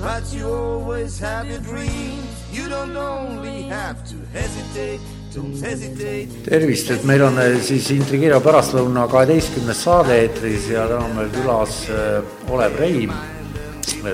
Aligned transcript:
But 0.00 0.30
you 0.32 0.46
always 0.46 1.18
have 1.20 1.48
your 1.48 1.60
dreams. 1.60 2.28
You 2.52 2.68
don't 2.68 2.96
only 2.96 3.62
have 3.62 4.04
to 4.10 4.16
hesitate, 4.32 5.00
don't 5.34 5.56
hesitate. 5.56 6.28
tervist, 6.44 6.90
et 6.90 7.04
meil 7.04 7.22
on 7.24 7.38
eh, 7.40 7.56
siis 7.64 7.88
intrigeeriva 7.94 8.42
pärastlõuna 8.44 9.06
kaheteistkümnes 9.08 9.80
saade 9.86 10.18
eetris 10.20 10.68
ja 10.72 10.84
täna 10.90 11.06
on 11.08 11.16
meil 11.16 11.32
külas 11.32 11.78
eh, 11.88 12.52
Olev 12.52 12.76
Reim. 12.80 13.14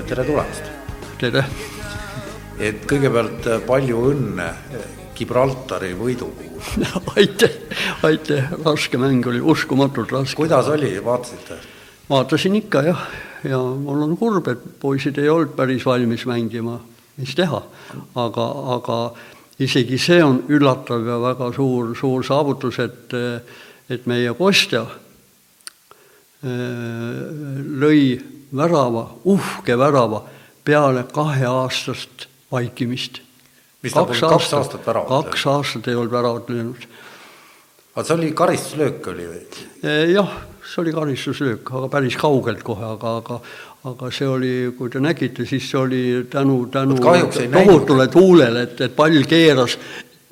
tere 0.07 0.23
tulemast. 0.23 0.71
tere. 1.19 1.43
et 2.59 2.87
kõigepealt 2.87 3.51
eh, 3.51 3.59
palju 3.67 4.05
õnne 4.13 4.47
Gibraltari 5.19 5.91
võidu 5.99 6.31
puhul. 6.31 6.87
aitäh, 7.19 7.59
aitäh, 8.07 8.55
raske 8.63 8.97
mäng 8.97 9.27
oli, 9.27 9.43
uskumatult 9.43 10.15
raske. 10.15 10.39
kuidas 10.39 10.71
oli, 10.71 10.95
vaatasite? 11.03 11.59
vaatasin 12.09 12.55
ikka 12.63 12.87
jah, 12.87 13.05
ja 13.43 13.59
mul 13.59 14.01
on 14.07 14.17
kurb, 14.17 14.47
et 14.47 14.65
poisid 14.79 15.17
ei 15.21 15.29
olnud 15.29 15.55
päris 15.57 15.85
valmis 15.85 16.25
mängima, 16.29 16.79
mis 17.17 17.35
teha, 17.35 17.61
aga, 18.15 18.49
aga 18.77 18.99
isegi 19.63 19.99
see 20.01 20.23
on 20.23 20.43
üllatav 20.49 21.05
ja 21.07 21.19
väga 21.21 21.51
suur, 21.55 21.93
suur 21.97 22.25
saavutus, 22.25 22.79
et, 22.83 23.15
et 23.89 24.05
meie 24.09 24.33
kostja 24.37 24.85
lõi 26.43 28.19
värava, 28.53 29.05
uhke 29.31 29.77
värava 29.79 30.23
peale 30.63 31.05
kaheaastast 31.13 32.27
vaikimist. 32.51 33.21
kaks 33.83 34.53
aastat 34.53 34.87
väravat 34.87 35.09
löönud? 35.09 35.25
kaks 35.25 35.45
aastat 35.47 35.87
ei 35.87 35.95
olnud 35.95 36.11
väravat 36.11 36.49
löönud. 36.49 36.87
aga 37.95 38.03
see 38.07 38.15
oli 38.15 38.31
karistuslöök 38.31 39.07
oli 39.07 39.27
või? 39.27 39.41
jah, 40.13 40.35
see 40.73 40.81
oli 40.81 40.93
karistuslöök, 40.95 41.69
aga 41.69 41.87
päris 41.93 42.15
kaugelt 42.17 42.63
kohe, 42.65 42.85
aga, 42.95 43.17
aga 43.21 43.39
aga 43.83 44.09
see 44.15 44.27
oli, 44.27 44.53
kui 44.77 44.89
te 44.89 45.01
nägite, 45.03 45.45
siis 45.45 45.65
see 45.69 45.79
oli 45.79 46.03
tänu, 46.31 46.65
tänu 46.71 46.95
tohutule 46.97 48.07
tuulele, 48.07 48.63
et, 48.63 48.79
et 48.81 48.95
pall 48.95 49.25
keeras 49.29 49.77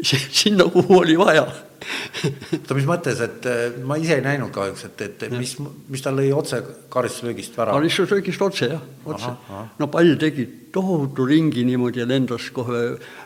sinna, 0.01 0.65
kuhu 0.71 1.01
oli 1.03 1.17
vaja 1.19 1.45
oota, 1.45 2.75
mis 2.77 2.87
mõttes, 2.87 3.21
et 3.25 3.47
ma 3.87 3.97
ise 3.99 4.17
ei 4.19 4.23
näinud 4.25 4.53
kahjuks, 4.55 4.85
et, 4.87 5.03
et 5.07 5.25
ja. 5.27 5.31
mis, 5.35 5.55
mis 5.91 6.03
ta 6.03 6.13
lõi 6.13 6.29
otse 6.35 6.61
karistuslöögist 6.93 7.57
värava? 7.57 7.79
karistuslöögist 7.79 8.45
otse 8.45 8.69
jah, 8.75 8.85
otse. 9.05 9.33
no 9.79 9.89
pall 9.91 10.15
tegi 10.21 10.47
tohutu 10.73 11.25
ringi 11.27 11.65
niimoodi 11.67 12.03
ja 12.03 12.07
lendas 12.07 12.47
kohe 12.55 12.83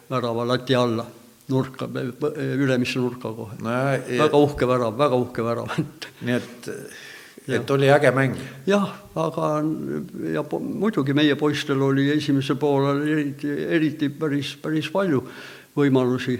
värava 0.09 0.47
lati 0.55 0.77
alla, 0.79 1.05
nurka, 1.49 1.87
ülemisse 2.35 2.99
nurka 2.99 3.31
kohe 3.35 3.57
no,. 3.61 3.73
väga 4.23 4.37
uhke 4.37 4.69
värav, 4.69 4.95
väga 4.97 5.19
uhke 5.19 5.45
värav 5.45 5.75
nii 5.77 6.37
et 6.39 6.71
et 7.47 7.69
oli 7.69 7.89
äge 7.93 8.11
mäng? 8.11 8.35
jah, 8.65 8.89
aga 9.15 9.61
ja 10.33 10.43
muidugi 10.59 11.13
meie 11.13 11.35
poistel 11.35 11.81
oli 11.81 12.09
esimesel 12.15 12.57
poolel 12.57 13.03
eriti, 13.07 13.51
eriti 13.77 14.09
päris, 14.09 14.55
päris 14.61 14.89
palju 14.89 15.21
võimalusi 15.77 16.39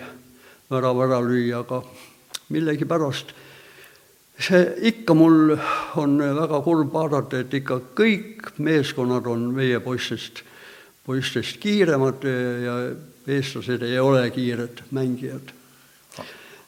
värav 0.71 1.01
ära 1.05 1.21
lüüa, 1.21 1.61
aga 1.61 1.83
millegipärast 2.49 3.33
see 4.41 4.63
ikka 4.89 5.15
mul 5.15 5.53
on 6.01 6.17
väga 6.19 6.61
kurb 6.65 6.93
vaadata, 6.93 7.43
et 7.43 7.53
ikka 7.53 7.79
kõik 7.95 8.55
meeskonnad 8.57 9.27
on 9.31 9.51
meie 9.55 9.79
poistest, 9.83 10.41
poistest 11.05 11.59
kiiremad 11.61 12.25
ja 12.65 12.79
eestlased 13.27 13.83
ei 13.83 13.99
ole 13.99 14.29
kiired 14.31 14.83
mängijad. 14.95 15.53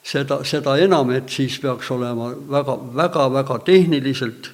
Seda, 0.08 0.40
seda 0.48 0.78
enam, 0.80 1.12
et 1.12 1.30
siis 1.30 1.58
peaks 1.60 1.90
olema 1.92 2.32
väga, 2.32 2.78
väga, 2.96 3.26
väga 3.34 3.58
tehniliselt, 3.68 4.52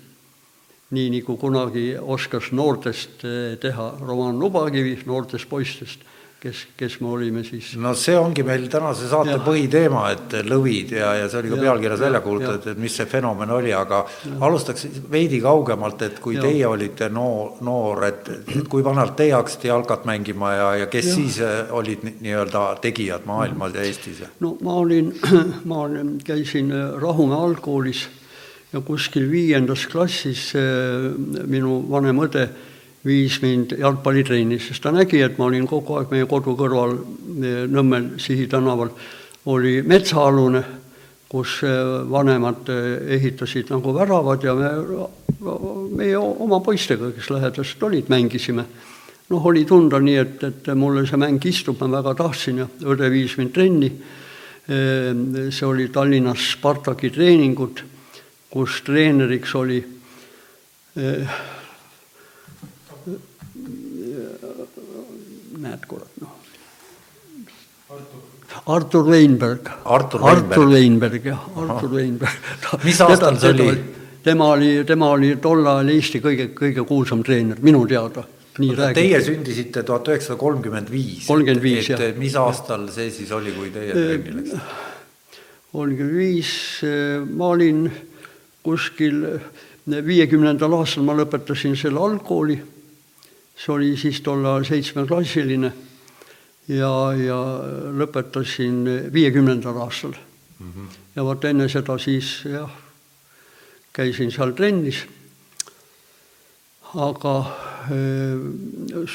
nii 0.93 1.11
nagu 1.13 1.37
kunagi 1.41 1.91
oskas 1.97 2.51
noortest 2.53 3.23
eh, 3.25 3.53
teha 3.61 3.91
Roman 4.01 4.39
Lubakivi, 4.39 4.97
noortest 5.05 5.49
poistest 5.49 6.01
kes, 6.43 6.61
kes 6.77 6.97
me 7.01 7.07
olime 7.15 7.43
siis. 7.47 7.73
no 7.79 7.93
see 7.95 8.15
ongi 8.19 8.43
meil 8.43 8.65
tänase 8.71 9.07
saate 9.07 9.35
ja. 9.37 9.41
põhiteema, 9.43 10.03
et 10.11 10.35
lõvid 10.47 10.91
ja, 10.97 11.13
ja 11.21 11.29
see 11.31 11.39
oli 11.39 11.51
ka 11.53 11.59
ja, 11.59 11.63
pealkirjas 11.67 12.01
välja 12.03 12.21
kuulutatud, 12.25 12.67
et 12.73 12.81
mis 12.83 12.97
see 12.99 13.07
fenomen 13.09 13.53
oli, 13.55 13.71
aga 13.75 14.01
ja. 14.03 14.33
alustaks 14.47 14.87
veidi 15.11 15.39
kaugemalt, 15.43 16.03
et 16.07 16.19
kui 16.23 16.35
ja. 16.35 16.43
teie 16.43 16.65
olite 16.67 17.07
noor, 17.13 17.61
noor, 17.63 18.03
et, 18.09 18.31
kui 18.71 18.83
vanalt 18.85 19.15
teie 19.19 19.35
hakkasite 19.37 19.71
jalkat 19.71 20.03
mängima 20.09 20.51
ja, 20.57 20.67
ja 20.83 20.89
kes 20.91 21.13
ja. 21.13 21.15
siis 21.21 21.39
äh, 21.45 21.71
olid 21.71 22.03
nii-öelda 22.09 22.65
tegijad 22.83 23.29
maailmas 23.29 23.77
ja 23.77 23.87
Eestis? 23.87 24.19
no 24.43 24.57
ma 24.65 24.75
olin, 24.83 25.13
ma 25.71 25.87
käisin 26.27 26.75
äh, 26.75 26.91
Rahumäe 26.99 27.39
algkoolis 27.39 28.03
ja 28.73 28.83
kuskil 28.83 29.31
viiendas 29.31 29.87
klassis 29.87 30.49
äh, 30.59 31.07
minu 31.47 31.79
vanem 31.91 32.19
õde 32.27 32.47
viis 33.05 33.39
mind 33.43 33.75
jalgpallitrenni, 33.79 34.59
sest 34.63 34.83
ta 34.83 34.91
nägi, 34.95 35.19
et 35.23 35.37
ma 35.37 35.49
olin 35.49 35.67
kogu 35.67 35.97
aeg 35.99 36.13
meie 36.13 36.27
kodu 36.29 36.55
kõrval 36.59 36.95
Nõmmel 37.73 38.13
Sihi 38.21 38.47
tänaval, 38.47 38.93
oli 39.51 39.81
metsaalune, 39.83 40.63
kus 41.27 41.59
vanemad 42.09 42.69
ehitasid 43.17 43.71
nagu 43.73 43.93
väravad 43.95 44.43
ja 44.45 44.53
me, 44.55 44.69
meie 45.97 46.17
oma 46.17 46.61
poistega, 46.63 47.11
kes 47.15 47.31
lähedased 47.33 47.81
olid, 47.83 48.11
mängisime. 48.13 48.65
noh, 49.29 49.45
oli 49.49 49.65
tunda 49.65 49.99
nii, 49.99 50.17
et, 50.19 50.43
et 50.43 50.67
mulle 50.77 51.07
see 51.09 51.17
mäng 51.17 51.43
istub, 51.49 51.79
ma 51.81 51.89
väga 51.97 52.13
tahtsin 52.19 52.61
ja 52.61 52.67
õde 52.85 53.09
viis 53.11 53.37
mind 53.39 53.53
trenni. 53.55 53.91
see 54.63 55.65
oli 55.67 55.89
Tallinnas 55.91 56.53
Spartaki 56.53 57.09
treeningud, 57.11 57.81
kus 58.53 58.79
treeneriks 58.85 59.55
oli 59.59 59.81
näed, 65.63 65.87
kurat, 65.89 66.13
noh. 66.21 66.39
Artur 68.65 69.07
Weinberg. 69.09 69.69
Artur 69.85 70.69
Weinberg, 70.69 71.25
jah, 71.25 71.49
Artur 71.57 71.91
Weinberg. 71.97 72.53
mis 72.87 73.01
aastal 73.01 73.39
see 73.41 73.53
oli? 73.53 73.83
tema 74.23 74.53
oli, 74.53 74.85
tema 74.87 75.09
oli 75.11 75.35
tol 75.43 75.65
ajal 75.67 75.89
Eesti 75.93 76.21
kõige, 76.23 76.47
kõige 76.55 76.85
kuulsam 76.87 77.23
treener, 77.25 77.59
minu 77.65 77.83
teada. 77.89 78.23
Teie 78.53 79.17
sündisite 79.25 79.81
tuhat 79.81 80.07
üheksasada 80.11 80.37
kolmkümmend 80.37 80.91
viis. 80.93 81.25
kolmkümmend 81.25 81.63
viis, 81.63 81.89
jah. 81.89 82.03
mis 82.21 82.35
aastal 82.37 82.85
see 82.93 83.09
siis 83.11 83.31
oli, 83.33 83.51
kui 83.55 83.71
teie 83.73 83.95
trenni 83.95 84.35
läksite? 84.37 84.61
kolmkümmend 85.73 86.17
viis, 86.19 86.51
ma 87.33 87.49
olin 87.55 87.87
kuskil 88.63 89.25
viiekümnendal 89.89 90.77
aastal 90.77 91.07
ma 91.07 91.17
lõpetasin 91.17 91.73
selle 91.79 91.99
algkooli 91.99 92.59
see 93.55 93.73
oli 93.73 93.95
siis 93.97 94.21
tol 94.21 94.45
ajal 94.45 94.65
seitsmeklassiline 94.67 95.71
ja, 96.67 96.91
ja 97.17 97.39
lõpetasin 97.99 98.85
viiekümnendal 99.13 99.77
aastal 99.83 100.15
mm. 100.59 100.71
-hmm. 100.71 100.87
ja 101.15 101.25
vot 101.25 101.45
enne 101.45 101.69
seda 101.69 101.97
siis 101.97 102.41
jah, 102.45 102.71
käisin 103.93 104.31
seal 104.31 104.51
trennis. 104.51 105.05
aga 106.93 107.31
eh, 107.89 109.07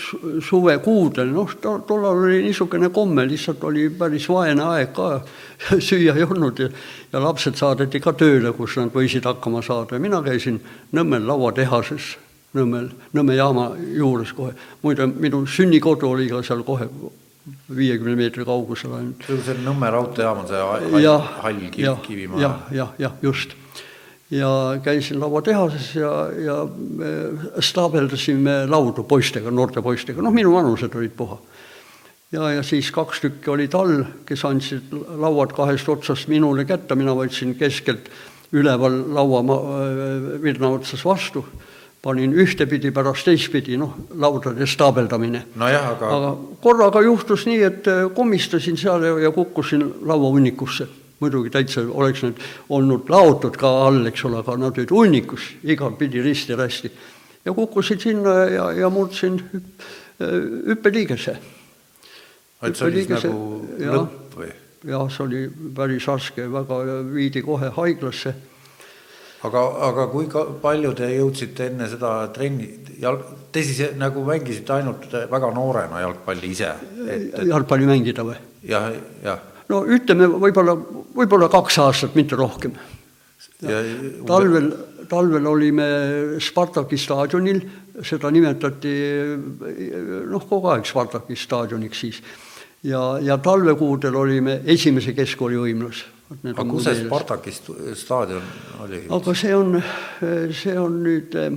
suvekuudel, 0.43 1.29
noh, 1.31 1.53
tollal 1.63 2.25
oli 2.25 2.41
niisugune 2.43 2.89
komme, 2.91 3.27
lihtsalt 3.27 3.65
oli 3.65 3.89
päris 3.91 4.29
vaene 4.29 4.63
aeg 4.63 4.93
ka, 4.93 5.21
süüa 5.89 6.17
ei 6.17 6.25
olnud 6.27 6.59
ja, 6.59 6.69
ja 7.13 7.23
lapsed 7.23 7.55
saadeti 7.55 8.01
ka 8.01 8.13
tööle, 8.13 8.53
kus 8.53 8.77
nad 8.77 8.91
võisid 8.91 9.25
hakkama 9.25 9.63
saada 9.63 9.95
ja 9.95 10.01
mina 10.01 10.23
käisin 10.23 10.61
Nõmmel 10.93 11.27
lauatehases 11.27 12.17
Nõmmel, 12.57 12.89
Nõmme 13.13 13.35
jaama 13.37 13.71
juures 13.77 14.33
kohe. 14.33 14.55
muide, 14.83 15.07
minu 15.07 15.43
sünnikodu 15.47 16.09
oli 16.09 16.29
ka 16.31 16.41
seal 16.43 16.63
kohe 16.65 16.89
viiekümne 17.77 18.17
meetri 18.17 18.45
kaugusel 18.45 18.95
ainult. 18.97 19.25
see 19.27 19.37
on 19.37 19.43
see 19.45 19.57
Nõmme 19.67 19.91
raudteejaam 19.93 20.43
on 20.43 20.49
see 20.49 20.63
hall, 20.63 21.19
hall 21.43 21.61
kiv, 21.75 21.99
Kivimaa? 22.07 22.41
jah, 22.41 22.63
jah, 22.73 22.95
jah, 22.99 23.19
just. 23.23 23.53
ja 24.31 24.49
käisin 24.85 25.21
lauatehases 25.21 25.91
ja, 25.97 26.13
ja 26.41 26.57
staabeldasime 27.65 28.63
laudu 28.69 29.05
poistega, 29.09 29.53
noorte 29.53 29.85
poistega, 29.85 30.25
noh, 30.25 30.33
minu 30.33 30.53
vanused 30.57 30.97
olid 30.97 31.13
puha. 31.17 31.39
ja, 32.33 32.51
ja 32.57 32.65
siis 32.65 32.91
kaks 32.93 33.21
tükki 33.25 33.53
olid 33.53 33.77
all, 33.77 34.05
kes 34.25 34.45
andsid 34.49 34.93
lauad 35.21 35.53
kahest 35.57 35.89
otsast 35.89 36.33
minule 36.33 36.65
kätte, 36.65 36.97
mina 36.97 37.13
võtsin 37.17 37.57
keskelt 37.61 38.09
üleval 38.57 39.03
laua 39.13 39.45
virna 40.41 40.73
otsas 40.73 41.05
vastu 41.05 41.45
panin 42.03 42.33
ühtepidi, 42.33 42.91
pärast 42.95 43.27
teistpidi, 43.27 43.77
noh, 43.79 43.97
laudade 44.15 44.67
staabeldamine. 44.67 45.43
nojah, 45.59 45.91
aga 45.97 46.11
aga 46.17 46.31
korraga 46.63 47.03
juhtus 47.03 47.47
nii, 47.47 47.63
et 47.67 47.91
äh, 47.91 48.07
komistasin 48.15 48.79
seal 48.79 49.05
ja, 49.05 49.19
ja 49.27 49.31
kukkusin 49.35 49.85
lauahunnikusse. 50.07 50.89
muidugi 51.19 51.51
täitsa 51.51 51.83
oleks 51.91 52.23
need 52.23 52.43
olnud 52.69 53.09
laotud 53.11 53.57
ka 53.59 53.71
all, 53.87 54.07
eks 54.07 54.25
ole, 54.25 54.39
aga 54.39 54.57
nad 54.57 54.79
olid 54.79 54.91
hunnikus 54.95 55.49
igatpidi 55.65 56.23
risti-rästi. 56.23 56.91
ja 57.45 57.53
kukkusin 57.53 58.01
sinna 58.01 58.35
ja, 58.47 58.73
ja 58.73 58.91
murdsin 58.91 59.43
hüp- 59.55 59.89
hüppeliigese. 60.69 61.37
et 62.63 62.77
see 62.77 62.87
oli 62.87 63.05
siis 63.05 63.27
nagu 63.27 63.67
lõpp 63.79 64.39
või? 64.39 64.53
jah, 64.87 65.11
see 65.11 65.25
oli 65.27 65.43
päris 65.75 66.07
raske, 66.07 66.47
väga 66.53 66.79
viidi 67.11 67.43
kohe 67.43 67.75
haiglasse 67.75 68.35
aga, 69.47 69.63
aga 69.89 70.07
kui 70.11 70.27
ka 70.31 70.45
palju 70.63 70.93
te 70.99 71.09
jõudsite 71.13 71.69
enne 71.71 71.89
seda 71.91 72.13
trenni, 72.35 72.69
jalg, 73.03 73.23
te 73.55 73.63
siis 73.65 73.95
nagu 73.99 74.25
mängisite 74.27 74.75
ainult 74.79 75.07
väga 75.31 75.53
noorena 75.55 76.03
jalgpalli 76.03 76.53
ise? 76.55 76.73
et, 77.07 77.39
jalgpalli 77.47 77.89
mängida 77.89 78.27
või? 78.27 78.39
jah, 78.69 78.91
jah. 79.25 79.43
no 79.71 79.85
ütleme, 79.87 80.31
võib-olla, 80.47 80.75
võib-olla 81.15 81.51
kaks 81.53 81.79
aastat, 81.85 82.19
mitte 82.19 82.39
rohkem. 82.39 82.75
ja 83.63 83.83
talvel, 84.27 84.73
talvel 85.11 85.47
olime 85.47 85.89
Spartaki 86.43 86.99
staadionil, 86.99 87.63
seda 88.03 88.31
nimetati 88.35 88.93
noh, 90.29 90.45
kogu 90.51 90.75
aeg 90.75 90.87
Spartaki 90.87 91.39
staadioniks 91.39 92.05
siis. 92.05 92.23
ja, 92.83 93.03
ja 93.23 93.39
talvekuudel 93.39 94.19
olime 94.19 94.63
esimese 94.67 95.15
keskkooli 95.15 95.63
võimlas. 95.69 96.07
Aga 96.29 96.65
kus 96.69 96.85
see 96.85 97.05
Spartaki 97.07 97.53
st- 97.57 97.95
staadion 97.97 98.43
oli? 98.85 99.03
aga 99.11 99.35
see 99.35 99.55
on, 99.57 99.79
see 100.53 100.77
on 100.79 100.99
nüüd 101.05 101.35
eh, 101.41 101.53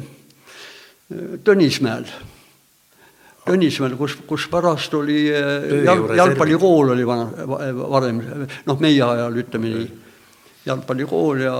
Tõnismäel. 1.43 2.05
Tõnismäel, 3.43 3.95
kus, 3.99 4.13
kus 4.29 4.45
pärast 4.53 4.93
oli 4.95 5.25
eh, 5.33 5.81
jalg, 5.83 6.13
jalgpallikool 6.15 6.93
oli 6.93 7.03
vana, 7.09 7.25
varem, 7.89 8.21
noh, 8.69 8.79
meie 8.79 9.01
ajal 9.03 9.39
ütleme 9.41 9.71
nii. 9.73 9.87
jalgpallikool 10.69 11.41
ja, 11.41 11.55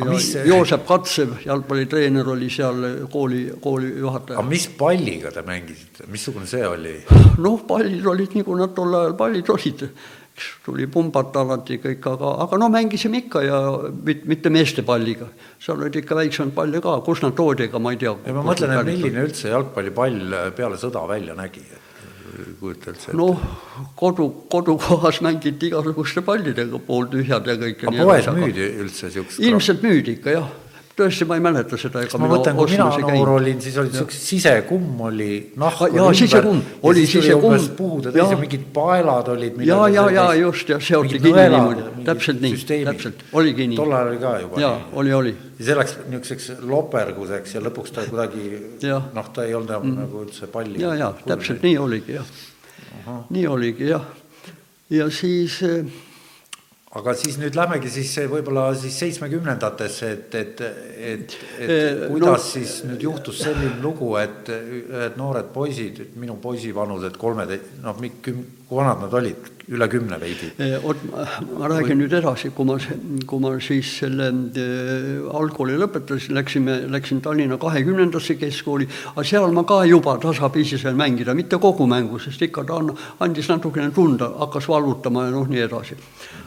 ja 0.00 0.18
see- 0.24 0.46
Joosep 0.48 0.86
Katsev, 0.88 1.34
jalgpallitreener 1.44 2.30
oli 2.32 2.48
seal 2.50 2.80
kooli, 3.12 3.42
kooli 3.60 3.90
aga 3.92 4.00
juhataja. 4.00 4.42
mis 4.48 4.66
palliga 4.78 5.30
te 5.30 5.42
mängisite, 5.44 6.08
missugune 6.08 6.48
see 6.48 6.64
oli? 6.66 6.96
noh, 7.44 7.60
pallid 7.68 8.06
olid 8.08 8.34
nagu 8.40 8.56
nad 8.56 8.72
tol 8.74 8.96
ajal 9.02 9.14
pallid 9.20 9.52
olid, 9.52 9.84
tuli 10.64 10.86
pumbata 10.92 11.42
alati 11.44 11.78
kõik, 11.82 12.06
aga, 12.12 12.32
aga 12.44 12.60
no 12.60 12.68
mängisime 12.72 13.22
ikka 13.24 13.42
ja 13.46 13.60
mit, 14.04 14.26
mitte 14.28 14.52
meeste 14.52 14.84
palliga. 14.86 15.28
seal 15.62 15.80
olid 15.80 15.96
ikka 16.02 16.18
väiksemaid 16.18 16.54
palle 16.56 16.82
ka, 16.84 16.98
kust 17.06 17.24
nad 17.24 17.36
toodi, 17.38 17.70
ega 17.70 17.80
ma 17.82 17.94
ei 17.94 18.00
tea. 18.02 18.14
ja 18.26 18.36
ma 18.36 18.44
mõtlen, 18.46 18.76
et 18.76 18.90
milline 18.92 19.26
üldse 19.28 19.52
jalgpallipall 19.52 20.38
peale 20.56 20.80
sõda 20.80 21.06
välja 21.08 21.36
nägi, 21.38 21.64
et 21.72 21.86
kujuta 22.60 22.92
üldse 22.92 23.10
ette. 23.10 23.16
noh, 23.16 23.40
kodu, 23.98 24.28
kodukohas 24.52 25.20
mängiti 25.24 25.70
igasuguste 25.70 26.22
pallidega, 26.26 26.80
pooltühjad 26.88 27.50
ja 27.50 27.56
kõik. 27.60 27.84
aga 27.90 28.08
poes 28.10 28.30
müüdi 28.36 28.68
üldse 28.84 29.10
siukest? 29.14 29.40
ilmselt 29.40 29.84
müüdi 29.84 30.16
ikka 30.18 30.36
jah, 30.36 30.50
tõesti, 30.96 31.26
ma 31.28 31.36
ei 31.38 31.44
mäleta 31.44 31.78
seda. 31.80 32.02
ma 32.18 32.30
mõtlen, 32.30 32.56
kui 32.56 32.72
mina 32.72 32.88
noor 33.06 33.32
olin, 33.36 33.60
siis 33.62 33.76
olid 33.80 33.96
siuksed 33.96 34.22
sisekumm 34.30 35.00
oli, 35.10 35.30
nahk 35.60 35.76
Ah, 35.76 35.92
jaa, 35.92 36.12
sisekumm, 36.16 36.60
oli 36.88 37.06
sisekumm. 37.06 37.56
täis 38.02 38.16
ja 38.16 38.24
Jaa. 38.24 38.38
mingid 38.40 38.64
paelad 38.72 39.28
olid. 39.28 39.60
ja, 39.66 39.88
ja, 39.88 40.06
ja 40.10 40.34
just 40.34 40.68
ja 40.68 40.80
seoti 40.80 41.18
kinni 41.18 41.32
niimoodi, 41.34 42.04
täpselt 42.04 42.40
nii, 42.40 42.84
täpselt, 42.84 43.24
oligi 43.32 43.66
nii. 43.66 43.76
tol 43.76 43.92
ajal 43.92 44.08
oli 44.12 44.20
ka 44.22 44.32
juba 44.40 44.62
nii. 44.62 44.72
oli, 44.92 45.12
oli. 45.12 45.34
ja 45.58 45.68
see 45.68 45.76
läks 45.76 45.96
niisuguseks 46.06 46.64
loperguseks 46.72 47.54
ja 47.58 47.64
lõpuks 47.66 47.94
ta 47.94 48.06
kuidagi 48.08 48.50
noh, 48.88 49.30
ta 49.34 49.44
ei 49.44 49.54
olnud 49.54 49.74
enam 49.74 49.86
mm. 49.90 50.00
nagu 50.00 50.24
üldse 50.24 50.48
palli. 50.52 50.80
ja, 50.80 50.94
ja 50.96 51.12
täpselt 51.26 51.64
nii 51.66 51.76
oligi 51.78 52.16
jah. 52.16 52.34
nii 53.30 53.46
oligi 53.46 53.92
jah. 53.92 54.08
ja 54.90 55.10
siis 55.12 55.60
eh, 55.66 55.84
aga 56.96 57.12
siis 57.18 57.36
nüüd 57.40 57.56
lähmegi 57.58 57.90
siis 57.92 58.12
võib-olla 58.30 58.68
siis 58.78 58.96
seitsmekümnendatesse, 59.02 60.10
et, 60.16 60.34
et, 60.40 60.62
et, 60.62 61.36
et 61.60 61.74
Eh, 61.76 62.06
kuidas 62.12 62.46
no- 62.46 62.52
siis 62.54 62.76
nüüd 62.88 63.02
juhtus 63.04 63.42
selline 63.44 63.76
lugu, 63.82 64.14
et, 64.20 64.48
et 65.06 65.18
noored 65.20 65.50
poisid, 65.54 66.00
minu 66.20 66.38
poisi 66.42 66.72
vanused, 66.76 67.18
kolmed, 67.20 67.52
noh, 67.84 68.00
küm-, 68.24 68.44
kui 68.68 68.80
vanad 68.80 69.04
nad 69.04 69.18
olid, 69.20 69.52
üle 69.68 69.88
kümne 69.88 70.20
veidi. 70.20 70.52
Eh, 70.58 70.84
Oot, 70.84 70.96
ma 71.58 71.68
räägin 71.70 71.98
nüüd 71.98 72.12
edasi, 72.14 72.52
kui 72.54 72.66
ma, 72.68 72.76
kui 73.26 73.40
ma 73.42 73.50
siis 73.62 73.88
selle 74.00 74.28
eh, 74.30 75.24
algkooli 75.26 75.74
lõpetasin, 75.80 76.36
läksime, 76.38 76.76
läksin 76.92 77.20
Tallinna 77.24 77.58
kahekümnendasse 77.58 78.36
keskkooli, 78.38 78.86
aga 79.14 79.24
seal 79.26 79.54
ma 79.56 79.64
ka 79.66 79.80
juba 79.88 80.16
tasapisi 80.22 80.78
sain 80.78 80.98
mängida, 80.98 81.34
mitte 81.34 81.58
kogu 81.62 81.88
mängu, 81.90 82.20
sest 82.22 82.46
ikka 82.46 82.62
ta 82.68 82.78
on, 82.78 82.92
andis 83.26 83.50
natukene 83.50 83.90
tunda, 83.94 84.30
hakkas 84.44 84.70
valutama 84.70 85.26
ja 85.26 85.34
noh, 85.34 85.50
nii 85.50 85.66
edasi. 85.66 85.98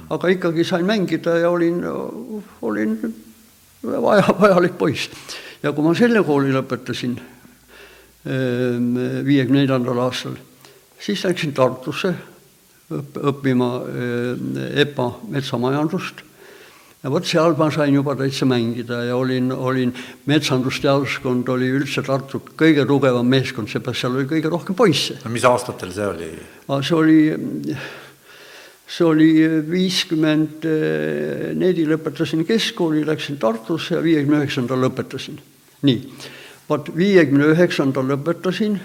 aga 0.09 0.31
ikkagi 0.31 0.63
sain 0.63 0.87
mängida 0.87 1.35
ja 1.43 1.51
olin, 1.51 1.83
olin 2.61 2.95
vaja, 3.83 4.31
vajalik 4.39 4.77
poiss. 4.77 5.11
ja 5.63 5.73
kui 5.75 5.83
ma 5.83 5.93
selle 5.95 6.23
kooli 6.23 6.55
lõpetasin 6.55 7.19
viiekümne 8.23 9.61
neljandal 9.61 9.99
aastal, 10.07 10.35
siis 10.99 11.23
läksin 11.27 11.53
Tartusse 11.55 12.15
õppima 12.89 13.69
eh, 13.85 14.81
EPA 14.83 15.11
metsamajandust 15.29 16.23
ja 17.03 17.11
vot 17.13 17.27
seal 17.27 17.55
ma 17.59 17.69
sain 17.71 17.93
juba 17.93 18.15
täitsa 18.17 18.47
mängida 18.49 19.03
ja 19.07 19.15
olin, 19.15 19.51
olin 19.53 19.93
metsandusteaduskond 20.27 21.47
oli 21.53 21.69
üldse 21.77 22.03
Tartu 22.03 22.41
kõige 22.59 22.85
tugevam 22.89 23.29
meeskond, 23.29 23.69
seepärast 23.71 24.03
seal 24.03 24.17
oli 24.17 24.27
kõige 24.27 24.51
rohkem 24.51 24.75
poisse. 24.75 25.19
no 25.23 25.31
mis 25.31 25.45
aastatel 25.47 25.93
see 25.95 26.09
oli? 26.09 26.29
see 26.67 26.97
oli, 26.97 27.19
see 28.89 29.07
oli 29.07 29.31
viiskümmend 29.69 30.67
neli 31.61 31.87
lõpetasin 31.87 32.43
keskkooli, 32.49 33.05
läksin 33.07 33.39
Tartusse 33.39 33.95
ja 33.95 34.03
viiekümne 34.03 34.41
üheksandal 34.41 34.81
lõpetasin. 34.89 35.39
nii, 35.87 36.01
vot 36.67 36.89
viiekümne 36.97 37.53
üheksandal 37.53 38.11
lõpetasin 38.15 38.79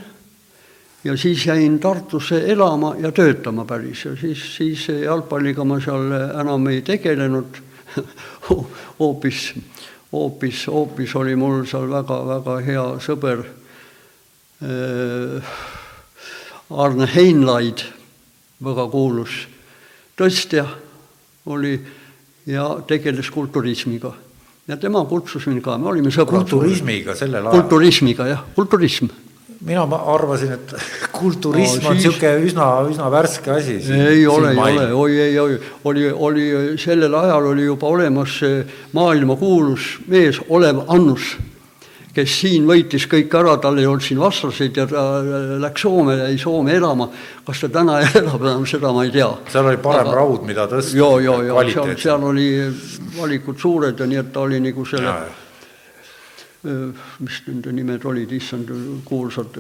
ja 1.04 1.16
siis 1.16 1.46
jäin 1.46 1.78
Tartusse 1.80 2.44
elama 2.52 2.94
ja 2.98 3.12
töötama 3.12 3.64
päris 3.64 4.04
ja 4.04 4.16
siis, 4.16 4.56
siis 4.56 4.88
jalgpalliga 4.88 5.64
ma 5.64 5.80
seal 5.80 6.12
enam 6.40 6.66
ei 6.72 6.82
tegelenud 6.82 7.60
hoopis, 8.98 9.54
hoopis, 10.12 10.66
hoopis 10.66 11.16
oli 11.16 11.36
mul 11.36 11.64
seal 11.68 11.90
väga-väga 11.90 12.58
hea 12.66 12.86
sõber 13.04 13.44
äh, 14.64 15.54
Arne 16.70 17.08
Heinlaid, 17.14 17.84
väga 18.64 18.88
kuulus 18.90 19.44
tõstja 20.16 20.64
oli 21.52 21.76
ja 22.46 22.78
tegeles 22.86 23.30
kulturismiga. 23.30 24.12
ja 24.68 24.76
tema 24.76 25.04
kutsus 25.04 25.46
mind 25.46 25.62
ka, 25.62 25.76
me 25.78 25.88
olime 25.92 26.10
sõbrad. 26.10 26.48
kulturismiga 26.48 27.14
sellel 27.14 27.46
ajal? 27.46 27.60
kulturismiga 27.60 28.26
jah, 28.26 28.44
kulturism 28.56 29.12
mina 29.64 29.84
arvasin, 30.14 30.52
et 30.52 30.74
kulturism 31.18 31.82
No 31.84 31.90
on 31.90 31.96
siis- 31.96 32.10
niisugune 32.12 32.44
üsna, 32.48 32.66
üsna 32.90 33.10
värske 33.12 33.50
asi. 33.54 33.78
ei 33.92 34.26
ole, 34.26 34.50
ei 34.52 34.58
ole, 34.58 34.86
oi, 34.92 35.18
ei, 35.20 35.38
oi, 35.40 35.58
oli, 35.84 36.10
oli 36.12 36.44
sellel 36.78 37.14
ajal 37.14 37.46
oli 37.54 37.64
juba 37.64 37.86
olemas 37.88 38.38
maailmakuulus 38.92 39.98
mees 40.08 40.40
Olev 40.48 40.84
Annus, 40.88 41.34
kes 42.14 42.30
siin 42.40 42.66
võitis 42.68 43.08
kõik 43.10 43.32
ära, 43.34 43.56
tal 43.58 43.78
ei 43.82 43.86
olnud 43.90 44.04
siin 44.06 44.20
vastaseid 44.22 44.76
ja 44.78 44.84
ta 44.86 45.00
läks 45.64 45.82
Soome, 45.82 46.14
jäi 46.20 46.36
Soome 46.38 46.76
elama. 46.78 47.08
kas 47.46 47.60
ta 47.64 47.68
täna 47.80 47.96
elab 48.20 48.42
enam, 48.44 48.66
seda 48.70 48.92
ma 48.94 49.02
ei 49.04 49.10
tea. 49.14 49.30
seal 49.50 49.66
oli 49.72 49.80
parem 49.82 50.06
Aga... 50.06 50.18
raud, 50.20 50.44
mida 50.46 50.68
tõsta. 50.70 50.94
ja, 50.98 51.08
ja, 51.24 51.38
ja 51.48 51.64
seal, 51.72 51.96
seal 52.04 52.28
oli 52.30 52.50
valikud 53.18 53.58
suured 53.58 53.98
ja 53.98 54.06
nii, 54.06 54.20
et 54.22 54.30
ta 54.32 54.44
oli 54.46 54.60
nagu 54.62 54.84
selle 54.86 55.08
Ja, 55.10 55.16
ja. 55.24 55.40
Mis 56.64 57.40
nende 57.46 57.72
nimed 57.76 58.04
olid, 58.08 58.30
issand, 58.32 58.70
kuulsad. 59.04 59.58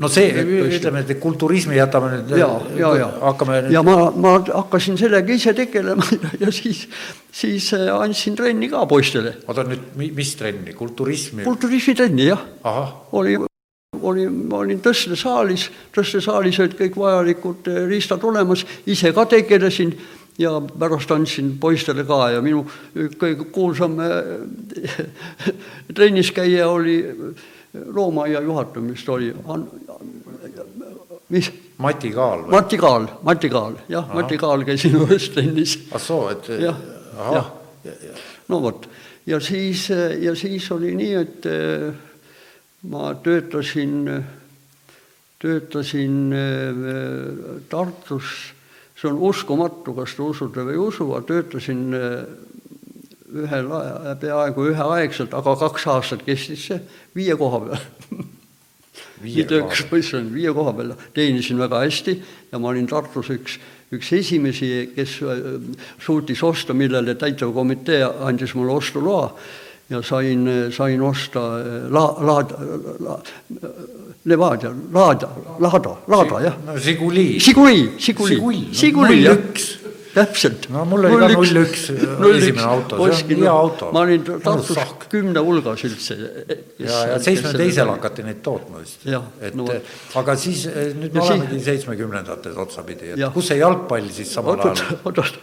no 0.00 0.08
see, 0.08 0.30
ütleme, 0.66 1.02
et 1.04 1.20
kulturismi 1.20 1.76
jätame 1.76 2.12
nüüd. 2.14 2.32
ja, 2.40 2.48
ja, 2.78 2.92
ja, 3.02 3.10
hakkame 3.26 3.60
ja 3.72 3.82
ma, 3.84 3.96
ma 4.16 4.36
hakkasin 4.48 4.96
sellega 5.00 5.34
ise 5.34 5.54
tegelema 5.56 6.06
ja 6.42 6.52
siis, 6.54 6.86
siis 7.32 7.70
äh, 7.76 7.90
andsin 7.92 8.38
trenni 8.38 8.70
ka 8.72 8.86
poistele. 8.90 9.36
oota 9.46 9.66
nüüd, 9.68 9.92
mis 10.16 10.34
trenni, 10.40 10.74
kulturismi? 10.76 11.44
kulturismitrenni 11.44 12.30
jah, 12.30 12.46
ahah, 12.64 12.94
oli, 13.20 13.36
oli, 14.00 14.26
ma 14.30 14.62
olin 14.64 14.80
tõstesaalis, 14.84 15.68
tõstesaalis 15.94 16.62
olid 16.64 16.78
kõik 16.80 16.96
vajalikud 17.04 17.68
äh, 17.68 17.84
riistad 17.90 18.24
olemas, 18.24 18.64
ise 18.88 19.12
ka 19.16 19.28
tegelesin 19.36 19.92
ja 20.40 20.54
pärast 20.60 21.10
andsin 21.12 21.52
poistele 21.60 22.04
ka 22.08 22.30
ja 22.34 22.42
minu 22.44 22.64
kõige 23.20 23.48
kuulsam 23.52 23.98
äh, 24.00 24.94
trennis 25.96 26.32
käija 26.36 26.68
oli 26.72 26.98
loomaaia 27.70 28.40
juhatamist 28.42 29.08
oli, 29.08 29.30
mis? 31.30 31.52
Mati 31.80 32.10
Kaal 32.12 32.44
või? 32.44 32.54
Mati 32.56 32.80
Kaal, 32.80 33.06
Mati 33.22 33.50
Kaal, 33.52 33.76
jah, 33.88 34.08
Mati 34.14 34.38
Kaal 34.40 34.64
käis 34.68 34.84
minu 34.88 35.04
juures 35.04 35.28
trennis. 35.34 35.76
ah 35.94 36.02
soo, 36.02 36.28
et 36.32 36.50
jah, 36.60 36.80
jah, 37.36 37.52
no 38.48 38.62
vot. 38.64 38.88
Ja 39.28 39.38
siis, 39.44 39.86
ja 39.92 40.32
siis 40.34 40.64
oli 40.74 40.94
nii, 40.98 41.14
et 41.20 41.46
ma 42.88 43.14
töötasin, 43.22 44.24
töötasin 45.38 46.32
äh, 46.32 47.60
Tartus, 47.68 48.54
see 49.00 49.08
on 49.08 49.20
uskumatu, 49.30 49.94
kas 49.96 50.14
te 50.16 50.24
usute 50.24 50.64
või 50.66 50.76
ei 50.76 50.82
usu, 50.82 51.06
aga 51.14 51.24
töötasin 51.30 51.84
äh, 51.96 52.18
ühel, 53.30 53.70
peaaegu 54.20 54.66
üheaegselt, 54.72 55.34
aga 55.36 55.54
kaks 55.62 55.86
aastat 55.88 56.24
kestis 56.26 56.66
see, 56.68 56.80
viie 57.16 57.36
koha 57.40 57.62
peal. 57.64 58.26
Viie 59.20 59.44
töökas 59.44 59.82
koha 59.82 59.90
poiss 59.92 60.14
olin, 60.16 60.30
viie 60.34 60.52
koha 60.56 60.74
peal, 60.76 60.94
teenisin 61.16 61.60
väga 61.60 61.82
hästi 61.84 62.16
ja 62.52 62.60
ma 62.60 62.72
olin 62.72 62.88
Tartus 62.90 63.30
üks, 63.32 63.56
üks 63.94 64.12
esimesi, 64.16 64.70
kes 64.96 65.16
äh, 65.24 65.42
suutis 66.02 66.44
osta, 66.44 66.76
millele 66.76 67.16
täitevkomitee 67.20 68.04
andis 68.28 68.54
mulle 68.58 68.76
ostuloa. 68.80 69.32
Ja 69.90 69.98
sain, 70.06 70.44
sain 70.70 71.00
osta 71.02 71.46
äh, 71.58 71.88
la-, 71.90 72.16
laad- 72.20 72.54
la,, 73.02 73.16
Levadia, 74.24 74.70
Laada, 74.92 75.28
Laada, 75.58 75.96
Laada, 76.08 76.40
jah. 76.44 76.56
no 76.66 76.76
Žiguli. 76.76 77.38
Žiguli, 77.40 77.92
Žiguli, 77.98 78.66
Žiguli, 78.72 79.22
jah. 79.22 79.36
01. 79.36 79.80
täpselt. 80.14 80.66
No 80.68 80.84
mul 80.84 81.06
oli 81.06 81.16
ka 81.22 81.28
01 81.40 81.94
esimene 82.36 82.66
auto, 82.66 82.98
see 83.14 83.36
on 83.36 83.42
hea 83.46 83.52
auto. 83.52 83.88
ma 83.94 84.02
olin 84.04 84.24
Tartus 84.44 84.78
kümne 85.08 85.40
hulgas 85.40 85.84
üldse. 85.88 86.16
ja, 86.78 86.98
ja 87.12 87.18
seitsmekümne 87.18 87.62
teisel 87.64 87.88
hakati 87.94 88.26
neid 88.26 88.42
tootma 88.44 88.82
vist. 88.82 89.06
Et 89.40 89.54
no 89.56 89.68
vot. 89.70 89.92
aga 90.20 90.36
siis 90.36 90.66
eh, 90.66 90.90
nüüd 90.98 91.14
me 91.14 91.22
Ja 91.22 91.28
olemegi 91.30 91.60
seitsmekümnendates 91.64 92.58
otsapidi, 92.60 93.14
et 93.14 93.22
Jah. 93.22 93.32
kus 93.32 93.48
see 93.48 93.60
jalgpall 93.62 94.10
siis 94.12 94.34
samal 94.34 94.60
ajal 94.60 94.98
oot-oot, 95.04 95.38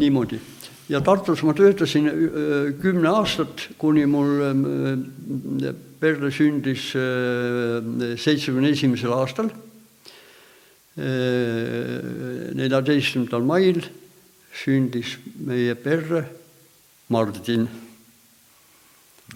niimoodi. 0.00 0.40
ja 0.88 1.00
Tartus 1.04 1.44
ma 1.46 1.54
töötasin 1.54 2.08
öö, 2.08 2.72
kümme 2.80 3.12
aastat, 3.12 3.68
kuni 3.78 4.06
mul 4.08 4.40
öö, 6.02 6.12
perre 6.14 6.30
sündis 6.30 6.94
öö, 6.94 8.16
seitsmekümne 8.16 8.68
esimesel 8.74 9.12
aastal, 9.12 9.48
neljateistkümnendal 12.58 13.40
mail 13.46 13.82
sündis 14.52 15.18
meie 15.46 15.74
perre 15.74 16.24
Martin, 17.08 17.68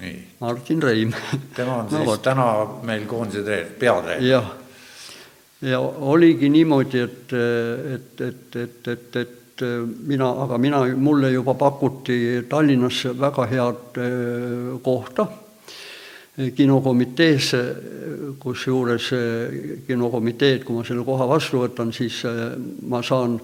nii, 0.00 0.16
Martin 0.40 0.82
Reim. 0.82 1.12
tema 1.56 1.76
on 1.78 1.84
No 1.84 1.96
siis 1.96 2.06
vot. 2.06 2.22
täna 2.22 2.66
meil 2.84 3.06
koondise 3.06 3.44
treener, 3.44 3.70
peatreener. 3.78 4.26
jah, 4.26 4.50
ja 5.62 5.78
oligi 5.80 6.50
niimoodi, 6.52 6.98
et, 7.06 7.32
et, 7.94 8.20
et, 8.20 8.56
et, 8.56 8.88
et, 8.88 9.16
et 9.16 9.64
mina, 10.08 10.28
aga 10.44 10.58
mina, 10.58 10.82
mulle 10.96 11.30
juba 11.32 11.54
pakuti 11.54 12.42
Tallinnasse 12.50 13.14
väga 13.20 13.46
head 13.46 14.02
eh, 14.02 14.82
kohta 14.82 15.28
kinokomiteesse, 16.36 17.60
kusjuures 18.40 19.10
eh, 19.12 19.82
kinokomiteed, 19.86 20.64
kui 20.64 20.78
ma 20.78 20.84
selle 20.86 21.04
koha 21.04 21.26
vastu 21.28 21.60
võtan, 21.60 21.92
siis 21.92 22.22
eh, 22.24 22.54
ma 22.88 23.02
saan 23.04 23.36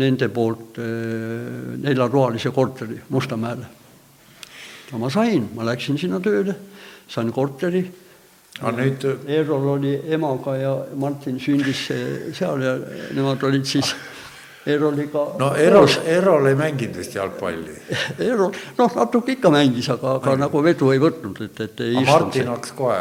nende 0.00 0.28
poolt 0.28 0.78
eh, 0.78 1.78
neljatoalise 1.80 2.52
korteri 2.52 3.00
Mustamäele. 3.08 3.66
no 4.92 4.98
ma 4.98 5.10
sain, 5.10 5.48
ma 5.54 5.64
läksin 5.64 5.98
sinna 5.98 6.20
tööle, 6.20 6.56
sain 7.08 7.32
korteri 7.32 7.84
aga 8.60 8.72
nüüd 8.76 9.04
Eerol 9.30 9.68
oli 9.78 9.94
emaga 10.12 10.56
ja 10.58 10.72
Martin 11.00 11.38
sündis 11.40 11.86
seal 12.36 12.62
ja 12.66 12.74
nemad 13.16 13.42
olid 13.48 13.64
siis 13.64 13.94
Eeroliga 14.66 15.22
no 15.40 15.54
Erol, 15.56 15.88
Erol 16.04 16.46
ei 16.50 16.54
mänginud 16.58 16.98
vist 17.00 17.14
jalgpalli. 17.16 17.72
Eerol, 18.26 18.52
noh, 18.78 18.94
natuke 18.98 19.32
ikka 19.38 19.48
mängis, 19.54 19.88
aga, 19.92 20.18
aga 20.20 20.34
nagu 20.42 20.62
vedu 20.66 20.90
ei 20.92 21.00
võtnud, 21.00 21.40
et, 21.46 21.60
et 21.64 21.80
ei 21.86 21.94
istunud 21.96 22.10
Martin 22.12 22.50
hakkas 22.52 22.74
kohe, 22.76 22.98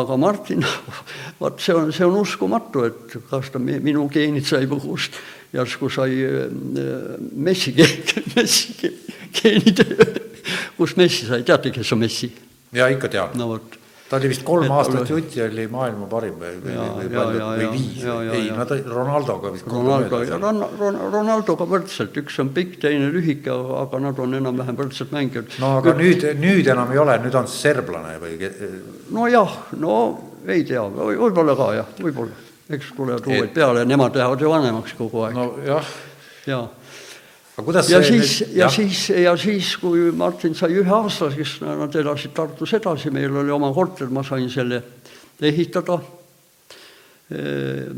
aga 0.00 0.16
Martin, 0.20 0.64
vot 1.42 1.60
see 1.60 1.76
on, 1.76 1.92
see 1.92 2.08
on 2.08 2.16
uskumatu, 2.22 2.86
et 2.88 3.18
kas 3.30 3.52
ta 3.52 3.60
mi- 3.60 3.80
minu 3.84 4.06
geenid 4.12 4.48
sai 4.48 4.64
põhust, 4.70 5.16
järsku 5.52 5.90
sai 5.92 6.16
äh, 6.24 6.48
Messi 7.36 7.72
geenid, 7.78 8.14
Messi 8.36 8.92
geenid, 9.36 9.84
kus 10.80 10.96
Messi 10.96 11.28
sai, 11.28 11.44
teate, 11.44 11.72
kes 11.76 11.92
on 11.96 12.04
Messi? 12.06 12.32
ja 12.76 12.84
ikka 12.92 13.08
teab 13.08 13.32
no 13.40 13.46
vot 13.54 13.77
ta 14.08 14.16
oli 14.16 14.30
vist 14.32 14.44
kolm 14.46 14.64
Et 14.64 14.72
aastat 14.72 15.10
jutti 15.10 15.42
oli 15.44 15.66
maailma 15.70 16.06
parim 16.10 16.38
või, 16.40 16.54
või, 16.64 16.76
või 16.96 17.10
palju 17.12 17.48
või 17.48 17.68
viis 17.74 18.06
ei 18.38 18.46
nad 18.56 18.72
Ronaldoga 18.88 19.52
vist 19.52 19.68
Ronaldo. 19.68 20.22
Ron, 20.32 20.62
Ron, 20.80 20.98
Ronaldoga 21.12 21.66
võrdselt, 21.68 22.16
üks 22.22 22.38
on 22.42 22.52
pikk, 22.56 22.78
teine 22.86 23.10
lühike, 23.12 23.52
aga, 23.82 24.00
nad 24.08 24.22
on 24.24 24.38
enam-vähem 24.40 24.78
võrdselt 24.78 25.12
mängijad. 25.14 25.52
no 25.60 25.74
aga 25.82 25.94
nüüd, 25.98 26.24
nüüd 26.40 26.72
enam 26.72 26.92
ei 26.94 27.02
ole, 27.04 27.18
nüüd 27.26 27.36
on 27.38 27.50
serblane 27.52 28.16
või 28.22 28.38
ke- 28.40 28.54
nojah, 29.14 29.56
no 29.82 29.94
ei 30.48 30.64
tea, 30.68 30.86
võib-olla 30.88 31.56
ka 31.58 31.70
jah, 31.76 31.94
võib-olla, 32.00 32.44
eks 32.72 32.92
tulevad 32.96 33.28
uued 33.28 33.52
peale 33.56 33.84
nemad 33.88 34.16
lähevad 34.16 34.40
ju 34.40 34.52
vanemaks 34.56 34.96
kogu 34.96 35.26
aeg 35.26 35.36
no. 35.36 35.50
nojah, 35.58 35.94
ja 36.48 36.64
ja 37.90 38.02
siis, 38.06 38.44
ja 38.54 38.68
siis, 38.70 39.08
ja 39.10 39.36
siis, 39.36 39.76
kui 39.82 40.12
Martin 40.14 40.54
sai 40.54 40.76
üheaastaseks, 40.78 41.56
nad 41.66 41.94
elasid 41.98 42.30
Tartus 42.36 42.72
edasi, 42.78 43.10
meil 43.10 43.34
oli 43.36 43.50
oma 43.50 43.72
korter, 43.74 44.06
ma 44.14 44.22
sain 44.22 44.46
selle 44.50 44.78
ehitada 45.42 45.98
eh, 47.30 47.90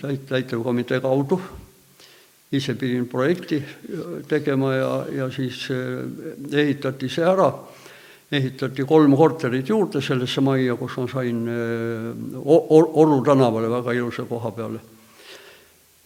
täit- 0.00 0.26
täitevkomitee 0.28 1.00
kaudu. 1.00 1.40
ise 2.52 2.74
pidin 2.78 3.08
projekti 3.10 3.58
tegema 4.28 4.74
ja, 4.74 4.90
ja 5.12 5.30
siis 5.30 5.66
eh, 5.70 6.58
ehitati 6.62 7.08
see 7.08 7.24
ära. 7.24 7.52
ehitati 8.32 8.82
kolm 8.84 9.16
korterit 9.16 9.68
juurde 9.68 10.00
sellesse 10.00 10.40
majja, 10.40 10.74
kus 10.76 10.96
ma 10.96 11.06
sain 11.08 11.48
O- 12.44 12.66
Oru 13.02 13.22
tänavale 13.22 13.68
väga 13.70 13.92
ilusa 13.92 14.24
koha 14.24 14.50
peale 14.50 14.95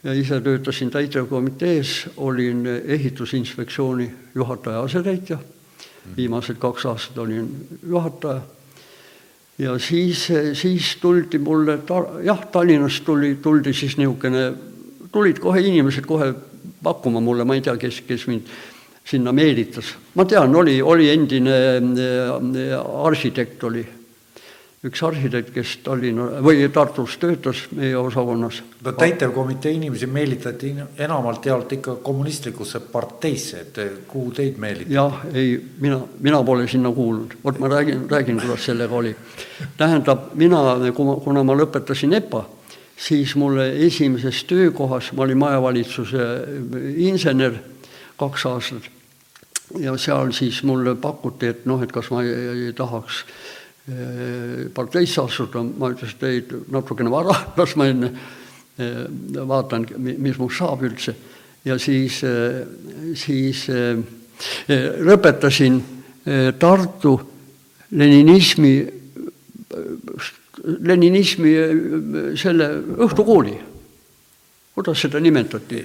ja 0.04 0.14
ise 0.16 0.40
töötasin 0.40 0.90
täitevkomitees, 0.90 2.10
olin 2.16 2.64
ehitusinspektsiooni 2.84 4.10
juhataja 4.34 4.80
asetäitja, 4.80 5.38
viimased 6.16 6.56
kaks 6.58 6.86
aastat 6.86 7.18
olin 7.18 7.50
juhataja. 7.88 8.40
Ja 9.58 9.78
siis, 9.78 10.28
siis 10.52 10.96
tuldi 11.00 11.38
mulle 11.38 11.78
ta-, 11.78 12.20
jah, 12.24 12.46
Tallinnast 12.52 13.04
tuli, 13.04 13.34
tuldi 13.42 13.74
siis 13.76 13.98
niisugune, 14.00 14.52
tulid 15.12 15.38
kohe 15.38 15.60
inimesed 15.60 16.06
kohe 16.08 16.32
pakkuma 16.82 17.20
mulle, 17.20 17.44
ma 17.44 17.54
ei 17.54 17.60
tea, 17.60 17.76
kes, 17.76 18.00
kes 18.08 18.24
mind 18.30 18.48
sinna 19.04 19.32
meelitas. 19.32 19.94
ma 20.14 20.24
tean, 20.24 20.56
oli, 20.56 20.80
oli 20.82 21.10
endine 21.10 21.56
äh, 21.76 23.04
arhitekt 23.04 23.64
oli, 23.64 23.84
üks 24.80 25.02
arhitekt, 25.04 25.50
kes 25.52 25.74
Tallinna 25.84 26.40
või 26.40 26.62
Tartus 26.72 27.18
töötas 27.20 27.66
meie 27.76 27.96
osakonnas 28.00 28.62
no 28.80 28.92
täitevkomitee 28.96 29.74
inimesi 29.76 30.06
meelitati 30.08 30.70
enamalt 31.04 31.46
jaolt 31.46 31.74
ikka 31.76 31.98
kommunistlikusse 32.04 32.80
parteisse, 32.92 33.60
et 33.60 33.80
kuhu 34.08 34.32
teid 34.36 34.56
meelitati? 34.62 34.94
jah, 34.96 35.18
ei, 35.34 35.58
mina, 35.84 35.98
mina 36.24 36.40
pole 36.44 36.64
sinna 36.68 36.92
kuulunud, 36.96 37.36
vot 37.44 37.60
ma 37.60 37.68
räägin, 37.68 38.06
räägin, 38.10 38.40
kuidas 38.40 38.64
sellega 38.70 38.94
oli. 38.96 39.12
tähendab, 39.76 40.30
mina, 40.40 40.62
kuna 40.96 41.44
ma 41.44 41.58
lõpetasin 41.60 42.16
EPA, 42.16 42.46
siis 42.96 43.36
mulle 43.36 43.68
esimeses 43.84 44.44
töökohas, 44.48 45.12
ma 45.12 45.26
olin 45.26 45.44
majavalitsuse 45.44 46.30
insener 46.96 47.60
kaks 48.16 48.48
aastat 48.48 48.88
ja 49.78 49.94
seal 50.00 50.32
siis 50.32 50.62
mulle 50.66 50.94
pakuti, 50.96 51.52
et 51.52 51.66
noh, 51.68 51.82
et 51.82 51.92
kas 51.92 52.10
ma 52.10 52.24
ei, 52.24 52.32
ei 52.66 52.72
tahaks 52.76 53.20
eh, 53.22 53.39
parteisse 54.74 55.22
astuda, 55.22 55.62
ma 55.62 55.90
ütlesin, 55.90 56.16
et 56.18 56.26
ei, 56.28 56.42
natukene 56.70 57.10
vara, 57.10 57.34
las 57.58 57.74
ma 57.76 57.88
enne 57.90 58.12
eh, 58.78 59.04
vaatan, 59.34 59.86
mis 59.98 60.38
must 60.38 60.60
saab 60.60 60.84
üldse. 60.86 61.14
ja 61.64 61.78
siis, 61.78 62.22
siis 63.14 63.66
eh, 63.68 63.98
eh, 64.68 64.86
lõpetasin 65.04 65.80
eh, 66.24 66.52
Tartu 66.58 67.18
leninismi, 67.90 68.74
leninismi 70.80 71.52
eh, 71.56 71.74
selle 72.38 72.70
õhtukooli. 73.06 73.58
kuidas 74.74 75.00
seda 75.02 75.20
nimetati? 75.20 75.84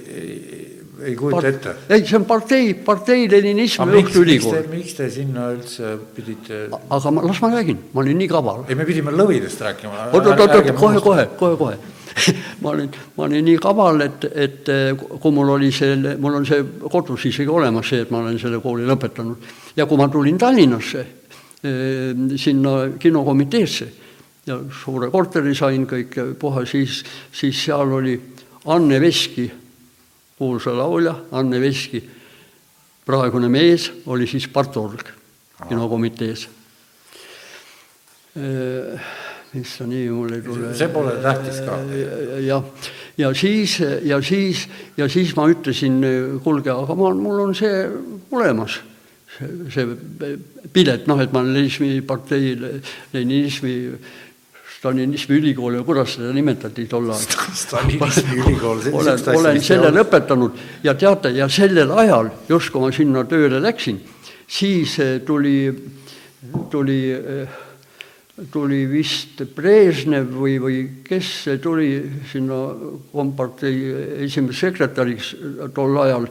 Ei 1.04 1.16
kujuta 1.16 1.48
ette. 1.48 1.74
ei, 1.88 2.04
see 2.06 2.16
on 2.18 2.24
partei, 2.28 2.74
partei 2.74 3.26
miks 3.28 3.76
te 3.76 3.98
õhtuülikool., 4.00 4.62
miks 4.72 4.94
te 4.96 5.08
sinna 5.12 5.50
üldse 5.54 5.96
pidite? 6.16 6.62
aga 6.72 7.12
ma, 7.12 7.26
las 7.26 7.42
ma 7.44 7.50
räägin, 7.52 7.82
ma 7.92 8.02
olin 8.04 8.18
nii 8.22 8.30
kaval 8.30 8.64
ei, 8.68 8.78
me 8.78 8.86
pidime 8.88 9.12
lõvidest 9.12 9.60
rääkima. 9.66 10.08
oot, 10.12 10.30
oot, 10.32 10.40
oot, 10.46 10.72
kohe, 10.78 11.02
kohe, 11.04 11.26
kohe, 11.36 11.60
kohe. 11.60 11.76
ma 12.62 12.72
olin, 12.72 12.88
ma 13.16 13.26
olin 13.26 13.44
nii 13.44 13.58
kaval, 13.60 14.00
et, 14.06 14.24
et 14.32 14.72
kui 15.20 15.34
mul 15.36 15.52
oli 15.58 15.68
see, 15.74 15.98
mul 16.22 16.40
on 16.40 16.48
see 16.48 16.64
kodus 16.88 17.28
isegi 17.28 17.52
olemas 17.52 17.92
see, 17.92 18.06
et 18.06 18.14
ma 18.14 18.22
olen 18.24 18.40
selle 18.40 18.62
kooli 18.64 18.88
lõpetanud 18.88 19.52
ja 19.76 19.86
kui 19.88 20.00
ma 20.00 20.08
tulin 20.12 20.40
Tallinnasse 20.40 21.04
eh, 21.04 22.26
sinna 22.40 22.78
kinokomiteesse 22.98 23.92
ja 24.46 24.58
suure 24.70 25.10
korteri 25.10 25.54
sain 25.58 25.84
kõik 25.88 26.16
puha, 26.40 26.64
siis, 26.68 27.02
siis 27.34 27.64
seal 27.66 27.92
oli 27.98 28.16
Anne 28.72 29.00
Veski, 29.02 29.46
kuulsa 30.38 30.74
laulja 30.76 31.14
Anne 31.32 31.60
Veski, 31.60 32.02
praegune 33.06 33.48
mees 33.48 33.90
oli 34.06 34.26
siis 34.26 34.48
partorg 34.52 35.08
kinokomitees 35.68 36.48
mis 39.56 39.76
ta 39.78 39.86
nimi 39.86 40.10
mul 40.10 40.34
ei 40.36 40.42
tule. 40.44 40.74
see 40.76 40.88
pole 40.92 41.14
tähtis 41.22 41.62
ka. 41.64 41.78
jah, 42.44 42.64
ja 43.18 43.32
siis, 43.34 43.78
ja 44.04 44.20
siis, 44.22 44.66
ja 44.96 45.08
siis 45.08 45.32
ma 45.36 45.46
ütlesin, 45.52 46.02
kuulge, 46.44 46.72
aga 46.72 46.96
ma, 46.98 47.14
mul 47.14 47.40
on 47.46 47.54
see 47.56 47.86
olemas, 48.36 48.80
see, 49.36 49.50
see 49.72 50.36
pilet, 50.72 51.06
noh, 51.08 51.22
et 51.22 51.32
ma 51.32 51.44
Leninismi 51.46 52.00
partei, 52.06 52.54
Leninismi 53.14 53.76
Stalinismi 54.76 55.38
ülikool 55.40 55.78
ja 55.78 55.82
kuidas 55.86 56.16
seda 56.18 56.32
nimetati 56.36 56.84
tol 56.90 57.08
ajal. 57.10 57.52
Stalinismi 57.56 58.38
ülikool. 58.42 58.82
olen, 58.92 59.22
olen 59.34 59.60
selle 59.64 59.92
lõpetanud 59.94 60.58
ja 60.84 60.94
teate, 60.94 61.32
ja 61.36 61.48
sellel 61.48 61.94
ajal, 61.96 62.30
just 62.48 62.72
kui 62.74 62.84
ma 62.84 62.90
sinna 62.92 63.24
tööle 63.28 63.60
läksin, 63.64 64.02
siis 64.46 64.98
tuli, 65.26 65.56
tuli 66.70 67.00
tuli 68.52 68.82
vist 68.90 69.40
Brežnev 69.56 70.28
või, 70.36 70.58
või 70.60 70.80
kes 71.06 71.30
tuli 71.62 71.88
sinna 72.28 72.58
kompartei 73.12 74.26
esimeseks 74.26 74.60
sekretäriks 74.66 75.30
tol 75.74 75.96
ajal 76.02 76.28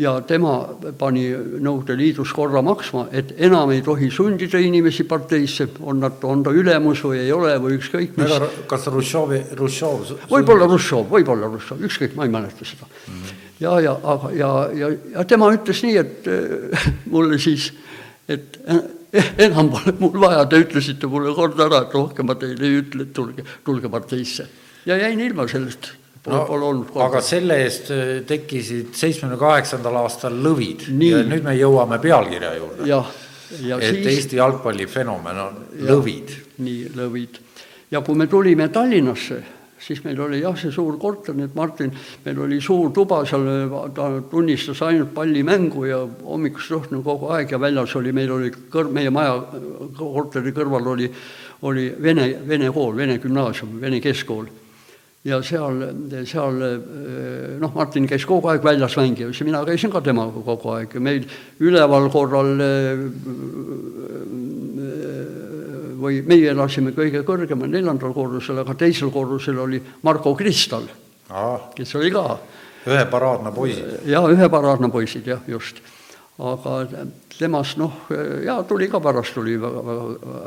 ja 0.00 0.14
tema 0.26 0.54
pani 0.98 1.26
Nõukogude 1.30 1.96
Liidus 1.98 2.32
korra 2.36 2.62
maksma, 2.64 3.06
et 3.12 3.34
enam 3.44 3.72
ei 3.74 3.82
tohi 3.84 4.08
sundida 4.12 4.60
inimesi 4.62 5.04
parteisse, 5.08 5.68
on 5.84 6.00
nad, 6.00 6.22
on 6.24 6.44
ta 6.46 6.54
ülemus 6.56 7.02
või 7.04 7.20
ei 7.24 7.32
ole 7.34 7.52
või 7.60 7.76
ükskõik 7.78 8.16
mis. 8.20 8.36
kas 8.70 8.88
Hruštšovi, 8.88 9.42
Hruštšov? 9.52 10.14
võib-olla 10.30 10.68
Hruštšov, 10.70 11.04
võib-olla 11.10 11.50
Hruštšov, 11.52 11.84
ükskõik, 11.90 12.16
ma 12.16 12.28
ei 12.28 12.32
mäleta 12.32 12.64
seda 12.64 12.88
mm. 12.88 13.18
-hmm. 13.18 13.44
ja, 13.60 13.74
ja, 13.88 13.96
aga 14.14 14.32
ja, 14.36 14.50
ja, 14.80 14.90
ja 15.16 15.26
tema 15.28 15.52
ütles 15.56 15.84
nii, 15.84 15.96
et 16.00 16.32
mulle 17.14 17.38
siis, 17.38 17.72
et 18.28 18.58
enam 19.12 19.70
pole 19.74 19.96
mul 20.00 20.20
vaja, 20.22 20.44
te 20.48 20.62
ütlesite 20.64 21.10
mulle 21.10 21.34
kord 21.36 21.60
ära, 21.60 21.84
et 21.84 21.94
rohkem 21.94 22.30
ma 22.30 22.38
teile 22.40 22.66
ei 22.66 22.80
ütle, 22.80 23.08
et 23.08 23.12
tulge, 23.12 23.44
tulge 23.64 23.92
parteisse. 23.92 24.48
ja 24.86 24.96
jäin 24.96 25.20
ilma 25.20 25.48
sellest. 25.48 25.92
No, 26.26 26.42
aga 27.00 27.22
selle 27.24 27.62
eest 27.64 27.86
äh, 27.94 28.10
tekkisid 28.28 28.90
seitsmekümne 28.92 29.38
kaheksandal 29.40 30.02
aastal 30.02 30.34
lõvid 30.36 30.90
nii. 30.92 31.12
ja 31.14 31.22
nüüd 31.24 31.46
me 31.46 31.54
jõuame 31.56 31.96
pealkirja 32.02 32.50
juurde. 32.58 32.88
et 32.90 33.86
siis, 33.86 34.10
Eesti 34.12 34.36
jalgpallifenomen 34.36 35.40
on 35.46 35.56
ja, 35.78 35.86
lõvid. 35.94 36.34
nii, 36.60 36.90
lõvid. 36.98 37.40
ja 37.90 38.04
kui 38.04 38.20
me 38.20 38.28
tulime 38.28 38.68
Tallinnasse 38.68 39.40
siis 39.80 40.02
meil 40.04 40.20
oli 40.20 40.42
jah, 40.42 40.56
see 40.60 40.72
suur 40.74 40.98
korter, 41.00 41.34
nii 41.36 41.48
et 41.48 41.56
Martin, 41.56 41.92
meil 42.24 42.40
oli 42.44 42.60
suur 42.60 42.92
tuba 42.92 43.22
seal, 43.28 43.48
ta 43.96 44.10
tunnistas 44.30 44.82
ainult 44.84 45.14
pallimängu 45.16 45.86
ja 45.88 46.00
hommikust 46.04 46.76
õhtuni 46.76 47.02
kogu 47.06 47.30
aeg 47.34 47.54
ja 47.54 47.60
väljas 47.60 47.96
oli, 47.96 48.12
meil 48.12 48.32
oli 48.36 48.52
kõr-, 48.52 48.92
meie 48.92 49.12
maja 49.14 49.38
korteri 49.96 50.52
kõrval 50.56 50.92
oli, 50.94 51.08
oli 51.68 51.90
vene, 52.02 52.28
vene 52.48 52.68
kool, 52.74 52.92
vene 52.96 53.16
gümnaasium, 53.22 53.78
vene 53.80 54.02
keskkool. 54.04 54.50
Ja 55.24 55.42
seal, 55.44 55.82
seal 56.24 56.62
noh, 57.60 57.72
Martin 57.74 58.06
käis 58.08 58.24
kogu 58.28 58.48
aeg 58.48 58.64
väljas 58.64 58.96
mängimas 58.96 59.40
ja 59.40 59.44
mina 59.44 59.60
käisin 59.68 59.92
ka 59.92 60.00
temaga 60.04 60.40
kogu 60.46 60.72
aeg 60.78 60.94
ja 60.96 61.02
meil 61.04 61.26
üleval 61.60 62.08
korral 62.12 62.54
või 66.00 66.22
meie 66.24 66.50
elasime 66.54 66.94
kõige 66.96 67.20
kõrgemal 67.26 67.68
neljandal 67.68 68.14
korrusel, 68.16 68.62
aga 68.62 68.74
teisel 68.78 69.12
korrusel 69.12 69.60
oli 69.60 69.80
Marko 70.06 70.32
Kristal, 70.38 70.88
kes 71.76 71.94
oli 72.00 72.12
ka. 72.14 72.24
ühe 72.88 73.04
paraadna 73.12 73.52
poisid. 73.52 74.00
jaa, 74.08 74.24
ühe 74.32 74.48
paraadna 74.48 74.88
poisid, 74.88 75.26
jah, 75.28 75.42
just. 75.48 75.82
Aga 76.40 77.04
temast 77.38 77.78
noh, 77.80 78.06
jaa, 78.44 78.62
tuli 78.68 78.88
ka 78.88 79.00
pärast, 79.00 79.34
tuli 79.36 79.56
väga, 79.60 79.82
väga, 79.84 80.04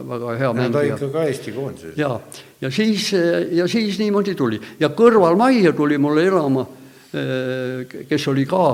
väga 0.10 0.38
hea 0.39 0.54
mängija. 0.54 0.98
ta 0.98 1.06
ikka 1.06 1.12
ka 1.13 1.26
Eesti 1.30 1.54
koondises. 1.54 1.98
jaa, 1.98 2.20
ja 2.62 2.72
siis, 2.72 3.12
ja 3.52 3.67
siis 3.67 4.00
niimoodi 4.02 4.36
tuli 4.36 4.62
ja 4.80 4.89
kõrvalmajja 4.89 5.74
tuli 5.78 5.98
mulle 6.02 6.26
elama, 6.28 6.65
kes 8.10 8.28
oli 8.34 8.46
ka 8.50 8.65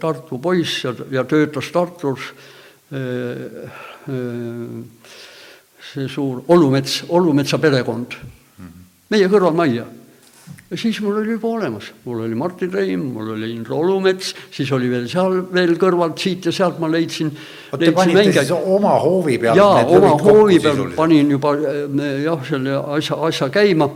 Tartu 0.00 0.38
poiss 0.40 0.86
ja, 0.86 0.94
ja 1.12 1.24
töötas 1.28 1.68
Tartus 1.72 2.30
see 5.94 6.08
suur 6.08 6.42
Olumets, 6.48 7.02
Olumetsa 7.08 7.58
perekond, 7.62 8.16
meie 9.12 9.28
kõrval 9.30 9.54
majja. 9.56 9.84
Ja 10.70 10.78
siis 10.80 11.00
mul 11.04 11.18
oli 11.20 11.34
juba 11.36 11.48
olemas, 11.58 11.90
mul 12.04 12.24
oli 12.24 12.34
Martin 12.34 12.72
Reim, 12.72 13.00
mul 13.14 13.34
oli 13.36 13.50
Indro 13.52 13.78
Olumets, 13.78 14.34
siis 14.50 14.72
oli 14.72 14.88
veel 14.90 15.08
seal 15.12 15.42
veel 15.52 15.76
kõrvalt 15.80 16.18
siit 16.20 16.48
ja 16.48 16.54
sealt 16.54 16.80
ma 16.82 16.88
leidsin. 16.90 17.32
Te 17.78 17.92
panite 17.94 18.32
siis 18.32 18.52
oma 18.54 18.94
hoovi 19.02 19.38
peal? 19.42 19.58
jaa, 19.58 19.84
oma 19.84 20.14
hoovi 20.20 20.60
peal 20.62 20.86
panin 20.96 21.34
juba 21.34 21.56
jah, 21.58 22.46
selle 22.48 22.78
asja, 22.96 23.18
asja 23.28 23.50
käima 23.52 23.90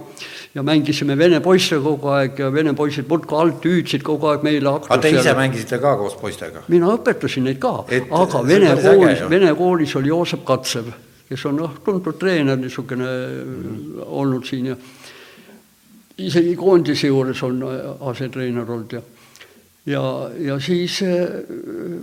ja 0.55 0.63
mängisime 0.65 1.17
vene 1.19 1.41
poistega 1.45 1.83
kogu 1.85 2.13
aeg 2.17 2.39
ja 2.41 2.53
vene 2.53 2.73
poisid 2.77 3.09
muudkui 3.09 3.39
alt 3.39 3.67
hüüdsid 3.69 4.05
kogu 4.05 4.31
aeg 4.33 4.47
meile 4.47 4.73
aga 4.73 4.99
te 5.03 5.13
ise 5.13 5.35
mängisite 5.37 5.79
ka 5.83 5.97
koos 6.01 6.17
poistega? 6.21 6.65
mina 6.73 6.89
õpetasin 6.97 7.47
neid 7.49 7.61
ka, 7.63 7.75
aga 8.23 8.43
vene 8.49 8.73
koolis, 8.81 9.27
vene 9.31 9.53
koolis 9.59 9.95
oli 10.01 10.11
Joosep 10.13 10.45
Katsev 10.49 10.89
kes 11.29 11.45
on 11.51 11.59
noh, 11.61 11.75
tuntud 11.85 12.17
treener 12.21 12.57
niisugune 12.57 13.09
mm. 13.09 14.05
olnud 14.07 14.49
siin 14.49 14.73
ja 14.73 14.77
isegi 16.19 16.57
koondise 16.59 17.11
juures 17.11 17.43
on 17.47 17.63
asetreener 18.11 18.71
olnud 18.71 18.99
ja 18.99 19.03
ja, 19.89 20.03
ja 20.39 20.59
siis 20.61 21.01
äh, 21.03 21.45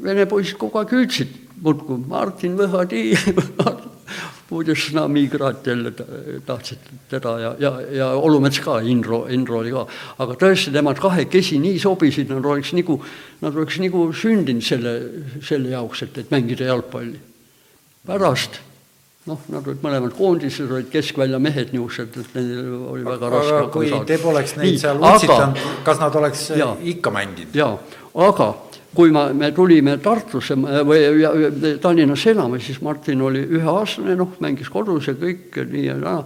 vene 0.04 0.26
poisid 0.30 0.58
kogu 0.62 0.80
aeg 0.82 0.94
hüüdsid 0.96 1.36
muudkui 1.62 2.00
Martin 2.08 2.58
Võhadi 2.58 3.12
muideks 4.50 4.92
nami 4.94 5.26
igrat 5.26 5.66
jälle 5.68 5.92
tahtsid 6.46 6.90
teda 7.10 7.36
ja, 7.42 7.54
ja, 7.60 7.72
ja 7.92 8.10
Olumets 8.14 8.60
ka, 8.62 8.78
Indro, 8.80 9.26
Indro 9.30 9.60
oli 9.64 9.74
ka. 9.74 9.86
aga 10.22 10.38
tõesti, 10.42 10.74
nemad 10.76 11.02
kahekesi 11.02 11.58
nii 11.62 11.80
sobisid, 11.82 12.30
nad 12.30 12.46
oleks 12.46 12.76
nagu, 12.78 13.00
nad 13.42 13.58
oleks 13.58 13.80
nagu 13.82 14.06
sündinud 14.14 14.66
selle, 14.66 14.96
selle 15.46 15.74
jaoks, 15.74 16.06
et, 16.06 16.22
et 16.22 16.34
mängida 16.34 16.70
jalgpalli. 16.70 17.20
pärast 18.06 18.62
noh, 19.26 19.42
nad 19.50 19.66
olid 19.66 19.82
mõlemad 19.82 20.14
koondises, 20.18 20.70
olid 20.70 20.92
keskvälja 20.94 21.40
mehed 21.42 21.74
niisugused, 21.74 22.18
et 22.22 22.38
neil 22.38 22.76
oli 22.92 23.06
väga 23.08 23.32
raske 23.34 23.56
aga 23.58 23.72
kui 23.74 23.90
te 24.06 24.20
poleks 24.22 24.56
neid 24.60 24.76
Nii, 24.76 24.82
seal 24.84 25.02
utsitanud, 25.02 25.64
kas 25.88 26.02
nad 26.02 26.20
oleks 26.22 26.46
ja, 26.60 26.70
ikka 26.94 27.14
mänginud? 27.16 27.58
jaa, 27.58 27.74
aga 28.28 28.52
kui 28.96 29.12
ma, 29.12 29.26
me 29.36 29.50
tulime 29.56 29.98
Tartusse 30.04 30.56
või 30.56 31.02
ja, 31.20 31.34
Tallinnasse 31.82 32.32
elama, 32.36 32.62
siis 32.64 32.80
Martin 32.86 33.26
oli 33.26 33.42
üheaastane, 33.58 34.16
noh, 34.20 34.38
mängis 34.44 34.70
kodus 34.72 35.10
ja 35.10 35.18
kõik 35.20 35.58
nii 35.74 35.90
ja 35.90 35.98
naa, 36.00 36.22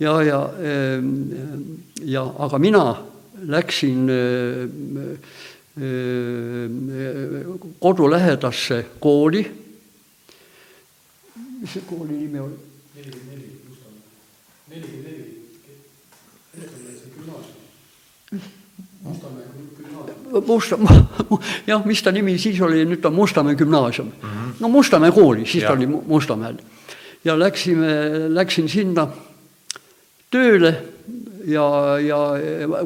ja, 0.00 0.16
ja, 0.26 0.40
ehm, 0.64 1.14
ja 2.08 2.24
aga 2.46 2.58
mina 2.62 2.84
läksin 3.50 4.10
kodulähedasse 7.80 8.84
kooli 9.00 9.44
mis 11.60 11.72
see 11.72 11.82
kooli 11.86 12.16
nimi 12.16 12.38
oli? 12.40 12.56
neli, 12.94 13.10
neli, 13.30 13.48
Mustamäe. 13.68 14.02
neli, 14.68 15.02
neli. 15.04 15.40
Mustamäe 19.02 19.44
gümnaasium. 19.54 20.00
Musta, 20.46 20.78
jah, 21.66 21.84
mis 21.84 22.02
ta 22.02 22.12
nimi 22.12 22.36
siis 22.38 22.60
oli, 22.62 22.84
nüüd 22.86 23.00
ta 23.02 23.10
Mustamäe 23.10 23.54
gümnaasium 23.54 24.06
mm. 24.08 24.28
-hmm. 24.28 24.52
no 24.60 24.68
Mustamäe 24.68 25.12
kooli, 25.12 25.46
siis 25.46 25.62
ja. 25.62 25.68
ta 25.68 25.74
oli 25.76 25.86
Mustamäel. 25.86 26.56
ja 27.24 27.38
läksime, 27.38 27.88
läksin 28.28 28.68
sinna 28.68 29.08
tööle 30.30 30.82
ja, 31.50 31.98
ja 32.02 32.18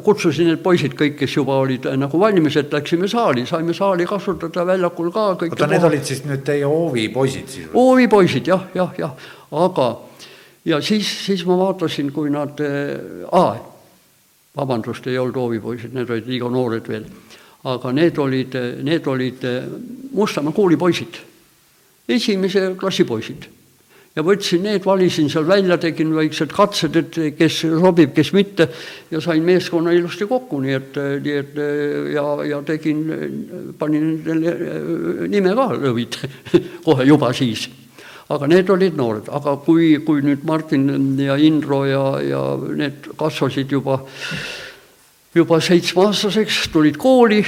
kutsusin 0.03 0.49
need 0.49 0.61
poisid 0.63 0.95
kõik, 0.97 1.17
kes 1.19 1.35
juba 1.37 1.57
olid 1.63 1.85
äh, 1.89 1.97
nagu 1.99 2.19
valmis, 2.19 2.57
et 2.59 2.73
läksime 2.73 3.07
saali, 3.11 3.45
saime 3.49 3.73
saali 3.77 4.07
kasutada 4.09 4.65
väljakul 4.67 5.11
ka. 5.13 5.27
oota, 5.35 5.69
need 5.71 5.87
olid 5.89 6.07
siis 6.07 6.23
nüüd 6.25 6.43
teie 6.47 6.65
hoovipoisid 6.69 7.51
siis? 7.51 7.69
hoovipoisid 7.73 8.51
jah, 8.51 8.67
jah, 8.75 8.91
jah, 8.99 9.15
aga 9.65 9.89
ja 10.65 10.81
siis, 10.81 11.09
siis 11.25 11.45
ma 11.47 11.57
vaatasin, 11.61 12.11
kui 12.15 12.33
nad 12.33 12.59
äh,, 12.65 13.63
vabandust, 14.57 15.07
ei 15.07 15.19
olnud 15.21 15.41
hoovipoisid, 15.41 15.93
need 15.95 16.09
olid 16.09 16.29
liiga 16.31 16.49
noored 16.51 16.87
veel, 16.89 17.07
aga 17.71 17.91
need 17.95 18.21
olid, 18.21 18.59
need 18.85 19.11
olid 19.11 19.49
äh, 19.49 19.67
Mustamäe 20.15 20.55
koolipoisid, 20.55 21.19
esimese 22.07 22.69
klassi 22.79 23.03
poisid 23.03 23.49
ja 24.15 24.23
võtsin 24.23 24.63
need, 24.63 24.83
valisin 24.85 25.27
seal 25.31 25.47
välja, 25.47 25.77
tegin 25.81 26.13
väiksed 26.15 26.53
katsed, 26.55 26.95
et 26.95 27.17
kes 27.37 27.61
sobib, 27.65 28.13
kes 28.15 28.31
mitte 28.35 28.69
ja 29.11 29.21
sain 29.23 29.43
meeskonna 29.43 29.93
ilusti 29.95 30.27
kokku, 30.29 30.61
nii 30.63 30.75
et, 30.77 30.99
nii 31.25 31.37
et 31.41 31.57
ja, 32.15 32.25
ja 32.47 32.61
tegin, 32.67 33.03
panin 33.79 34.13
nendele 34.25 35.27
nime 35.31 35.55
ka 35.57 35.71
Lõvid 35.75 36.19
kohe 36.87 37.07
juba 37.07 37.33
siis. 37.35 37.67
aga 38.29 38.47
need 38.49 38.69
olid 38.73 38.95
noored, 38.97 39.27
aga 39.29 39.57
kui, 39.61 39.99
kui 40.05 40.23
nüüd 40.25 40.45
Martin 40.47 40.87
ja 41.21 41.35
Indro 41.37 41.83
ja, 41.85 42.05
ja 42.25 42.41
need 42.57 43.11
kasvasid 43.19 43.71
juba, 43.71 43.99
juba 45.35 45.59
seitsmeaastaseks, 45.61 46.69
tulid 46.73 46.97
kooli 46.97 47.43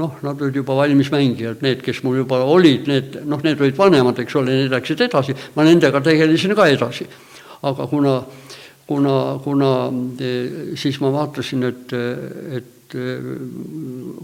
noh, 0.00 0.16
nad 0.24 0.40
olid 0.40 0.56
juba 0.60 0.76
valmis 0.78 1.10
mängijad, 1.12 1.60
need, 1.64 1.82
kes 1.84 2.02
mul 2.06 2.20
juba 2.22 2.40
olid, 2.48 2.88
need 2.90 3.18
noh, 3.28 3.42
need 3.44 3.60
olid 3.60 3.76
vanemad, 3.78 4.20
eks 4.22 4.38
ole, 4.40 4.56
need 4.62 4.74
läksid 4.74 5.04
edasi, 5.06 5.36
ma 5.56 5.66
nendega 5.66 6.02
tegelesin 6.04 6.56
ka 6.58 6.68
edasi. 6.72 7.06
aga 7.68 7.86
kuna, 7.86 8.14
kuna, 8.88 9.14
kuna 9.44 9.70
eh, 10.24 10.74
siis 10.80 11.00
ma 11.04 11.12
vaatasin, 11.12 11.66
et, 11.68 11.92
et 12.56 12.96
eh, 12.96 13.30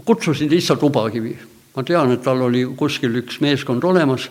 kutsusin 0.05 0.49
lihtsalt 0.49 0.83
Ubakivi. 0.83 1.35
ma 1.77 1.83
tean, 1.85 2.11
et 2.11 2.23
tal 2.25 2.41
oli 2.41 2.65
kuskil 2.77 3.21
üks 3.21 3.37
meeskond 3.45 3.83
olemas 3.85 4.29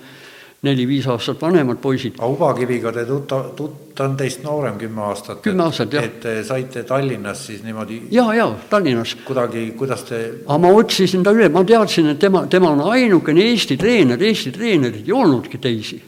neli-viis 0.67 1.07
aastat 1.11 1.43
vanemad 1.43 1.79
poisid. 1.83 2.19
aga 2.19 2.29
Ubakiviga 2.29 2.93
te 2.93 3.05
tuttav, 3.09 3.51
tut-, 3.59 3.95
ta 3.97 4.05
on 4.05 4.17
teist 4.19 4.43
noorem 4.45 4.79
kümme 4.81 5.03
aastat. 5.09 5.41
kümme 5.45 5.65
aastat, 5.67 5.97
jah. 5.97 6.05
et 6.05 6.27
saite 6.47 6.83
Tallinnas 6.89 7.47
siis 7.47 7.63
niimoodi. 7.65 8.03
ja, 8.15 8.27
ja 8.35 8.49
Tallinnas. 8.71 9.17
kuidagi, 9.25 9.69
kuidas 9.79 10.05
te. 10.09 10.23
aga 10.47 10.59
ma 10.63 10.73
otsisin 10.77 11.25
ta 11.27 11.35
üle, 11.37 11.49
ma 11.53 11.65
teadsin, 11.65 12.13
et 12.15 12.21
tema, 12.23 12.47
tema 12.51 12.73
on 12.75 12.85
ainukene 12.93 13.49
Eesti 13.51 13.79
treener, 13.81 14.23
Eesti 14.23 14.53
treenerid 14.55 15.07
ei 15.07 15.13
olnudki 15.17 15.59
teisi. 15.63 16.01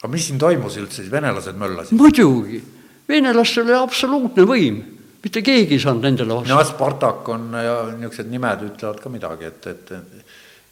aga 0.00 0.12
mis 0.12 0.30
siin 0.30 0.38
toimus 0.40 0.80
üldse, 0.80 1.02
siis 1.02 1.12
venelased 1.12 1.58
möllasid? 1.60 1.98
muidugi, 1.98 2.62
venelastel 3.08 3.68
oli 3.68 3.78
absoluutne 3.78 4.48
võim 4.48 4.80
mitte 5.20 5.42
keegi 5.44 5.76
ei 5.76 5.82
saanud 5.82 6.06
nendele 6.08 6.36
vastu. 6.38 6.54
no 6.54 6.62
Spartak 6.64 7.28
on 7.28 7.50
ja 7.52 7.74
niisugused 7.92 8.30
nimed 8.32 8.64
ütlevad 8.70 9.00
ka 9.02 9.12
midagi, 9.12 9.50
et, 9.50 9.66
et 9.66 9.92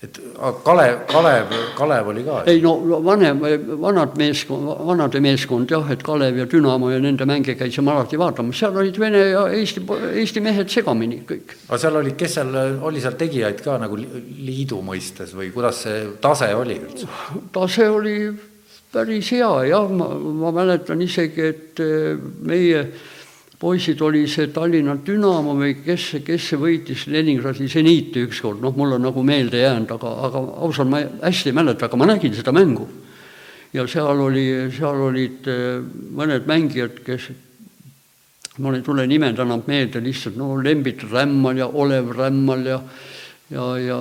et 0.03 0.19
Kalev, 0.65 1.01
Kalev, 1.11 1.53
Kalev 1.75 2.09
oli 2.13 2.23
ka? 2.23 2.43
ei 2.47 2.61
no 2.63 2.77
vanem, 3.03 3.41
vanad 3.83 4.15
meeskond, 4.21 4.69
vanade 4.87 5.19
meeskond 5.21 5.71
jah, 5.75 5.91
et 5.91 6.05
Kalev 6.07 6.39
ja 6.39 6.47
Dünamo 6.47 6.93
ja 6.93 7.01
nende 7.03 7.27
mänge 7.27 7.57
käisime 7.59 7.91
alati 7.91 8.21
vaatamas, 8.21 8.61
seal 8.61 8.79
olid 8.79 9.01
Vene 9.03 9.25
ja 9.33 9.43
Eesti, 9.51 9.83
Eesti 10.23 10.43
mehed 10.45 10.71
segamini 10.71 11.25
kõik. 11.27 11.57
aga 11.67 11.81
seal 11.83 11.99
olid, 11.99 12.15
kes 12.21 12.39
seal, 12.39 12.55
oli 12.87 13.03
seal 13.03 13.19
tegijaid 13.19 13.65
ka 13.65 13.75
nagu 13.83 13.99
liidu 13.99 14.79
mõistes 14.87 15.35
või 15.35 15.51
kuidas 15.55 15.83
see 15.89 16.07
tase 16.23 16.53
oli 16.55 16.79
üldse? 16.79 17.11
tase 17.59 17.91
oli 17.91 18.17
päris 18.95 19.35
hea 19.35 19.53
jah, 19.73 19.91
ma, 19.91 20.13
ma 20.15 20.55
mäletan 20.63 21.03
isegi, 21.03 21.51
et 21.51 21.83
meie 22.47 22.87
poisid 23.59 24.01
oli 24.07 24.27
see 24.31 24.53
Tallinna 24.55 24.95
Dünamo 25.05 25.57
või 25.59 25.75
kes, 25.83 26.21
kes 26.25 26.51
see 26.53 26.61
võitis 26.61 27.07
Leningradi 27.11 27.67
seniiti 27.71 28.23
ükskord, 28.29 28.63
noh, 28.63 28.75
mul 28.77 28.95
on 28.97 29.07
nagu 29.09 29.25
meelde 29.27 29.65
jäänud, 29.65 29.91
aga, 29.97 30.15
aga 30.29 30.43
ausalt 30.67 30.91
ma 30.93 31.03
hästi 31.25 31.51
ei 31.51 31.59
mäleta, 31.59 31.89
aga 31.89 31.99
ma 31.99 32.09
nägin 32.13 32.37
seda 32.37 32.55
mängu. 32.55 32.87
ja 33.73 33.85
seal 33.87 34.21
oli, 34.25 34.47
seal 34.73 35.03
olid 35.11 35.49
eh, 35.51 35.83
mõned 36.17 36.47
mängijad, 36.49 37.03
kes, 37.05 37.29
mul 38.59 38.79
ei 38.79 38.83
tule 38.87 39.07
nimed 39.07 39.39
enam 39.39 39.63
meelde, 39.67 40.01
lihtsalt 40.01 40.39
no 40.39 40.55
Lembit 40.63 41.03
Rämmal 41.11 41.59
ja 41.59 41.67
Olev 41.67 42.15
Rämmal 42.17 42.67
ja 42.67 42.81
ja, 43.51 43.79
ja 43.79 43.99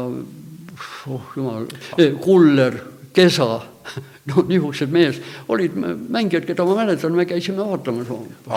oh 1.08 1.34
jumal, 1.36 1.66
eh, 1.98 2.14
Kuller, 2.22 2.78
Kesa 3.14 3.62
no 4.30 4.44
niisugused 4.48 4.92
mees, 4.92 5.20
olid 5.52 5.76
mängijad, 5.78 6.46
keda 6.48 6.66
ma 6.68 6.78
mäletan, 6.82 7.16
me 7.16 7.26
käisime 7.30 7.66
vaatamas. 7.66 8.10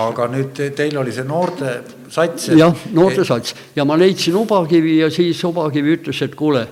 aga 0.05 0.29
nüüd 0.33 0.63
teil 0.77 0.99
oli 1.01 1.15
see 1.15 1.27
noorte 1.29 1.77
sats? 2.13 2.51
jah, 2.57 2.87
noortesats 2.97 3.55
ja 3.77 3.87
ma 3.89 3.99
leidsin 4.01 4.39
Ubakivi 4.41 4.99
ja 5.01 5.11
siis 5.15 5.43
Ubakivi 5.47 5.97
ütles, 5.99 6.23
et 6.27 6.35
kuule, 6.39 6.67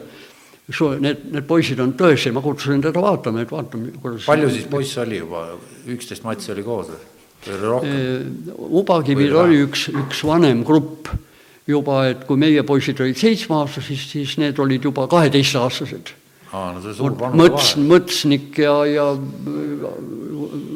need, 1.04 1.28
need 1.34 1.46
poisid 1.48 1.80
on 1.84 1.94
tõesti, 1.98 2.32
ma 2.34 2.42
kutsusin 2.44 2.82
teda 2.84 3.02
vaatama, 3.04 3.44
et 3.44 3.54
vaatame, 3.54 3.94
kuidas 4.02 4.26
palju 4.28 4.50
siis 4.54 4.68
poisse 4.70 5.00
oli 5.04 5.22
juba, 5.22 5.46
üksteist 5.88 6.26
matši 6.26 6.52
oli 6.56 6.66
koos 6.66 6.92
või? 6.92 7.14
Ubakivil 8.58 9.36
oli 9.38 9.60
üks, 9.62 9.86
üks 9.94 10.24
vanem 10.26 10.64
grupp 10.66 11.06
juba, 11.68 12.00
et 12.10 12.24
kui 12.26 12.40
meie 12.40 12.64
poisid 12.66 12.98
olid 13.04 13.16
seitsmeaastased, 13.20 13.86
siis, 13.86 14.08
siis 14.10 14.32
need 14.42 14.58
olid 14.58 14.88
juba 14.88 15.06
kaheteistaastased 15.10 16.10
aa, 16.52 16.72
no 16.74 16.82
see 16.84 16.94
suur 16.96 17.16
panus 17.18 17.38
Mõts, 17.40 17.72
Mõtsnik 17.80 18.60
ja, 18.62 18.74
ja 18.88 19.08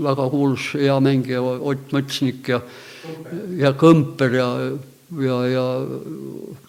väga 0.03 0.29
kuulus 0.33 0.73
hea 0.79 0.99
mängija 1.05 1.43
Ott 1.43 1.95
Mõtsnik 1.95 2.53
ja, 2.53 2.63
ja 3.61 3.73
Kõmper 3.79 4.37
ja, 4.37 4.49
ja, 5.23 5.39
ja 5.53 5.65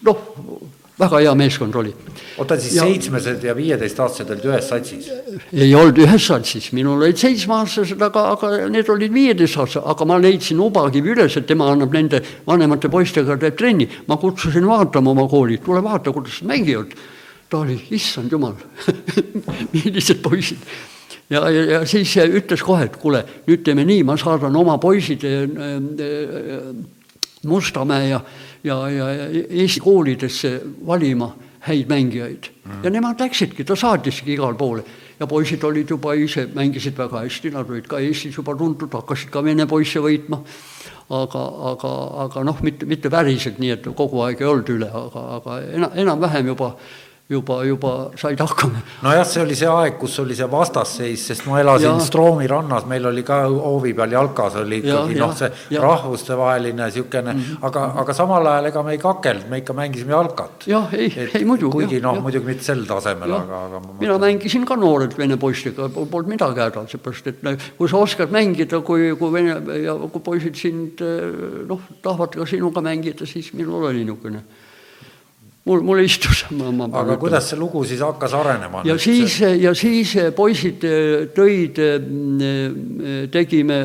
noh, 0.08 0.24
väga 1.00 1.20
hea 1.24 1.34
meeskond 1.38 1.76
oli. 1.76 1.94
oota 2.38 2.58
siis 2.60 2.76
ja, 2.78 2.86
seitsmesed 2.86 3.44
ja 3.44 3.56
viieteistaastased 3.58 4.30
olid 4.36 4.46
ühes 4.52 4.68
satsis? 4.70 5.10
ei 5.52 5.74
olnud 5.76 5.98
ühes 6.06 6.28
satsis, 6.30 6.70
minul 6.78 7.02
olid 7.02 7.18
seitsmeaastased, 7.22 8.02
aga, 8.08 8.28
aga 8.36 8.52
need 8.74 8.90
olid 8.94 9.14
viieteistaastased, 9.14 9.88
aga 9.90 10.08
ma 10.10 10.20
leidsin 10.22 10.62
Ubakivi 10.62 11.16
üles, 11.16 11.38
et 11.40 11.50
tema 11.50 11.72
annab 11.74 11.94
nende 11.96 12.22
vanemate 12.48 12.92
poistega, 12.94 13.38
teeb 13.42 13.58
trenni. 13.58 13.90
ma 14.08 14.20
kutsusin 14.22 14.68
vaatama 14.70 15.12
oma 15.16 15.28
kooli, 15.30 15.60
tule 15.66 15.82
vaata, 15.84 16.14
kuidas 16.14 16.42
nad 16.44 16.54
mängivad 16.54 16.94
ta 17.54 17.62
oli, 17.62 17.78
issand 17.94 18.34
jumal 18.34 18.58
millised 19.76 20.24
poisid. 20.26 20.58
ja, 21.30 21.44
ja, 21.50 21.64
ja 21.76 21.86
siis 21.90 22.16
ütles 22.18 22.66
kohe, 22.66 22.88
et 22.90 22.98
kuule, 22.98 23.22
nüüd 23.46 23.62
teeme 23.66 23.86
nii, 23.86 24.02
ma 24.08 24.18
saadan 24.18 24.56
oma 24.58 24.80
poisid 24.82 25.26
äh, 25.30 25.46
äh, 25.46 26.68
Mustamäe 27.44 28.08
ja, 28.08 28.22
ja, 28.64 28.78
ja 28.88 29.08
Eesti 29.44 29.82
koolidesse 29.84 30.54
valima 30.88 31.28
häid 31.68 31.90
mängijaid 31.92 32.48
mm. 32.64 32.84
ja 32.86 32.92
nemad 32.92 33.20
läksidki, 33.20 33.66
ta 33.68 33.76
saatiski 33.76 34.34
igale 34.38 34.56
poole 34.60 34.86
ja 35.20 35.28
poisid 35.28 35.64
olid 35.64 35.90
juba 35.90 36.16
ise, 36.20 36.48
mängisid 36.56 36.98
väga 36.98 37.22
hästi, 37.24 37.52
nad 37.54 37.70
olid 37.70 37.88
ka 37.88 38.00
Eestis 38.04 38.38
juba 38.38 38.56
tuntud, 38.58 38.92
hakkasid 38.92 39.32
ka 39.32 39.44
vene 39.46 39.68
poisse 39.70 40.02
võitma. 40.04 40.42
aga, 41.14 41.42
aga, 41.70 41.90
aga 42.24 42.44
noh, 42.48 42.62
mitte, 42.64 42.88
mitte 42.90 43.10
päriselt 43.12 43.60
nii, 43.62 43.74
et 43.76 43.88
kogu 43.96 44.24
aeg 44.24 44.40
ei 44.42 44.48
olnud 44.48 44.70
üle, 44.72 44.88
aga, 44.88 45.24
aga 45.38 45.58
enam, 45.76 45.92
enam-vähem 46.06 46.48
juba 46.54 46.74
juba, 47.34 47.60
juba 47.68 47.92
said 48.20 48.40
hakkama. 48.42 48.82
nojah, 49.04 49.26
see 49.28 49.42
oli 49.44 49.58
see 49.58 49.70
aeg, 49.70 49.98
kus 50.02 50.18
oli 50.24 50.38
see 50.38 50.48
vastasseis, 50.52 51.26
sest 51.32 51.48
ma 51.50 51.60
elasin 51.62 51.90
ja. 51.90 52.06
Stroomi 52.08 52.48
rannas, 52.50 52.88
meil 52.90 53.06
oli 53.10 53.24
ka 53.28 53.44
hoovi 53.50 53.94
peal 53.98 54.16
jalkas 54.16 54.58
oli 54.62 54.80
ikkagi 54.84 55.18
noh, 55.20 55.34
see 55.38 55.82
rahvustevaheline 55.84 56.80
niisugune 56.84 57.34
mm, 57.34 57.40
-hmm. 57.40 57.68
aga, 57.70 57.86
aga 58.04 58.16
samal 58.18 58.50
ajal 58.54 58.70
ega 58.72 58.84
me 58.84 58.96
ei 58.96 59.02
kakelnud, 59.02 59.50
me 59.52 59.62
ikka 59.64 59.78
mängisime 59.78 60.16
jalkat. 60.16 60.68
jah, 60.68 60.94
ei, 60.94 61.12
ei 61.34 61.46
muidugi. 61.46 61.72
kuigi 61.78 62.02
noh, 62.04 62.20
muidugi 62.22 62.52
mitte 62.52 62.68
sel 62.70 62.86
tasemel, 62.90 63.36
aga, 63.40 63.64
aga 63.68 63.84
mina 64.00 64.18
mängisin 64.26 64.66
ka 64.66 64.78
noorelt 64.80 65.18
vene 65.18 65.38
poistega, 65.38 65.90
polnud 65.90 66.34
midagi 66.36 66.66
häda, 66.66 66.86
seepärast 66.92 67.32
et 67.32 67.42
kui 67.78 67.90
sa 67.90 67.98
oskad 67.98 68.34
mängida, 68.34 68.82
kui, 68.82 69.14
kui 69.20 69.34
vene 69.34 69.80
ja 69.84 69.96
kui 70.08 70.22
poisid 70.24 70.60
sind 70.60 71.02
noh, 71.70 71.88
tahavad 72.02 72.36
ka 72.36 72.46
sinuga 72.50 72.84
mängida, 72.84 73.28
siis 73.30 73.54
minul 73.58 73.90
oli 73.90 74.04
niisugune 74.04 74.44
mul, 75.64 75.82
mul 75.82 76.02
istus. 76.04 76.44
aga 77.02 77.18
kuidas 77.20 77.48
see 77.50 77.60
lugu 77.60 77.84
siis 77.88 78.02
hakkas 78.04 78.36
arenema? 78.38 78.84
ja 78.88 78.98
siis, 79.00 79.40
ja 79.40 79.74
siis 79.78 80.16
poisid 80.36 80.84
eh, 80.88 81.14
tõid, 81.36 81.80
eh, 81.80 83.30
tegime, 83.32 83.80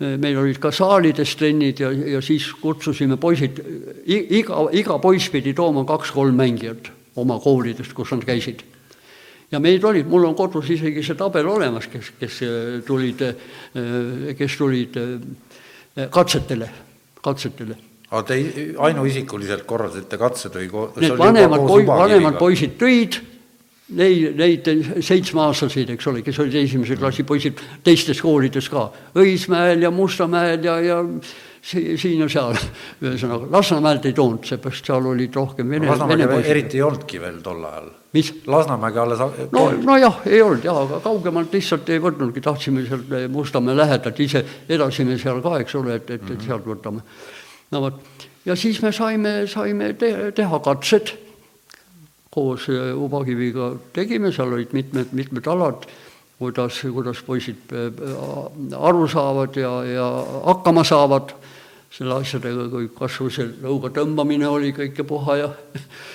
eh, 0.00 0.16
meil 0.20 0.42
olid 0.42 0.60
ka 0.62 0.72
saalides 0.74 1.36
trennid 1.40 1.80
ja, 1.80 1.92
ja 2.16 2.22
siis 2.24 2.50
kutsusime 2.60 3.18
poisid, 3.20 3.62
iga, 4.06 4.66
iga 4.72 5.00
poiss 5.02 5.32
pidi 5.32 5.54
tooma 5.56 5.86
kaks-kolm 5.88 6.36
mängijat 6.38 6.92
oma 7.20 7.38
koolidest, 7.40 7.94
kus 7.94 8.12
nad 8.12 8.24
käisid. 8.26 8.64
ja 9.52 9.60
meid 9.62 9.84
olid, 9.84 10.08
mul 10.10 10.26
on 10.26 10.34
kodus 10.34 10.70
isegi 10.74 11.02
see 11.04 11.16
tabel 11.16 11.48
olemas, 11.48 11.86
kes, 11.86 12.12
kes 12.18 12.40
tulid, 12.86 13.22
kes 14.36 14.56
tulid 14.58 14.98
katsetele, 16.10 16.70
katsetele 17.22 17.93
aga 18.14 18.24
te 18.30 18.40
ainuisikuliselt 18.86 19.66
korraldasite 19.66 20.18
katsed 20.20 20.58
või? 20.58 20.88
Need 21.02 21.16
vanemad 21.18 21.64
poi-, 21.66 21.86
vanemad 21.88 22.38
poisid 22.38 22.76
tõid 22.80 23.18
neid, 23.92 24.36
neid 24.38 24.68
seitsmeaastaseid, 25.04 25.90
eks 25.94 26.06
ole, 26.10 26.22
kes 26.24 26.38
olid 26.42 26.54
esimese 26.62 26.96
klassi 27.00 27.24
poisid 27.28 27.58
teistes 27.84 28.22
koolides 28.24 28.68
ka, 28.72 28.86
Õismäel 29.20 29.84
ja 29.84 29.90
Mustamäel 29.92 30.64
ja, 30.64 30.78
ja 30.80 31.00
si-, 31.60 31.98
siin 32.00 32.24
ja 32.24 32.30
seal. 32.32 32.56
ühesõnaga, 33.02 33.50
Lasnamäelt 33.52 34.08
ei 34.08 34.16
toonud, 34.16 34.44
seepärast 34.48 34.88
seal 34.88 35.10
olid 35.12 35.36
rohkem 35.36 35.76
vene, 35.76 35.90
vene 35.90 36.30
poisid. 36.30 36.50
eriti 36.54 36.80
ei 36.80 36.86
olnudki 36.86 37.20
veel 37.20 37.38
tol 37.44 37.60
ajal. 37.68 37.92
mis? 38.16 38.32
Lasnamägi 38.48 39.04
alles 39.04 39.22
no, 39.52 39.68
nojah, 39.84 40.20
ei 40.30 40.42
olnud 40.42 40.64
jah, 40.64 40.82
aga 40.86 41.04
kaugemalt 41.04 41.54
lihtsalt 41.54 41.92
ei 41.92 42.02
võtnudki, 42.02 42.44
tahtsime 42.44 42.88
sealt 42.88 43.16
Mustamäe 43.36 43.76
lähedalt, 43.76 44.20
ise 44.24 44.44
elasime 44.68 45.18
seal 45.20 45.44
ka, 45.44 45.58
eks 45.60 45.80
ole, 45.80 46.00
et, 46.00 46.10
et, 46.10 46.22
et 46.22 46.36
mhm. 46.38 46.46
sealt 46.48 46.72
võtame 46.72 47.04
no 47.74 47.82
vot, 47.82 48.00
ja 48.46 48.56
siis 48.56 48.80
me 48.82 48.92
saime, 48.94 49.34
saime 49.50 49.92
te, 49.98 50.12
teha 50.36 50.60
katsed. 50.64 51.14
Koos 52.34 52.68
äh, 52.70 52.90
Ubakiviga 52.98 53.74
tegime, 53.94 54.32
seal 54.34 54.54
olid 54.54 54.74
mitmed, 54.74 55.12
mitmed 55.14 55.48
alad, 55.50 55.86
kuidas, 56.40 56.80
kuidas 56.94 57.22
poisid 57.26 57.74
äh, 57.74 58.04
aru 58.78 59.08
saavad 59.10 59.58
ja, 59.60 59.74
ja 59.88 60.08
hakkama 60.50 60.86
saavad. 60.86 61.34
Selle 61.94 62.16
asjadega, 62.18 62.64
kui 62.72 62.88
kas 62.90 63.20
või 63.22 63.30
see 63.30 63.44
lõuga 63.62 63.92
tõmbamine 63.94 64.48
oli 64.50 64.72
kõik 64.74 64.96
ja 64.98 65.04
puha 65.06 65.36
ja 65.38 65.50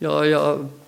ja, 0.00 0.14
ja 0.26 0.40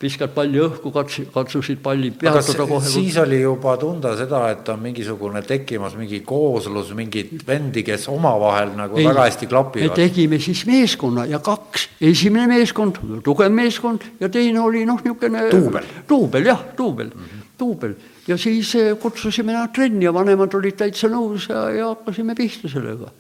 viskad 0.03 0.33
palli 0.35 0.61
õhku, 0.63 0.91
kats-, 0.95 1.29
katsusid 1.35 1.79
palli 1.83 2.11
peatada 2.11 2.67
kohe. 2.69 2.89
siis 2.89 3.17
oli 3.23 3.39
juba 3.41 3.77
tunda 3.81 4.15
seda, 4.19 4.43
et 4.55 4.69
on 4.73 4.83
mingisugune 4.83 5.43
tekkimas 5.47 5.97
mingi 5.99 6.21
kooslus, 6.27 6.93
mingid 6.99 7.45
vendi, 7.47 7.85
kes 7.87 8.09
omavahel 8.13 8.75
nagu 8.79 8.99
Ei, 8.99 9.07
väga 9.07 9.29
hästi 9.29 9.49
me 9.49 9.53
klapivad. 9.55 9.95
tegime 9.99 10.41
siis 10.43 10.65
meeskonna 10.69 11.27
ja 11.31 11.41
kaks, 11.45 11.89
esimene 12.11 12.49
meeskond, 12.57 13.01
tugev 13.25 13.55
meeskond 13.55 14.09
ja 14.21 14.31
teine 14.33 14.61
oli 14.65 14.85
noh, 14.89 15.01
niisugune 15.05 15.47
Duubel. 15.53 15.91
duubel 16.09 16.51
jah, 16.53 16.65
duubel 16.79 17.13
mm, 17.15 17.23
-hmm. 17.23 17.47
duubel 17.59 17.95
ja 18.27 18.37
siis 18.39 18.75
eh, 18.75 18.97
kutsusime 18.99 19.53
nad 19.53 19.73
trenni 19.75 20.05
ja 20.05 20.15
vanemad 20.15 20.55
olid 20.55 20.77
täitsa 20.77 21.09
nõus 21.09 21.49
ja, 21.49 21.69
ja 21.71 21.93
hakkasime 21.95 22.35
pihta 22.35 22.69
sellega. 22.69 23.13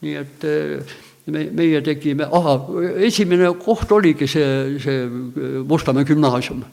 nii 0.00 0.16
et 0.16 0.44
eh, 0.44 0.98
me, 1.30 1.46
meie 1.56 1.80
tegime, 1.84 2.26
ahah, 2.26 2.68
esimene 3.06 3.52
koht 3.60 3.92
oligi 3.92 4.28
see, 4.30 4.78
see 4.82 5.06
Mustamäe 5.68 6.06
gümnaasium. 6.08 6.64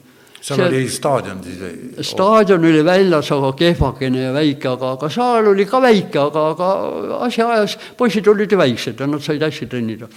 seal 0.42 0.62
oli 0.68 0.88
staadion 0.90 1.40
siis 1.44 2.12
staadion 2.12 2.66
oli 2.66 2.84
väljas, 2.86 3.32
aga 3.36 3.52
kehvakene 3.58 4.28
ja 4.28 4.34
väike, 4.34 4.70
aga, 4.70 4.92
aga 4.96 5.10
saal 5.12 5.52
oli 5.54 5.66
ka 5.66 5.82
väike, 5.84 6.20
aga, 6.22 6.44
aga 6.54 6.68
asja 7.26 7.48
ajas 7.56 7.78
poisid 7.98 8.28
olid 8.28 8.52
ju 8.52 8.60
väiksed 8.60 9.00
ja 9.00 9.08
nad 9.10 9.24
said 9.24 9.44
hästi 9.44 9.68
trennida. 9.68 10.08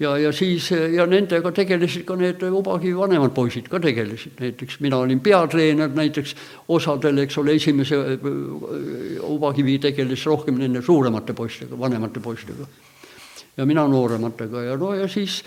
ja, 0.00 0.16
ja 0.18 0.32
siis 0.32 0.70
ja 0.70 1.06
nendega 1.06 1.52
tegelesid 1.52 2.06
ka 2.08 2.16
need 2.16 2.42
Ubakivi 2.42 2.96
vanemad 2.96 3.34
poisid 3.36 3.68
ka 3.68 3.78
tegelesid, 3.78 4.40
näiteks 4.40 4.80
mina 4.80 4.96
olin 4.96 5.20
peatreener 5.20 5.92
näiteks 5.94 6.34
osadel, 6.68 7.18
eks 7.26 7.38
ole, 7.38 7.54
esimese 7.60 7.96
äh, 7.96 8.30
Ubakivi 9.28 9.78
tegeles 9.78 10.26
rohkem 10.26 10.58
nende 10.58 10.82
suuremate 10.82 11.36
poistega, 11.36 11.78
vanemate 11.78 12.20
poistega 12.20 12.66
ja 13.60 13.66
mina 13.68 13.84
noorematega 13.88 14.64
ja 14.70 14.78
no 14.80 14.94
ja 14.96 15.08
siis 15.10 15.42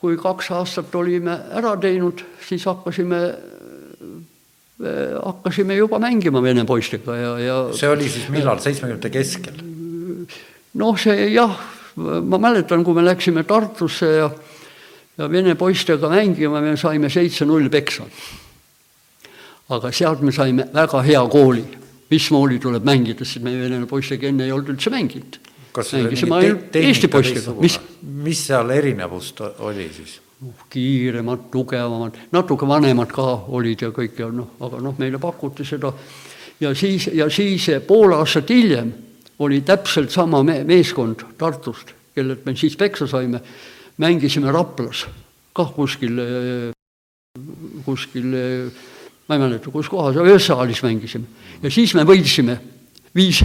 kui 0.00 0.16
kaks 0.20 0.50
aastat 0.56 0.94
olime 0.96 1.34
ära 1.56 1.74
teinud, 1.80 2.22
siis 2.48 2.64
hakkasime, 2.68 3.20
hakkasime 5.24 5.76
juba 5.76 6.00
mängima 6.00 6.42
vene 6.44 6.64
poistega 6.68 7.16
ja, 7.16 7.30
ja 7.40 7.56
see 7.76 7.92
oli 7.92 8.08
siis 8.08 8.28
millal, 8.32 8.60
seitsmekümnendate 8.64 9.12
keskel? 9.12 9.62
noh, 10.76 10.98
see 11.00 11.30
jah, 11.32 11.54
ma 11.96 12.40
mäletan, 12.40 12.84
kui 12.84 12.96
me 12.96 13.04
läksime 13.04 13.44
Tartusse 13.48 14.12
ja 14.18 14.30
ja 15.16 15.28
vene 15.32 15.54
poistega 15.56 16.10
mängima, 16.12 16.60
me 16.60 16.76
saime 16.76 17.10
seitse-null 17.12 17.70
peksa. 17.72 18.04
aga 19.68 19.90
sealt 19.90 20.20
me 20.22 20.30
saime 20.32 20.68
väga 20.74 21.00
hea 21.02 21.22
kooli, 21.26 21.64
mismoodi 22.10 22.60
tuleb 22.62 22.84
mängida, 22.86 23.24
sest 23.24 23.42
me 23.42 23.56
vene 23.58 23.86
poistega 23.86 24.28
enne 24.28 24.44
ei 24.46 24.52
olnud 24.54 24.76
üldse 24.76 24.92
mänginud. 24.94 25.40
Kas 25.76 25.92
mingi 25.96 26.30
ainult 26.38 26.78
Eesti 26.80 27.10
poistega, 27.12 27.54
mis 27.60 27.78
mis 28.26 28.46
seal 28.48 28.70
erinevust 28.74 29.40
oli 29.58 29.90
siis? 29.94 30.20
kiiremad, 30.70 31.46
tugevamad, 31.52 32.16
natuke 32.32 32.66
vanemad 32.68 33.08
ka 33.08 33.24
olid 33.56 33.86
ja 33.86 33.88
kõik 33.94 34.18
ja 34.20 34.26
noh, 34.28 34.50
aga 34.60 34.82
noh, 34.84 34.92
meile 35.00 35.16
pakuti 35.16 35.64
seda. 35.64 35.94
Ja 36.60 36.74
siis, 36.76 37.06
ja 37.08 37.24
siis 37.32 37.70
pool 37.88 38.12
aastat 38.12 38.52
hiljem 38.52 38.90
oli 39.40 39.62
täpselt 39.64 40.12
sama 40.12 40.42
me 40.44 40.58
meeskond 40.68 41.24
Tartust, 41.40 41.94
kellelt 42.14 42.44
me 42.44 42.52
siis 42.56 42.76
peksa 42.76 43.08
saime, 43.08 43.40
mängisime 43.96 44.52
Raplas 44.52 45.06
kah 45.56 45.72
kuskil, 45.72 46.20
kuskil 47.86 48.28
ma 48.28 49.38
ei 49.38 49.40
mäleta, 49.40 49.72
kus 49.72 49.88
kohas, 49.88 50.20
ühes 50.20 50.50
saalis 50.52 50.82
mängisime. 50.84 51.24
Ja 51.62 51.72
siis 51.72 51.96
me 51.96 52.04
võitsime 52.04 52.58
viis, 53.16 53.40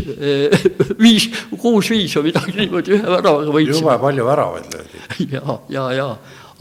viis, 1.06 1.30
kuus-viis 1.62 2.14
või 2.20 2.30
midagi 2.30 2.58
niimoodi 2.60 2.98
ühe 2.98 3.08
väravaga 3.08 3.56
võitsime 3.56 3.80
jube 3.82 3.98
palju 4.06 4.28
väravaid 4.28 4.76
löödi. 4.76 5.04
ja, 5.36 5.58
ja, 5.72 5.88
ja 5.98 6.08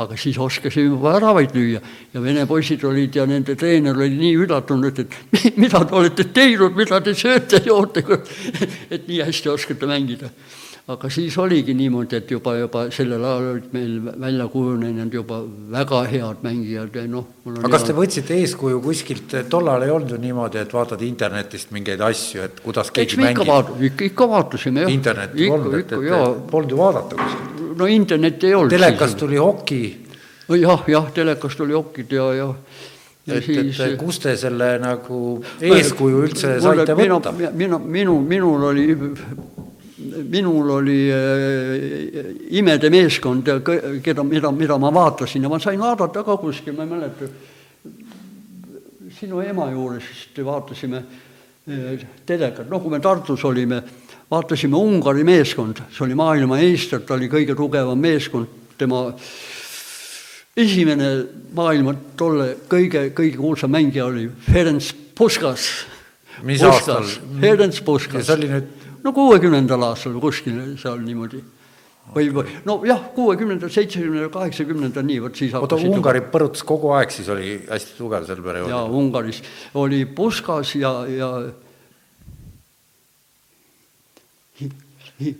aga 0.00 0.16
siis 0.16 0.38
oskasime 0.40 0.96
väravaid 1.02 1.52
lüüa 1.56 1.80
ja 2.14 2.22
vene 2.24 2.46
poisid 2.48 2.84
olid 2.88 3.18
ja 3.18 3.26
nende 3.28 3.56
treener 3.60 3.98
oli 3.98 4.16
nii 4.16 4.38
üllatunud, 4.46 5.02
et 5.02 5.18
mi- 5.36 5.52
mida 5.66 5.82
te 5.84 5.98
olete 5.98 6.24
teinud, 6.32 6.76
mida 6.78 7.02
te 7.04 7.14
sööte, 7.18 7.60
joote, 7.66 8.04
et 8.90 9.08
nii 9.10 9.20
hästi 9.26 9.52
oskate 9.52 9.90
mängida. 9.90 10.30
Aga 10.88 11.10
siis 11.12 11.36
oligi 11.38 11.74
niimoodi, 11.76 12.16
et 12.16 12.30
juba, 12.30 12.54
juba 12.58 12.84
sellel 12.94 13.24
ajal 13.24 13.48
olid 13.52 13.68
meil 13.74 13.92
välja 14.24 14.46
kujunenud 14.50 15.14
juba 15.14 15.40
väga 15.74 16.00
head 16.10 16.42
mängijad 16.42 16.96
ja 16.96 17.04
noh. 17.10 17.26
aga 17.52 17.70
kas 17.74 17.86
te 17.88 17.96
võtsite 17.96 18.38
eeskuju 18.40 18.80
kuskilt, 18.84 19.36
tollal 19.52 19.84
ei 19.86 19.92
olnud 19.94 20.14
ju 20.16 20.20
niimoodi, 20.22 20.62
et 20.62 20.74
vaatad 20.74 21.02
internetist 21.06 21.74
mingeid 21.76 22.00
asju, 22.04 22.44
et 22.48 22.60
kuidas 22.64 22.90
eks 22.90 22.96
keegi 22.96 23.18
ikka 23.18 23.26
mängib. 23.26 23.52
vaat-, 23.52 23.72
ikka, 23.90 24.08
ikka 24.10 24.28
vaatasime 24.34 24.86
jah. 24.86 24.92
internetti 24.92 25.44
ikka, 25.46 25.56
polnud, 25.56 25.78
et, 25.80 25.96
et 25.98 26.46
polnud 26.50 26.74
ju 26.74 26.80
vaadata 26.80 27.20
kuskilt. 27.20 27.66
no 27.78 27.90
internetti 28.00 28.50
ei 28.50 28.54
olnud. 28.54 28.74
telekast 28.74 29.18
tuli 29.20 29.40
hoki, 29.40 29.82
jah, 30.58 30.86
jah, 30.88 31.12
telekast 31.14 31.60
oli 31.60 31.76
okid 31.76 32.16
ja, 32.18 32.30
ja, 32.34 32.48
ja 33.26 33.36
et, 33.38 33.46
siis 33.46 33.80
et 33.84 33.96
kus 34.00 34.18
te 34.22 34.34
selle 34.40 34.72
nagu 34.82 35.20
eeskuju 35.60 36.24
üldse 36.26 36.56
saite 36.64 36.96
mina, 36.98 37.20
võtta? 37.20 37.52
mina, 37.54 37.78
minu, 37.78 38.18
minul 38.26 38.70
oli, 38.72 38.88
minul 40.30 40.70
oli 40.70 40.98
äh, 41.12 42.24
imede 42.56 42.90
meeskond, 42.90 43.48
keda, 44.02 44.24
mida, 44.24 44.50
mida 44.52 44.78
ma 44.78 44.92
vaatasin 44.94 45.42
ja 45.44 45.50
ma 45.52 45.58
sain 45.60 45.80
vaadata 45.80 46.24
ka 46.24 46.36
kuskil, 46.40 46.76
ma 46.76 46.86
ei 46.86 46.90
mäleta, 46.90 47.28
sinu 49.20 49.42
ema 49.44 49.70
juures 49.72 50.06
vist 50.08 50.40
vaatasime 50.44 51.02
äh, 51.02 52.06
telekat, 52.26 52.70
noh, 52.70 52.82
kui 52.82 52.92
me 52.92 53.00
Tartus 53.04 53.44
olime, 53.44 53.82
vaatasime 54.30 54.78
Ungari 54.78 55.24
meeskond, 55.26 55.84
see 55.92 56.06
oli 56.06 56.18
maailmameister, 56.18 57.04
ta 57.04 57.18
oli 57.18 57.30
kõige 57.32 57.56
tugevam 57.58 58.00
meeskond, 58.00 58.58
tema 58.80 59.06
esimene 60.56 61.12
maailma 61.54 61.94
tolle 62.18 62.54
kõige, 62.70 63.10
kõige 63.16 63.38
kuulsam 63.38 63.72
mängija 63.72 64.08
oli 64.08 64.28
Ferenc 64.48 64.92
Puskas. 65.16 65.68
Mis 66.46 66.62
aastal? 66.64 67.04
Ferenc 67.40 67.82
Puskas. 67.84 68.24
See 68.26 68.38
oli 68.38 68.48
nüüd- 68.48 68.79
no 69.04 69.12
kuuekümnendal 69.16 69.82
aastal 69.90 70.18
kuskil 70.22 70.60
seal 70.80 71.00
niimoodi. 71.04 71.40
või, 72.14 72.26
või 72.34 72.54
nojah, 72.66 73.02
kuuekümnendal, 73.14 73.70
seitsmekümnendal, 73.70 74.30
kaheksakümnendal 74.34 75.04
nii, 75.06 75.18
vot 75.22 75.36
siis 75.38 75.52
oota, 75.54 75.76
Ungari 75.76 76.22
põrutas 76.32 76.64
kogu 76.66 76.90
aeg, 76.96 77.12
siis 77.14 77.28
oli 77.30 77.52
hästi 77.68 77.94
tugev 77.98 78.24
sel 78.26 78.40
perioodil. 78.42 78.96
Ungaris 78.98 79.42
oli 79.78 80.04
Puskas 80.06 80.74
ja, 80.80 80.90
ja 81.06 81.30
hi- 84.60 84.72
hi- 85.20 85.36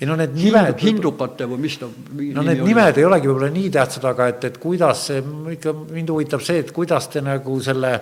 ei 0.00 0.06
no 0.06 0.16
need 0.18 0.34
nimed, 0.34 0.78
hindukate 0.82 1.46
või 1.50 1.60
mis 1.66 1.76
ta 1.78 1.86
no 1.86 2.42
need 2.46 2.62
nimed 2.66 2.98
ei 2.98 3.04
olegi 3.06 3.28
võib-olla 3.30 3.50
nii 3.54 3.70
tähtsad, 3.74 4.06
aga 4.08 4.28
et, 4.32 4.44
et 4.48 4.58
kuidas 4.62 5.06
see, 5.10 5.22
ikka 5.56 5.74
mind 5.92 6.10
huvitab 6.10 6.42
see, 6.44 6.62
et 6.62 6.72
kuidas 6.74 7.06
te 7.12 7.22
nagu 7.22 7.58
selle 7.62 7.92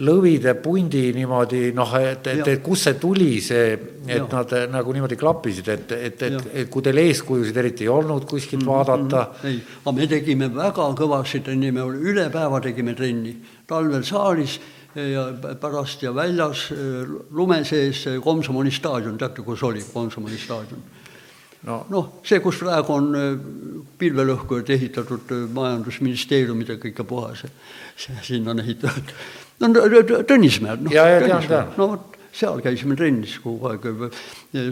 lõvide 0.00 0.54
pundi 0.62 1.10
niimoodi 1.12 1.66
noh, 1.76 1.90
et, 2.00 2.26
et, 2.32 2.46
et 2.48 2.62
kust 2.64 2.88
see 2.88 2.96
tuli, 3.00 3.32
see, 3.44 3.74
et 4.06 4.16
Jah. 4.16 4.28
nad 4.32 4.54
nagu 4.72 4.94
niimoodi 4.96 5.18
klappisid, 5.20 5.68
et, 5.68 5.92
et, 5.92 6.22
et 6.28 6.46
et 6.62 6.70
kui 6.72 6.84
teil 6.84 7.02
eeskujusid 7.02 7.56
eriti 7.60 7.84
ei 7.84 7.92
olnud 7.92 8.24
kuskilt 8.28 8.64
vaadata, 8.64 9.26
ei, 9.44 9.58
aga 9.82 9.94
me 9.98 10.08
tegime 10.08 10.48
väga 10.54 10.88
kõvasti 10.96 11.42
trenni, 11.44 11.74
me 11.76 11.84
üle 11.84 12.30
päeva 12.32 12.62
tegime 12.64 12.96
trenni, 12.96 13.34
talvel 13.68 14.04
saalis 14.08 14.56
ja 14.96 15.26
pärast 15.60 16.02
ja 16.02 16.14
väljas 16.14 16.70
eh, 16.72 17.12
lume 17.30 17.62
sees 17.64 18.04
Komsomoli 18.24 18.72
staadion, 18.72 19.18
teate, 19.20 19.44
kus 19.44 19.62
oli 19.62 19.84
Komsomoli 19.92 20.40
staadion? 20.40 20.82
no 21.68 21.78
noh, 21.92 22.10
see, 22.26 22.40
kus 22.42 22.58
praegu 22.64 22.96
on 22.96 23.12
eh, 23.16 23.30
pilvelõhkujad 24.00 24.72
ehitatud 24.74 25.36
eh, 25.36 25.46
majandusministeeriumidega 25.54 26.90
ikka 26.90 27.04
puhas, 27.08 27.44
sinna 28.24 28.56
on 28.56 28.64
ehitatud. 28.64 29.16
No 29.62 29.72
Tõ- 29.76 30.02
Tõ- 30.10 30.24
Tõnismäel, 30.28 30.82
noh. 30.82 30.94
Ja, 30.94 31.06
ja 31.08 31.66
no 31.78 31.92
vot, 31.94 32.12
seal 32.32 32.62
käisime 32.64 32.96
trennis 32.96 33.34
kogu 33.44 33.68
aeg. 33.68 33.84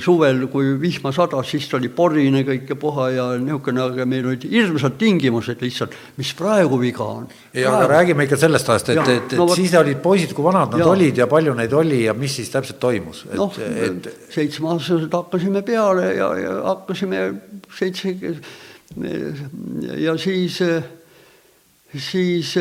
suvel, 0.00 0.46
kui 0.53 0.72
vihma 0.81 1.12
sadas, 1.12 1.48
siis 1.53 1.66
oli 1.76 1.90
porine 1.92 2.40
kõik 2.46 2.72
ja 2.72 2.76
puha 2.81 3.09
ja 3.12 3.26
niisugune, 3.40 3.83
aga 3.85 4.07
meil 4.09 4.31
olid 4.31 4.46
hirmsad 4.48 4.96
tingimused 5.00 5.61
lihtsalt, 5.61 5.94
mis 6.16 6.33
praegu 6.37 6.79
viga 6.81 7.05
on. 7.05 7.29
ei, 7.53 7.64
aga 7.68 7.85
räägime 7.90 8.24
ikka 8.24 8.38
sellest 8.40 8.72
ajast, 8.72 8.92
et, 8.94 9.03
et, 9.05 9.35
et 9.35 9.37
no 9.40 9.48
siis 9.53 9.74
olid 9.76 10.00
poisid, 10.05 10.33
kui 10.37 10.44
vanad 10.44 10.72
nad 10.72 10.81
Jaa. 10.81 10.88
olid 10.94 11.20
ja 11.20 11.29
palju 11.31 11.55
neid 11.59 11.72
oli 11.76 12.05
ja 12.07 12.14
mis 12.16 12.38
siis 12.40 12.50
täpselt 12.53 12.81
toimus, 12.81 13.26
noh 13.37 13.53
seitsmeaastased 14.31 15.12
hakkasime 15.12 15.62
peale 15.66 16.14
ja, 16.16 16.33
ja 16.40 16.57
hakkasime 16.70 17.26
seitse 17.76 18.16
ja 20.00 20.16
siis, 20.18 20.57
siis 22.09 22.55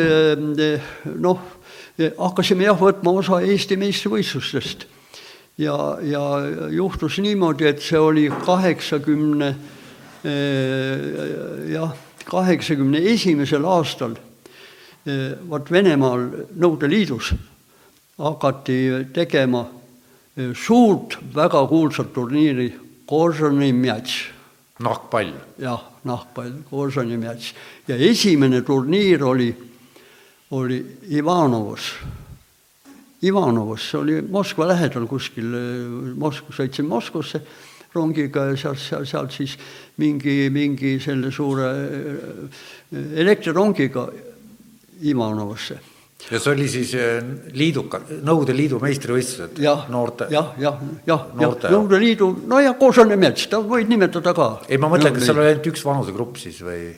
noh, 1.16 1.40
hakkasime 2.18 2.68
jah 2.68 2.80
võtma 2.80 3.14
osa 3.20 3.42
Eesti 3.44 3.78
meistrivõistlustest 3.80 4.86
ja, 5.60 5.76
ja 6.02 6.24
juhtus 6.72 7.20
niimoodi, 7.24 7.68
et 7.68 7.84
see 7.84 8.00
oli 8.00 8.28
kaheksakümne 8.46 9.50
jah, 11.74 11.94
kaheksakümne 12.30 13.04
esimesel 13.14 13.68
aastal 13.68 14.18
vot 15.50 15.72
Venemaal 15.72 16.26
Nõukogude 16.56 16.90
Liidus 16.92 17.34
hakati 18.20 18.80
tegema 19.16 19.64
suurt 20.56 21.18
väga 21.36 21.64
kuulsat 21.68 22.12
turniiri 22.16 22.74
Koržani 23.10 23.72
Mjatš 23.74 24.40
nahkpall. 24.80 25.34
jah, 25.60 25.82
nahkpall, 26.04 26.52
Korsani 26.70 27.18
märts. 27.18 27.54
ja 27.88 27.96
esimene 27.96 28.62
turniir 28.62 29.24
oli, 29.24 29.54
oli 30.58 30.80
Ivanovos. 31.12 31.92
Ivanovos, 33.22 33.90
see 33.92 34.00
oli 34.00 34.22
Moskva 34.22 34.70
lähedal 34.70 35.06
kuskil, 35.10 35.52
Moskva, 36.16 36.56
sõitsin 36.56 36.88
Moskvasse 36.88 37.42
rongiga 37.94 38.46
ja 38.52 38.58
sealt, 38.58 38.80
sealt, 38.80 39.10
sealt 39.10 39.36
siis 39.36 39.58
mingi, 40.00 40.48
mingi 40.54 40.98
selle 41.04 41.32
suure 41.34 41.70
elektrirongiga 43.20 44.08
Ivanovasse 45.10 45.80
ja 46.28 46.40
see 46.40 46.52
oli 46.52 46.68
siis 46.70 46.92
eh, 47.00 47.20
liiduka, 47.58 48.02
Nõukogude 48.20 48.54
Liidu 48.58 48.80
meistrivõistlused 48.84 49.62
noorte? 49.90 50.28
jah, 50.34 50.52
jah, 50.62 50.82
jah, 51.08 51.28
jah, 51.40 51.56
Nõukogude 51.72 52.02
Liidu, 52.04 52.30
no 52.50 52.60
ja 52.62 52.76
Koosane 52.80 53.18
mets, 53.20 53.48
ta 53.52 53.62
võid 53.64 53.90
nimetada 53.92 54.34
ka. 54.38 54.50
ei, 54.68 54.78
ma 54.82 54.92
mõtlen, 54.92 55.16
kas 55.16 55.30
seal 55.30 55.40
oli 55.40 55.54
ainult 55.54 55.72
üks 55.72 55.86
vanusegrupp 55.88 56.42
siis 56.42 56.60
või? 56.66 56.92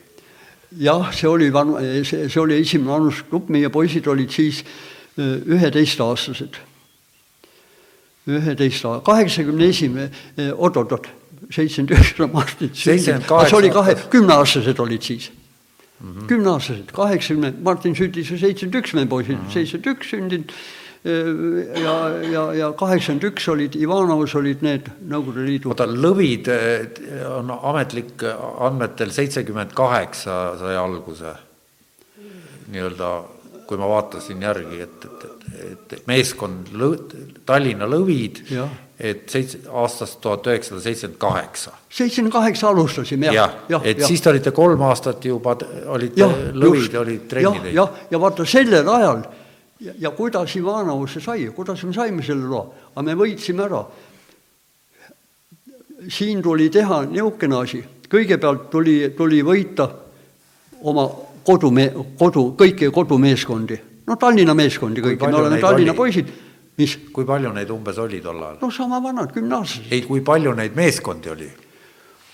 Jah, 0.78 1.12
see 1.12 1.28
oli 1.28 1.50
van-, 1.52 1.76
see, 2.04 2.28
see 2.28 2.40
oli 2.40 2.60
esimene 2.60 2.90
vanusegrupp, 2.90 3.50
meie 3.52 3.70
poisid 3.72 4.06
olid 4.06 4.30
siis 4.32 4.62
eh, 5.16 5.40
üheteistaastased. 5.46 6.60
üheteist, 8.26 8.86
kaheksakümne 9.04 9.66
esimene, 9.66 10.10
eh, 10.38 10.52
oot-oot-oot, 10.54 11.08
seitsekümmend 11.50 11.96
üheksa 11.96 12.26
Martin 12.32 12.70
sündis, 12.72 13.08
see 13.08 13.56
oli 13.58 13.70
kahe, 13.74 13.96
kümneaastased 14.10 14.78
olid 14.78 15.02
siis 15.02 15.30
mm 16.00 16.08
-hmm. 16.08 16.26
kümneaastased, 16.26 16.92
kaheksakümne, 16.92 17.52
Martin 17.62 17.94
sündis 17.94 18.30
ju 18.30 18.38
seitsekümmend 18.38 18.84
üks, 18.84 18.94
meie 18.94 19.08
poisid 19.08 19.34
mm 19.34 19.40
-hmm. 19.40 19.52
seitsekümmend 19.52 19.96
üks 19.96 20.10
sündinud 20.10 20.52
ja, 21.04 21.94
ja, 22.30 22.42
ja 22.54 22.68
kaheksakümmend 22.78 23.24
üks 23.32 23.48
olid, 23.50 23.74
Ivanovas 23.74 24.36
olid 24.38 24.62
need 24.62 24.86
Nõukogude 25.10 25.46
Liidu. 25.46 25.72
oota, 25.72 25.86
lõvid 25.90 26.50
on 27.26 27.50
ametlik 27.56 28.22
andmetel 28.22 29.10
seitsekümmend 29.14 29.74
kaheksa 29.74 30.38
sai 30.60 30.76
alguse 30.78 31.34
nii-öelda, 32.72 33.10
kui 33.66 33.80
ma 33.80 33.88
vaatasin 33.90 34.46
järgi, 34.46 34.78
et, 34.86 35.08
et, 35.08 35.92
et 35.98 36.06
meeskond 36.08 36.70
Lõ-, 36.78 36.96
Tallinna 37.46 37.88
Lõvid 37.90 38.44
et 39.02 39.26
seitse, 39.26 39.58
aastast 39.74 40.20
tuhat 40.22 40.46
üheksasada 40.46 40.80
seitsekümmend 40.84 41.18
kaheksa. 41.20 41.72
seitsekümmend 41.90 42.32
kaheksa 42.32 42.68
alustasime, 42.68 43.26
jah. 43.26 43.34
jah 43.34 43.54
ja, 43.68 43.80
et 43.82 43.98
ja. 43.98 44.06
siis 44.06 44.22
te 44.22 44.30
olite 44.30 44.52
kolm 44.54 44.82
aastat 44.86 45.24
juba, 45.26 45.56
olite 45.90 46.28
lõvid, 46.54 46.94
olid 47.00 47.24
trenni 47.30 47.58
teinud. 47.58 47.74
jah, 47.74 48.02
ja 48.10 48.20
vaata 48.22 48.46
sellel 48.46 48.88
ajal 48.94 49.24
ja, 49.82 49.92
ja 49.98 50.10
kuidas 50.10 50.56
Ivanovsse 50.56 51.20
sai, 51.20 51.50
kuidas 51.54 51.82
me 51.84 51.92
saime 51.92 52.22
selle 52.22 52.48
loa, 52.48 52.66
aga 52.94 53.04
me 53.06 53.16
võitsime 53.18 53.66
ära. 53.66 53.82
siin 56.08 56.42
tuli 56.42 56.70
teha 56.70 57.04
niisugune 57.06 57.56
asi, 57.62 57.82
kõigepealt 58.10 58.70
tuli, 58.70 58.96
tuli 59.16 59.42
võita 59.42 59.88
oma 60.82 61.06
kodume-, 61.46 61.92
kodu, 62.18 62.54
kõiki 62.58 62.90
kodumeeskondi, 62.90 63.78
no 64.06 64.16
Tallinna 64.16 64.54
meeskondi 64.54 65.00
kõiki, 65.04 65.26
me 65.26 65.38
oleme 65.38 65.60
Tallinna 65.60 65.92
oli? 65.92 65.96
poisid 65.96 66.32
mis? 66.78 66.96
kui 67.12 67.26
palju 67.28 67.52
neid 67.54 67.70
umbes 67.70 67.98
oli 68.02 68.20
tol 68.20 68.40
ajal? 68.42 68.58
no 68.62 68.70
sama 68.70 69.00
vanad, 69.02 69.32
kümneaastased. 69.34 69.92
ei, 69.92 70.02
kui 70.06 70.20
palju 70.24 70.54
neid 70.58 70.76
meeskondi 70.76 71.30
oli? 71.30 71.48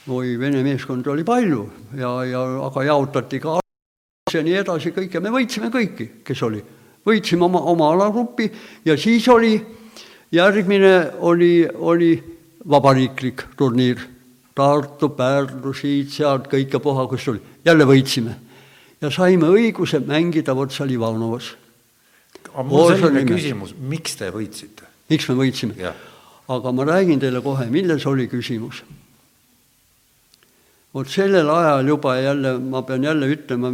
oi, 0.08 0.36
vene 0.40 0.62
meeskondi 0.64 1.12
oli 1.12 1.24
palju 1.28 1.64
ja, 1.98 2.12
ja 2.24 2.44
aga 2.68 2.84
jaotati 2.88 3.40
ka 3.42 3.58
ja 4.32 4.42
nii 4.44 4.58
edasi 4.62 4.92
kõik 4.96 5.14
ja 5.14 5.22
me 5.24 5.32
võitsime 5.32 5.70
kõiki, 5.72 6.10
kes 6.24 6.42
oli. 6.44 6.60
Võitsime 7.08 7.48
oma, 7.48 7.62
oma 7.72 7.92
alagrupi 7.94 8.50
ja 8.84 8.96
siis 9.00 9.28
oli, 9.32 9.54
järgmine 10.32 10.94
oli, 11.24 11.52
oli 11.66 12.12
vabariiklik 12.68 13.48
turniir. 13.56 14.04
Tartu, 14.58 15.12
Pärnu, 15.14 15.70
siit-sealt, 15.70 16.48
kõike 16.50 16.80
puha, 16.82 17.04
kus 17.06 17.28
oli, 17.30 17.38
jälle 17.64 17.86
võitsime. 17.86 18.34
ja 19.00 19.10
saime 19.14 19.46
õiguse 19.46 20.00
mängida 20.02 20.54
vot 20.58 20.72
seal 20.74 20.90
Ivanovas 20.90 21.52
aga 22.58 22.66
mul 22.66 22.92
on 22.92 22.98
selline 22.98 23.24
küsimus, 23.28 23.74
miks 23.78 24.16
te 24.18 24.30
võitsite? 24.34 24.86
miks 25.10 25.28
me 25.30 25.36
võitsime? 25.38 25.92
aga 26.48 26.72
ma 26.72 26.86
räägin 26.88 27.20
teile 27.22 27.42
kohe, 27.44 27.68
milles 27.70 28.06
oli 28.08 28.28
küsimus. 28.30 28.82
Vot 30.94 31.10
sellel 31.10 31.50
ajal 31.52 31.86
juba 31.86 32.16
jälle, 32.16 32.58
ma 32.58 32.82
pean 32.82 33.04
jälle 33.04 33.28
ütlema, 33.34 33.70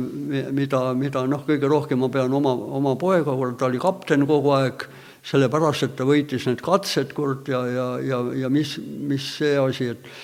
mida, 0.53 0.83
mida 0.98 1.24
noh, 1.31 1.44
kõige 1.46 1.70
rohkem 1.70 2.03
ma 2.03 2.11
pean 2.12 2.33
oma, 2.35 2.53
oma 2.79 2.94
poega, 3.00 3.37
ta 3.59 3.68
oli 3.68 3.81
kapten 3.83 4.27
kogu 4.27 4.55
aeg, 4.57 4.87
sellepärast, 5.24 5.87
et 5.87 5.96
ta 5.96 6.05
võitis 6.05 6.44
need 6.50 6.61
katsed, 6.64 7.14
kurat, 7.16 7.48
ja, 7.48 7.62
ja, 7.70 7.88
ja, 8.05 8.20
ja 8.44 8.50
mis, 8.53 8.77
mis 8.83 9.35
see 9.38 9.57
asi, 9.61 9.92
et 9.94 10.14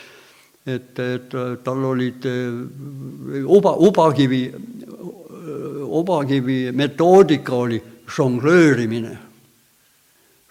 et, 0.68 0.98
et 1.00 1.34
tal 1.64 1.84
olid 1.88 2.26
uba, 3.48 3.72
ubakivi, 3.80 4.42
ubakivi 5.88 6.58
metoodika 6.76 7.54
oli 7.56 7.80
žonglöörimine. 8.10 9.16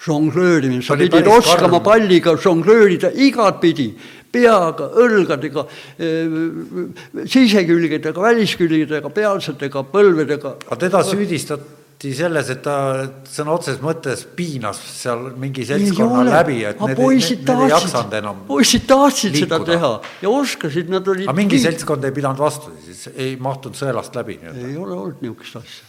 Žonglöörimine, 0.05 0.83
sa 0.83 0.95
pidid 0.99 1.27
oskama 1.27 1.81
palliga 1.83 2.35
žonglöörida 2.39 3.11
igatpidi, 3.11 3.89
peaga, 4.31 4.87
õlgadega, 5.01 5.65
eh, 5.99 7.25
sisekülgedega, 7.27 8.21
väliskülgedega, 8.21 9.09
pealsetega, 9.09 9.83
põlvedega. 9.91 10.55
aga 10.67 10.79
teda 10.79 11.03
süüdistati 11.03 12.13
selles, 12.15 12.49
et 12.49 12.61
ta 12.63 13.09
sõna 13.27 13.57
otseses 13.57 13.81
mõttes 13.83 14.23
piinas 14.37 14.79
seal 15.01 15.33
mingi 15.35 15.65
seltskonna 15.67 16.23
läbi, 16.29 16.63
et 16.63 16.79
need, 16.79 16.95
need, 16.95 17.43
need 17.43 17.65
ei 17.65 17.73
jaksanud 17.73 18.17
enam 18.21 18.41
poisid 18.47 18.87
tahtsid 18.87 19.35
liikuda. 19.35 19.59
seda 19.59 19.71
teha 19.73 19.93
ja 20.21 20.29
oskasid, 20.29 20.89
nad 20.89 21.07
olid 21.07 21.27
aga 21.27 21.35
mingi 21.35 21.59
seltskond 21.59 22.07
ei 22.07 22.15
pidanud 22.15 22.39
vastu, 22.39 22.71
siis 22.85 23.09
ei 23.17 23.35
mahtunud 23.35 23.75
sõelast 23.75 24.15
läbi 24.15 24.39
ei 24.47 24.77
ole 24.77 24.95
olnud 24.95 25.19
niisugust 25.25 25.59
asja 25.59 25.88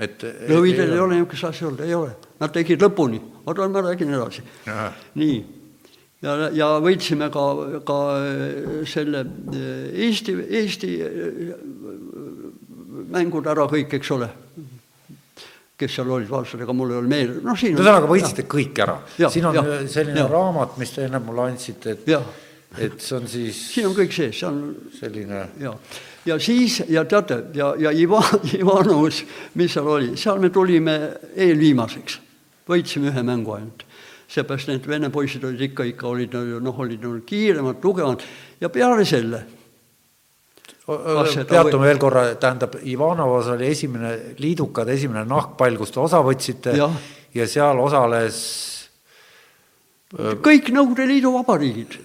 et 0.00 0.24
lõvidel 0.48 0.94
ei 0.94 1.00
ole. 1.00 1.18
niisugust 1.18 1.48
asja 1.50 1.68
olnud, 1.68 1.84
ei 1.84 1.94
ole, 1.96 2.14
nad 2.40 2.52
tegid 2.54 2.82
lõpuni, 2.82 3.20
oota, 3.44 3.68
ma 3.68 3.84
räägin 3.84 4.14
edasi. 4.16 4.44
nii, 5.20 5.38
ja, 6.24 6.36
ja 6.56 6.72
võitsime 6.82 7.30
ka, 7.34 7.46
ka 7.86 8.00
selle 8.88 9.24
eh, 9.54 10.02
Eesti, 10.08 10.36
Eesti 10.62 10.92
eh, 11.04 11.54
mängud 13.10 13.48
ära 13.50 13.68
kõik, 13.70 13.96
eks 14.00 14.12
ole. 14.16 14.28
Kes 15.80 15.94
seal 15.96 16.10
olid 16.12 16.28
vastased, 16.28 16.60
ega 16.60 16.76
mul 16.76 16.92
ei 16.92 17.00
ole 17.00 17.08
meelde, 17.08 17.40
noh 17.44 17.56
siin 17.56 17.72
ühesõnaga 17.76 18.08
võitsite 18.08 18.44
kõik 18.50 18.82
ära. 18.84 18.98
siin 19.16 19.48
on 19.48 19.56
ja, 19.56 19.80
selline 19.88 20.20
ja. 20.20 20.28
raamat, 20.28 20.76
mis 20.80 20.92
te 20.92 21.06
enne 21.08 21.22
mulle 21.24 21.48
andsite, 21.48 21.96
et, 21.96 22.10
et 22.76 23.00
see 23.00 23.16
on 23.16 23.28
siis 23.28 23.60
siin 23.72 23.88
on 23.88 23.96
kõik 23.96 24.12
sees, 24.12 24.36
see 24.42 24.48
on 24.48 24.62
selline 24.98 25.44
jaa 25.60 25.76
ja 26.26 26.38
siis, 26.38 26.82
ja 26.88 27.04
teate, 27.04 27.42
ja, 27.54 27.74
ja 27.78 27.90
Ivan, 27.90 28.40
Ivanovs, 28.60 29.22
mis 29.54 29.72
seal 29.74 29.86
oli, 29.88 30.16
seal 30.20 30.40
me 30.42 30.50
tulime 30.50 30.96
eelviimaseks, 31.36 32.18
võitsime 32.68 33.12
ühe 33.12 33.22
mängu 33.26 33.56
ainult. 33.56 33.86
seepärast 34.30 34.68
need 34.70 34.84
vene 34.86 35.08
poisid 35.10 35.44
olid 35.44 35.60
ikka, 35.70 35.84
ikka 35.90 36.06
olid 36.06 36.34
noh, 36.62 36.76
olid 36.78 37.00
nagu 37.02 37.22
kiiremad, 37.26 37.80
tugevamad. 37.82 38.22
Ja 38.60 38.68
peale 38.70 39.04
selle 39.04 39.40
peatume 41.48 41.86
veel 41.86 41.98
korra, 41.98 42.22
tähendab, 42.40 42.76
Ivanovas 42.86 43.50
oli 43.54 43.66
esimene 43.70 44.36
liidukad, 44.38 44.88
esimene 44.88 45.24
nahkpall, 45.28 45.76
kus 45.78 45.92
te 45.94 46.00
osa 46.02 46.22
võtsite 46.24 46.74
ja, 46.78 46.88
ja 47.34 47.46
seal 47.50 47.78
osales 47.82 48.38
kõik 50.10 50.72
Nõukogude 50.74 51.06
Liidu 51.06 51.30
vabariigid. 51.36 51.98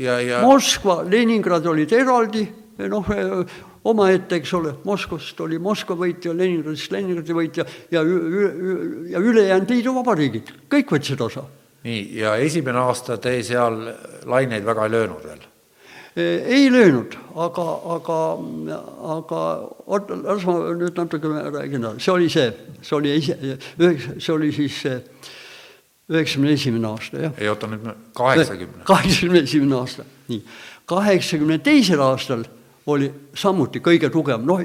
Ja... 0.00 0.40
Moskva, 0.42 1.00
Leningrad 1.06 1.66
olid 1.66 1.92
eraldi 1.94 2.42
noh, 2.88 3.10
omaette, 3.84 4.40
eks 4.40 4.52
ole, 4.54 4.74
Moskvast 4.84 5.40
oli 5.44 5.58
Moskva 5.62 5.96
võitja, 5.98 6.34
Leningradist 6.36 6.92
Leningradi 6.92 7.36
võitja 7.36 7.66
ja, 7.92 8.02
ja 8.02 9.22
ülejäänud 9.22 9.70
liiduvabariigid, 9.74 10.52
kõik 10.72 10.92
võtsid 10.96 11.22
osa. 11.24 11.44
nii, 11.84 12.02
ja 12.20 12.36
esimene 12.36 12.78
aasta 12.78 13.16
te 13.18 13.38
seal 13.42 13.82
laineid 14.28 14.64
väga 14.64 14.86
ei 14.86 14.94
löönud 14.96 15.24
veel? 15.24 15.46
E, 16.16 16.22
ei 16.56 16.70
löönud, 16.72 17.14
aga, 17.36 17.66
aga, 17.96 18.20
aga 19.16 19.42
oota, 19.86 20.16
las 20.24 20.46
ma 20.48 20.56
nüüd 20.74 20.96
natuke 20.98 21.34
räägin, 21.54 21.86
see 21.98 22.12
oli 22.12 22.28
see, 22.28 22.50
see 22.82 22.96
oli 22.96 23.14
esi-, 23.16 23.58
see 24.18 24.32
oli 24.34 24.52
siis 24.52 24.82
üheksakümne 26.10 26.52
esimene 26.52 26.90
aasta, 26.90 27.24
jah. 27.28 27.36
ei 27.38 27.48
oota 27.48 27.70
nüüd, 27.70 27.86
kaheksakümne. 28.18 28.84
kaheksakümne 28.84 29.44
esimene 29.46 29.76
aasta, 29.78 30.04
nii. 30.28 30.42
kaheksakümne 30.90 31.60
teisel 31.62 32.02
aastal 32.02 32.44
oli 32.90 33.08
samuti 33.36 33.80
kõige 33.84 34.10
tugevam, 34.12 34.44
noh, 34.46 34.60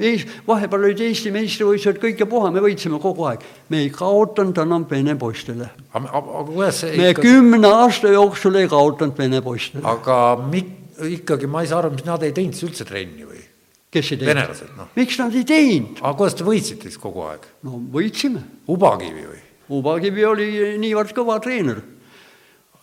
vahepeal 0.46 0.86
olid 0.88 1.02
Eesti 1.06 1.32
meistrivõistlused, 1.34 2.00
kõike 2.02 2.28
puha, 2.30 2.50
me 2.54 2.62
võitsime 2.64 3.00
kogu 3.02 3.26
aeg. 3.30 3.44
me 3.68 3.82
ei 3.84 3.90
kaotanud 3.94 4.58
enam 4.62 4.86
vene 4.90 5.16
poistele. 5.18 5.70
me 5.94 7.10
ikka... 7.12 7.22
kümne 7.22 7.68
aasta 7.68 8.12
jooksul 8.12 8.60
ei 8.62 8.68
kaotanud 8.68 9.18
vene 9.18 9.42
poistele. 9.42 9.84
aga 9.86 10.36
mik-, 10.52 11.00
ikkagi 11.16 11.46
ma 11.50 11.62
ei 11.62 11.72
saa 11.72 11.82
aru, 11.84 11.94
mis 11.96 12.06
nad 12.06 12.22
ei 12.22 12.34
teinud 12.36 12.56
siis 12.56 12.70
üldse 12.70 12.88
trenni 12.88 13.26
või? 13.26 13.42
kes 13.90 14.12
ei 14.12 14.20
teinud? 14.20 14.32
venelased, 14.34 14.70
noh. 14.76 14.92
miks 14.96 15.18
nad 15.22 15.34
ei 15.34 15.48
teinud? 15.48 16.00
aga 16.02 16.14
kuidas 16.20 16.38
te 16.38 16.46
võitsite 16.46 16.90
siis 16.90 17.00
kogu 17.02 17.26
aeg? 17.30 17.44
no 17.66 17.80
võitsime. 17.92 18.42
Ubakivi 18.72 19.26
või? 19.26 19.42
Ubakivi 19.76 20.24
oli 20.26 20.48
niivõrd 20.78 21.14
kõva 21.16 21.40
treener 21.42 21.82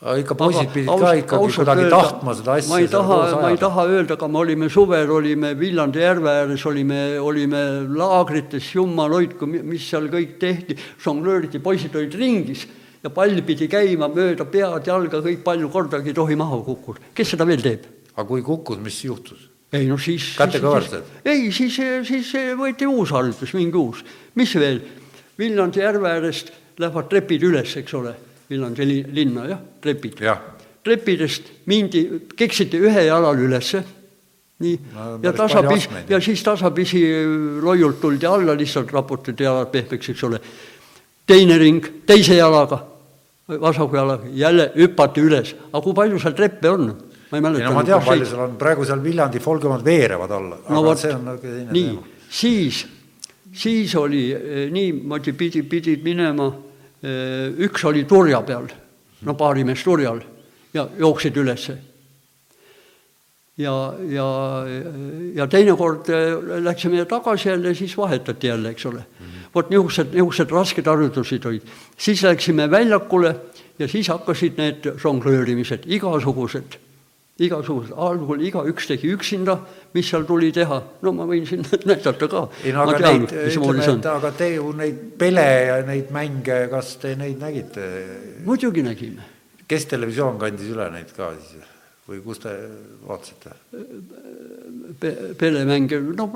ikka 0.03 0.35
poisid 0.35 0.71
pidid 0.73 0.89
ka 0.99 1.13
ikkagi 1.15 1.55
kuidagi 1.55 1.85
tahtma 1.91 2.35
seda 2.35 2.57
asja. 2.57 2.69
ma 2.73 2.79
ei 2.81 2.87
taha, 2.91 3.17
ma 3.39 3.51
ei 3.53 3.59
taha 3.59 3.85
öelda, 3.87 4.17
aga 4.17 4.27
me 4.27 4.39
olime 4.41 4.69
suvel, 4.69 5.11
olime 5.15 5.53
Viljandi 5.59 6.03
järve 6.03 6.31
ääres, 6.31 6.65
olime, 6.67 6.99
olime 7.23 7.61
laagrites, 7.87 8.73
jumal 8.75 9.15
hoidku, 9.15 9.47
mis 9.47 9.85
seal 9.87 10.09
kõik 10.11 10.35
tehti, 10.41 10.75
žonglööriti, 11.03 11.61
poisid 11.63 11.95
olid 11.95 12.17
ringis 12.19 12.65
ja 13.03 13.11
pall 13.15 13.39
pidi 13.47 13.69
käima 13.71 14.09
mööda 14.11 14.47
pead, 14.49 14.89
jalga, 14.91 15.23
kõik 15.23 15.43
palju 15.45 15.71
kordagi 15.71 16.11
ei 16.11 16.19
tohi 16.19 16.37
maha 16.39 16.59
kukkuda. 16.67 17.13
kes 17.15 17.35
seda 17.35 17.47
veel 17.47 17.63
teeb? 17.63 17.87
aga 18.13 18.27
kui 18.27 18.43
kukkus, 18.43 18.81
mis 18.83 18.99
juhtus? 19.05 19.47
ei 19.73 19.87
no 19.87 19.97
siis 19.97 20.33
kätekõversed? 20.39 21.23
ei, 21.23 21.47
siis, 21.55 21.79
siis 22.09 22.35
võeti 22.59 22.89
uus 22.91 23.15
harjutus, 23.15 23.55
mingi 23.55 23.79
uus. 23.79 24.03
mis 24.35 24.51
veel? 24.59 24.83
Viljandi 25.39 25.81
järve 25.81 26.11
äärest 26.11 26.51
lähevad 26.77 27.07
trepid 27.09 27.47
üles, 27.47 27.71
eks 27.79 27.95
ole, 27.97 28.13
Viljandi 28.49 28.87
linna, 29.15 29.47
jah, 29.47 29.59
trepid 29.81 30.21
ja.. 30.21 30.37
trepidest 30.83 31.51
mindi, 31.71 32.03
keksiti 32.35 32.81
ühe 32.83 33.05
jalal 33.07 33.39
ülesse, 33.39 33.83
nii 34.63 34.79
no,, 34.93 35.09
ja 35.23 35.33
tasapisi, 35.33 35.89
ja 36.09 36.19
siis 36.21 36.43
tasapisi 36.43 37.03
loiult 37.63 38.01
tuldi 38.01 38.27
alla, 38.27 38.55
lihtsalt 38.57 38.91
raputati 38.91 39.47
jalad 39.47 39.71
pehmeks, 39.71 40.09
eks 40.13 40.25
ole. 40.27 40.41
teine 41.27 41.57
ring 41.57 41.87
teise 42.05 42.35
jalaga 42.35 42.83
vasaku 43.47 43.95
jalaga, 43.95 44.23
jälle 44.33 44.71
hüpati 44.75 45.21
üles, 45.21 45.55
aga 45.71 45.81
kui 45.83 45.93
palju 45.93 46.19
seal 46.19 46.35
treppe 46.37 46.69
on? 46.69 46.87
ma 47.31 47.37
ei 47.37 47.41
mäleta. 47.41 47.69
no 47.69 47.75
ma 47.75 47.83
tean, 47.83 48.03
palju 48.05 48.25
seal 48.29 48.43
on, 48.45 48.57
praegu 48.59 48.85
seal 48.85 49.01
Viljandi 49.03 49.39
folgimad 49.43 49.83
veerevad 49.85 50.31
alla, 50.31 50.59
aga 50.67 50.81
no, 50.81 50.95
see 50.95 51.13
on 51.15 51.25
nagu 51.27 51.41
teine 51.41 51.71
nii, 51.71 51.87
teema. 51.89 52.27
siis, 52.29 52.83
siis 53.63 53.95
oli 53.99 54.23
eh, 54.31 54.67
niimoodi, 54.71 55.33
pidi, 55.37 55.63
pidid 55.67 56.05
minema, 56.05 56.47
üks 57.03 57.83
oli 57.85 58.05
turja 58.07 58.41
peal, 58.47 58.69
no 59.27 59.33
paari 59.35 59.65
meest 59.67 59.83
turjal 59.83 60.21
ja 60.73 60.87
jooksid 60.97 61.37
ülesse. 61.37 61.77
ja, 63.57 63.93
ja, 64.09 64.27
ja 65.35 65.47
teinekord 65.47 66.09
eh, 66.09 66.37
läksime 66.63 67.05
tagasi 67.05 67.49
jälle, 67.49 67.75
siis 67.75 67.97
vahetati 67.97 68.47
jälle, 68.47 68.69
eks 68.69 68.85
ole 68.85 69.03
vot 69.55 69.69
niisugused, 69.69 70.13
niisugused 70.13 70.51
rasked 70.51 70.87
harjutused 70.87 71.45
olid. 71.45 71.67
siis 71.97 72.23
läksime 72.23 72.69
väljakule 72.71 73.35
ja 73.79 73.87
siis 73.87 74.07
hakkasid 74.09 74.57
need 74.57 74.87
žonglöörimised, 75.01 75.85
igasugused, 75.85 76.77
igasugused, 77.41 77.93
algul 77.97 78.41
igaüks 78.45 78.87
tegi 78.91 79.09
üksinda, 79.15 79.55
mis 79.95 80.09
seal 80.09 80.25
tuli 80.29 80.51
teha, 80.53 80.77
no 81.01 81.13
ma 81.17 81.25
võin 81.29 81.47
siin 81.49 81.65
näidata 81.89 82.29
ka. 82.29 82.45
ei 82.61 82.73
no 82.75 82.85
aga 82.85 82.99
tean, 83.01 83.25
neid, 83.25 83.35
ütleme, 83.49 83.87
et 83.89 84.09
aga 84.11 84.33
te 84.37 84.49
ju 84.53 84.69
neid 84.77 85.03
pele 85.17 85.47
ja 85.71 85.79
neid 85.87 86.13
mänge, 86.13 86.59
kas 86.69 86.95
te 87.01 87.15
neid 87.17 87.41
nägite? 87.41 87.89
muidugi 88.45 88.85
nägime. 88.85 89.25
kes 89.67 89.89
televisioon 89.89 90.37
kandis 90.41 90.69
üle 90.75 90.89
neid 90.93 91.13
ka 91.17 91.33
siis? 91.39 91.69
või 92.03 92.19
kus 92.19 92.41
te 92.43 92.51
vaatasite 93.07 93.53
Pe? 94.99 95.11
pelemänge, 95.39 96.01
no 96.17 96.27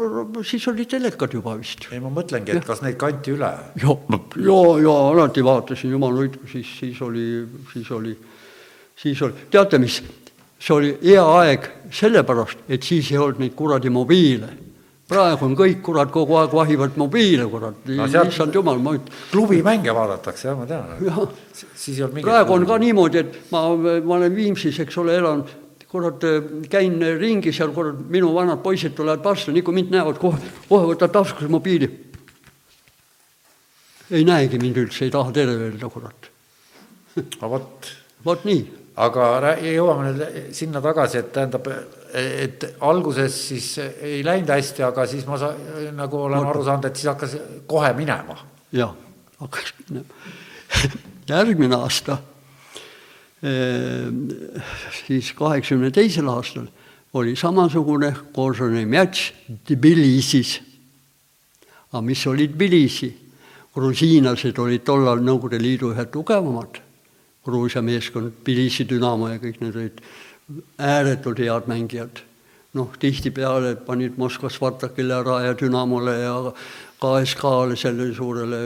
siis 0.48 0.64
olid 0.72 0.89
telekad 0.89 1.34
juba 1.36 1.58
vist. 1.60 1.89
ei, 1.91 2.00
ma 2.02 2.10
mõtlengi, 2.10 2.56
et 2.56 2.64
ja. 2.64 2.68
kas 2.72 2.82
neid 2.82 2.98
kanti 2.98 3.36
üle? 3.36 3.52
ja, 3.84 3.98
ja, 4.41 4.62
ja 4.82 4.95
alati 5.12 5.43
vaatasin, 5.45 5.93
jumal 5.93 6.16
hoidku, 6.18 6.48
siis, 6.50 6.72
siis 6.80 7.02
oli, 7.06 7.43
siis 7.74 7.91
oli, 7.93 8.16
siis 8.98 9.22
oli, 9.28 9.45
teate 9.54 9.78
mis, 9.84 10.00
see 10.60 10.74
oli 10.74 10.93
hea 11.03 11.26
aeg 11.41 11.68
sellepärast, 11.93 12.66
et 12.70 12.84
siis 12.84 13.12
ei 13.12 13.20
olnud 13.22 13.43
neid 13.43 13.53
kuradi 13.55 13.89
mobiile 13.93 14.49
praegu 15.08 15.45
on 15.47 15.53
kõik, 15.55 15.80
kurat, 15.86 16.10
kogu 16.12 16.36
aeg 16.41 16.55
vahivad 16.55 16.97
mobiile, 16.99 17.45
kurat 17.51 17.86
no,, 17.88 18.08
issand 18.08 18.55
jumal, 18.55 18.80
ma 18.84 18.95
ütlen. 18.97 19.14
klubimänge 19.32 19.93
vaadatakse, 19.95 20.49
jah, 20.49 20.58
ma 20.60 20.68
tean. 20.68 21.30
siis 21.55 21.95
ei 21.95 22.03
olnud 22.03 22.18
mingit 22.18 22.28
praegu 22.28 22.55
on 22.58 22.66
ka 22.68 22.80
niimoodi, 22.82 23.24
et 23.24 23.38
ma, 23.53 23.64
ma 23.78 24.18
olen 24.18 24.36
Viimsis, 24.36 24.82
eks 24.84 24.99
ole, 24.99 25.16
elan, 25.16 25.45
kurat, 25.88 26.26
käin 26.72 26.99
ringi 27.22 27.53
seal, 27.55 27.72
kurat, 27.76 28.01
minu 28.12 28.34
vanad 28.36 28.60
poisid 28.66 28.97
tulevad 28.97 29.24
vastu, 29.24 29.55
nii 29.55 29.64
kui 29.64 29.78
mind 29.78 29.95
näevad, 29.95 30.20
kohe, 30.20 30.41
kohe 30.68 30.91
võtavad 30.91 31.16
taskusse 31.22 31.51
mobiili. 31.51 31.89
ei 34.12 34.28
näegi 34.28 34.60
mind 34.60 34.84
üldse, 34.84 35.05
ei 35.08 35.14
taha 35.14 35.32
tere 35.36 35.55
öelda, 35.55 35.88
kurat. 35.91 36.30
no 37.16 37.53
vot. 37.55 37.93
vot 38.28 38.43
nii 38.47 38.87
aga 38.98 39.56
jõuame 39.62 40.10
nüüd 40.10 40.54
sinna 40.58 40.82
tagasi, 40.82 41.22
et 41.22 41.30
tähendab, 41.34 41.68
et 42.18 42.64
alguses 42.86 43.36
siis 43.50 43.70
ei 43.82 44.24
läinud 44.26 44.50
hästi, 44.50 44.86
aga 44.88 45.06
siis 45.10 45.28
ma 45.30 45.38
sa, 45.41 45.52
nagu 45.95 46.24
olen 46.26 46.48
aru 46.50 46.64
saanud, 46.66 46.88
et 46.89 46.98
siis 46.98 47.12
hakkas 47.12 47.36
kohe 47.70 47.91
minema. 47.98 48.39
jah, 48.74 48.95
hakkas 49.43 49.74
minema. 49.84 50.24
järgmine 51.30 51.78
aasta, 51.78 52.18
siis 55.04 55.30
kaheksakümne 55.38 55.91
teisel 55.93 56.30
aastal 56.34 56.66
oli 57.18 57.36
samasugune 57.38 58.12
koosone 58.34 58.86
matš 58.89 59.32
Tbilisis. 59.68 60.58
aga 61.91 62.02
mis 62.02 62.26
oli 62.28 62.50
Tbilisi? 62.50 63.14
grusiinlased 63.78 64.58
olid 64.58 64.82
tollal 64.82 65.22
Nõukogude 65.22 65.60
Liidu 65.62 65.91
ühed 65.93 66.10
tugevamad 66.10 66.80
Gruusia 67.48 67.82
meeskond, 67.82 68.41
Tbilisi 68.43 68.86
Dünamo 68.89 69.30
ja 69.32 69.39
kõik 69.41 69.62
need 69.64 69.76
olid 69.80 70.02
ääretult 70.80 71.39
head 71.39 71.68
mängijad. 71.72 72.24
noh, 72.78 72.91
tihtipeale 73.00 73.76
panid 73.88 74.20
Moskva 74.22 74.50
Spartakile 74.54 75.16
ära 75.16 75.39
ja 75.48 75.54
Dünamole 75.58 76.14
ja 76.20 76.34
KSK-le, 77.02 77.78
sellele 77.80 78.14
suurele 78.14 78.60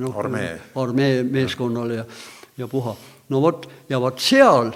noh, 0.00 0.16
armee, 0.18 0.56
armee 0.74 1.22
meeskonnale 1.22 2.00
ja, 2.00 2.04
ja 2.58 2.68
puha. 2.68 2.96
no 3.28 3.42
vot, 3.42 3.68
ja 3.88 4.00
vot 4.00 4.18
seal, 4.18 4.72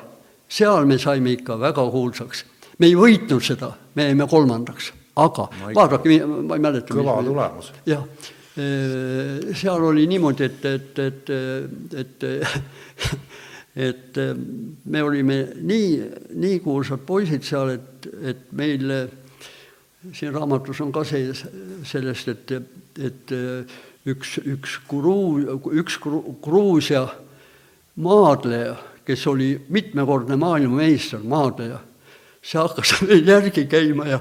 seal 0.49 0.87
me 0.87 0.99
saime 0.99 1.33
ikka 1.35 1.59
väga 1.61 1.89
kuulsaks. 1.91 2.45
me 2.79 2.87
ei 2.87 2.95
võitnud 2.95 3.43
seda, 3.43 3.73
me 3.95 4.11
jäime 4.11 4.29
kolmandaks, 4.31 4.93
aga 5.17 5.49
no, 5.51 5.75
vaadake, 5.75 6.21
ma 6.27 6.55
ei 6.55 6.67
mäleta. 6.69 6.95
kõva 6.95 7.19
tulemus. 7.25 7.73
jah 7.87 8.05
seal 8.55 9.83
oli 9.83 10.07
niimoodi, 10.07 10.45
et, 10.47 10.65
et, 10.65 10.99
et, 10.99 11.31
et, 11.99 12.27
et 13.77 14.21
me 14.85 15.03
olime 15.03 15.39
nii, 15.59 15.89
nii 16.39 16.61
kuulsad 16.63 17.03
poisid 17.07 17.43
seal, 17.43 17.75
et, 17.75 18.07
et 18.23 18.45
meil 18.55 18.95
siin 20.13 20.35
raamatus 20.35 20.85
on 20.85 20.93
ka 20.95 21.03
see, 21.09 21.33
sellest, 21.89 22.31
et, 22.31 22.55
et 23.11 23.35
üks, 24.07 24.37
üks 24.45 24.79
Gruu-, 24.89 25.59
üks 25.75 25.99
Gruusia 25.99 27.07
maadleja, 27.97 28.77
kes 29.05 29.27
oli 29.31 29.55
mitmekordne 29.69 30.37
maailmameister, 30.41 31.23
maadleja, 31.27 31.81
see 32.45 32.61
hakkas 32.61 32.97
järgi 33.33 33.67
käima 33.71 34.09
ja, 34.09 34.21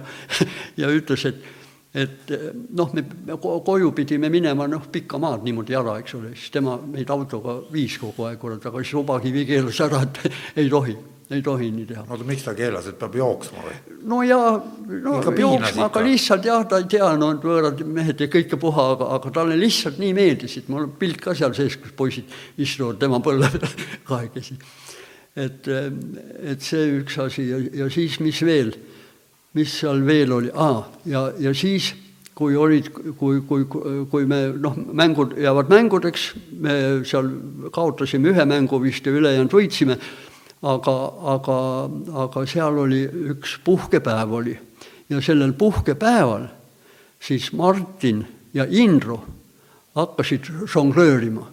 ja 0.77 0.91
ütles, 0.93 1.27
et 1.29 1.62
et 1.94 2.32
noh, 2.74 2.89
me 2.94 3.04
koju 3.38 3.91
pidime 3.94 4.30
minema 4.34 4.66
noh, 4.70 4.88
pikka 4.91 5.20
maad 5.22 5.44
niimoodi 5.46 5.76
jala, 5.76 6.00
eks 6.02 6.16
ole, 6.18 6.32
siis 6.34 6.54
tema 6.54 6.80
meid 6.82 7.10
autoga 7.14 7.60
viis 7.74 8.00
kogu 8.02 8.26
aeg, 8.26 8.39
kurat, 8.41 8.64
aga 8.66 8.82
siis 8.82 8.96
lubakivi 8.98 9.46
keelas 9.46 9.82
ära, 9.86 10.00
et 10.08 10.24
ei 10.64 10.72
tohi, 10.74 10.96
ei 11.30 11.44
tohi 11.46 11.70
nii 11.76 11.86
teha. 11.91 12.06
oota, 12.08 12.26
miks 12.26 12.48
ta 12.48 12.56
keelas, 12.58 12.88
et 12.89 12.98
peab 12.98 13.18
jooksma 13.20 13.66
või? 13.68 13.76
no 14.10 14.22
jaa, 14.26 14.56
no 15.06 15.20
jooksma, 15.38 15.86
aga 15.86 16.04
lihtsalt 16.08 16.48
jah, 16.50 16.66
ta 16.70 16.80
ei 16.82 16.89
tea, 16.96 17.12
no 17.20 17.30
võõrad 17.44 17.84
mehed 17.86 18.26
ja 18.26 18.30
kõike 18.38 18.58
puha, 18.62 18.88
aga, 18.96 19.12
aga 19.20 19.34
talle 19.38 19.60
lihtsalt 19.62 20.02
nii 20.02 20.16
meeldisid, 20.18 20.72
mul 20.74 20.88
on 20.88 20.96
pilt 20.98 21.22
ka 21.22 21.38
seal 21.38 21.54
sees, 21.58 21.78
kus 21.78 21.94
poisid 22.00 22.34
istuvad 22.58 22.98
tema 23.04 23.22
põlve 23.22 23.52
peal 23.54 23.78
kahekesi. 24.10 24.58
et, 25.46 25.70
et 25.70 26.66
see 26.66 26.89
üks 27.04 27.22
asi 27.22 27.46
ja, 27.52 27.62
ja 27.84 27.91
siis, 27.94 28.18
mis 28.26 28.41
veel 28.50 28.74
mis 29.54 29.76
seal 29.80 30.01
veel 30.06 30.34
oli? 30.34 30.51
Ah,, 30.54 30.84
ja, 31.06 31.28
ja 31.39 31.54
siis, 31.54 31.91
kui 32.36 32.56
olid, 32.58 32.89
kui, 33.20 33.41
kui, 33.47 33.66
kui 34.10 34.26
me 34.30 34.47
noh, 34.58 34.78
mängud 34.78 35.38
jäävad 35.38 35.70
mängudeks, 35.74 36.28
me 36.64 36.76
seal 37.08 37.30
kaotasime 37.74 38.34
ühe 38.34 38.45
mängu 38.49 38.82
vist 38.82 39.06
ja 39.06 39.14
ülejäänud 39.14 39.54
võitsime, 39.54 39.99
aga, 40.64 40.97
aga, 41.36 41.58
aga 42.26 42.45
seal 42.49 42.82
oli 42.86 43.04
üks 43.36 43.60
puhkepäev 43.64 44.38
oli. 44.41 44.58
Ja 45.12 45.22
sellel 45.22 45.54
puhkepäeval 45.54 46.47
siis 47.22 47.51
Martin 47.54 48.24
ja 48.54 48.66
Indro 48.70 49.20
hakkasid 49.93 50.47
žonglöörima 50.66 51.53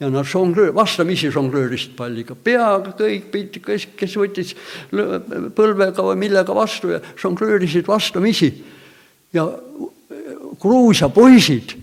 ja 0.00 0.10
nad 0.10 0.26
žonglöör, 0.26 0.72
vastamisi 0.74 1.30
žonglöörisid 1.30 1.94
palliga, 1.96 2.34
peaga 2.34 2.94
kõik, 2.98 3.60
kes, 3.62 3.86
kes 3.96 4.16
võttis 4.18 4.54
põlvega 4.90 6.04
või 6.10 6.18
millega 6.26 6.56
vastu 6.56 6.90
ja 6.96 7.00
žonglöörisid 7.20 7.86
vastamisi. 7.86 8.52
ja 9.32 9.46
Gruusia 10.60 11.08
poisid 11.08 11.74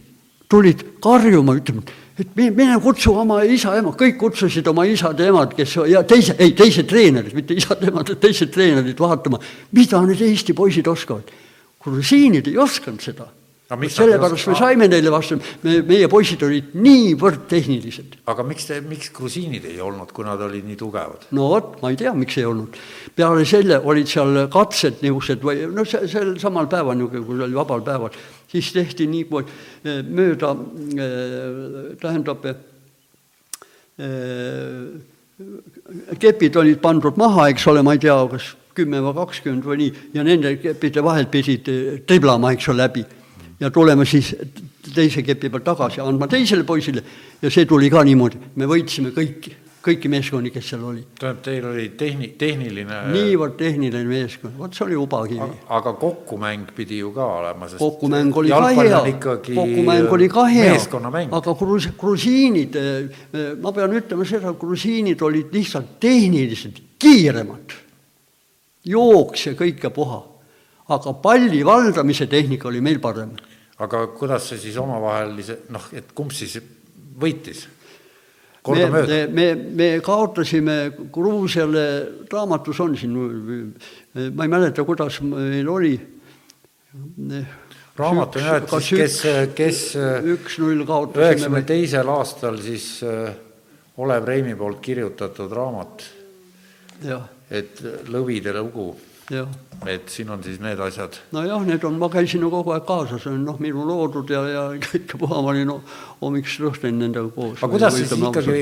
tulid 0.50 0.84
karjuma, 1.04 1.56
ütlema, 1.56 1.84
et 2.20 2.36
mine 2.36 2.78
kutsu 2.84 3.14
oma 3.16 3.42
isa-ema, 3.44 3.94
kõik 3.98 4.18
kutsusid 4.20 4.68
oma 4.68 4.86
isad-emad, 4.90 5.56
kes 5.56 5.76
ja 5.88 6.04
teise, 6.04 6.36
ei, 6.40 6.54
teised 6.58 6.88
treenerid, 6.90 7.36
mitte 7.36 7.56
isad-emad, 7.56 8.12
teised 8.20 8.52
treenerid 8.52 9.00
vaatama, 9.00 9.40
mida 9.72 10.02
need 10.06 10.24
Eesti 10.28 10.56
poisid 10.58 10.88
oskavad. 10.88 11.32
grusiinid 11.82 12.48
ei 12.48 12.58
osanud 12.62 13.02
seda 13.02 13.26
No 13.72 13.78
ei 13.88 13.90
sellepärast 13.94 14.50
me 14.52 14.56
saime 14.60 14.88
neile 14.92 15.12
vastu, 15.14 15.38
me, 15.64 15.78
meie 15.88 16.08
poisid 16.12 16.42
olid 16.44 16.74
niivõrd 16.76 17.46
tehnilised. 17.52 18.18
aga 18.28 18.44
miks 18.44 18.66
te, 18.68 18.82
miks 18.84 19.12
grusiinid 19.16 19.64
ei 19.70 19.80
olnud, 19.80 20.12
kui 20.12 20.28
nad 20.28 20.42
olid 20.44 20.66
nii 20.68 20.76
tugevad? 20.80 21.30
no 21.38 21.48
vot, 21.54 21.78
ma 21.80 21.92
ei 21.94 22.00
tea, 22.02 22.12
miks 22.18 22.36
ei 22.42 22.46
olnud. 22.50 22.76
peale 23.16 23.46
selle 23.48 23.80
olid 23.80 24.12
seal 24.12 24.42
katsed 24.52 25.00
niisugused 25.06 25.46
või 25.48 25.64
noh, 25.72 25.88
sel 25.88 26.34
samal 26.42 26.68
päeval 26.72 27.00
niisugune, 27.00 27.24
kui 27.30 27.46
oli 27.48 27.56
vabal 27.56 27.86
päeval, 27.88 28.12
siis 28.52 28.74
tehti 28.76 29.08
nii 29.08 29.24
kui 29.32 29.46
eh, 29.46 30.02
mööda, 30.04 30.52
tähendab, 32.04 32.50
eh, 32.52 32.60
kepid 36.20 36.60
olid 36.60 36.84
pandud 36.84 37.16
maha, 37.18 37.48
eks 37.54 37.72
ole, 37.72 37.86
ma 37.88 37.96
ei 37.96 38.04
tea, 38.04 38.20
kas 38.36 38.52
kümme 38.76 39.00
või 39.04 39.16
kakskümmend 39.16 39.66
või 39.68 39.82
nii, 39.86 39.96
ja 40.16 40.28
nende 40.28 40.54
keppide 40.60 41.04
vahelt 41.04 41.32
pidid 41.32 41.72
eh, 41.72 41.98
triblama, 42.08 42.52
eks 42.56 42.68
ole, 42.72 42.84
läbi. 42.84 43.08
Ja 43.62 43.70
tulema 43.72 44.06
siis 44.06 44.34
teise 44.96 45.24
kepi 45.24 45.50
pealt 45.50 45.68
tagasi, 45.72 46.02
andma 46.02 46.28
teisele 46.28 46.66
poisile 46.68 47.04
ja 47.42 47.52
see 47.52 47.68
tuli 47.70 47.90
ka 47.94 48.04
niimoodi, 48.06 48.40
me 48.58 48.68
võitsime 48.70 49.12
kõiki, 49.16 49.54
kõiki 49.82 50.10
meeskondi, 50.12 50.52
kes 50.54 50.72
seal 50.72 50.84
oli. 50.86 51.04
tähendab, 51.20 51.42
teil 51.46 51.66
oli 51.70 51.88
tehni-, 51.98 52.32
tehniline 52.38 53.02
niivõrd 53.14 53.56
tehniline 53.60 54.04
meeskond, 54.10 54.56
vot 54.58 54.74
see 54.78 54.86
oli 54.86 54.98
ubakivi. 55.00 55.50
aga 55.78 55.94
kokkumäng 56.02 56.74
pidi 56.78 57.02
ju 57.02 57.12
ka 57.16 57.26
olema, 57.40 57.70
sest 57.70 57.82
kokkumäng 57.82 58.38
oli 58.42 58.54
ka 58.54 58.72
hea 58.78 59.02
kokkumäng 59.20 60.16
oli 60.18 60.30
ka 60.30 60.48
hea, 60.50 60.74
aga 61.30 61.56
gruus-, 61.62 61.92
grusiinid, 62.02 62.80
ma 63.62 63.76
pean 63.78 63.96
ütlema 64.02 64.28
seda, 64.28 64.56
grusiinid 64.58 65.22
olid 65.22 65.54
lihtsalt 65.54 66.00
tehniliselt 66.02 66.82
kiiremad. 67.02 67.78
jooks 68.86 69.48
ja 69.48 69.54
kõik 69.54 69.84
ja 69.84 69.90
puha. 69.94 70.24
aga 70.92 71.14
palli 71.14 71.66
valdamise 71.66 72.28
tehnika 72.28 72.68
oli 72.68 72.82
meil 72.82 73.00
parem. 73.00 73.38
Aga 73.82 74.06
kuidas 74.16 74.50
see 74.52 74.60
siis 74.62 74.78
omavahel, 74.82 75.38
noh, 75.74 75.88
et 75.96 76.12
kumb 76.18 76.34
siis 76.36 76.58
võitis? 77.22 77.68
me, 78.68 78.86
me, 78.92 79.28
me, 79.28 79.48
me 79.56 79.88
kaotasime 80.06 80.76
Gruusiale, 81.14 81.86
raamatus 82.30 82.82
on 82.84 82.94
siin, 82.98 83.16
ma 84.36 84.46
ei 84.46 84.52
mäleta, 84.52 84.86
kuidas 84.86 85.18
meil 85.26 85.70
oli. 85.70 85.96
raamat 87.98 88.38
on 88.38 88.46
jah, 88.46 88.60
et 88.62 88.76
siis 88.78 88.92
kes, 89.02 89.18
kes 89.58 89.82
üks-null 90.36 90.86
kaotasime 90.86 91.26
üheksakümne 91.26 91.64
teisel 91.68 92.14
aastal 92.14 92.62
siis 92.62 92.88
äh, 93.08 93.34
Olev 94.02 94.26
Reimi 94.28 94.56
poolt 94.58 94.80
kirjutatud 94.84 95.52
raamat, 95.52 96.06
et 97.52 97.84
Lõvide 98.14 98.54
lugu, 98.62 98.92
jah 99.34 99.50
et 99.90 100.10
siin 100.14 100.30
on 100.30 100.42
siis 100.44 100.60
need 100.62 100.80
asjad. 100.80 101.16
nojah, 101.34 101.64
need 101.66 101.84
on, 101.88 101.96
ma 101.98 102.10
käisin 102.12 102.44
ju 102.44 102.50
kogu 102.54 102.74
aeg 102.76 102.84
kaasas, 102.86 103.26
noh, 103.42 103.58
minu 103.62 103.86
loodud 103.88 104.30
ja, 104.30 104.42
ja 104.46 104.64
kõike 104.84 105.18
puha, 105.18 105.42
ma 105.42 105.54
olin 105.54 105.70
no, 105.72 105.78
hommikust 106.22 106.62
õhtuni 106.70 107.00
nendega 107.00 107.32
koos. 107.34 107.58
aga 107.58 107.70
kuidas 107.72 107.98
siis 107.98 108.14
ikkagi, 108.14 108.60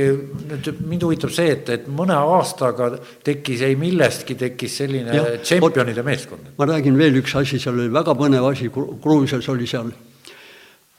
nüüd 0.48 0.70
mind 0.88 1.08
huvitab 1.08 1.34
see, 1.36 1.52
et, 1.58 1.72
et 1.76 1.90
mõne 1.92 2.16
aastaga 2.16 2.94
tekkis 3.28 3.66
ei 3.68 3.76
millestki, 3.80 4.38
tekkis 4.40 4.80
selline 4.80 5.26
tšempionide 5.44 6.06
meeskond. 6.08 6.54
ma 6.58 6.70
räägin 6.72 7.00
veel 7.00 7.20
üks 7.20 7.36
asi, 7.40 7.60
seal 7.60 7.76
oli 7.76 7.92
väga 7.92 8.16
põnev 8.20 8.48
asi, 8.54 8.72
Gruusias 8.72 9.50
oli 9.52 9.68
seal. 9.68 9.92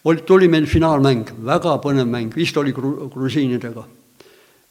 oli, 0.05 0.27
tuli 0.29 0.53
meil 0.53 0.69
finaalmäng, 0.69 1.33
väga 1.49 1.79
põnev 1.81 2.09
mäng, 2.13 2.37
vist 2.37 2.57
oli 2.61 2.77
gru, 2.77 3.09
grusiinidega. 3.15 3.87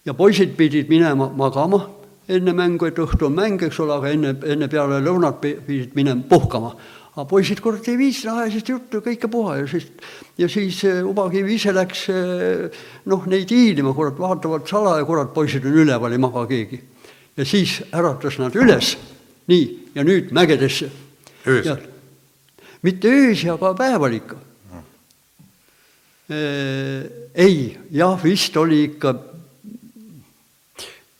ja 0.05 0.13
poisid 0.13 0.53
pidid 0.57 0.93
minema 0.93 1.33
magama 1.33 1.87
enne 2.30 2.53
mängu, 2.53 2.88
et 2.89 2.99
õhtu 3.01 3.27
on 3.27 3.36
mäng, 3.36 3.61
eks 3.65 3.80
ole, 3.84 3.97
aga 3.97 4.13
enne, 4.13 4.34
enne 4.53 4.69
peale 4.71 5.01
lõunat 5.03 5.39
pidid 5.41 5.95
minema 5.97 6.23
puhkama. 6.30 6.75
aga 7.15 7.25
poisid 7.27 7.59
kurat 7.59 7.88
ei 7.89 7.97
viitsinud, 7.97 8.38
ajasid 8.43 8.69
juttu 8.69 9.01
kõike 9.03 9.27
puha 9.32 9.57
ja 9.57 9.67
siis, 9.67 9.88
ja 10.38 10.47
siis 10.47 10.84
Ubakivi 10.86 11.55
ise 11.57 11.73
läks 11.73 12.05
noh, 13.09 13.25
neid 13.27 13.49
hiilima, 13.49 13.93
kurat, 13.97 14.19
vaatavad 14.19 14.67
salaja, 14.69 15.05
kurat, 15.05 15.34
poisid 15.34 15.65
on 15.65 15.80
üleval, 15.84 16.13
ei 16.13 16.21
maga 16.21 16.45
keegi. 16.47 16.80
ja 17.38 17.45
siis 17.45 17.80
äratas 17.91 18.38
nad 18.39 18.55
üles, 18.55 18.93
nii, 19.47 19.65
ja 19.95 20.05
nüüd 20.05 20.32
mägedesse. 20.32 20.91
öösel? 21.47 21.82
mitte 22.82 23.09
öösi, 23.09 23.49
aga 23.49 23.73
päeval 23.75 24.13
ikka 24.13 24.38
mm.. 24.69 24.86
ei, 27.36 27.77
jah, 27.91 28.23
vist 28.23 28.57
oli 28.57 28.84
ikka 28.84 29.15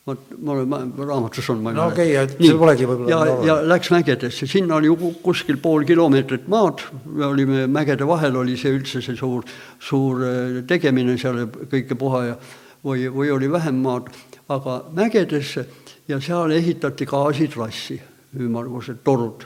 vot 0.10 0.32
ma, 0.44 0.80
raamatus 0.98 1.50
on, 1.54 1.64
ma 1.64 1.74
ei 1.74 1.80
no 1.80 1.90
okei 1.92 2.14
okay,, 2.16 2.24
et 2.26 2.38
see 2.38 2.58
polegi 2.60 2.88
võib-olla 2.90 3.28
ja, 3.30 3.36
ja 3.48 3.58
läks 3.70 3.92
mägedesse, 3.94 4.48
sinna 4.50 4.80
oli 4.80 4.92
kuskil 5.24 5.60
pool 5.62 5.86
kilomeetrit 5.90 6.48
maad, 6.52 6.86
me 7.06 7.28
olime 7.30 7.68
mägede 7.72 8.08
vahel, 8.10 8.40
oli 8.42 8.58
see 8.60 8.74
üldse 8.76 9.04
see 9.06 9.18
suur, 9.20 9.46
suur 9.80 10.26
äh, 10.26 10.58
tegemine 10.70 11.18
seal 11.22 11.46
kõike 11.70 11.98
puha 12.00 12.26
ja 12.32 12.40
või, 12.84 13.08
või 13.14 13.32
oli 13.32 13.52
vähem 13.52 13.82
maad, 13.84 14.10
aga 14.50 14.84
mägedesse 14.96 15.66
ja 16.08 16.20
seal 16.22 16.52
ehitati 16.52 17.06
gaasitrassi, 17.06 18.00
ümmargused 18.40 19.04
torud. 19.04 19.46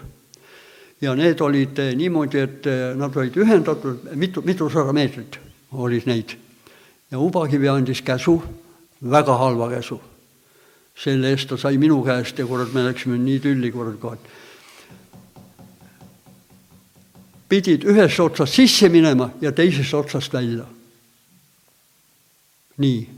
ja 1.01 1.15
need 1.15 1.41
olid 1.41 1.79
eh, 1.79 1.95
niimoodi, 1.95 2.39
et 2.39 2.67
eh, 2.67 2.95
nad 2.95 3.15
olid 3.17 3.35
ühendatud, 3.35 4.07
mitu, 4.15 4.41
mitusada 4.41 4.93
meetrit 4.93 5.39
olid 5.71 6.07
neid. 6.07 6.37
ja 7.11 7.19
Ubakivi 7.19 7.67
andis 7.69 8.01
käsu, 8.01 8.41
väga 9.01 9.37
halva 9.37 9.69
käsu 9.69 9.99
selle 10.95 11.33
eest 11.33 11.49
ta 11.49 11.57
sai 11.57 11.77
minu 11.81 12.01
käest 12.05 12.39
ja 12.39 12.45
kurat, 12.45 12.73
me 12.73 12.85
läksime 12.85 13.17
nii 13.17 13.39
tülli, 13.41 13.71
kurat, 13.73 13.99
kohe. 13.99 14.17
pidid 17.49 17.83
ühest 17.85 18.17
otsast 18.19 18.55
sisse 18.57 18.89
minema 18.89 19.29
ja 19.41 19.51
teisest 19.51 19.93
otsast 19.93 20.33
välja. 20.33 20.65
nii. 22.77 23.09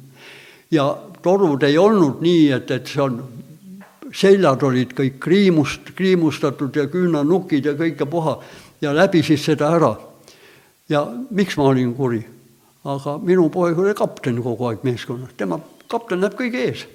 ja 0.72 0.98
torud 1.22 1.64
ei 1.64 1.78
olnud 1.78 2.22
nii, 2.22 2.52
et, 2.52 2.72
et 2.72 2.88
see 2.88 3.02
on, 3.02 3.22
seljad 4.16 4.64
olid 4.64 4.92
kõik 4.96 5.20
kriimust, 5.20 5.92
kriimustatud 5.96 6.76
ja 6.76 6.88
küünanukid 6.92 7.66
ja 7.66 7.76
kõike 7.76 8.08
puha 8.08 8.40
ja 8.82 8.94
läbisid 8.96 9.40
seda 9.40 9.72
ära. 9.76 9.96
ja 10.90 11.06
miks 11.32 11.58
ma 11.58 11.72
olin 11.72 11.94
kuri? 11.96 12.24
aga 12.86 13.18
minu 13.18 13.50
poeg 13.50 13.80
oli 13.80 13.94
kapten 13.98 14.44
kogu 14.44 14.68
aeg 14.70 14.84
meeskonnas, 14.84 15.34
tema 15.38 15.60
kapten 15.88 16.22
läheb 16.22 16.36
kõige 16.40 16.68
ees 16.70 16.86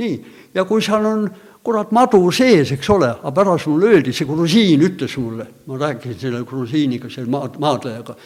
nii, 0.00 0.14
ja 0.54 0.64
kui 0.64 0.82
seal 0.84 1.06
on 1.06 1.26
kurat 1.62 1.92
madu 1.94 2.24
sees, 2.34 2.72
eks 2.74 2.90
ole, 2.90 3.10
aga 3.12 3.32
pärast 3.34 3.68
mulle 3.70 3.92
öeldi, 3.92 4.14
see 4.14 4.26
grusiin 4.26 4.82
ütles 4.82 5.14
mulle, 5.20 5.46
ma 5.66 5.78
rääkisin 5.78 6.18
selle 6.20 6.42
grusiiniga, 6.48 7.10
selle 7.12 7.30
maad, 7.30 7.58
maadlejaga, 7.62 8.16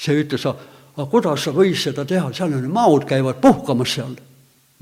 see 0.00 0.16
ütles, 0.24 0.46
aga 0.48 1.06
kuidas 1.10 1.46
sa 1.46 1.54
võis 1.54 1.84
seda 1.86 2.04
teha, 2.08 2.32
seal 2.34 2.56
on 2.58 2.66
maod 2.74 3.06
käivad 3.08 3.38
puhkamas 3.42 3.94
seal, 3.98 4.16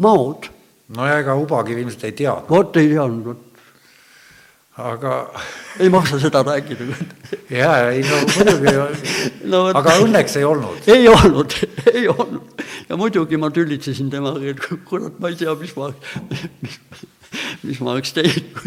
maod. 0.04 0.48
no 0.96 1.06
ja 1.06 1.18
ega 1.20 1.36
Ubakivi 1.36 1.84
ilmselt 1.84 2.08
ei 2.08 2.16
teadnud. 2.22 2.48
vot 2.48 2.80
ei 2.80 2.88
teadnud, 2.94 3.28
vot. 3.28 3.44
Aga 4.78 5.14
ei 5.82 5.90
maksa 5.90 6.20
seda 6.22 6.42
rääkida. 6.46 6.86
jaa, 7.50 7.90
ei 7.90 8.02
no 8.06 8.20
muidugi 8.22 8.74
no, 9.52 9.64
aga 9.74 9.98
õnneks 10.04 10.38
ei 10.38 10.46
olnud. 10.46 10.88
ei 10.94 11.08
olnud, 11.10 11.56
ei 11.94 12.08
olnud. 12.08 12.64
ja 12.88 12.98
muidugi 13.00 13.40
ma 13.40 13.50
tülitsesin 13.54 14.10
temaga, 14.10 14.44
et 14.54 14.62
kurat, 14.88 15.18
ma 15.18 15.32
ei 15.32 15.38
tea, 15.38 15.54
mis 15.58 15.74
ma, 15.78 15.90
mis, 16.30 16.78
mis 17.62 17.80
ma 17.80 17.92
oleks 17.94 18.12
teinud, 18.16 18.58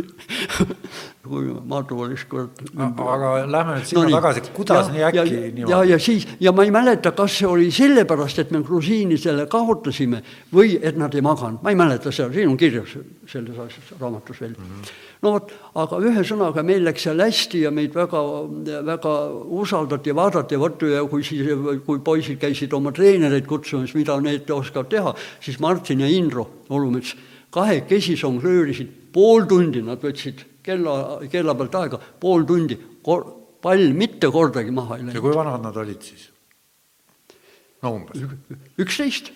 kui, 1.26 1.45
Madu 1.68 1.99
oleks 2.05 2.26
kurat. 2.30 2.62
aga 2.78 3.34
lähme 3.49 3.78
nüüd 3.80 3.88
sinna 3.89 4.05
no, 4.07 4.16
tagasi, 4.18 4.43
kuidas 4.55 4.89
ja, 4.89 4.95
nii 4.95 5.05
äkki 5.09 5.22
ja, 5.22 5.43
niimoodi? 5.45 5.72
ja, 5.72 5.84
ja 5.93 5.99
siis, 6.01 6.28
ja 6.39 6.53
ma 6.55 6.66
ei 6.68 6.74
mäleta, 6.74 7.14
kas 7.18 7.38
see 7.41 7.49
oli 7.49 7.70
sellepärast, 7.74 8.43
et 8.43 8.51
me 8.51 8.64
grusiinidele 8.66 9.47
kaotasime 9.51 10.22
või 10.53 10.76
et 10.82 10.99
nad 10.99 11.16
ei 11.16 11.26
maganud, 11.26 11.62
ma 11.64 11.74
ei 11.74 11.80
mäleta 11.80 12.14
seda, 12.14 12.34
siin 12.36 12.51
on 12.51 12.59
kirjas 12.59 12.97
selles 13.32 13.64
asjas 13.68 13.95
raamatus 13.99 14.43
veel 14.43 14.55
mm. 14.57 14.76
-hmm 14.76 15.09
no 15.22 15.36
vot, 15.36 15.51
aga 15.78 15.99
ühesõnaga 16.01 16.64
meil 16.66 16.86
läks 16.86 17.05
seal 17.05 17.22
hästi 17.22 17.66
ja 17.66 17.72
meid 17.74 17.93
väga, 17.95 18.22
väga 18.88 19.16
usaldati 19.62 20.09
ja 20.09 20.18
vaadati, 20.18 20.57
vot 20.62 20.86
ja 20.89 21.03
kui 21.09 21.26
siis, 21.26 21.51
kui 21.86 22.01
poisid 22.01 22.39
käisid 22.41 22.74
oma 22.74 22.93
treenereid 22.95 23.45
kutsumas, 23.49 23.93
mida 23.97 24.18
need 24.24 24.49
oskavad 24.49 24.89
teha, 24.89 25.14
siis 25.43 25.59
Martin 25.62 26.01
ja 26.01 26.09
Indro 26.09 26.47
Olumets 26.74 27.14
kahekesi 27.52 28.16
žonglöörisid 28.20 28.91
pool 29.14 29.45
tundi, 29.49 29.84
nad 29.86 30.02
võtsid 30.04 30.45
kella, 30.64 31.20
kella 31.32 31.56
pealt 31.60 31.78
aega, 31.82 31.99
pool 32.22 32.45
tundi, 32.47 32.78
pall 33.62 33.91
mitte 33.97 34.30
kordagi 34.34 34.74
maha 34.74 34.97
ei 34.97 35.04
ja 35.04 35.10
läinud. 35.10 35.24
kui 35.26 35.36
vanad 35.36 35.66
nad 35.66 35.78
olid 35.78 36.02
siis? 36.06 36.30
no 37.82 37.95
umbes 37.97 38.24
üksteist. 38.82 39.32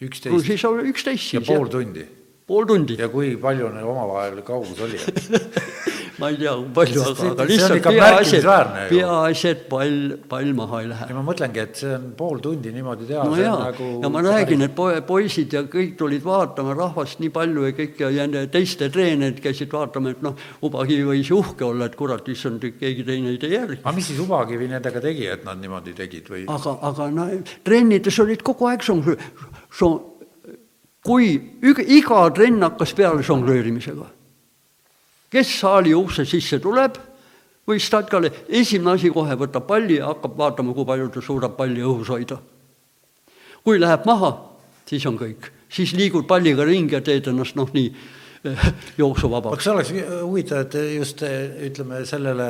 no 0.00 0.08
üksteist 0.08 0.46
siis 0.46 0.64
oli 0.68 0.88
üksteist 0.90 1.34
ja 1.34 1.42
siis 1.42 1.48
pool 1.50 1.66
jah. 1.66 1.74
tundi. 1.76 2.06
Pool 2.50 2.66
tundi. 2.66 2.98
ja 2.98 3.08
kui 3.12 3.36
palju 3.40 3.70
neil 3.74 3.90
omavahel 3.94 4.42
kaugus 4.46 4.82
oli? 4.86 4.98
ma 6.20 6.28
ei 6.28 6.36
tea, 6.36 6.52
kui 6.52 6.72
palju, 6.76 7.02
aga, 7.08 7.28
aga 7.30 7.44
lihtsalt 7.48 7.86
peaasi, 7.86 8.40
et, 8.40 8.48
peaasi, 8.90 9.46
et 9.54 9.62
pall, 9.70 10.16
pall 10.28 10.50
maha 10.56 10.82
ei 10.82 10.90
lähe. 10.90 11.06
ja 11.08 11.16
ma 11.16 11.22
mõtlengi, 11.24 11.62
et 11.62 11.80
see 11.80 11.92
on 11.96 12.10
pool 12.18 12.42
tundi 12.44 12.72
niimoodi 12.74 13.08
teha. 13.08 13.24
no 13.24 13.38
jaa 13.40 13.54
nagu..., 13.62 13.88
ja 14.02 14.10
ma 14.12 14.24
räägin, 14.26 14.66
et 14.66 14.76
poisid 15.08 15.56
ja 15.56 15.64
kõik 15.70 15.96
tulid 16.00 16.26
vaatama, 16.26 16.74
rahvast 16.76 17.22
nii 17.24 17.32
palju 17.38 17.66
ja 17.68 17.76
kõik 17.78 18.04
ja, 18.04 18.12
ja 18.18 18.44
teiste 18.52 18.90
treenerid 18.92 19.40
käisid 19.44 19.72
vaatama, 19.72 20.14
et 20.16 20.24
noh, 20.26 20.36
Ubakivi 20.66 21.08
võis 21.08 21.32
uhke 21.34 21.64
olla, 21.70 21.88
et 21.88 21.96
kurat, 21.98 22.28
issand, 22.34 22.68
keegi 22.82 23.06
teine 23.06 23.32
ei 23.32 23.40
tee 23.40 23.54
järgi. 23.54 23.80
aga 23.80 23.96
mis 23.96 24.10
siis 24.12 24.20
Ubakivi 24.20 24.68
nendega 24.74 25.02
tegi, 25.04 25.28
et 25.38 25.48
nad 25.48 25.60
niimoodi 25.62 25.96
tegid 25.96 26.28
või? 26.32 26.44
aga, 26.52 26.76
aga 26.90 27.10
no 27.14 27.30
trennides 27.64 28.20
olid 28.20 28.44
kogu 28.44 28.68
aeg 28.68 28.84
žonglöör, 28.84 29.30
kui 31.10 31.34
iga 31.98 32.22
trenn 32.30 32.62
hakkas 32.62 32.94
peale 32.94 33.26
žonglöörimisega 33.26 34.06
kes 35.30 35.52
saali 35.60 35.94
ukse 35.94 36.26
sisse 36.26 36.58
tuleb 36.62 36.98
või 37.68 37.80
statkale, 37.82 38.32
esimene 38.48 38.96
asi 38.96 39.12
kohe 39.14 39.36
võtab 39.38 39.66
palli 39.68 40.00
ja 40.00 40.10
hakkab 40.10 40.38
vaatama, 40.38 40.74
kui 40.74 40.86
palju 40.88 41.10
ta 41.14 41.22
suudab 41.22 41.54
palli 41.58 41.84
õhus 41.86 42.10
hoida. 42.10 42.40
kui 43.64 43.78
läheb 43.78 44.06
maha, 44.08 44.30
siis 44.88 45.04
on 45.06 45.18
kõik, 45.20 45.50
siis 45.68 45.92
liigud 45.92 46.26
palliga 46.26 46.64
ringi 46.64 46.96
ja 46.96 47.00
teed 47.04 47.28
ennast 47.30 47.54
noh, 47.56 47.68
nii 47.72 47.92
eh, 48.44 48.64
jooksuvabaks. 48.98 49.62
kas 49.62 49.72
oleks 49.74 49.92
huvitav, 50.22 50.66
et 50.66 50.74
just 50.96 51.22
ütleme 51.22 52.02
sellele 52.08 52.48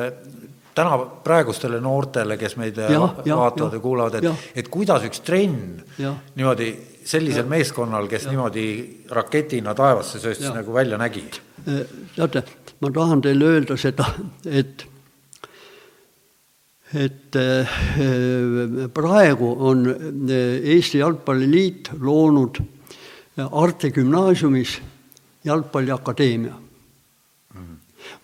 täna 0.75 0.97
praegustele 1.25 1.81
noortele, 1.83 2.39
kes 2.41 2.57
meid 2.57 2.79
ja, 2.79 3.01
vaatavad 3.01 3.75
ja, 3.75 3.77
ja 3.77 3.83
kuulavad, 3.83 4.15
et, 4.23 4.49
et 4.55 4.69
kuidas 4.73 5.05
üks 5.05 5.21
trenn 5.27 5.83
ja. 5.99 6.15
niimoodi 6.39 6.71
sellisel 7.11 7.45
ja. 7.45 7.51
meeskonnal, 7.51 8.09
kes 8.11 8.27
ja. 8.27 8.35
niimoodi 8.35 8.67
raketina 9.11 9.75
taevasse 9.75 10.21
sööstis, 10.23 10.51
nagu 10.55 10.75
välja 10.75 10.99
nägi? 11.01 11.25
Eh, 11.67 11.83
teate, 12.17 12.45
ma 12.81 12.91
tahan 12.95 13.23
teile 13.25 13.53
öelda 13.57 13.77
seda, 13.81 14.07
et 14.47 14.87
et 16.91 17.37
eh, 17.39 17.77
praegu 18.95 19.51
on 19.71 19.85
eh, 19.87 20.73
Eesti 20.75 20.99
Jalgpalliliit 20.99 21.93
loonud 22.01 22.59
Arte 23.41 23.89
gümnaasiumis 23.95 24.75
jalgpalliakadeemia. 25.45 26.53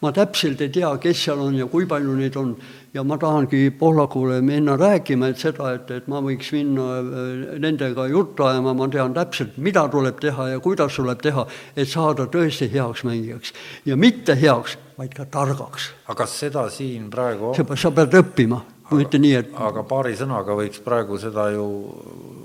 Ma 0.02 0.10
täpselt 0.12 0.60
ei 0.60 0.68
tea, 0.68 0.90
kes 1.00 1.22
seal 1.24 1.40
on 1.40 1.54
ja 1.56 1.66
kui 1.72 1.86
palju 1.88 2.16
neid 2.18 2.34
on 2.36 2.50
ja 2.94 3.04
ma 3.04 3.16
tahangi 3.18 3.70
Pohlakule 3.78 4.42
minna 4.44 4.76
rääkima, 4.76 5.30
et 5.32 5.40
seda, 5.40 5.70
et, 5.76 5.90
et 5.90 6.08
ma 6.08 6.20
võiks 6.24 6.50
minna 6.52 6.88
äh, 6.98 7.56
nendega 7.62 8.06
juttu 8.12 8.44
ajama, 8.44 8.74
ma 8.76 8.88
tean 8.92 9.16
täpselt, 9.16 9.56
mida 9.56 9.86
tuleb 9.92 10.20
teha 10.20 10.50
ja 10.52 10.60
kuidas 10.60 10.96
tuleb 11.00 11.22
teha, 11.24 11.46
et 11.76 11.88
saada 11.88 12.28
tõesti 12.32 12.68
heaks 12.72 13.06
mängijaks. 13.08 13.52
ja 13.88 13.96
mitte 13.96 14.36
heaks, 14.40 14.76
vaid 14.98 15.16
ka 15.16 15.24
targaks. 15.24 15.90
aga 16.06 16.18
kas 16.22 16.38
seda 16.44 16.68
siin 16.70 17.10
praegu 17.10 17.52
on? 17.52 17.76
sa 17.76 17.90
pead 17.90 18.20
õppima, 18.20 18.60
ma 18.90 19.00
ütlen 19.02 19.22
nii, 19.24 19.34
et 19.40 19.58
aga 19.66 19.82
paari 19.86 20.14
sõnaga 20.18 20.54
võiks 20.58 20.80
praegu 20.84 21.18
seda 21.18 21.48
ju 21.54 21.66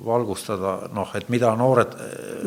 valgustada, 0.06 0.74
noh, 0.96 1.10
et 1.18 1.30
mida 1.30 1.52
noored 1.58 1.94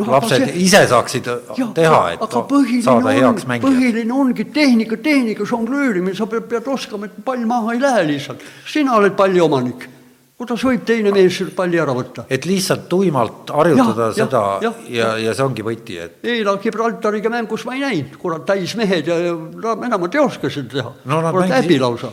no, 0.00 0.08
lapsed 0.16 0.42
see, 0.42 0.54
ise 0.64 0.82
saaksid 0.90 1.30
ja, 1.30 1.68
teha, 1.76 2.00
et 2.16 2.24
aga 2.24 2.42
saada 2.82 2.98
on, 2.98 3.10
heaks 3.14 3.46
mängijaks. 3.46 3.68
põhiline 3.68 4.14
ongi 4.24 4.48
tehnika, 4.54 4.98
tehnika, 5.02 5.46
žonglöörimine, 5.46 6.16
sa 6.18 6.26
pead, 6.30 6.48
pead 6.50 6.70
oskama, 6.74 7.10
et 7.10 7.20
pall 7.26 7.44
maha 7.46 7.76
ei 7.76 7.82
lähe 7.82 8.06
lihtsalt. 8.10 8.42
sina 8.66 8.96
oled 8.98 9.14
palli 9.18 9.42
omanik. 9.44 9.86
kuidas 10.34 10.64
võib 10.66 10.82
teine 10.82 11.14
mees 11.14 11.38
palli 11.54 11.78
ära 11.78 11.94
võtta? 11.94 12.26
et 12.26 12.50
lihtsalt 12.50 12.88
tuimalt 12.90 13.54
harjutada 13.54 14.10
ja, 14.10 14.18
seda 14.18 14.44
ja, 14.66 14.74
ja, 14.88 14.98
ja, 14.98 15.14
ja 15.28 15.38
see 15.38 15.46
ongi 15.46 15.62
võti, 15.62 16.02
et. 16.02 16.18
eile 16.26 16.58
Gibraltariga 16.66 17.30
mängus 17.30 17.68
ma 17.68 17.78
ei 17.78 17.86
näinud, 17.86 18.18
kurat, 18.18 18.42
täismehed 18.50 19.14
ja, 19.14 19.22
ja 19.30 19.78
enamad 19.78 20.18
ei 20.18 20.26
oska 20.26 20.50
seda 20.50 20.80
teha 20.80 20.94
no,. 21.06 21.26
kurat, 21.30 21.58
häbi 21.60 21.78
lausa 21.78 22.10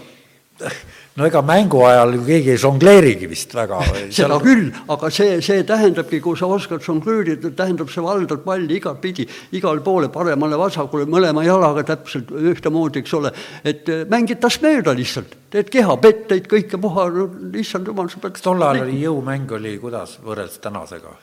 no 1.15 1.25
ega 1.27 1.41
mängu 1.43 1.81
ajal 1.85 2.13
ju 2.15 2.21
keegi 2.25 2.53
ei 2.53 2.59
žongleerigi 2.61 3.27
vist 3.29 3.53
väga. 3.55 3.81
seda 3.87 4.11
seal... 4.15 4.35
küll, 4.43 4.69
aga 4.93 5.09
see, 5.11 5.39
see 5.43 5.65
tähendabki, 5.67 6.21
kui 6.23 6.39
sa 6.39 6.47
oskad 6.51 6.83
žongleerida, 6.85 7.51
tähendab, 7.57 7.91
sa 7.91 8.03
valdad 8.05 8.45
palli 8.45 8.77
igatpidi, 8.79 9.27
igale 9.57 9.83
poole, 9.85 10.11
paremale-vasakule, 10.13 11.07
mõlema 11.11 11.43
jalaga 11.47 11.83
täpselt 11.91 12.31
ühtemoodi, 12.31 13.03
eks 13.03 13.17
ole. 13.19 13.33
et 13.63 13.89
äh, 13.91 14.05
mängid 14.11 14.39
tast 14.43 14.63
mööda 14.63 14.95
lihtsalt, 14.97 15.35
teed 15.51 15.71
kehapetteid, 15.73 16.47
kõike 16.51 16.79
puha, 16.81 17.09
no 17.11 17.27
issand 17.59 17.91
jumal, 17.91 18.09
sa 18.11 18.23
pead. 18.23 18.37
kas 18.37 18.47
tol 18.47 18.63
ajal 18.63 18.87
oli 18.87 19.03
jõumäng 19.03 19.57
oli 19.59 19.75
kuidas 19.83 20.17
võrreldes 20.23 20.63
tänasega? 20.63 21.17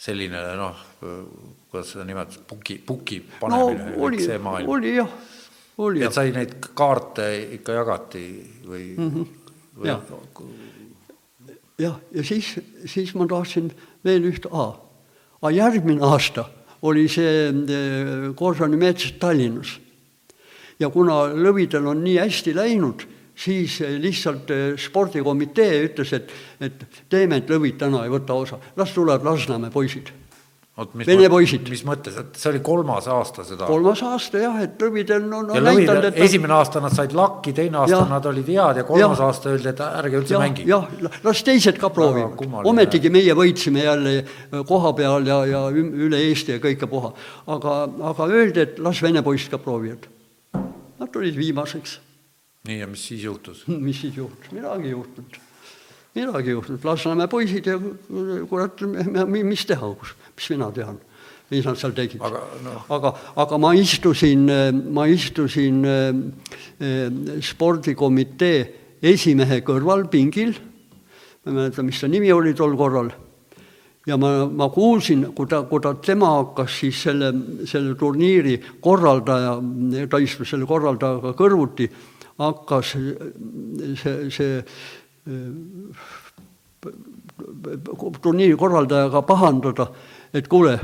selline 0.00 0.40
noh, 0.56 0.78
kuidas 1.68 1.90
seda 1.92 2.06
nimetada, 2.08 2.40
puki, 2.48 2.78
puki 2.80 3.18
panemine 3.40 3.90
no,, 3.90 4.06
oli, 4.06 4.24
oli 4.64 4.94
jah 4.96 5.10
et 6.06 6.14
sai 6.14 6.32
neid 6.34 6.54
kaarte 6.76 7.26
ikka 7.56 7.78
jagati 7.80 8.24
või 8.66 8.84
mm? 8.96 9.10
-hmm. 9.10 9.26
või 9.80 9.88
jah, 9.88 10.00
jah, 11.80 11.98
ja 12.12 12.24
siis, 12.24 12.54
siis 12.84 13.14
ma 13.14 13.26
tahtsin 13.26 13.70
veel 14.04 14.28
üht, 14.30 14.48
aa, 14.52 14.74
järgmine 15.50 16.04
aasta 16.04 16.48
oli 16.82 17.06
see 17.08 17.48
eh, 17.48 18.34
Korsani 18.36 18.76
mets 18.76 19.12
Tallinnas. 19.20 19.78
ja 20.80 20.88
kuna 20.88 21.26
lõvidel 21.28 21.86
on 21.86 22.04
nii 22.04 22.16
hästi 22.18 22.54
läinud, 22.56 23.04
siis 23.36 23.80
lihtsalt 23.80 24.50
eh, 24.50 24.78
spordikomitee 24.80 25.82
ütles, 25.88 26.12
et, 26.12 26.32
et 26.60 26.86
teeme, 27.08 27.36
et 27.36 27.50
lõvid 27.50 27.76
täna 27.78 28.04
ei 28.04 28.12
võta 28.12 28.34
osa, 28.34 28.58
las 28.76 28.92
tulevad 28.96 29.24
Lasnamäe 29.24 29.70
poisid 29.70 30.12
Vene 30.80 31.28
poisid. 31.28 31.66
mis 31.68 31.82
mõttes, 31.84 32.14
et 32.16 32.36
see 32.40 32.48
oli 32.50 32.60
kolmas 32.64 33.04
aasta 33.10 33.44
seda? 33.44 33.66
kolmas 33.68 34.00
aasta 34.06 34.40
jah, 34.40 34.56
et 34.64 34.80
lõvidel 34.80 35.26
on, 35.26 35.50
on 35.52 35.66
näidanud, 35.66 36.06
et 36.08 36.20
esimene 36.24 36.54
aasta 36.56 36.80
nad 36.80 36.94
said 36.96 37.12
lakki, 37.16 37.52
teine 37.56 37.82
aasta 37.82 37.98
ja, 37.98 38.06
nad 38.08 38.28
olid 38.30 38.48
head 38.48 38.80
ja 38.80 38.84
kolmas 38.88 39.20
ja, 39.20 39.28
aasta 39.28 39.52
öeldi, 39.52 39.68
et 39.74 39.82
ärge 39.84 40.20
üldse 40.22 40.36
ja, 40.36 40.40
mängige. 40.40 40.70
jah, 40.70 40.86
las 41.26 41.42
teised 41.44 41.80
ka 41.80 41.90
proovivad, 41.92 42.40
ometigi 42.72 43.12
meie 43.12 43.36
võitsime 43.36 43.84
jälle 43.84 44.14
koha 44.68 44.94
peal 44.96 45.28
ja, 45.28 45.42
ja 45.50 45.62
üle 45.74 46.22
Eesti 46.30 46.56
ja 46.56 46.62
kõike 46.64 46.88
puha. 46.90 47.12
aga, 47.58 47.76
aga 48.14 48.30
öeldi, 48.30 48.64
et 48.64 48.80
las 48.80 49.02
vene 49.04 49.24
poisid 49.26 49.52
ka 49.52 49.60
proovivad. 49.60 50.08
Nad 51.00 51.12
tulid 51.12 51.36
viimaseks. 51.36 51.98
nii, 52.68 52.80
ja 52.80 52.88
mis 52.88 53.04
siis 53.12 53.28
juhtus 53.28 53.66
mis 53.88 54.00
siis 54.00 54.16
juhtus, 54.16 54.52
midagi 54.56 54.88
ei 54.88 54.96
juhtunud 54.96 55.40
midagi 56.14 56.50
juhtunud, 56.50 56.84
Lasnamäe 56.84 57.28
poisid 57.30 57.66
ja 57.70 57.76
kurat, 58.50 58.82
mis 59.30 59.64
teha, 59.66 59.92
mis 60.40 60.50
mina 60.54 60.70
tean, 60.72 60.98
mis 61.50 61.66
nad 61.68 61.76
seal 61.76 61.92
tegid. 61.92 62.20
aga, 62.24 62.40
no. 62.64 62.76
aga, 62.96 63.12
aga 63.44 63.58
ma 63.60 63.74
istusin, 63.76 64.46
ma 64.88 65.04
istusin 65.10 65.84
äh, 65.84 66.12
spordikomitee 67.44 68.60
esimehe 69.12 69.60
kõrval 69.66 70.06
pingil, 70.12 70.54
ma 71.44 71.50
ei 71.50 71.58
mäleta, 71.58 71.84
mis 71.84 72.00
ta 72.00 72.08
nimi 72.08 72.32
oli 72.32 72.54
tol 72.56 72.72
korral, 72.80 73.12
ja 74.08 74.16
ma, 74.20 74.46
ma 74.48 74.70
kuulsin, 74.72 75.26
kui 75.36 75.48
ta, 75.50 75.62
kui 75.68 75.82
ta, 75.84 75.92
tema 76.00 76.32
hakkas 76.38 76.78
siis 76.82 77.02
selle, 77.04 77.32
selle 77.68 77.92
turniiri 78.00 78.56
korraldaja, 78.80 79.58
ta 80.08 80.20
istus 80.24 80.54
selle 80.54 80.68
korraldajaga 80.68 81.34
kõrvuti, 81.36 81.90
hakkas 82.40 82.94
see, 84.00 84.16
see 84.32 84.52
turniiri 88.24 88.56
korraldajaga 88.60 89.22
pahandada, 89.28 89.90
et 90.34 90.48
kuule, 90.48 90.78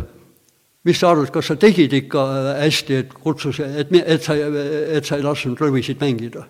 mis 0.84 0.98
sa 0.98 1.10
arvad, 1.10 1.30
kas 1.34 1.52
sa 1.52 1.56
tegid 1.60 1.92
ikka 1.92 2.26
hästi, 2.62 3.00
et 3.02 3.14
kutsus, 3.14 3.60
et, 3.60 3.92
et 3.92 4.22
sa, 4.22 4.36
et 4.36 5.04
sa 5.04 5.18
ei 5.18 5.26
lasknud 5.26 5.60
rõvisid 5.60 6.02
mängida 6.02 6.46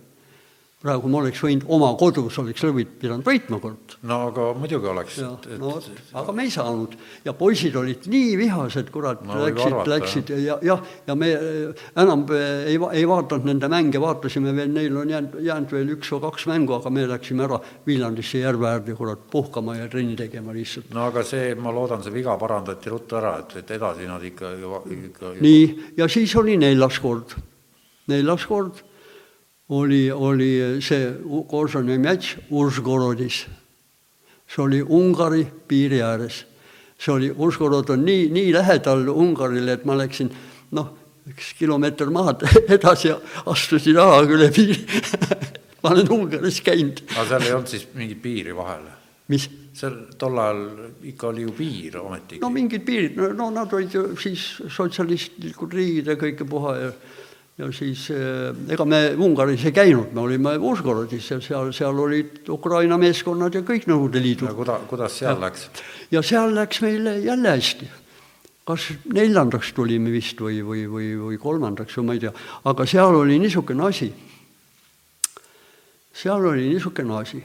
praegu 0.85 1.09
ma 1.09 1.23
oleks 1.23 1.41
võinud 1.41 1.65
oma 1.73 1.89
kodus, 1.97 2.37
oleks 2.43 2.61
Lõvit 2.67 2.91
pidanud 3.01 3.25
võitma 3.25 3.57
kord. 3.63 3.95
no 4.05 4.19
aga 4.29 4.49
muidugi 4.61 4.89
oleks. 4.91 5.19
Et... 5.25 5.47
No, 5.61 5.73
aga 6.21 6.35
me 6.37 6.45
ei 6.45 6.51
saanud 6.53 6.97
ja 7.25 7.33
poisid 7.37 7.77
olid 7.81 8.05
nii 8.13 8.35
vihased, 8.37 8.91
kurat 8.93 9.23
no,, 9.25 9.39
läksid, 9.41 9.77
läksid 9.89 10.33
ja 10.45 10.59
jah, 10.67 10.83
ja 11.09 11.17
me 11.17 11.31
enam 11.97 12.27
ei, 12.29 12.77
ei 12.77 13.07
vaadanud 13.09 13.49
nende 13.49 13.71
mänge, 13.73 14.03
vaatasime 14.03 14.53
veel, 14.57 14.75
neil 14.75 14.99
on 15.01 15.15
jäänud, 15.15 15.39
jäänud 15.47 15.73
veel 15.79 15.95
üks 15.97 16.13
või 16.13 16.25
kaks 16.27 16.45
mängu, 16.53 16.77
aga 16.77 16.93
me 16.93 17.07
läksime 17.09 17.47
ära 17.47 17.61
Viljandisse 17.87 18.43
järve 18.43 18.69
äärde, 18.69 18.97
kurat, 18.99 19.23
puhkama 19.33 19.79
ja 19.79 19.89
trenni 19.93 20.19
tegema 20.19 20.53
lihtsalt. 20.57 20.93
no 20.93 21.07
aga 21.09 21.25
see, 21.25 21.55
ma 21.57 21.73
loodan, 21.73 22.05
see 22.05 22.13
viga 22.13 22.37
parandati 22.41 22.93
ruttu 22.93 23.17
ära, 23.17 23.39
et, 23.41 23.57
et 23.63 23.73
edasi 23.79 24.11
nad 24.11 24.29
ikka, 24.29 24.53
ikka 24.99 25.33
nii, 25.41 25.65
ja 25.97 26.11
siis 26.13 26.37
oli 26.37 26.59
neljas 26.61 27.01
kord, 27.01 27.33
neljas 28.13 28.45
kord 28.51 28.85
oli, 29.69 30.11
oli 30.11 30.51
see 30.81 31.13
Korsoni 31.49 31.99
mets 31.99 32.37
Ursgorodis. 32.51 33.47
see 34.47 34.63
oli 34.63 34.83
Ungari 34.83 35.47
piiri 35.69 36.03
ääres. 36.03 36.45
see 36.99 37.13
oli, 37.13 37.31
Ursgorod 37.31 37.91
on 37.91 38.05
nii, 38.05 38.29
nii 38.31 38.53
lähedal 38.53 39.09
Ungarile, 39.09 39.73
et 39.73 39.85
ma 39.85 39.97
läksin 39.99 40.31
noh, 40.73 40.95
üks 41.29 41.55
kilomeeter 41.59 42.11
maad 42.11 42.47
edasi 42.77 43.09
ja 43.09 43.19
astusin 43.47 43.97
rahaga 43.97 44.33
üle 44.39 44.51
piiri 44.55 44.79
ma 45.83 45.91
olen 45.91 46.13
Ungaris 46.13 46.61
käinud. 46.65 47.03
aga 47.15 47.27
seal 47.29 47.47
ei 47.47 47.53
olnud 47.57 47.71
siis 47.75 47.89
mingit 47.95 48.23
piiri 48.23 48.55
vahel? 48.57 48.87
mis? 49.29 49.49
seal 49.77 49.97
tol 50.17 50.39
ajal 50.41 50.63
ikka 51.11 51.29
oli 51.29 51.43
ju 51.43 51.53
piir 51.53 51.99
ometigi. 52.01 52.41
no 52.41 52.51
mingid 52.51 52.87
piirid, 52.87 53.19
no, 53.19 53.33
no 53.37 53.51
nad 53.53 53.73
olid 53.77 53.93
ju 53.95 54.09
siis 54.21 54.47
sotsialistlikud 54.73 55.75
riigid 55.75 56.13
ja 56.13 56.17
kõike 56.21 56.47
puha 56.49 56.77
ja 56.81 56.91
ja 57.57 57.69
siis 57.73 58.09
eh, 58.13 58.51
ega 58.73 58.85
me 58.89 59.01
Ungaris 59.17 59.65
ei 59.65 59.73
käinud, 59.73 60.13
me 60.13 60.21
olime 60.27 60.57
Užgorodis 60.61 61.31
ja 61.31 61.39
seal, 61.41 61.73
seal 61.77 61.97
olid 62.05 62.51
Ukraina 62.53 62.99
meeskonnad 63.01 63.57
ja 63.57 63.63
kõik 63.65 63.89
Nõukogude 63.89 64.21
Liidu. 64.21 64.51
kuida-, 64.59 64.83
kuidas 64.89 65.17
seal 65.23 65.41
läks? 65.41 65.71
ja 66.13 66.23
seal 66.23 66.53
läks 66.57 66.83
meil 66.85 67.09
jälle 67.25 67.57
hästi. 67.57 67.89
kas 68.67 68.91
neljandaks 69.15 69.73
tulime 69.73 70.13
vist 70.13 70.41
või, 70.43 70.61
või, 70.61 70.85
või, 70.91 71.11
või 71.17 71.41
kolmandaks 71.41 71.97
või 71.97 72.07
ma 72.07 72.17
ei 72.17 72.25
tea, 72.27 72.33
aga 72.65 72.87
seal 72.87 73.21
oli 73.23 73.39
niisugune 73.41 73.89
asi. 73.89 74.13
seal 76.13 76.45
oli 76.53 76.69
niisugune 76.75 77.17
asi, 77.17 77.41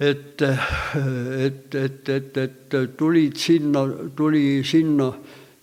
et, 0.00 0.42
et, 0.42 1.74
et, 1.74 2.08
et, 2.08 2.36
et 2.36 2.80
tulid 2.96 3.36
sinna, 3.38 3.84
tuli 4.16 4.64
sinna 4.66 5.12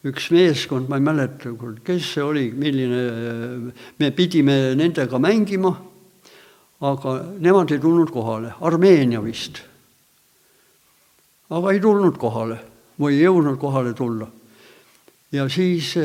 üks 0.06 0.30
meeskond, 0.32 0.90
ma 0.90 1.00
ei 1.00 1.04
mäleta, 1.04 1.52
kes 1.86 2.14
see 2.14 2.24
oli, 2.24 2.46
milline, 2.54 3.74
me 3.98 4.12
pidime 4.16 4.76
nendega 4.78 5.20
mängima, 5.22 5.72
aga 6.86 7.14
nemad 7.42 7.74
ei 7.74 7.82
tulnud 7.82 8.12
kohale, 8.14 8.54
Armeenia 8.62 9.24
vist. 9.24 9.64
aga 11.50 11.72
ei 11.72 11.80
tulnud 11.80 12.18
kohale 12.20 12.60
või 13.00 13.16
ei 13.18 13.24
jõudnud 13.24 13.58
kohale 13.58 13.94
tulla. 13.98 14.28
ja 15.32 15.48
siis, 15.50 15.96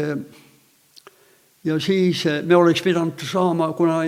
ja 1.64 1.78
siis 1.80 2.24
me 2.46 2.56
oleks 2.56 2.82
pidanud 2.82 3.20
saama, 3.20 3.72
kuna 3.76 4.00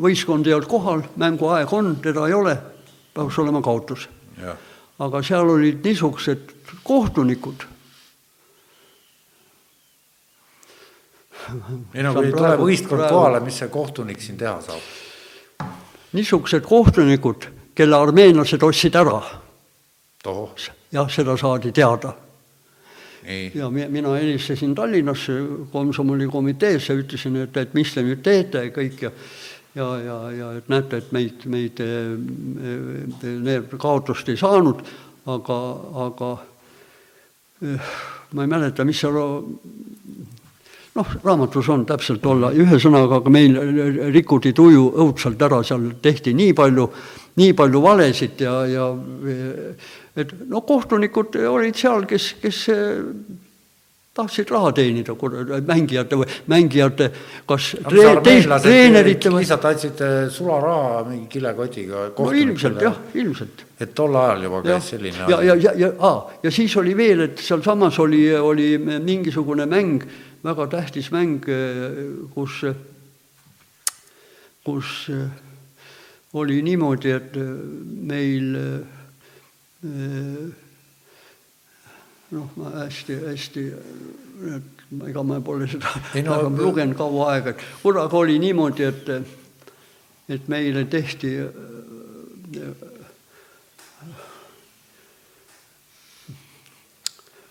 võistkond 0.00 0.46
ei 0.46 0.54
olnud 0.54 0.70
kohal, 0.70 1.04
mänguaeg 1.16 1.72
on, 1.72 1.96
teda 2.02 2.26
ei 2.28 2.34
ole, 2.34 2.56
peaks 3.12 3.38
olema 3.38 3.60
kaotus. 3.62 4.08
aga 4.98 5.22
seal 5.22 5.50
olid 5.50 5.84
niisugused 5.84 6.56
kohtunikud 6.84 7.71
ei 11.94 12.02
no 12.02 12.14
kui 12.14 12.28
ei 12.28 12.34
tule 12.34 12.56
võistkond 12.60 13.06
kohale, 13.08 13.40
mis 13.44 13.60
see 13.62 13.70
kohtunik 13.72 14.20
siin 14.22 14.38
teha 14.40 14.58
saab? 14.64 14.90
niisugused 16.12 16.66
kohtunikud, 16.68 17.46
kelle 17.74 17.96
armeenlased 17.96 18.62
ostsid 18.62 18.96
ära. 19.00 19.20
jah, 20.92 21.08
seda 21.10 21.36
saadi 21.36 21.72
teada. 21.72 22.14
ja 23.54 23.70
mina 23.70 24.16
helistasin 24.16 24.74
Tallinnasse 24.74 25.32
komsomoli 25.72 26.26
komiteesse, 26.26 26.94
ütlesin, 26.94 27.36
et, 27.44 27.56
et 27.56 27.74
mis 27.74 27.94
te 27.94 28.02
nüüd 28.02 28.22
teete 28.22 28.66
ja 28.66 28.74
kõik 28.74 29.02
ja 29.02 29.10
ja, 29.74 29.98
ja, 29.98 30.16
ja 30.32 30.52
et 30.58 30.68
näete, 30.68 31.00
et 31.00 31.12
meid, 31.12 31.46
meid, 31.48 31.80
need 33.22 33.76
kaotust 33.80 34.28
ei 34.28 34.36
saanud, 34.36 34.82
aga, 35.32 35.58
aga 36.06 36.30
eh, 37.62 37.94
ma 38.36 38.44
ei 38.44 38.52
mäleta, 38.52 38.84
mis 38.84 39.00
seal 39.00 39.16
noh, 40.98 41.12
raamatus 41.24 41.68
on 41.72 41.86
täpselt 41.88 42.26
olla, 42.26 42.52
ühesõnaga, 42.52 43.20
aga 43.22 43.32
meil 43.32 43.58
rikuti 44.12 44.52
tuju 44.56 44.88
õudselt 45.04 45.42
ära, 45.42 45.62
seal 45.64 45.88
tehti 46.02 46.34
nii 46.36 46.52
palju, 46.56 46.88
nii 47.40 47.54
palju 47.56 47.82
valesid 47.84 48.42
ja, 48.44 48.56
ja 48.68 48.90
et 50.16 50.34
no 50.48 50.60
kohtunikud 50.68 51.38
olid 51.48 51.78
seal, 51.78 52.04
kes, 52.08 52.34
kes 52.42 52.66
tahtsid 54.12 54.50
raha 54.52 54.74
teenida, 54.76 55.14
mängijate 55.64 56.18
või 56.20 56.26
mängijate, 56.52 57.06
kas 57.48 57.70
tre, 57.86 58.10
teist 58.24 58.50
treenerite 58.60 59.30
või. 59.32 59.40
lihtsalt 59.40 59.64
andsid 59.70 60.02
sularaha 60.34 61.06
mingi 61.06 61.30
kilekotiga. 61.32 62.10
no 62.18 62.26
ilmselt 62.36 62.82
jah, 62.84 62.98
ilmselt. 63.16 63.64
et 63.80 63.94
tol 63.96 64.12
ajal 64.20 64.44
juba 64.44 64.60
käis 64.66 64.90
selline. 64.92 65.24
ja, 65.32 65.40
ja, 65.48 65.56
ja, 65.56 65.72
ja, 65.86 66.12
ja 66.42 66.52
siis 66.52 66.76
oli 66.76 66.92
veel, 66.96 67.24
et 67.30 67.40
sealsamas 67.40 67.98
oli, 68.04 68.26
oli 68.36 68.76
mingisugune 69.00 69.66
mäng 69.66 70.04
väga 70.42 70.66
tähtis 70.66 71.10
mäng, 71.14 71.44
kus, 72.34 72.62
kus 74.64 75.10
oli 76.32 76.62
niimoodi, 76.62 77.12
et 77.14 77.36
meil 78.12 78.56
noh, 82.32 82.48
ma 82.56 82.72
hästi-hästi, 82.80 83.64
ega 85.08 85.24
ma 85.26 85.40
pole 85.44 85.68
seda 85.70 85.92
ei, 86.14 86.24
no, 86.26 86.38
lugenud 86.48 86.96
kaua 86.98 87.32
aega, 87.34 87.54
et 87.54 87.66
korraga 87.82 88.18
oli 88.22 88.38
niimoodi, 88.42 88.88
et, 88.88 89.12
et 90.32 90.48
meile 90.52 90.86
tehti 90.90 91.36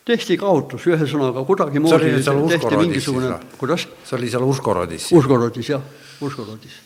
tehti 0.06 0.38
kaotus, 0.42 0.86
ühesõnaga 0.90 1.44
kuidagimoodi 1.46 2.14
tehti 2.50 2.78
mingisugune, 2.80 3.36
kuidas? 3.60 3.88
see 4.06 4.18
oli 4.18 4.30
seal 4.34 4.46
Užgorodis? 4.48 5.10
Užgorodis 5.16 5.70
jah, 5.70 5.84
Užgorodis 6.22 6.80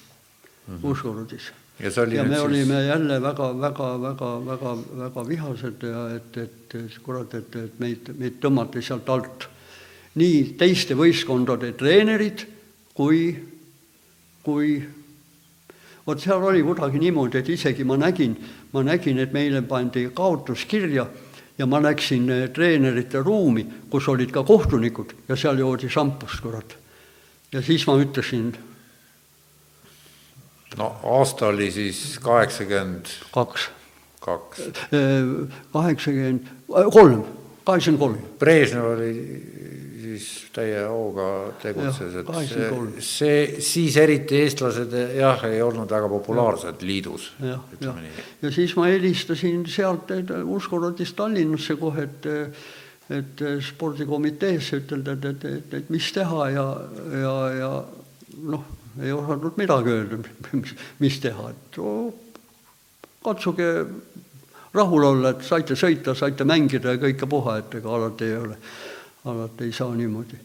mm, 0.68 0.76
-hmm. 0.76 0.90
Užgorodis. 0.92 1.52
ja 1.80 1.92
ja 2.14 2.24
me 2.24 2.36
siis... 2.36 2.46
olime 2.46 2.86
jälle 2.86 3.22
väga, 3.22 3.62
väga, 3.62 4.02
väga, 4.02 4.46
väga, 4.46 4.78
väga 4.98 5.28
vihased 5.28 5.84
ja 5.84 6.16
et, 6.16 6.38
et 6.38 7.00
kurat, 7.04 7.34
et, 7.34 7.56
et 7.56 7.80
meid, 7.80 8.12
meid 8.18 8.40
tõmmati 8.42 8.82
sealt 8.82 9.10
alt. 9.10 9.48
nii 10.16 10.56
teiste 10.58 10.96
võistkondade 10.96 11.74
treenerid 11.76 12.46
kui, 12.94 13.36
kui 14.44 14.80
vot 16.08 16.22
seal 16.22 16.44
oli 16.44 16.64
kuidagi 16.64 17.00
niimoodi, 17.00 17.38
et 17.38 17.50
isegi 17.50 17.84
ma 17.84 17.98
nägin, 17.98 18.36
ma 18.72 18.84
nägin, 18.84 19.20
et 19.20 19.34
meile 19.34 19.62
pandi 19.62 20.10
kaotus 20.14 20.66
kirja 20.66 21.08
ja 21.58 21.66
ma 21.66 21.82
läksin 21.84 22.30
eh, 22.30 22.50
treenerite 22.54 23.22
ruumi, 23.24 23.66
kus 23.90 24.08
olid 24.12 24.32
ka 24.34 24.44
kohtunikud 24.44 25.16
ja 25.30 25.38
seal 25.40 25.60
joodi 25.60 25.90
šampust, 25.90 26.42
kurat. 26.44 26.78
ja 27.52 27.62
siis 27.62 27.88
ma 27.88 27.98
ütlesin. 28.02 28.54
no 30.78 30.92
aasta 31.04 31.48
oli 31.48 31.72
siis 31.72 32.20
kaheksakümmend. 32.20 33.06
kaks. 33.32 33.70
kaks. 34.20 34.68
Eh, 34.92 35.50
kaheksakümmend, 35.74 36.52
kolm, 36.92 37.24
kaheksakümmend 37.64 38.00
kolm. 38.00 38.18
Brežnev 38.40 38.92
oli 38.96 39.14
täie 40.56 40.86
hooga 40.88 41.28
tegutses, 41.62 42.16
et 42.22 42.32
see, 42.48 42.70
see, 43.04 43.42
siis 43.64 43.98
eriti 44.00 44.40
eestlased 44.46 44.96
jah, 45.18 45.44
ei 45.50 45.60
olnud 45.64 45.92
väga 45.92 46.10
populaarsed 46.12 46.80
ja. 46.80 46.88
liidus. 46.88 47.28
jah, 47.44 47.62
jah, 47.84 48.00
ja 48.42 48.54
siis 48.56 48.76
ma 48.80 48.88
helistasin 48.92 49.66
sealt 49.72 50.14
Užgorodist 50.44 51.18
Tallinnasse 51.20 51.78
kohe, 51.82 52.10
et 52.10 52.32
et 53.06 53.42
spordikomiteesse 53.62 54.80
ütelda, 54.82 55.14
et, 55.14 55.26
et, 55.30 55.44
et, 55.46 55.74
et 55.78 55.90
mis 55.94 56.08
teha 56.16 56.48
ja, 56.50 56.64
ja, 57.14 57.34
ja 57.54 57.70
noh, 58.50 58.64
ei 58.98 59.12
osanud 59.14 59.60
midagi 59.60 59.94
öelda, 59.94 60.18
mis, 60.58 60.74
mis 61.04 61.20
teha, 61.22 61.52
et 61.54 61.78
oh, 61.84 62.10
katsuge 63.26 63.70
rahul 64.76 65.06
olla, 65.12 65.36
et 65.36 65.46
saite 65.46 65.78
sõita, 65.78 66.16
saite 66.18 66.48
mängida 66.50 66.96
ja 66.96 67.02
kõike 67.06 67.30
puha, 67.30 67.60
et 67.62 67.78
ega 67.78 67.94
alati 68.00 68.32
ei 68.32 68.38
ole 68.40 68.58
alati 69.26 69.66
ei 69.66 69.74
saa 69.74 69.94
niimoodi 69.96 70.38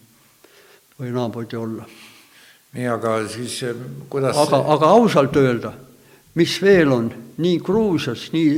või 1.00 1.12
naamoodi 1.14 1.56
olla. 1.56 1.86
nii, 2.74 2.86
aga 2.88 3.16
siis 3.28 3.62
eh, 3.66 3.76
kuidas 4.12 4.36
aga, 4.38 4.60
aga 4.74 4.92
ausalt 4.96 5.36
öelda, 5.36 5.72
mis 6.38 6.56
veel 6.62 6.92
on, 6.94 7.10
nii 7.40 7.58
Gruusias, 7.64 8.28
nii 8.32 8.54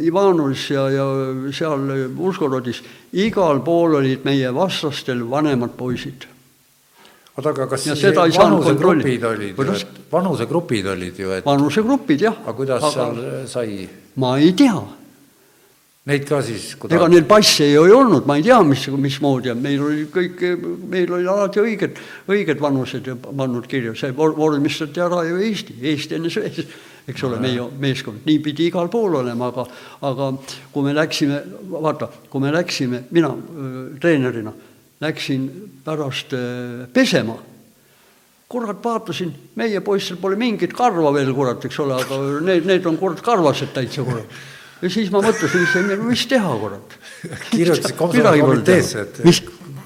Ivanovis 0.00 0.70
ja, 0.72 0.86
ja 0.88 1.04
seal 1.52 1.90
Užgorodis, 2.16 2.80
igal 3.20 3.60
pool 3.64 3.98
olid 3.98 4.24
meie 4.24 4.48
vastastel 4.54 5.26
vanemad 5.28 5.74
poisid. 5.76 6.24
oota, 7.36 7.50
aga 7.52 7.66
kas 7.68 7.86
ja 7.86 7.96
vanusegrupid 8.16 9.24
olid 9.28 9.58
ju, 9.58 9.76
et 9.76 10.10
vanusegrupid 10.12 10.88
olid 10.96 11.20
ju, 11.20 11.36
et 11.36 11.46
vanusegrupid, 11.46 12.26
jah. 12.28 12.40
aga 12.44 12.56
kuidas 12.56 12.82
aga, 12.82 12.92
seal 12.96 13.46
sai? 13.46 13.86
ma 14.16 14.36
ei 14.38 14.52
tea 14.56 14.80
Neid 16.10 16.24
ka 16.26 16.40
siis 16.42 16.72
kuda... 16.82 16.96
ega 16.98 17.06
neil 17.06 17.26
passe 17.30 17.68
ju 17.68 17.84
ei 17.86 17.92
olnud, 17.94 18.24
ma 18.26 18.34
ei 18.34 18.42
tea, 18.42 18.56
mis, 18.66 18.88
mismoodi, 18.90 19.52
meil 19.54 19.82
oli 19.86 20.06
kõik, 20.10 20.40
meil 20.90 21.12
oli 21.14 21.28
alati 21.30 21.60
õiged, 21.62 22.00
õiged 22.26 22.62
vanused 22.62 23.10
pannud 23.22 23.68
kirja, 23.70 23.92
see 23.94 24.10
vormistati 24.16 25.02
ära 25.04 25.20
ju 25.28 25.36
Eesti, 25.46 25.76
Eesti 25.92 26.16
enne 26.18 26.32
Šveits, 26.34 26.72
eks 27.06 27.22
ole, 27.28 27.38
meie 27.42 27.68
meeskond, 27.84 28.26
nii 28.26 28.40
pidi 28.42 28.66
igal 28.72 28.90
pool 28.90 29.14
olema, 29.20 29.52
aga, 29.52 29.68
aga 30.08 30.28
kui 30.74 30.88
me 30.88 30.94
läksime, 30.96 31.38
vaata, 31.70 32.08
kui 32.32 32.42
me 32.42 32.50
läksime, 32.56 33.04
mina 33.14 33.30
treenerina 34.02 34.54
läksin 35.02 35.44
pärast 35.86 36.34
pesema. 36.94 37.36
Kurat, 38.50 38.82
vaatasin, 38.82 39.30
meie 39.56 39.80
poistel 39.86 40.18
pole 40.20 40.34
mingit 40.36 40.74
karva 40.76 41.14
veel, 41.14 41.30
kurat, 41.34 41.62
eks 41.70 41.78
ole, 41.86 41.94
aga 42.02 42.18
need, 42.42 42.66
need 42.66 42.90
on 42.90 42.98
kurat 42.98 43.22
karvased 43.22 43.70
täitsa, 43.74 44.02
kurat 44.02 44.42
ja 44.82 44.90
siis 44.90 45.10
ma 45.14 45.22
mõtlesin, 45.22 45.94
mis 46.02 46.26
teha, 46.30 46.56
kurat. 46.58 46.96
kirjutasid 47.50 47.96
komsomoli 47.98 48.42
komiteesse, 48.42 49.06
et 49.06 49.22
mis? 49.26 49.42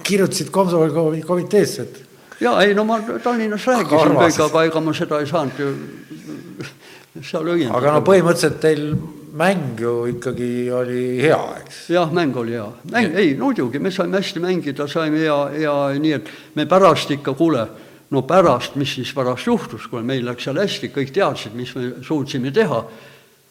kirjutasid 0.07 0.51
komsomoli 0.55 1.23
komiteesse, 1.27 1.83
et. 1.83 2.01
ja 2.41 2.57
ei 2.65 2.75
no 2.75 2.87
ma 2.89 3.01
Tallinnas 3.23 3.67
rääkisin 3.69 4.17
kõik, 4.17 4.41
aga 4.49 4.65
ega 4.71 4.83
ma 4.83 4.97
seda 4.97 5.21
ei 5.21 5.31
saanud 5.31 5.61
ju 5.61 5.71
seal 7.23 7.49
õiendada. 7.53 7.79
aga 7.81 7.95
no 7.97 8.03
põhimõtteliselt 8.07 8.61
teil 8.63 8.87
mäng 9.37 9.81
ju 9.81 9.93
ikkagi 10.15 10.51
oli 10.73 11.03
hea, 11.21 11.41
eks. 11.61 11.83
jah, 11.93 12.13
mäng 12.13 12.37
oli 12.41 12.57
hea, 12.57 12.69
mäng, 12.93 13.19
ei 13.21 13.35
muidugi, 13.41 13.81
me 13.83 13.93
saime 13.93 14.21
hästi 14.21 14.41
mängida, 14.41 14.89
saime 14.89 15.21
hea, 15.21 15.37
hea 15.59 15.75
nii, 16.01 16.15
et 16.17 16.33
me 16.57 16.65
pärast 16.71 17.13
ikka, 17.13 17.37
kuule, 17.37 17.67
no 18.17 18.23
pärast, 18.29 18.79
mis 18.81 18.97
siis 18.97 19.13
pärast 19.17 19.49
juhtus, 19.49 19.91
kuule, 19.91 20.07
meil 20.09 20.25
läks 20.25 20.49
seal 20.49 20.61
hästi, 20.63 20.93
kõik 20.95 21.13
teadsid, 21.13 21.57
mis 21.59 21.75
me 21.77 21.93
suutsime 22.07 22.53
teha. 22.55 22.85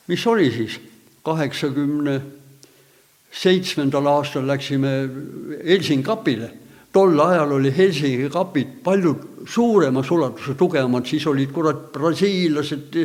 mis 0.08 0.28
oli 0.28 0.52
siis? 0.54 0.80
Kaheksakümne 1.26 2.20
seitsmendal 3.36 4.06
aastal 4.06 4.48
läksime 4.48 5.10
Helsingi 5.66 6.04
kapile. 6.04 6.50
tol 6.94 7.20
ajal 7.20 7.52
oli 7.52 7.74
Helsingi 7.78 8.30
kapid 8.32 8.68
palju 8.84 9.16
suuremas 9.46 10.12
ulatuses 10.12 10.56
tugevamad, 10.58 11.06
siis 11.06 11.26
olid 11.28 11.52
kurat 11.52 11.92
brasiillased, 11.94 12.96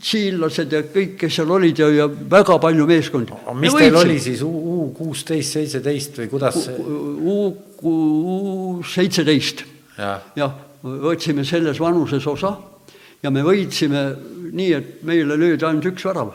tsiillased 0.00 0.72
ja 0.72 0.80
kõik, 0.94 1.18
kes 1.20 1.36
seal 1.36 1.52
olid 1.52 1.78
ja, 1.78 1.90
ja 1.92 2.08
väga 2.08 2.56
palju 2.62 2.86
meeskondi. 2.88 3.36
mis 3.60 3.76
teil 3.76 4.00
oli 4.00 4.16
siis 4.22 4.42
U 4.46 4.88
kuusteist, 4.96 5.58
seitseteist 5.58 6.22
või 6.22 6.32
kuidas 6.32 6.64
see? 6.64 6.80
U 6.80 8.80
seitseteist. 8.86 9.64
jah, 9.98 10.56
võtsime 10.82 11.44
selles 11.44 11.80
vanuses 11.80 12.26
osa 12.26 12.56
ja 13.22 13.30
me 13.30 13.42
võitsime 13.44 14.04
nii, 14.50 14.72
et 14.72 15.02
meile 15.04 15.36
löödi 15.36 15.66
ainult 15.66 15.92
üks 15.92 16.06
värav 16.08 16.32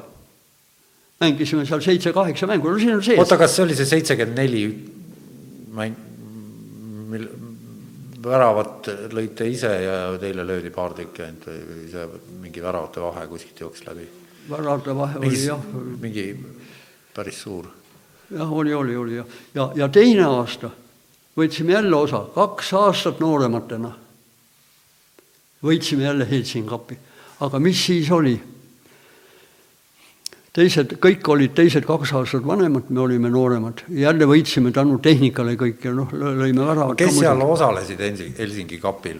mängisime 1.19 1.65
seal 1.65 1.81
seitse-kaheksa 1.81 2.47
mängu, 2.47 2.69
no 2.69 2.79
siin 2.79 2.95
on 2.97 3.03
sees. 3.03 3.19
oota, 3.19 3.37
kas 3.39 3.55
see 3.55 3.63
oli 3.63 3.75
see 3.77 3.87
seitsekümmend 3.87 4.39
neli 4.39 4.63
mäng, 5.75 5.97
mil 7.11 7.27
väravat 8.25 8.89
lõite 9.13 9.47
ise 9.49 9.71
ja 9.83 9.97
teile 10.19 10.45
löödi 10.47 10.71
paar 10.73 10.95
tükki 10.97 11.23
ainult 11.25 11.47
või, 11.47 11.87
see 11.91 12.05
mingi 12.41 12.63
väravate 12.63 13.03
vahe 13.03 13.27
kuskilt 13.31 13.61
jooksis 13.65 13.87
läbi? 13.87 14.07
väravate 14.49 14.95
vahe 14.97 15.19
mingi, 15.21 15.35
oli 15.35 15.45
jah. 15.47 15.67
mingi 16.01 16.25
päris 17.15 17.43
suur. 17.45 17.69
jah, 18.31 18.51
oli, 18.51 18.73
oli, 18.73 18.97
oli 18.97 19.19
jah, 19.21 19.37
ja, 19.55 19.69
ja 19.83 19.89
teine 19.89 20.25
aasta 20.27 20.71
võtsime 21.37 21.75
jälle 21.77 21.95
osa, 21.95 22.25
kaks 22.35 22.73
aastat 22.79 23.21
noorematena 23.23 23.93
võitsime 25.65 26.05
jälle 26.09 26.27
Helsingi 26.29 26.69
kapi, 26.69 26.97
aga 27.45 27.59
mis 27.59 27.85
siis 27.85 28.11
oli 28.11 28.35
teised, 30.55 30.95
kõik 31.03 31.27
olid 31.33 31.53
teised 31.57 31.85
kaks 31.87 32.13
aastat 32.15 32.45
vanemad, 32.47 32.89
me 32.89 33.01
olime 33.03 33.31
nooremad, 33.31 33.85
jälle 33.91 34.27
võitsime 34.29 34.71
tänu 34.75 34.97
tehnikale 35.03 35.57
kõik 35.59 35.83
ja 35.83 35.93
noh, 35.95 36.11
lõime 36.15 36.67
väravad. 36.67 36.97
kes 36.99 37.19
seal 37.19 37.43
osalesid 37.45 38.03
Helsingi 38.39 38.79
kapil? 38.81 39.19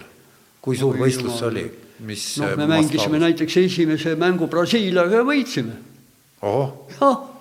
kui 0.65 0.77
suur 0.79 0.97
võistlus 0.97 1.37
see 1.37 1.49
oli? 1.51 1.65
mis 2.07 2.23
noh, 2.41 2.55
me 2.59 2.67
mängisime 2.71 3.19
näiteks 3.21 3.57
esimese 3.65 4.15
mängu 4.19 4.47
Brasiiliaga 4.51 5.21
ja 5.21 5.27
võitsime. 5.27 5.77
jah 6.41 7.34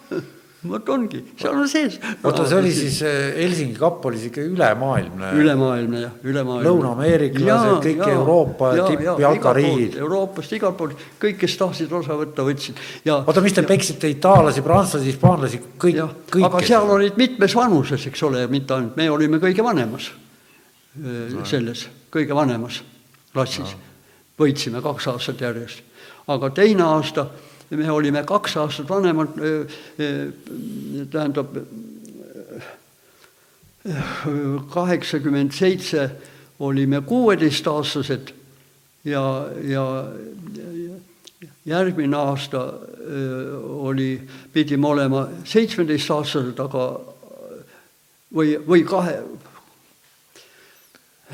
vot 0.68 0.88
ongi, 0.94 1.20
seal 1.38 1.58
on 1.60 1.68
sees. 1.68 1.98
oota, 2.24 2.44
see 2.48 2.56
oli 2.58 2.70
siis 2.74 2.96
äh, 3.04 3.34
Helsingi 3.36 3.76
kapp 3.78 4.04
oli 4.08 4.18
sihuke 4.22 4.44
ülemaailmne. 4.48 5.32
ülemaailmne 5.40 6.00
jah, 6.00 6.14
ülemaailmne. 6.24 6.68
Lõuna-ameeriklased, 6.70 7.78
kõik 7.84 8.00
ja, 8.00 8.10
Euroopa 8.14 8.70
tippjalkariigid. 8.78 9.98
Euroopast 10.00 10.56
igalt 10.56 10.78
poolt, 10.80 11.06
kõik, 11.22 11.38
kes 11.42 11.56
tahtsid 11.60 11.92
osa 12.00 12.16
võtta, 12.18 12.46
võtsid. 12.46 12.80
oota, 13.12 13.44
mis 13.44 13.56
te 13.56 13.64
peksite 13.68 14.10
itaallasi, 14.14 14.64
prantslasi, 14.64 15.10
hispaanlasi, 15.12 15.62
kõik, 15.76 16.02
kõik. 16.32 16.48
aga 16.48 16.64
seal 16.66 16.92
olid 16.96 17.20
mitmes 17.20 17.56
vanuses, 17.58 18.08
eks 18.10 18.26
ole, 18.28 18.46
mitte 18.52 18.76
ainult, 18.78 18.96
me 18.96 19.10
olime 19.12 19.40
kõige 19.42 19.64
vanemas 19.66 20.10
no. 20.96 21.44
selles, 21.48 21.88
kõige 22.14 22.36
vanemas 22.36 22.80
klassis 23.34 23.74
no.. 23.74 23.90
võitsime 24.40 24.82
kaks 24.84 25.10
aastat 25.12 25.42
järjest, 25.44 25.82
aga 26.30 26.50
teine 26.54 26.86
aasta 26.88 27.28
me 27.76 27.90
olime 27.90 28.22
kaks 28.26 28.56
aastat 28.56 28.88
vanemad, 28.88 29.34
tähendab 31.12 31.56
kaheksakümmend 34.72 35.52
seitse 35.52 36.10
olime 36.64 37.00
kuueteistaastased 37.04 38.32
ja, 39.04 39.24
ja 39.62 39.84
järgmine 41.66 42.16
aasta 42.16 42.72
oli, 43.64 44.22
pidime 44.52 44.86
olema 44.86 45.26
seitsmeteistaastased, 45.44 46.58
aga 46.64 46.86
või, 48.34 48.56
või 48.66 48.84
kahe 48.88 49.18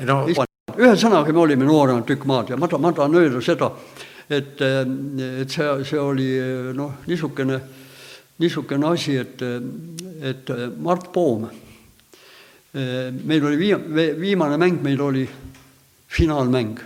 no. 0.07 0.21
ühesõnaga, 0.77 1.31
me 1.33 1.43
olime 1.45 1.67
nooremad 1.67 2.07
tükk 2.09 2.27
maad 2.29 2.51
ja 2.51 2.59
ma 2.59 2.67
tahan, 2.67 2.83
ma 2.85 2.93
tahan 2.95 3.17
öelda 3.21 3.41
seda, 3.45 3.71
et, 4.31 4.61
et 4.61 5.51
see, 5.51 5.67
see 5.87 5.99
oli 5.99 6.27
noh, 6.77 7.01
niisugune, 7.07 7.59
niisugune 8.41 8.87
asi, 8.91 9.17
et, 9.19 9.43
et 10.31 10.51
Mart 10.79 11.11
Poom, 11.13 11.49
meil 12.71 13.45
oli 13.49 13.59
vii-, 13.59 14.15
viimane 14.19 14.57
mäng 14.61 14.79
meil 14.83 15.01
oli 15.03 15.25
finaalmäng. 16.11 16.79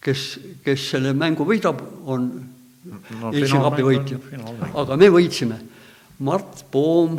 kes, 0.00 0.20
kes 0.64 0.84
selle 0.94 1.12
mängu 1.12 1.44
võidab, 1.44 1.80
on 2.08 2.28
no, 3.20 3.32
Eesti 3.32 3.58
kapi 3.60 3.84
võitja. 3.84 4.20
aga 4.80 4.96
me 4.96 5.10
võitsime. 5.12 5.58
Mart 6.24 6.64
Poom 6.72 7.18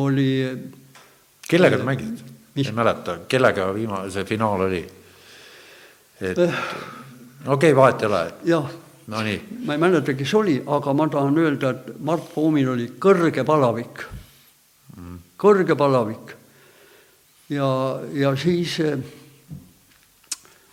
oli 0.00 0.30
kellega 1.48 1.80
te 1.80 1.88
mängisite? 1.88 2.30
ei 2.56 2.72
mäleta, 2.72 3.18
kellega 3.28 3.70
viimane, 3.76 4.10
see 4.12 4.24
finaal 4.28 4.66
oli? 4.68 4.82
et 6.20 6.40
okei 7.46 7.72
okay,, 7.72 7.76
vahet 7.76 8.02
ei 8.02 8.06
ole. 8.06 8.22
jah 8.44 8.70
no 9.06 9.22
nii. 9.22 9.40
ma 9.66 9.74
ei 9.74 9.80
mäleta, 9.82 10.14
kes 10.14 10.34
oli, 10.34 10.58
aga 10.66 10.92
ma 10.94 11.08
tahan 11.08 11.38
öelda, 11.38 11.70
et 11.70 12.00
Mart 12.00 12.28
Poomil 12.34 12.70
oli 12.74 12.90
kõrge 13.02 13.44
palavik 13.46 14.04
mm., 14.96 15.16
kõrge 15.42 15.76
palavik. 15.78 16.36
ja, 17.50 17.68
ja 18.14 18.36
siis 18.36 18.78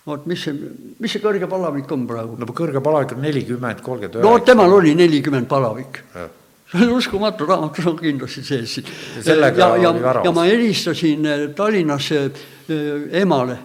vot 0.06 0.28
mis 0.30 0.44
see, 0.44 0.70
mis 1.00 1.14
see 1.14 1.24
kõrge 1.24 1.50
palavik 1.50 1.90
on 1.96 2.06
praegu? 2.10 2.38
no 2.40 2.52
kõrge 2.54 2.84
palavik 2.84 3.16
on 3.18 3.26
nelikümmend, 3.26 3.82
kolmkümmend 3.86 4.20
üheksa. 4.20 4.30
no 4.30 4.46
temal 4.46 4.78
oli 4.78 4.94
nelikümmend 4.98 5.50
palavik. 5.50 6.04
see 6.14 6.86
on 6.86 6.94
uskumatu, 7.00 7.50
raamatus 7.50 7.90
on 7.90 7.98
kindlasti 7.98 8.46
sees 8.46 8.78
ja, 9.26 9.36
ja, 9.50 9.74
ja, 9.82 10.16
ja 10.24 10.32
ma 10.32 10.46
helistasin 10.46 11.26
Tallinnasse 11.58 12.24
emale, 13.18 13.58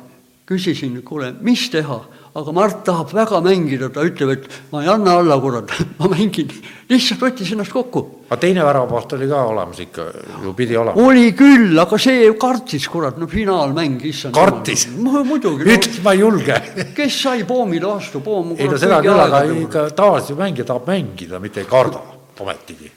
küsisin, 0.49 0.97
kuule, 1.05 1.35
mis 1.45 1.69
teha 1.73 2.01
aga 2.35 2.53
Mart 2.53 2.81
tahab 2.85 3.13
väga 3.15 3.39
mängida, 3.45 3.89
ta 3.95 4.03
ütleb, 4.03 4.33
et 4.35 4.47
ma 4.73 4.83
ei 4.83 4.89
anna 4.91 5.19
alla, 5.21 5.37
kurat, 5.41 5.71
ma 6.01 6.09
mängin. 6.11 6.51
lihtsalt 6.91 7.21
võttis 7.23 7.53
ennast 7.55 7.73
kokku. 7.73 8.03
aga 8.27 8.39
teine 8.43 8.65
väravaht 8.67 9.13
oli 9.15 9.29
ka 9.31 9.43
olemas 9.53 9.79
ikka, 9.85 10.07
ju 10.43 10.55
pidi 10.59 10.77
olema? 10.77 10.99
oli 10.99 11.29
küll, 11.39 11.79
aga 11.79 11.99
see 12.03 12.27
kartis, 12.41 12.89
kurat, 12.91 13.21
no 13.23 13.29
finaalmäng, 13.31 14.03
issand. 14.11 14.35
kartis? 14.35 14.89
muidugi. 14.99 15.69
ütles, 15.77 16.01
ma 16.03 16.17
ei 16.17 16.25
julge 16.25 16.59
kes 16.99 17.21
sai 17.23 17.47
Poomile 17.47 17.87
vastu, 17.87 18.25
Poom. 18.25 18.57
ei 18.59 18.69
no 18.69 18.83
seda 18.83 18.99
küll, 19.05 19.23
aga 19.29 19.45
ikka 19.55 19.87
tavaliselt 19.95 20.41
mängija 20.43 20.67
tahab 20.73 20.91
mängida, 20.91 21.39
mitte 21.45 21.63
ei 21.63 21.71
karda, 21.71 22.03
ometigi. 22.43 22.91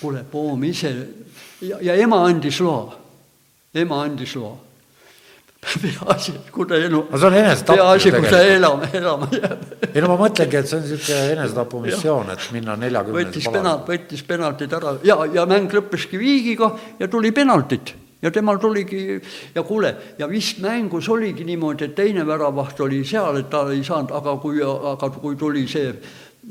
kuule, 0.00 0.24
Poom 0.32 0.64
ise 0.72 0.94
ja, 1.68 1.84
ja 1.84 2.00
ema 2.00 2.24
andis 2.24 2.64
loa, 2.64 2.96
ema 3.76 4.00
andis 4.08 4.34
loa 4.40 4.56
peaasi, 5.82 6.32
et 6.38 6.50
kui 6.50 6.66
ta 6.66 6.78
elu. 6.80 7.02
peaasi, 7.10 8.12
kui 8.14 8.28
ta 8.32 8.40
elama, 8.42 8.88
elama 9.00 9.28
jääb. 9.34 9.64
ei 9.90 10.00
no 10.00 10.12
ma 10.12 10.16
mõtlengi, 10.22 10.56
et 10.56 10.70
see 10.70 10.78
on 10.78 10.86
niisugune 10.86 11.32
enesetapumissioon, 11.34 12.30
et 12.32 12.46
minna 12.54 12.76
neljakümnendas. 12.80 13.34
võttis 13.34 13.50
penalt, 13.52 13.82
võttis 13.88 14.24
penaltid 14.26 14.76
ära 14.78 14.94
ja, 15.04 15.18
ja 15.34 15.44
mäng 15.50 15.72
lõppeski 15.76 16.20
viigiga 16.20 16.72
ja 17.00 17.10
tuli 17.12 17.32
penaltid 17.36 17.92
ja 18.22 18.32
temal 18.32 18.60
tuligi 18.60 19.20
ja 19.54 19.62
kuule, 19.62 19.94
ja 20.18 20.28
vist 20.28 20.60
mängus 20.64 21.08
oligi 21.12 21.44
niimoodi, 21.44 21.90
et 21.90 21.94
teine 21.96 22.24
väravaht 22.26 22.80
oli 22.84 23.04
seal, 23.04 23.40
et 23.40 23.48
ta 23.52 23.66
ei 23.72 23.84
saanud, 23.84 24.12
aga 24.16 24.36
kui, 24.40 24.60
aga 24.64 25.12
kui 25.16 25.36
tuli 25.40 25.66
see 25.68 25.92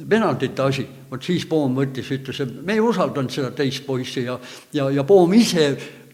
penaltite 0.09 0.61
asi, 0.61 0.85
vot 1.09 1.23
siis 1.25 1.45
Poom 1.49 1.77
võttis, 1.77 2.09
ütles, 2.13 2.41
et 2.45 2.57
me 2.65 2.77
ei 2.77 2.81
usaldanud 2.83 3.33
seda 3.33 3.49
teist 3.57 3.85
poissi 3.85 4.25
ja, 4.27 4.37
ja, 4.73 4.89
ja 4.93 5.03
Poom 5.03 5.33
ise 5.37 5.71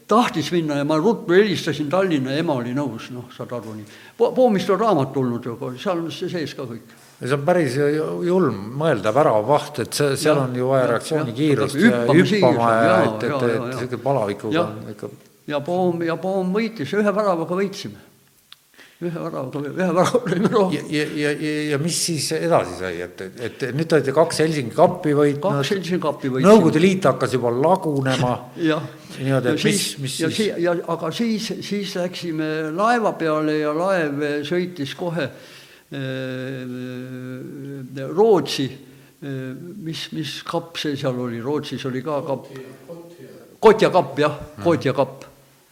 tahtis 0.07 0.51
minna 0.53 0.77
ja 0.79 0.85
ma 0.85 0.97
ruttu 0.97 1.33
helistasin 1.33 1.89
Tallinna 1.89 2.35
ema 2.37 2.59
oli 2.59 2.73
nõus, 2.77 3.09
noh, 3.13 3.25
saad 3.33 3.51
aru 3.57 3.73
nii. 3.79 3.85
Poomist 4.17 4.69
on 4.69 4.79
raamat 4.79 5.13
tulnud 5.13 5.45
ju, 5.45 5.57
seal 5.81 6.03
on 6.03 6.11
see 6.13 6.29
sees 6.29 6.53
ka 6.57 6.67
kõik. 6.69 6.95
see 7.19 7.33
on 7.33 7.45
päris 7.47 7.77
julm 7.77 8.57
mõelda, 8.79 9.13
väravaht, 9.15 9.79
et 9.85 9.93
see, 9.93 10.17
seal 10.19 10.37
ja, 10.37 10.47
on 10.47 10.55
ju 10.55 10.67
vaja 10.69 10.89
reaktsioonikiirust 10.93 11.79
ja 11.79 12.01
hüppama 12.09 12.73
ja 12.73 12.97
et, 13.03 13.23
et, 13.23 13.47
et 13.49 13.69
niisugune 13.69 14.03
palavikuga 14.03 14.65
on 14.65 14.91
ikka. 14.93 15.13
ja 15.47 15.61
Poom, 15.61 16.03
ja 16.05 16.17
Poom 16.21 16.53
võitis, 16.53 16.93
ühe 16.93 17.15
väravaga 17.15 17.61
võitsime 17.61 18.03
ühe 19.03 19.11
väravaga, 19.11 19.59
ühe 19.59 19.73
värava 19.75 20.19
lõime 20.23 20.49
rohkem. 20.53 20.85
ja, 20.87 21.03
ja, 21.19 21.31
ja, 21.35 21.55
ja 21.73 21.79
mis 21.83 21.97
siis 22.07 22.29
edasi 22.37 22.77
sai, 22.79 23.01
et, 23.03 23.23
et 23.43 23.65
nüüd 23.75 23.89
te 23.91 23.97
olete 23.97 24.13
kaks 24.15 24.39
Helsingi 24.45 24.71
kappi 24.75 25.11
võitnud. 25.17 25.57
kaks 25.59 25.73
Helsingi 25.73 25.99
kappi 26.05 26.31
võitsime. 26.31 26.47
Nõukogude 26.47 26.79
Liit 26.83 27.07
hakkas 27.09 27.35
juba 27.35 27.51
lagunema. 27.51 28.31
niimoodi, 29.19 29.51
et 29.51 29.67
mis, 29.67 29.83
mis 30.03 30.15
ja 30.23 30.29
siis. 30.31 30.53
ja 30.63 30.71
aga 30.95 31.11
siis, 31.15 31.49
siis 31.67 31.91
läksime 31.99 32.49
laeva 32.75 33.11
peale 33.19 33.59
ja 33.59 33.75
laev 33.75 34.23
sõitis 34.47 34.95
kohe 34.95 35.27
äh, 35.27 35.35
Rootsi 38.15 38.69
mis, 39.25 40.07
mis 40.13 40.31
kapp 40.45 40.77
see 40.79 40.95
seal 40.99 41.19
oli, 41.19 41.39
Rootsis 41.41 41.83
oli 41.89 42.03
ka 42.05 42.21
kapp. 42.27 42.47
Kotja 43.59 43.89
kapp 43.89 44.19
jah, 44.21 44.35
Kotja 44.63 44.93
kapp, 44.95 45.23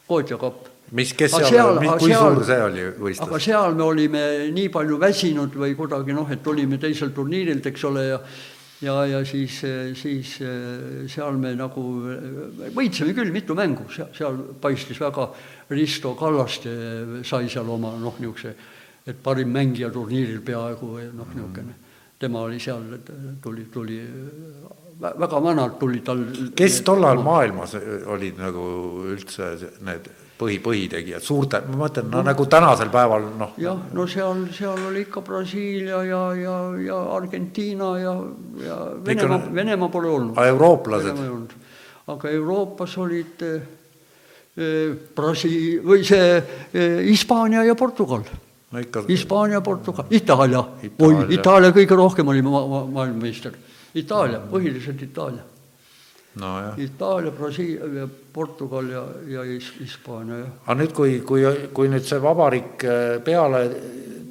Kotja 0.09 0.39
kapp 0.41 0.72
mis, 0.91 1.13
kes 1.17 1.31
seal, 1.31 1.49
seal, 1.49 1.77
kui 1.99 2.11
seal, 2.11 2.35
suur 2.35 2.47
see 2.47 2.63
oli 2.63 2.87
võistlus? 2.99 3.27
aga 3.27 3.39
seal 3.41 3.77
me 3.77 3.85
olime 3.85 4.23
nii 4.53 4.71
palju 4.73 4.97
väsinud 5.01 5.55
või 5.63 5.77
kuidagi 5.79 6.15
noh, 6.15 6.29
et 6.33 6.47
olime 6.47 6.79
teisel 6.81 7.13
turniirilt, 7.15 7.65
eks 7.71 7.87
ole, 7.89 8.07
ja 8.11 8.19
ja, 8.83 8.97
ja 9.07 9.21
siis, 9.25 9.61
siis 9.95 10.35
seal 11.13 11.37
me 11.39 11.53
nagu 11.55 11.83
võitsime 12.75 13.15
küll 13.15 13.31
mitu 13.31 13.55
mängu, 13.55 13.87
seal, 13.93 14.39
paistis 14.61 14.99
väga, 14.99 15.29
Risto 15.73 16.13
Kallaste 16.19 16.73
sai 17.23 17.47
seal 17.49 17.69
oma 17.69 17.93
noh, 17.99 18.19
niisuguse, 18.19 18.55
et 19.07 19.19
parim 19.23 19.51
mängija 19.53 19.89
turniiril 19.93 20.43
peaaegu 20.45 20.93
või 20.97 21.07
noh, 21.15 21.31
niisugune, 21.31 21.77
tema 22.19 22.43
oli 22.43 22.59
seal, 22.63 22.85
tuli, 23.43 23.67
tuli 23.71 24.01
väga 25.03 25.39
vanalt 25.43 25.79
tulid 25.79 26.03
tal. 26.05 26.21
kes 26.55 26.81
tollal 26.85 27.23
maailmas 27.23 27.75
olid 28.13 28.37
nagu 28.39 28.65
üldse 29.13 29.53
need 29.83 30.07
põhi, 30.43 30.59
põhitegijad, 30.63 31.23
suurte, 31.23 31.61
ma 31.69 31.85
mõtlen, 31.85 32.09
no 32.11 32.23
nagu 32.25 32.45
tänasel 32.51 32.91
päeval 32.93 33.27
noh. 33.39 33.53
jah, 33.61 33.79
no 33.95 34.05
seal, 34.09 34.45
seal 34.55 34.81
oli 34.89 35.05
ikka 35.07 35.23
Brasiilia 35.25 36.01
ja, 36.07 36.23
ja, 36.37 36.57
ja 36.83 36.99
Argentiina 37.15 37.93
ja, 38.01 38.15
ja 38.63 38.79
Venemaa, 39.05 39.39
Venemaa 39.53 39.93
pole 39.93 40.11
olnud. 40.11 40.41
eurooplased? 40.43 41.23
aga 42.13 42.31
Euroopas 42.35 42.97
olid 42.99 43.45
eh, 43.47 43.61
eh 44.59 44.89
Brasiil- 45.15 45.79
või 45.87 46.03
see 46.03 46.35
eh, 46.35 46.99
Hispaania 47.07 47.63
ja 47.63 47.75
Portugal 47.79 48.25
no 48.73 48.81
ikka. 48.81 49.05
Hispaania, 49.07 49.61
Portugal, 49.61 50.09
Itaalia, 50.11 50.65
oi, 50.83 51.15
Itaalia 51.37 51.71
kõige 51.71 51.95
rohkem 51.95 52.27
oli 52.27 52.41
ma, 52.43 52.65
ma, 52.67 52.83
maailmameister. 52.99 53.55
Itaalia, 53.95 54.41
põhiliselt 54.49 55.01
Itaalia 55.05 55.52
no,. 56.35 56.73
Itaalia, 56.77 57.31
Brasiilia, 57.31 58.07
Portugal 58.33 58.89
ja, 58.89 59.03
ja 59.27 59.43
Hispaania, 59.79 60.37
jah. 60.37 60.53
aga 60.65 60.77
nüüd, 60.79 60.93
kui, 60.95 61.19
kui, 61.27 61.43
kui 61.73 61.91
nüüd 61.91 62.05
see 62.07 62.21
vabariik 62.23 62.85
äh, 62.87 63.19
peale 63.25 63.65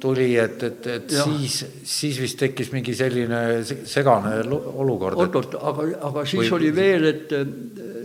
tuli, 0.03 0.33
et, 0.35 0.63
et, 0.67 0.87
et 0.87 1.13
ja. 1.15 1.23
siis, 1.23 1.61
siis 1.87 2.19
vist 2.19 2.39
tekkis 2.41 2.73
mingi 2.73 2.95
selline 2.95 3.61
segane 3.87 4.41
olukord. 4.43 5.21
oot-oot, 5.23 5.55
aga, 5.61 5.85
aga 6.09 6.25
siis 6.27 6.49
või... 6.49 6.55
oli 6.57 6.73
veel, 6.75 7.07
et 7.07 7.31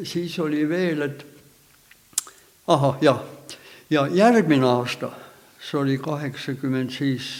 siis 0.06 0.38
oli 0.44 0.62
veel, 0.70 1.02
et 1.08 1.26
ahah, 2.70 3.02
jah, 3.02 3.18
ja 3.90 4.06
järgmine 4.14 4.68
aasta, 4.68 5.10
see 5.58 5.80
oli 5.80 5.98
kaheksakümmend 5.98 6.94
siis, 6.94 7.32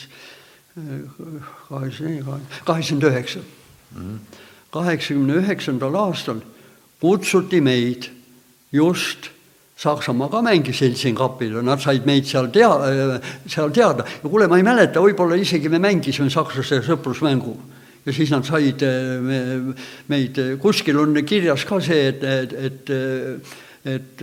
kaheksakümmend, 0.75 2.61
kaheksakümmend 2.67 3.11
üheksa 3.13 3.47
mhm 3.95 4.45
kaheksakümne 4.75 5.41
üheksandal 5.43 5.97
aastal 6.07 6.41
kutsuti 7.01 7.61
meid 7.61 8.11
just 8.73 9.31
Saksamaa 9.79 10.27
ka 10.31 10.41
mängis 10.43 10.81
Helsingapil 10.83 11.53
ja 11.55 11.61
nad 11.63 11.79
said 11.79 12.07
meid 12.07 12.27
seal 12.27 12.49
tea-, 12.51 13.21
seal 13.47 13.71
teada 13.71 14.03
ja 14.03 14.27
kuule, 14.27 14.49
ma 14.51 14.59
ei 14.59 14.67
mäleta, 14.67 14.99
võib-olla 14.99 15.39
isegi 15.39 15.71
me 15.71 15.79
mängisime 15.79 16.33
sakslaste 16.35 16.81
sõprusmängu. 16.83 17.55
ja 18.03 18.13
siis 18.13 18.33
nad 18.35 18.43
said 18.43 18.83
me, 19.23 19.39
meid, 20.11 20.41
kuskil 20.59 20.99
on 20.99 21.15
kirjas 21.23 21.63
ka 21.69 21.79
see, 21.85 22.11
et, 22.11 22.27
et, 22.27 22.59
et 22.59 23.57
et 23.89 24.21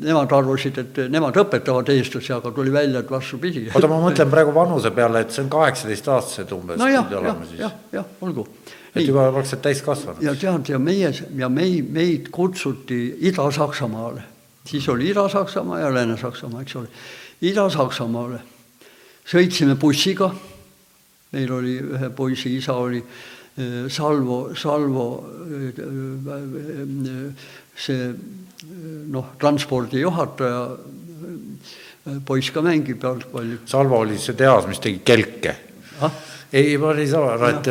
nemad 0.00 0.32
arvasid, 0.32 0.78
et 0.80 0.98
nemad 1.12 1.36
õpetavad 1.36 1.90
eestlasi, 1.92 2.32
aga 2.32 2.50
tuli 2.50 2.72
välja, 2.72 3.04
et 3.04 3.10
vastupidi. 3.12 3.66
oota, 3.68 3.90
ma 3.92 4.00
mõtlen 4.02 4.32
praegu 4.32 4.54
vanuse 4.56 4.90
peale, 4.96 5.20
et 5.20 5.34
see 5.34 5.44
on 5.44 5.50
kaheksateistaastased 5.52 6.54
umbes. 6.56 6.80
no 6.80 6.88
jah, 6.88 7.12
jah, 7.12 7.44
jah, 7.60 7.76
jah, 7.92 8.08
olgu 8.24 8.48
et 8.94 9.06
juba 9.06 9.26
praktiliselt 9.32 9.62
täiskasvanud. 9.62 10.22
ja 10.22 10.34
tead, 10.38 10.68
ja 10.68 10.78
meie 10.78 11.12
ja 11.36 11.48
meid, 11.48 11.90
meid 11.90 12.30
kutsuti 12.30 13.18
Ida-Saksamaale, 13.30 14.22
siis 14.66 14.88
oli 14.88 15.10
Ida-Saksamaa 15.10 15.80
ja 15.80 15.94
Lääne-Saksamaa, 15.94 16.62
eks 16.62 16.76
ole. 16.76 16.88
Ida-Saksamaale 17.42 18.40
sõitsime 19.26 19.74
bussiga, 19.80 20.30
meil 21.32 21.52
oli 21.52 21.78
ühe 21.82 22.10
poisi 22.14 22.56
isa 22.56 22.76
oli 22.78 23.00
eh, 23.00 23.88
Salvo, 23.88 24.54
Salvo 24.54 25.08
eh, 25.48 25.80
see 27.74 28.12
noh, 29.10 29.34
transpordijuhataja, 29.40 30.62
poiss 32.24 32.52
ka 32.52 32.62
mängib 32.62 33.02
jalgpalli. 33.02 33.58
Salvo 33.66 33.98
oli 34.04 34.18
see 34.20 34.36
tehas, 34.38 34.68
mis 34.70 34.80
tegi 34.80 35.02
kelke 35.04 35.56
ah?? 36.04 36.22
Ei, 36.54 36.76
ma 36.78 36.92
ei 36.94 37.08
saa 37.10 37.32
aru, 37.32 37.46
et 37.50 37.68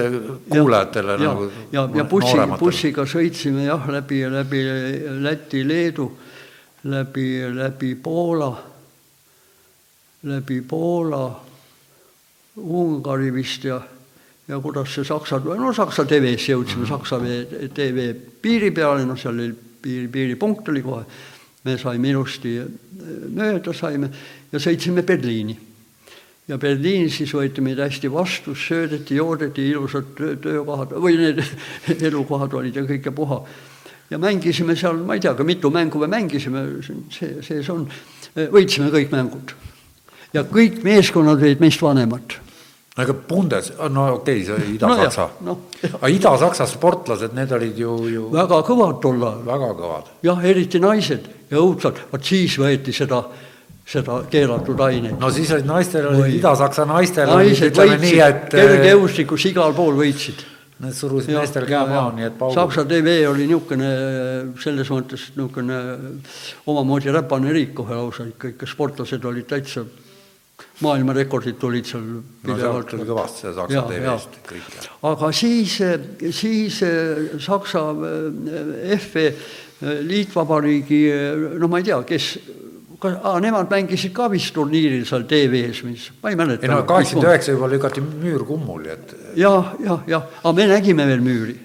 kuulajatele 0.49 1.15
ja, 1.15 1.19
nagu 1.23 1.45
ja, 1.71 1.85
ja 1.95 2.03
bussi, 2.03 2.35
bussiga 2.59 3.05
sõitsime 3.07 3.63
jah, 3.69 3.87
läbi, 3.95 4.19
läbi 4.27 4.63
Läti, 5.23 5.63
Leedu, 5.63 6.09
läbi, 6.91 7.27
läbi 7.55 7.93
Poola, 7.95 8.51
läbi 10.27 10.59
Poola, 10.67 11.23
Ungari 12.59 13.31
vist 13.33 13.63
ja, 13.71 13.79
ja 14.51 14.59
kuidas 14.59 14.91
see 14.91 15.07
Saksa, 15.07 15.39
no 15.39 15.71
Saksa 15.73 16.03
TV-sse 16.03 16.51
jõudsime, 16.51 16.87
Saksa 16.89 17.21
TV 17.23 18.11
piiri 18.43 18.75
peale, 18.75 19.07
noh, 19.07 19.19
seal 19.19 19.39
oli 19.39 19.53
piiri, 19.55 20.11
piiripunkt 20.11 20.73
oli 20.75 20.83
kohe, 20.83 21.05
me 21.63 21.79
saime 21.79 22.11
ilusti 22.11 22.57
mööda, 23.31 23.71
saime 23.71 24.11
ja 24.51 24.59
sõitsime 24.59 25.07
Berliini 25.07 25.55
ja 26.47 26.57
Berliinis 26.59 27.17
siis 27.21 27.33
võeti 27.35 27.63
meid 27.63 27.79
hästi 27.79 28.11
vastu, 28.11 28.55
söödeti, 28.55 29.15
joodeti, 29.15 29.69
ilusad 29.71 30.11
töökohad 30.43 30.95
või 30.99 31.17
need 31.21 31.43
elukohad 32.09 32.53
olid 32.59 32.79
ja 32.79 32.85
kõik 32.87 33.09
ja 33.09 33.15
puha. 33.15 33.41
ja 34.09 34.19
mängisime 34.19 34.75
seal, 34.75 34.99
ma 35.07 35.15
ei 35.17 35.23
tea, 35.23 35.33
ka 35.33 35.43
mitu 35.47 35.71
mängu 35.71 35.99
me 36.03 36.07
mängisime, 36.11 36.65
see, 37.13 37.37
sees 37.41 37.69
on, 37.69 37.87
võitsime 38.35 38.91
kõik 38.93 39.13
mängud. 39.15 39.55
ja 40.33 40.43
kõik 40.43 40.83
meeskonnad 40.83 41.41
olid 41.41 41.63
meist 41.63 41.81
vanemad 41.81 42.39
aga 42.95 43.13
Bundes, 43.13 43.71
no 43.89 44.05
okei 44.19 44.43
okay,, 44.43 44.45
see 44.45 44.75
Ida-Saksa 44.75 45.29
no,. 45.41 45.55
No, 45.55 45.89
aga 45.97 46.11
Ida-Saksa 46.13 46.67
sportlased, 46.69 47.33
need 47.33 47.51
olid 47.55 47.79
ju, 47.79 47.95
ju 48.11 48.27
väga 48.33 48.59
kõvad 48.67 48.99
tol 49.01 49.17
ajal. 49.17 49.39
väga 49.47 49.69
kõvad. 49.79 50.11
jah, 50.27 50.43
eriti 50.45 50.81
naised 50.83 51.25
ja 51.49 51.57
õudselt, 51.61 52.03
vot 52.11 52.29
siis 52.29 52.59
võeti 52.61 52.93
seda 52.93 53.23
seda 53.85 54.21
keelatud 54.31 54.79
aineid. 54.79 55.19
no 55.19 55.29
siis 55.33 55.51
olid 55.51 55.67
naistel, 55.67 56.07
olid 56.07 56.37
Ida-Saksa 56.39 56.85
naistel 56.87 57.29
naised 57.29 57.75
võitsid, 57.75 58.19
et... 58.23 58.45
kergejõustikus 58.53 59.47
igal 59.51 59.75
pool 59.75 59.97
võitsid. 59.99 60.45
Need 60.83 60.95
surusid 60.97 61.35
meestel 61.35 61.67
käe 61.69 61.83
maha, 61.87 62.11
nii 62.15 62.25
et 62.27 62.37
paugud. 62.39 62.57
Saksa 62.57 62.83
TV 62.89 63.19
oli 63.29 63.45
niisugune 63.47 63.91
selles 64.59 64.89
mõttes 64.91 65.27
niisugune 65.35 65.81
omamoodi 66.71 67.13
räpane 67.13 67.53
riik 67.55 67.75
kohe 67.77 67.99
lausa 67.99 68.25
ikka, 68.27 68.55
ikka 68.55 68.71
sportlased 68.71 69.27
olid 69.29 69.47
täitsa, 69.51 69.85
maailmarekordid 70.83 71.59
tulid 71.61 71.87
seal 71.87 72.07
no 72.47 72.57
sealt 72.57 72.89
tuli 72.89 73.05
kõvasti 73.07 73.45
see 73.45 73.53
Saksa 73.59 73.83
TV-st 73.91 74.39
kõik. 74.47 74.89
aga 75.11 75.29
siis, 75.35 75.77
siis 76.39 76.79
Saksa 77.43 77.85
FE 79.05 79.27
liitvabariigi, 80.07 81.01
no 81.59 81.67
ma 81.67 81.81
ei 81.81 81.87
tea, 81.91 81.99
kes 82.07 82.27
aa, 83.05 83.39
nemad 83.43 83.71
mängisid 83.71 84.13
ka 84.15 84.29
vist 84.31 84.53
turniiril 84.55 85.05
seal 85.07 85.27
TV-s, 85.29 85.83
mis, 85.87 86.09
ma 86.23 86.33
ei 86.33 86.39
mäleta. 86.39 86.65
ei 86.65 86.71
no 86.71 86.81
kaheksakümmend 86.87 87.29
üheksa 87.29 87.55
juba 87.55 87.69
lükati 87.71 88.01
müür 88.01 88.45
kummuli, 88.47 88.89
et. 88.93 89.15
jah, 89.35 89.73
jah, 89.83 90.03
jah, 90.07 90.27
aga 90.43 90.53
me 90.53 90.67
nägime 90.67 91.07
veel 91.07 91.23
müüri. 91.25 91.57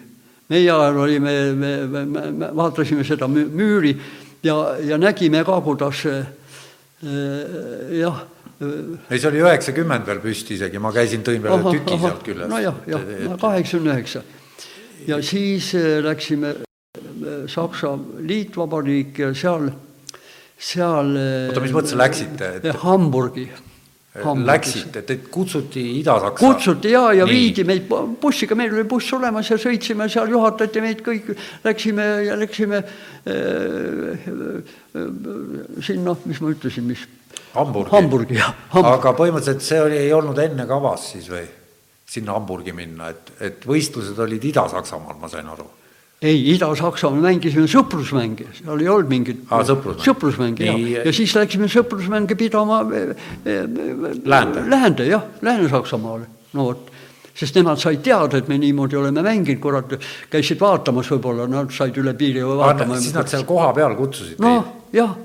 meie 0.49 0.73
ajal 0.73 0.97
olime, 0.97 1.37
me, 1.53 1.77
me, 1.87 2.05
me, 2.07 2.31
me 2.31 2.51
vaatasime 2.57 3.05
seda 3.05 3.29
müüri 3.29 3.97
ja, 4.43 4.57
ja 4.81 4.99
nägime 4.99 5.45
ka, 5.45 5.61
kuidas 5.61 6.05
äh, 6.07 6.27
jah 8.01 8.25
ei, 9.11 9.19
see 9.19 9.29
oli 9.31 9.43
üheksakümmend 9.45 10.07
veel 10.09 10.23
püsti 10.23 10.57
isegi, 10.57 10.81
ma 10.83 10.91
käisin, 10.95 11.23
tõin 11.27 11.43
veel 11.45 11.61
tüki 11.69 11.95
aha, 11.95 12.09
sealt 12.09 12.25
küljest. 12.27 12.51
nojah, 12.51 12.81
jah, 12.91 13.05
kaheksakümne 13.39 13.93
üheksa. 13.95 14.23
ja 15.07 15.21
siis 15.23 15.75
äh, 15.79 16.01
läksime 16.03 16.55
äh, 16.57 17.45
Saksa 17.47 17.95
Liitvabariiki 18.19 19.23
ja 19.23 19.35
seal 19.35 19.71
seal 20.59 21.15
oota, 21.15 21.63
mis 21.63 21.75
mõttes 21.75 21.97
läksite 21.99 22.53
et...? 22.59 22.71
Hamburgi. 22.83 23.49
Läksite, 24.19 25.05
teid 25.07 25.29
kutsuti 25.31 25.83
Ida-Saksa? 26.01 26.41
kutsuti 26.41 26.91
ja, 26.91 27.13
ja 27.15 27.27
Nii. 27.29 27.35
viidi 27.35 27.65
meid 27.69 27.85
bussiga, 28.19 28.57
meil 28.59 28.73
oli 28.75 28.83
buss 28.89 29.13
olemas 29.15 29.51
ja 29.53 29.59
sõitsime 29.61 30.09
seal, 30.11 30.33
juhatati 30.33 30.83
meid 30.83 31.05
kõik, 31.07 31.29
läksime 31.63 32.07
ja 32.27 32.35
läksime 32.41 32.81
äh, 32.83 34.27
sinna, 35.87 36.17
mis 36.25 36.43
ma 36.43 36.51
ütlesin, 36.51 36.89
mis 36.89 37.07
Hamburgi, 37.55 37.95
Hamburgi, 37.95 38.41
jah. 38.41 38.55
aga 38.81 39.15
põhimõtteliselt 39.15 39.63
see 39.65 39.81
oli, 39.85 40.01
ei 40.01 40.13
olnud 40.17 40.39
enne 40.43 40.67
kavas 40.67 41.13
siis 41.15 41.31
või? 41.31 41.47
sinna 42.09 42.35
Hamburgi 42.35 42.73
minna, 42.73 43.13
et, 43.13 43.35
et 43.45 43.67
võistlused 43.69 44.19
olid 44.25 44.45
Ida-Saksamaal, 44.51 45.21
ma 45.21 45.29
sain 45.31 45.47
aru 45.53 45.67
ei, 46.23 46.39
Ida-Saksamaal 46.55 47.23
mängisime 47.23 47.69
sõprusmänge, 47.71 48.49
seal 48.59 48.83
ei 48.83 48.91
olnud 48.91 49.11
mingit 49.13 49.43
ah, 49.55 49.63
sõprusmäng. 49.67 50.05
sõprusmänge 50.07 50.67
jah, 50.67 50.81
ja 51.07 51.15
siis 51.15 51.35
läksime 51.39 51.69
sõprusmänge 51.71 52.35
pidama 52.39 52.81
eh, 52.91 53.13
eh, 53.45 53.61
Läände, 54.25 54.65
Läände 54.67 55.07
jah, 55.07 55.29
Lääne-Saksamaale, 55.47 56.27
no 56.59 56.71
vot. 56.71 56.91
sest 57.39 57.55
nemad 57.55 57.79
said 57.79 58.03
teada, 58.03 58.41
et 58.41 58.49
me 58.51 58.59
niimoodi 58.59 58.99
oleme 58.99 59.23
mänginud, 59.23 59.61
kurat, 59.63 59.95
käisid 60.31 60.59
vaatamas 60.59 61.13
võib-olla, 61.15 61.47
nad 61.47 61.71
said 61.75 61.97
üle 62.03 62.17
piiri 62.19 62.43
vaatama. 62.43 62.99
siis 62.99 63.15
nad 63.15 63.31
seal 63.31 63.47
kohapeal 63.47 63.95
kutsusid 63.99 64.43
no, 64.43 64.59
teid? 64.59 64.99
jah. 64.99 65.17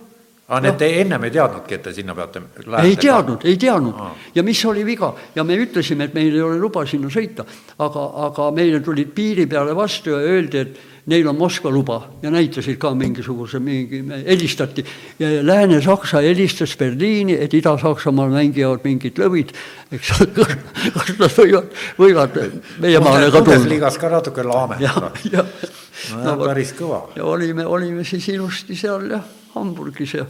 Aga 0.53 0.61
need 0.67 0.79
te 0.79 0.89
ennem 1.01 1.27
ei 1.27 1.33
teadnudki, 1.33 1.77
et 1.79 1.85
te 1.87 1.93
sinna 1.95 2.15
peate 2.17 2.41
lähete? 2.61 2.87
ei 2.87 2.97
teadnud, 3.01 3.45
ei 3.49 3.57
teadnud 3.57 3.99
Aa. 3.99 4.13
ja 4.35 4.45
mis 4.45 4.63
oli 4.69 4.85
viga 4.85 5.13
ja 5.35 5.43
me 5.47 5.57
ütlesime, 5.57 6.09
et 6.09 6.13
meil 6.17 6.33
ei 6.33 6.45
ole 6.45 6.61
luba 6.61 6.85
sinna 6.89 7.09
sõita, 7.13 7.45
aga, 7.81 8.07
aga 8.29 8.49
meile 8.55 8.81
tulid 8.85 9.13
piiri 9.15 9.47
peale 9.49 9.75
vastu 9.77 10.13
ja 10.13 10.21
öeldi, 10.21 10.61
et 10.61 10.81
neil 11.11 11.27
on 11.27 11.35
Moskva 11.35 11.71
luba 11.73 11.97
ja 12.21 12.31
näitasid 12.31 12.77
ka 12.79 12.93
mingisuguse, 12.95 13.59
mingi, 13.59 14.03
helistati 14.27 14.85
Lääne-Saksa 15.19 16.21
helistas 16.23 16.77
Berliini, 16.79 17.35
et 17.39 17.53
Ida-Saksamaal 17.53 18.31
mängivad 18.31 18.85
mingid 18.87 19.19
lõvid, 19.19 19.51
eks 19.91 20.13
kas 20.95 21.11
nad 21.19 21.35
võivad, 21.35 21.73
võivad 21.99 22.39
meie 22.83 23.01
maale 23.03 23.27
ka 23.27 23.41
tulla. 23.41 23.43
Bundesligas 23.49 23.99
ka 23.99 24.13
natuke 24.13 24.47
laametada. 24.47 25.11
no, 25.33 26.23
no 26.23 26.37
päris 26.45 26.71
kõva. 26.77 27.03
ja 27.17 27.27
olime, 27.27 27.67
olime 27.67 28.07
siis 28.07 28.29
ilusti 28.31 28.77
seal 28.79 29.09
jah, 29.11 29.27
Hamburgis 29.57 30.15
ja 30.15 30.25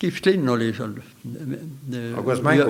kihvt 0.00 0.26
linn 0.26 0.48
oli 0.48 0.72
seal. 0.76 0.94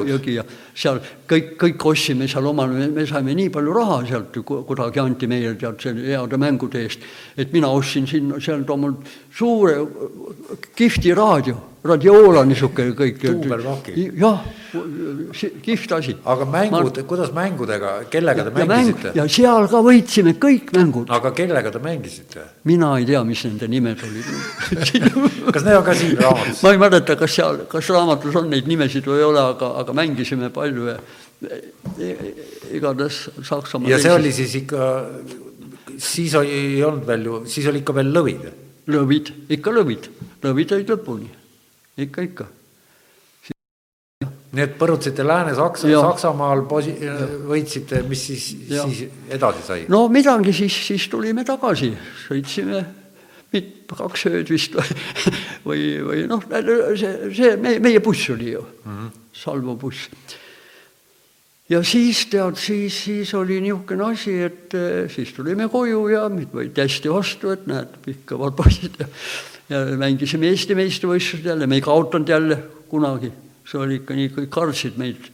Jõgi 0.08 0.34
ja 0.34 0.44
seal 0.74 1.00
kõik, 1.30 1.54
kõik 1.60 1.86
ostsime 1.92 2.28
seal 2.28 2.46
omal, 2.50 2.72
me 2.94 3.06
saime 3.06 3.34
nii 3.38 3.50
palju 3.54 3.74
raha 3.76 4.00
sealt 4.08 4.40
kuidagi 4.44 5.02
anti 5.02 5.30
meile 5.30 5.54
tead 5.60 5.80
selle 5.82 6.06
heade 6.10 6.40
mängude 6.40 6.82
eest, 6.82 7.06
et 7.36 7.52
mina 7.54 7.70
ostsin 7.70 8.08
sinna 8.10 8.40
sealt 8.42 8.70
omal 8.70 8.96
suure 9.30 9.76
kihvti 10.76 11.14
raadio 11.14 11.70
Radiola 11.80 12.42
niisugune 12.44 12.92
kõik. 12.92 13.22
jah, 14.20 14.42
kihvt 15.64 15.92
asi. 15.96 16.12
aga 16.28 16.44
mängud 16.44 16.98
Ma..., 16.98 17.04
kuidas 17.08 17.30
mängudega, 17.32 17.92
kellega 18.12 18.44
te 18.44 18.64
mängisite? 18.68 19.12
ja 19.16 19.24
seal 19.24 19.68
ka 19.72 19.80
võitsime 19.86 20.34
kõik 20.36 20.74
mängud. 20.76 21.08
aga 21.08 21.32
kellega 21.32 21.72
te 21.72 21.80
mängisite? 21.80 22.44
mina 22.68 22.92
ei 22.98 23.06
tea, 23.08 23.22
mis 23.24 23.44
nende 23.48 23.68
nimed 23.72 24.04
olid 24.04 24.28
kas 25.54 25.64
need 25.64 25.78
on 25.78 25.86
ka 25.86 25.94
siin 25.96 26.20
raamatus? 26.20 26.62
ma 26.62 26.72
ei 26.74 26.78
mäleta, 26.84 27.16
kas 27.16 27.36
seal, 27.38 27.62
kas 27.72 27.88
raamatus 27.96 28.36
on 28.36 28.39
neid 28.48 28.68
nimesid 28.70 29.08
ei 29.10 29.24
ole, 29.26 29.40
aga, 29.40 29.74
aga 29.82 29.92
mängisime 29.96 30.50
palju 30.54 30.86
ja 30.88 30.96
igatahes 32.72 33.28
Saksamaa. 33.42 33.90
ja 33.90 33.98
see 34.00 34.12
oli 34.12 34.32
siis 34.32 34.54
ikka, 34.60 34.88
siis 35.96 36.34
oli, 36.38 36.52
ei 36.52 36.84
olnud 36.84 37.06
veel 37.08 37.26
ju, 37.26 37.42
siis 37.48 37.68
oli 37.70 37.84
ikka 37.84 37.96
veel 37.96 38.12
lõvid? 38.14 38.48
lõvid, 38.90 39.34
ikka 39.56 39.72
lõvid, 39.74 40.08
lõvid 40.44 40.72
olid 40.76 40.94
lõpuni 40.94 41.28
ikka, 42.00 42.24
ikka. 42.26 42.46
nii 44.50 44.64
et 44.64 44.72
põrutasite 44.78 45.24
Lääne-Saksa, 45.24 45.90
Saksamaal 45.94 46.64
posi-, 46.68 46.96
võitsite, 47.48 48.02
mis 48.08 48.24
siis, 48.30 48.48
siis 48.68 49.04
edasi 49.30 49.66
sai? 49.66 49.84
no 49.92 50.06
midagi, 50.12 50.52
siis, 50.62 50.80
siis 50.90 51.08
tulime 51.12 51.44
tagasi, 51.46 51.92
sõitsime 52.26 52.82
mit-, 53.54 53.72
kaks 53.90 54.26
ööd 54.30 54.52
vist 54.52 54.76
või, 55.68 55.96
või 56.06 56.26
noh, 56.30 56.44
see, 56.98 57.32
see 57.36 57.56
meie, 57.60 57.82
meie 57.82 58.02
buss 58.04 58.30
oli 58.34 58.54
ju 58.54 58.62
mm, 58.62 58.92
-hmm. 58.92 59.18
Salvo 59.40 59.76
buss. 59.78 60.08
ja 61.68 61.82
siis 61.86 62.26
tead, 62.30 62.58
siis, 62.58 63.04
siis 63.04 63.34
oli 63.34 63.60
niisugune 63.60 64.10
asi, 64.12 64.34
et 64.42 64.74
eh, 64.74 65.06
siis 65.10 65.32
tulime 65.32 65.68
koju 65.68 66.08
ja 66.12 66.28
meid 66.28 66.52
võeti 66.54 66.82
hästi 66.82 67.12
vastu, 67.12 67.54
et 67.54 67.66
näed, 67.70 67.96
kõvad 68.26 68.58
poisid 68.58 69.00
ja 69.00 69.08
ja 69.70 69.84
mängisime 69.98 70.50
Eesti 70.50 70.74
meistrivõistlused 70.74 71.46
jälle, 71.46 71.66
me 71.70 71.78
ei 71.78 71.84
kaotanud 71.84 72.28
jälle 72.28 72.58
kunagi, 72.90 73.30
see 73.66 73.78
oli 73.78 74.00
ikka 74.00 74.16
nii, 74.18 74.32
kõik 74.34 74.50
kartsid 74.54 74.98
meid 74.98 75.28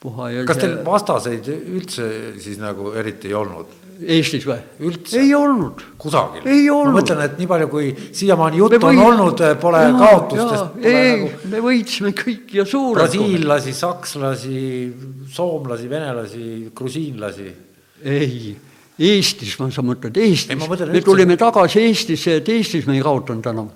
puha 0.00 0.30
ja 0.32 0.44
kas 0.48 0.60
teil 0.62 0.78
vastaseid 0.86 1.50
üldse 1.52 2.06
siis 2.42 2.60
nagu 2.62 2.92
eriti 2.96 3.30
ei 3.32 3.36
olnud? 3.36 3.74
Eestis 3.96 4.44
või? 4.44 4.58
üldse? 4.84 5.20
ei 5.20 5.32
olnud. 5.36 5.82
kusagil? 6.00 6.44
ma 6.44 6.92
mõtlen, 6.98 7.22
et 7.24 7.38
nii 7.40 7.48
palju, 7.48 7.68
kui 7.72 7.90
siiamaani 7.96 8.60
juttu 8.60 8.80
võid... 8.82 9.00
on 9.00 9.02
olnud, 9.06 9.42
pole 9.62 9.80
ja, 9.82 9.94
kaotustest. 9.96 10.78
ei 10.82 11.22
nagu..., 11.22 11.50
me 11.52 11.62
võitsime 11.64 12.12
kõik 12.16 12.54
ja 12.58 12.66
suurelt. 12.68 13.00
brasiillasi, 13.00 13.74
sakslasi, 13.76 14.60
soomlasi, 15.32 15.90
venelasi, 15.90 16.46
grusiinlasi. 16.76 17.48
ei 18.04 18.56
Eestis, 18.96 19.58
ma, 19.60 19.68
sa 19.72 19.84
mõtled 19.84 20.16
Eestis, 20.24 20.68
me 20.88 21.02
tulime 21.04 21.36
tagasi 21.40 21.82
Eestisse, 21.84 22.38
et 22.40 22.48
Eestis 22.48 22.86
me 22.88 22.96
ei 22.96 23.04
kaotanud 23.04 23.52
enam. 23.52 23.72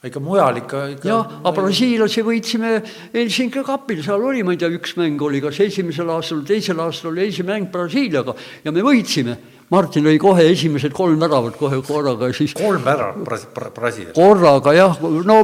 Ikka 0.00 0.20
mujal 0.20 0.56
ikka, 0.56 0.78
ikka. 0.94 1.08
jah, 1.08 1.32
aga 1.42 1.50
brasiillasi 1.58 2.22
võitsime 2.24 2.70
Helsingi 3.12 3.60
kapil, 3.66 4.00
seal 4.04 4.22
oli, 4.24 4.40
ma 4.46 4.54
ei 4.54 4.60
tea, 4.60 4.70
üks 4.72 4.94
mäng 4.96 5.20
oli, 5.20 5.42
kas 5.44 5.58
esimesel 5.60 6.08
aastal, 6.14 6.40
teisel 6.48 6.80
aastal 6.80 7.10
oli 7.10 7.26
esimene 7.26 7.58
mäng 7.58 7.72
Brasiiliaga 7.72 8.34
ja 8.64 8.72
me 8.72 8.84
võitsime. 8.86 9.36
Martin 9.70 10.02
lõi 10.02 10.16
kohe 10.18 10.48
esimesed 10.50 10.94
kolm 10.96 11.20
väravat 11.20 11.54
kohe 11.60 11.76
korraga 11.86 12.30
ja 12.30 12.34
siis. 12.34 12.56
kolm 12.58 12.82
väravat 12.82 13.20
Bras-, 13.28 13.44
Brasiilias? 13.76 14.16
korraga 14.16 14.72
jah, 14.74 14.96
no 15.28 15.36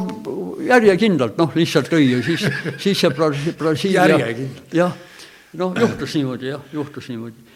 järjekindlalt, 0.66 1.36
noh, 1.38 1.52
lihtsalt 1.54 1.92
lõi 1.92 2.07
ja 2.14 2.22
siis, 2.24 2.48
siis 2.80 3.04
see 3.04 3.12
Bras-, 3.12 3.52
Brasiilia. 3.61 4.32
jah, 4.72 4.96
noh, 5.61 5.76
juhtus 5.84 6.16
niimoodi 6.16 6.54
jah, 6.54 6.64
juhtus 6.72 7.12
niimoodi 7.12 7.55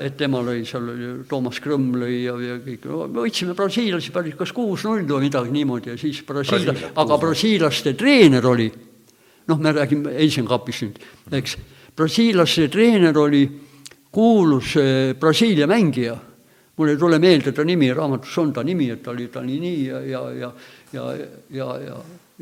et 0.00 0.16
tema 0.18 0.40
lõi, 0.44 0.64
seal 0.68 0.88
Toomas 1.28 1.60
Krõmm 1.62 1.96
lõi 2.00 2.22
ja, 2.24 2.34
ja 2.40 2.58
kõik. 2.62 2.88
No,, 2.90 3.04
me 3.10 3.24
võitsime 3.26 3.56
brasiillasi 3.58 4.14
päris 4.14 4.36
kas 4.38 4.54
kuus-null 4.56 5.06
või 5.06 5.26
midagi 5.26 5.54
niimoodi 5.54 5.92
ja 5.94 6.00
siis 6.00 6.22
Brasiilia, 6.26 6.74
aga 6.96 7.20
brasiillaste 7.22 7.94
treener 7.98 8.46
oli, 8.46 8.70
noh, 9.50 9.62
me 9.62 9.72
räägime 9.76 10.16
Cupist 10.48 10.86
nüüd, 10.86 11.00
eks, 11.38 11.56
brasiillaste 11.96 12.68
treener 12.72 13.18
oli 13.18 13.44
kuulus 14.16 14.76
eh, 14.76 15.14
Brasiilia 15.20 15.66
mängija, 15.66 16.16
mul 16.76 16.88
ei 16.88 16.96
tule 16.96 17.18
meelde 17.20 17.52
ta 17.52 17.64
nimi, 17.64 17.90
raamatus 17.92 18.38
on 18.40 18.52
ta 18.52 18.62
nimi, 18.64 18.88
et 18.90 19.02
ta 19.04 19.12
oli, 19.12 19.28
ta 19.32 19.42
oli 19.42 19.58
nii 19.60 19.82
ja, 19.86 20.00
ja, 20.00 20.22
ja, 20.32 20.52
ja, 20.92 21.04
ja, 21.50 21.66
ja, 21.84 21.96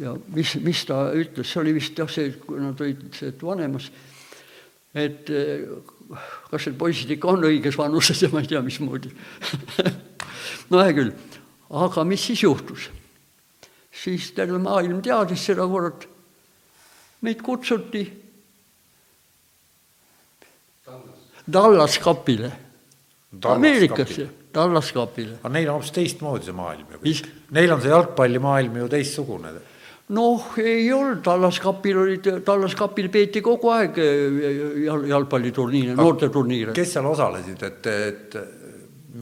ja 0.05 0.15
mis, 0.35 0.55
mis 0.63 0.85
ta 0.87 1.09
ütles, 1.15 1.51
see 1.51 1.63
oli 1.63 1.75
vist 1.75 1.99
jah, 1.99 2.11
see, 2.11 2.35
kui 2.43 2.63
nad 2.63 2.79
olid 2.79 3.43
vanemas, 3.43 3.91
et 4.95 5.31
eh, 5.35 5.67
kas 6.51 6.67
need 6.69 6.77
poisid 6.81 7.15
ikka 7.17 7.33
on 7.35 7.47
õiges 7.49 7.79
vanuses 7.79 8.21
ja 8.23 8.31
ma 8.33 8.43
ei 8.43 8.51
tea, 8.51 8.63
mismoodi. 8.65 9.13
No 10.73 10.81
hea 10.81 10.95
küll, 10.97 11.11
aga 11.77 12.03
mis 12.09 12.23
siis 12.25 12.43
juhtus? 12.45 12.89
siis 14.05 14.33
terve 14.37 14.59
maailm 14.59 15.01
teadis 15.05 15.45
seda, 15.47 15.67
kurat, 15.71 16.07
meid 17.25 17.43
kutsuti 17.45 18.03
Dallas 21.45 21.99
kapile, 22.01 22.51
Ameerikasse, 23.45 24.27
Dallas 24.55 24.91
kapile. 24.97 25.39
aga 25.43 25.53
neil 25.53 25.69
on 25.69 25.79
hoopis 25.79 25.93
teistmoodi 25.93 26.49
see 26.49 26.57
maailm 26.57 26.95
ju. 26.95 27.15
Neil 27.53 27.75
on 27.75 27.83
see 27.85 27.93
jalgpallimaailm 27.93 28.79
ju 28.81 28.89
teistsugune 28.89 29.53
noh, 30.13 30.49
ei 30.61 30.93
olnud, 30.93 31.23
Tallaskapil 31.25 31.99
olid, 32.03 32.29
Tallaskapil 32.45 33.09
peeti 33.13 33.41
kogu 33.45 33.71
aeg 33.73 33.99
eh, 34.03 34.41
jal-, 34.85 35.07
jalgpalliturniire, 35.09 35.95
noorteturniire. 35.97 36.75
kes 36.77 36.97
seal 36.97 37.09
osalesid, 37.09 37.63
et, 37.65 37.89
et 37.93 38.37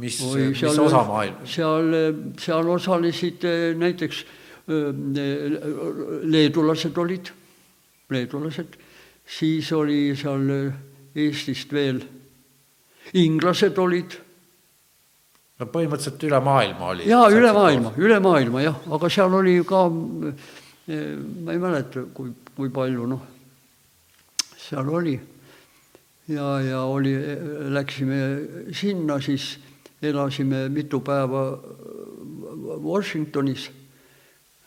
mis, 0.00 0.16
mis 0.34 0.64
osa 0.72 1.04
maailmas? 1.06 1.52
seal, 1.54 1.94
seal 2.40 2.72
osalesid 2.74 3.46
eh, 3.46 3.68
näiteks 3.78 4.24
eh, 4.24 4.88
leedulased 6.34 6.98
olid, 6.98 7.30
leedulased, 8.10 8.80
siis 9.38 9.70
oli 9.76 10.08
seal 10.18 10.50
Eestist 11.12 11.72
veel, 11.76 11.98
inglased 13.20 13.78
olid 13.78 14.14
no 15.60 15.68
põhimõtteliselt 15.70 16.24
üle 16.26 16.40
maailma 16.42 16.90
oli. 16.94 17.06
jaa, 17.10 17.28
üle 17.30 17.52
maailma, 17.54 17.94
üle 18.00 18.18
maailma 18.24 18.64
jah, 18.64 18.82
aga 18.96 19.10
seal 19.12 19.38
oli 19.38 19.58
ka 19.68 19.84
ma 20.86 21.52
ei 21.52 21.60
mäleta, 21.62 22.06
kui, 22.14 22.32
kui 22.56 22.72
palju, 22.74 23.06
noh, 23.06 23.26
seal 24.58 24.88
oli. 24.88 25.18
ja, 26.28 26.48
ja 26.62 26.80
oli, 26.86 27.12
läksime 27.70 28.18
sinna, 28.74 29.20
siis 29.20 29.58
elasime 30.02 30.68
mitu 30.68 31.00
päeva 31.00 31.44
Washingtonis 32.82 33.68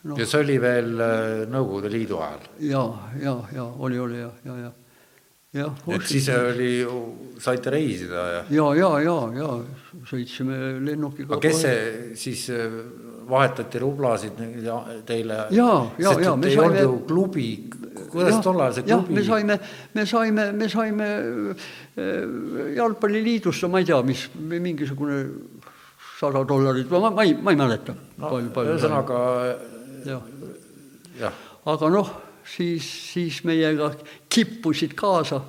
no.. 0.06 0.16
ja 0.16 0.26
see 0.28 0.42
oli 0.44 0.56
veel 0.62 0.96
äh, 1.00 1.44
Nõukogude 1.50 1.92
Liidu 1.92 2.20
ajal? 2.22 2.48
ja, 2.64 2.82
ja, 3.20 3.36
ja 3.54 3.64
oli, 3.64 3.98
oli 4.00 4.20
ja, 4.20 4.30
ja, 4.46 4.56
ja 4.64 4.72
jah. 5.60 5.82
et 5.96 6.06
siis 6.08 6.28
oli, 6.32 6.70
saite 7.42 7.72
reisida 7.74 8.26
ja? 8.32 8.44
ja, 8.50 8.68
ja, 8.80 8.90
ja, 9.04 9.16
ja 9.40 9.50
sõitsime 10.08 10.76
lennukiga. 10.84 11.34
aga 11.34 11.42
kes 11.48 11.62
see 11.64 12.16
siis 12.18 12.46
äh, 12.54 12.80
vahetati 13.28 13.80
rublasid 13.82 14.40
teile? 15.06 15.46
ja, 15.50 15.70
ja, 15.98 16.12
ja 16.22 16.34
me 16.36 16.52
saime. 16.54 16.84
klubi, 17.08 17.48
kuidas 18.10 18.40
tol 18.44 18.60
ajal 18.60 18.76
see 18.78 18.86
klubi? 18.88 19.16
me 19.18 19.24
saime, 19.26 19.58
me 19.94 20.06
saime, 20.06 20.50
me 20.52 20.68
saime 20.72 21.08
äh, 21.12 22.76
jalgpalliliidust, 22.76 23.66
ma 23.70 23.82
ei 23.82 23.88
tea, 23.88 24.02
mis 24.06 24.26
mingisugune 24.36 25.22
sada 26.20 26.44
dollarit, 26.48 26.90
ma, 26.90 27.10
ma 27.10 27.26
ei, 27.26 27.34
ma 27.40 27.52
ei 27.54 27.60
mäleta 27.60 27.96
no,. 28.22 28.36
ühesõnaga 28.40 29.18
jah 30.06 30.22
ja.. 31.20 31.32
aga 31.72 31.90
noh, 31.92 32.14
siis, 32.46 32.86
siis 33.12 33.42
meiega 33.48 33.90
kippusid 34.32 34.94
kaasa 34.98 35.42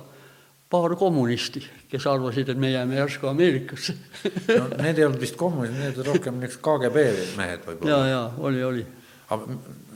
paar 0.70 0.94
kommunisti, 1.00 1.62
kes 1.88 2.06
arvasid, 2.10 2.50
et 2.52 2.60
me 2.60 2.70
jääme 2.70 2.98
järsku 2.98 3.30
Ameerikasse 3.30 3.94
no 4.58 4.68
need 4.82 4.98
ei 5.00 5.06
olnud 5.06 5.22
vist 5.22 5.38
kommunistid, 5.40 5.80
need 5.80 5.96
olid 5.96 6.10
rohkem 6.12 6.42
niisugused 6.42 6.62
KGB 6.66 7.04
mehed 7.38 7.56
ja, 7.56 7.64
võib-olla. 7.70 7.98
ja 8.10 8.20
oli, 8.50 8.62
oli. 8.64 8.84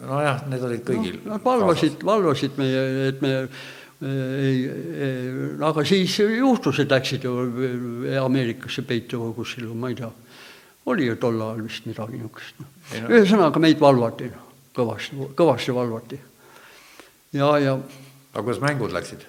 nojah, 0.01 0.43
need 0.49 0.67
olid 0.69 0.85
kõigil 0.89 1.19
no, 1.21 1.35
Nad 1.35 1.45
valvasid, 1.45 2.01
valvasid 2.09 2.59
meie, 2.61 2.85
et 3.11 3.21
me 3.25 3.35
ei, 4.03 4.63
ei, 5.07 5.19
aga 5.63 5.85
siis 5.87 6.17
juhtus, 6.25 6.81
et 6.83 6.91
läksid 6.91 7.29
ju 7.29 7.37
Ameerikasse 8.23 8.85
peituma 8.89 9.31
kuskile, 9.37 9.69
ma 9.77 9.93
ei 9.93 9.99
tea, 10.01 10.09
oli 10.93 11.11
ju 11.11 11.19
tol 11.21 11.37
ajal 11.37 11.61
vist 11.67 11.85
midagi 11.91 12.17
niisugust, 12.19 12.63
noh. 12.63 12.71
No- 13.03 13.13
ühesõnaga 13.13 13.61
meid 13.63 13.81
valvati, 13.81 14.31
noh, 14.33 14.49
kõvasti, 14.77 15.29
kõvasti 15.39 15.77
valvati. 15.77 16.19
ja, 17.37 17.53
ja 17.61 17.77
aga 17.77 18.43
kuidas 18.43 18.65
mängud 18.65 18.97
läksid? 18.97 19.29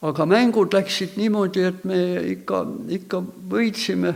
Aga 0.00 0.26
mängud 0.26 0.72
läksid 0.72 1.16
niimoodi, 1.20 1.64
et 1.68 1.84
me 1.84 2.00
ikka, 2.32 2.64
ikka 2.88 3.20
võitsime 3.50 4.14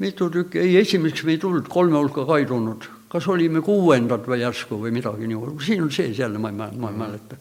mitu 0.00 0.30
tükki, 0.30 0.58
ei 0.58 0.76
esimeseks 0.80 1.24
me 1.24 1.36
ei 1.36 1.38
tulnud, 1.38 1.68
kolme 1.68 1.98
hulka 1.98 2.24
ka 2.26 2.38
ei 2.40 2.46
tulnud. 2.48 2.90
kas 3.14 3.28
olime 3.30 3.60
kuuendad 3.62 4.24
või 4.26 4.40
järsku 4.40 4.74
või 4.80 4.90
midagi 4.90 5.28
niimoodi, 5.30 5.60
siin 5.62 5.84
on 5.84 5.90
sees 5.94 6.18
jälle, 6.18 6.38
ma 6.38 6.50
ei 6.50 6.56
mäleta, 6.56 6.78
ma 6.82 6.90
ei 6.90 6.96
mäleta. 6.98 7.36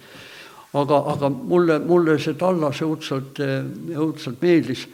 aga, 0.74 0.98
aga 1.16 1.30
mulle, 1.30 1.80
mulle 1.80 2.20
see 2.20 2.34
Tallas 2.34 2.82
õudselt, 2.82 3.40
õudselt 3.96 4.42
meeldis. 4.42 4.88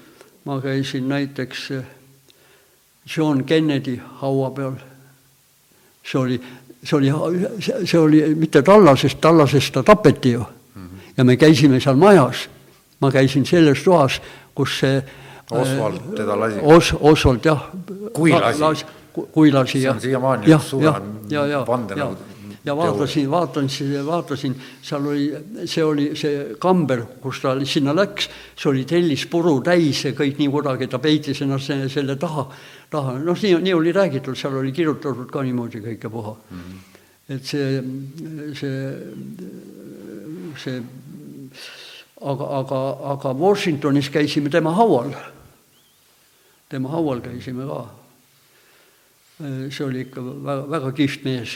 ma 0.45 0.61
käisin 0.61 1.09
näiteks 1.09 1.71
eh, 1.71 1.83
John 3.17 3.43
Kennedy 3.43 3.99
haua 4.21 4.51
peal. 4.51 4.77
see 6.03 6.19
oli, 6.19 6.41
see 6.83 6.97
oli, 6.97 7.11
see 7.85 7.99
oli 7.99 8.35
mitte 8.35 8.61
Tallasest, 8.61 9.21
Tallasest 9.21 9.73
ta 9.73 9.83
tapeti 9.83 10.31
ju. 10.31 10.45
ja 11.17 11.23
me 11.23 11.35
käisime 11.35 11.79
seal 11.79 11.95
majas 11.95 12.47
ma 12.99 13.11
käisin 13.11 13.45
selles 13.45 13.83
toas, 13.83 14.21
kus 14.55 14.79
see 14.79 15.03
Oswald 15.51 16.15
teda 16.15 16.39
lasi. 16.39 16.59
Os-, 16.61 16.95
Oswald 16.99 17.45
jah. 17.45 17.69
Kui 18.13 18.31
lasi. 18.31 18.85
kui 19.33 19.51
lasi 19.51 19.81
jah. 19.81 19.97
siiamaani 19.99 20.51
üks 20.53 20.69
suurem 20.69 21.07
vandenõu- 21.67 22.13
ja, 22.13 22.35
ja 22.65 22.75
vaatasin, 22.77 23.31
vaatasin, 23.31 24.05
vaatasin, 24.05 24.55
seal 24.81 25.07
oli, 25.07 25.25
see 25.65 25.83
oli 25.83 26.05
see 26.15 26.55
kamber, 26.61 27.01
kus 27.21 27.41
ta 27.41 27.55
sinna 27.65 27.95
läks, 27.95 28.29
see 28.55 28.69
oli 28.69 28.85
tellispuru 28.85 29.57
täis 29.65 30.03
ja 30.05 30.13
kõik 30.17 30.37
nii 30.39 30.51
kuidagi, 30.53 30.87
ta 30.87 30.99
peitis 30.99 31.41
ennast 31.41 31.71
selle, 31.71 31.89
selle 31.89 32.15
taha, 32.21 32.45
taha, 32.93 33.17
noh, 33.23 33.41
nii, 33.41 33.57
nii 33.65 33.73
oli 33.73 33.95
räägitud, 33.95 34.37
seal 34.37 34.59
oli 34.61 34.71
kirjutatud 34.75 35.31
ka 35.33 35.43
niimoodi 35.43 35.81
kõike 35.89 36.13
puha 36.13 36.35
mm. 36.37 36.61
-hmm. 36.61 37.01
et 37.35 37.43
see, 37.45 37.83
see, 38.61 38.77
see 40.63 40.81
aga, 42.21 42.47
aga, 42.59 42.79
aga 43.13 43.33
Washingtonis 43.33 44.09
käisime 44.09 44.49
tema 44.49 44.73
haual. 44.75 45.13
tema 46.69 46.89
haual 46.89 47.21
käisime 47.21 47.67
ka. 47.67 47.85
see 49.69 49.85
oli 49.85 50.01
ikka 50.07 50.21
väga, 50.21 50.65
väga 50.69 50.91
kihvt 50.91 51.23
mees. 51.23 51.55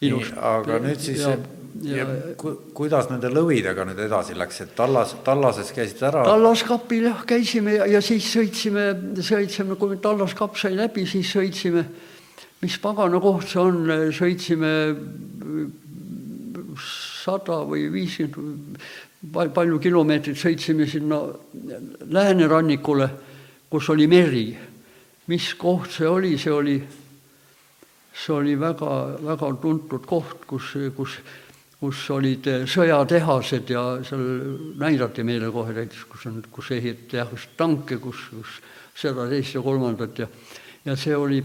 nii, 0.00 0.20
aga 0.36 0.78
nüüd 0.80 1.00
siis, 1.00 1.20
ja, 1.20 1.36
ja, 1.84 1.96
ja, 1.96 2.06
ku, 2.36 2.54
kuidas 2.76 3.08
nende 3.10 3.28
lõvidega 3.32 3.84
nüüd 3.88 3.98
edasi 4.04 4.36
läks, 4.36 4.60
et 4.64 4.76
Tallas, 4.76 5.16
Tallases 5.24 5.72
käisite 5.76 6.08
ära? 6.08 6.24
Tallaskapil 6.28 7.08
jah, 7.10 7.24
käisime 7.28 7.78
ja, 7.78 7.88
ja 7.96 8.00
siis 8.04 8.28
sõitsime, 8.32 8.86
sõitsime, 9.24 9.76
kui 9.80 9.98
Tallaskapp 10.00 10.56
sai 10.60 10.76
läbi, 10.76 11.06
siis 11.08 11.32
sõitsime, 11.32 11.84
mis 12.60 12.76
pagana 12.80 13.20
koht 13.20 13.48
see 13.48 13.60
on, 13.60 13.84
sõitsime 14.16 14.72
sada 16.80 17.60
või 17.68 17.88
viiskümmend, 17.92 18.80
palju 19.28 19.78
kilomeetrit 19.80 20.38
sõitsime 20.38 20.86
sinna 20.88 21.20
läänerannikule, 22.08 23.10
kus 23.70 23.90
oli 23.92 24.06
meri. 24.06 24.58
mis 25.30 25.54
koht 25.54 25.92
see 25.94 26.08
oli, 26.08 26.38
see 26.38 26.50
oli, 26.50 26.74
see 28.12 28.32
oli 28.34 28.56
väga, 28.58 29.20
väga 29.22 29.52
tuntud 29.62 30.06
koht, 30.06 30.42
kus, 30.46 30.72
kus, 30.96 31.18
kus 31.78 32.00
olid 32.10 32.48
sõjatehased 32.66 33.70
ja 33.70 33.84
seal 34.02 34.24
näidati 34.80 35.22
meile 35.22 35.52
kohe 35.54 35.76
näiteks, 35.76 36.04
kus 36.10 36.26
on, 36.26 36.42
kus 36.50 36.72
ehitati 36.74 37.20
jah, 37.20 37.30
tanke, 37.56 38.00
kus, 38.02 38.26
kus 38.32 38.58
seda, 38.96 39.28
teist 39.30 39.54
ja 39.54 39.62
kolmandat 39.62 40.18
ja, 40.18 40.26
ja 40.84 40.96
see 40.96 41.14
oli 41.14 41.44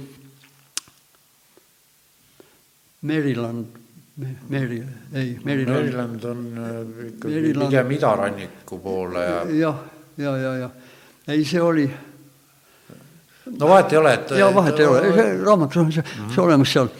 Maryland 3.05 3.84
Meri, 4.15 4.83
ei, 5.13 5.39
Maryland. 5.43 5.75
Maryland 5.75 6.23
on 6.23 6.45
äh, 6.57 7.07
ikkagi 7.07 7.33
Maryland. 7.33 7.67
pigem 7.67 7.89
idaranniku 7.91 8.77
poole 8.79 9.23
ja 9.25 9.41
jah, 9.51 9.81
ja, 10.17 10.37
ja, 10.37 10.53
ja 10.55 10.69
ei, 11.27 11.43
see 11.43 11.59
oli, 11.59 11.83
no 13.57 13.67
vahet 13.67 13.91
ei 13.91 13.99
ole, 13.99 14.13
et 14.15 14.31
ja 14.39 14.47
vahet 14.55 14.79
ei 14.79 14.87
ole, 14.87 15.01
see 15.17 15.35
raamatus 15.43 15.81
on 15.83 15.91
see, 15.91 16.05
see 16.31 16.41
olemas 16.45 16.71
seal. 16.77 16.93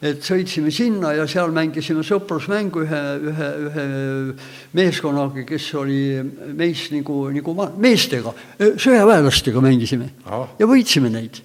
et 0.00 0.24
sõitsime 0.24 0.72
sinna 0.72 1.12
ja 1.18 1.28
seal 1.28 1.52
mängisime 1.52 2.06
sõprusmängu 2.08 2.86
ühe, 2.86 3.02
ühe, 3.34 3.52
ühe 3.68 3.86
meeskonnaga, 4.72 5.44
kes 5.52 5.68
oli 5.76 6.00
meist 6.56 6.96
nagu, 6.96 7.20
nagu 7.36 7.56
meestega, 7.76 8.32
sõjaväelastega 8.80 9.60
mängisime 9.60 10.08
Ahah. 10.24 10.56
ja 10.56 10.72
võitsime 10.72 11.12
neid. 11.12 11.44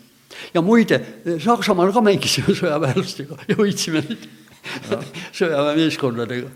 ja 0.56 0.64
muide, 0.64 1.04
Saksamaal 1.36 1.92
ka 1.92 2.08
mängisime 2.14 2.56
sõjaväelastega 2.64 3.44
ja 3.44 3.60
võitsime 3.60 4.08
neid 4.08 4.30
sõjaväemeeskondadega. 5.38 6.50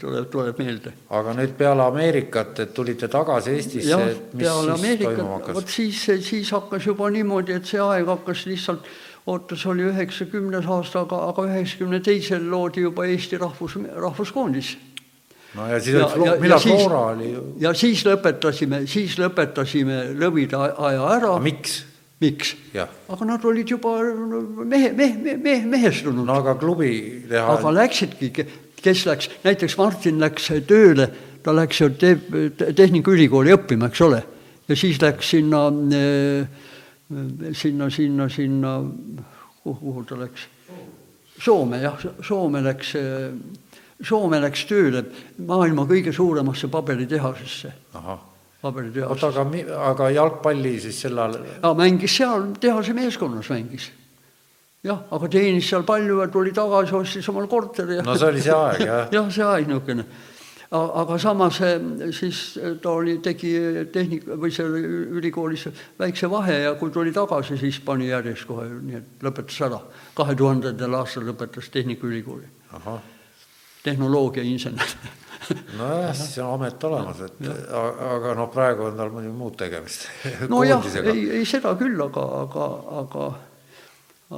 tuleb, 0.00 0.28
tuleb 0.30 0.58
meelde. 0.62 0.92
aga 1.10 1.34
nüüd 1.34 1.56
peale 1.58 1.82
Ameerikat, 1.82 2.60
et 2.62 2.74
tulite 2.74 3.08
tagasi 3.10 3.56
Eestisse, 3.56 3.98
et 4.10 4.34
mis 4.34 4.46
siis 4.46 4.52
toimuma 4.52 4.76
Ameerikat, 4.78 5.18
vot 5.18 5.48
hakkas? 5.48 5.74
siis, 5.74 6.04
siis 6.28 6.52
hakkas 6.54 6.86
juba 6.86 7.10
niimoodi, 7.10 7.56
et 7.58 7.66
see 7.66 7.82
aeg 7.82 8.08
hakkas 8.08 8.46
lihtsalt, 8.50 8.86
oota, 9.26 9.56
see 9.58 9.70
oli 9.72 9.86
üheksakümnes 9.90 10.68
aasta, 10.70 11.04
aga, 11.04 11.22
aga 11.30 11.46
üheksakümne 11.50 12.00
teisel 12.04 12.44
loodi 12.50 12.84
juba 12.86 13.06
Eesti 13.10 13.40
rahvus, 13.40 13.78
rahvuskoondis. 14.06 14.76
no 15.54 15.66
ja 15.70 15.80
siis 15.80 15.98
oli, 16.02 16.30
millal 16.44 16.62
Flora 16.62 17.00
oli 17.14 17.32
ju, 17.32 17.48
ja 17.64 17.74
siis 17.74 18.04
lõpetasime, 18.06 18.84
siis 18.86 19.18
lõpetasime 19.18 20.04
lõvide 20.20 20.60
aja 20.60 21.10
ära. 21.16 21.34
miks? 21.42 21.82
Miks? 22.24 22.54
aga 22.74 23.28
nad 23.28 23.44
olid 23.44 23.70
juba 23.76 23.94
mehe, 24.64 24.92
mehe, 24.96 25.36
mehe, 25.36 25.64
mehestunud 25.68 26.26
no 26.26 26.40
aga 26.40 26.56
klubi 26.58 26.90
teha 27.28 27.58
aga 27.58 27.72
läksidki, 27.78 28.32
kes 28.84 29.04
läks, 29.08 29.30
näiteks 29.44 29.76
Martin 29.80 30.20
läks 30.22 30.50
tööle, 30.68 31.08
ta 31.44 31.54
läks 31.56 31.80
ju 31.80 31.90
te-, 31.98 32.16
Tehnikaülikooli 32.76 33.54
õppima, 33.56 33.88
eks 33.92 34.02
ole. 34.04 34.22
ja 34.68 34.76
siis 34.76 35.00
läks 35.02 35.30
sinna, 35.34 35.66
sinna, 37.52 37.90
sinna, 37.90 38.28
sinna, 38.32 38.74
kuhu, 39.62 39.78
kuhu 39.80 40.04
ta 40.08 40.20
läks? 40.20 40.48
Soome 41.44 41.80
jah, 41.82 41.98
Soome 42.22 42.62
läks, 42.64 42.94
Soome 44.04 44.40
läks 44.44 44.66
tööle 44.70 45.04
maailma 45.48 45.86
kõige 45.88 46.12
suuremasse 46.14 46.68
paberitehasesse, 46.72 47.72
ahah, 47.98 48.22
oota, 48.64 49.28
aga, 49.28 49.44
aga 49.90 50.10
jalgpalli 50.14 50.74
siis 50.80 51.00
sel 51.04 51.18
ajal, 51.18 51.40
ja 51.62 51.72
mängis 51.78 52.16
seal, 52.16 52.50
tehase 52.60 52.94
meeskonnas 52.96 53.50
mängis. 53.52 53.90
jah, 54.84 55.02
aga 55.10 55.28
teenis 55.28 55.68
seal 55.68 55.84
palju 55.88 56.20
ja 56.20 56.28
tuli 56.32 56.52
tagasi, 56.52 56.94
ostis 56.94 57.28
omal 57.32 57.48
korteri 57.48 58.00
ja 58.00 58.06
no 58.06 58.16
see 58.16 58.30
oli 58.30 58.44
see 58.44 58.54
aeg 58.54 58.86
jah 58.86 59.10
jah, 59.16 59.28
see 59.32 59.44
aeg 59.44 59.68
niisugune. 59.68 60.04
aga 60.74 61.18
samas 61.22 61.60
eh, 61.62 61.80
siis 62.16 62.42
ta 62.82 62.94
oli, 62.98 63.18
tegi 63.22 63.54
tehnik- 63.94 64.28
või 64.28 64.52
seal 64.52 64.76
ülikoolis 65.20 65.68
väikse 66.00 66.30
vahe 66.30 66.60
ja 66.64 66.76
kui 66.80 66.90
tuli 66.90 67.12
tagasi, 67.12 67.58
siis 67.60 67.80
pani 67.84 68.08
järjest 68.08 68.48
kohe, 68.48 68.68
nii 68.68 69.00
et 69.00 69.26
lõpetas 69.26 69.60
ära. 69.68 69.82
kahe 70.14 70.34
tuhandendal 70.34 71.00
aastal 71.02 71.28
lõpetas 71.28 71.70
Tehnikaülikooli, 71.70 72.48
tehnoloogiainsener 73.84 74.96
nojah, 75.78 76.10
siis 76.16 76.38
on 76.42 76.54
amet 76.58 76.84
olemas, 76.88 77.20
et 77.26 77.46
a- 77.48 77.94
aga 78.16 78.34
noh, 78.38 78.50
praegu 78.52 78.88
on 78.90 78.98
tal 78.98 79.10
muidugi 79.14 79.36
muud 79.36 79.56
tegemist 79.60 80.08
nojah, 80.52 80.84
ei, 81.04 81.24
ei 81.40 81.46
seda 81.48 81.74
küll, 81.80 81.96
aga, 82.08 82.26
aga, 82.44 82.68
aga, 83.04 83.30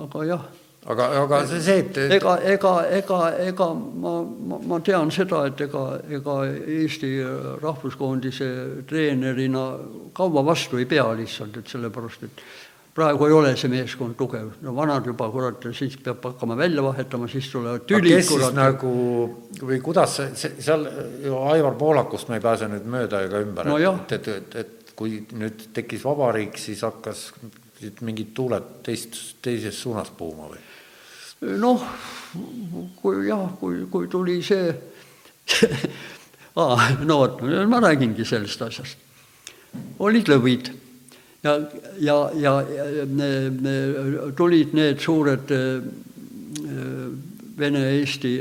aga 0.05 0.25
jah. 0.31 0.47
Aga, 0.87 1.07
aga 1.25 1.39
see, 1.51 1.59
see, 1.67 1.81
et 1.83 1.97
ega, 2.15 2.37
ega, 2.47 2.73
ega, 2.95 3.17
ega 3.43 3.67
ma, 3.75 4.13
ma, 4.23 4.59
ma 4.71 4.77
tean 4.87 5.11
seda, 5.11 5.41
et 5.51 5.59
ega, 5.65 5.81
ega 6.15 6.37
Eesti 6.47 7.11
rahvuskoondise 7.59 8.51
treenerina 8.87 9.65
kaua 10.15 10.45
vastu 10.47 10.79
ei 10.79 10.87
pea 10.87 11.09
lihtsalt, 11.19 11.59
et 11.59 11.75
sellepärast, 11.75 12.23
et 12.29 12.45
praegu 12.97 13.27
ei 13.29 13.35
ole 13.37 13.53
see 13.61 13.69
meeskond 13.71 14.17
tugev, 14.17 14.55
no 14.65 14.73
vanad 14.77 15.05
juba, 15.07 15.29
kurat, 15.33 15.67
siis 15.77 15.99
peab 16.01 16.25
hakkama 16.25 16.57
välja 16.57 16.85
vahetama, 16.85 17.29
siis 17.29 17.51
tulevad 17.53 17.85
tülid, 17.89 18.09
kes 18.09 18.31
siis 18.31 18.33
kurat. 18.33 18.57
nagu 18.57 18.93
või 19.61 19.81
kuidas 19.85 20.17
see, 20.21 20.31
see, 20.39 20.55
seal 20.65 20.87
ju 21.25 21.37
Aivar 21.53 21.77
Poolakust 21.77 22.33
me 22.33 22.41
ei 22.41 22.45
pääse 22.45 22.71
nüüd 22.73 22.89
mööda 22.89 23.21
ega 23.27 23.43
ümber 23.45 23.69
No 23.69 23.77
et, 23.83 24.17
et, 24.17 24.29
et, 24.33 24.57
et 24.63 24.95
kui 24.97 25.19
nüüd 25.37 25.69
tekkis 25.77 26.07
vabariik, 26.09 26.57
siis 26.61 26.81
hakkas 26.87 27.29
mingid 28.07 28.33
tuuled 28.37 28.81
teist, 28.87 29.19
teises 29.45 29.77
suunas 29.77 30.09
puhuma 30.17 30.49
või? 30.55 30.65
noh, 31.61 31.85
kui 32.97 33.27
jah, 33.29 33.45
kui, 33.61 33.85
kui 33.93 34.09
tuli 34.09 34.39
see 34.45 34.73
aa, 36.63 36.89
no 37.05 37.21
vot, 37.21 37.45
ma 37.69 37.85
räägingi 37.85 38.25
sellest 38.25 38.65
asjast. 38.71 39.05
olid 40.01 40.33
lõvid 40.33 40.73
ja, 41.47 41.57
ja, 42.03 42.19
ja, 42.43 42.55
ja 42.67 44.29
tulid 44.37 44.75
need 44.77 45.01
suured 45.03 45.53
Vene-Eesti 47.57 48.33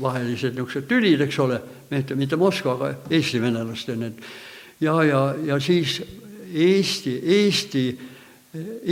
vahelised 0.00 0.54
niisugused 0.54 0.88
tülid, 0.88 1.22
eks 1.24 1.38
ole, 1.42 1.60
mitte, 1.90 2.16
mitte 2.18 2.38
Moskva, 2.40 2.74
aga 2.78 2.90
Eesti 3.10 3.40
venelaste 3.42 3.96
need. 3.98 4.20
ja, 4.80 4.96
ja, 5.04 5.22
ja 5.44 5.60
siis 5.60 6.00
Eesti, 6.54 7.14
Eesti, 7.36 7.84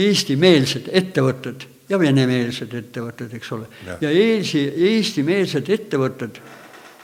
eestimeelsed 0.05 0.89
ettevõtted 0.91 1.67
ja 1.89 1.99
venemeelsed 1.99 2.73
ettevõtted, 2.75 3.35
eks 3.37 3.51
ole. 3.55 3.69
ja 4.01 4.09
Eesti, 4.09 4.65
eestimeelsed 4.93 5.69
ettevõtted 5.71 6.41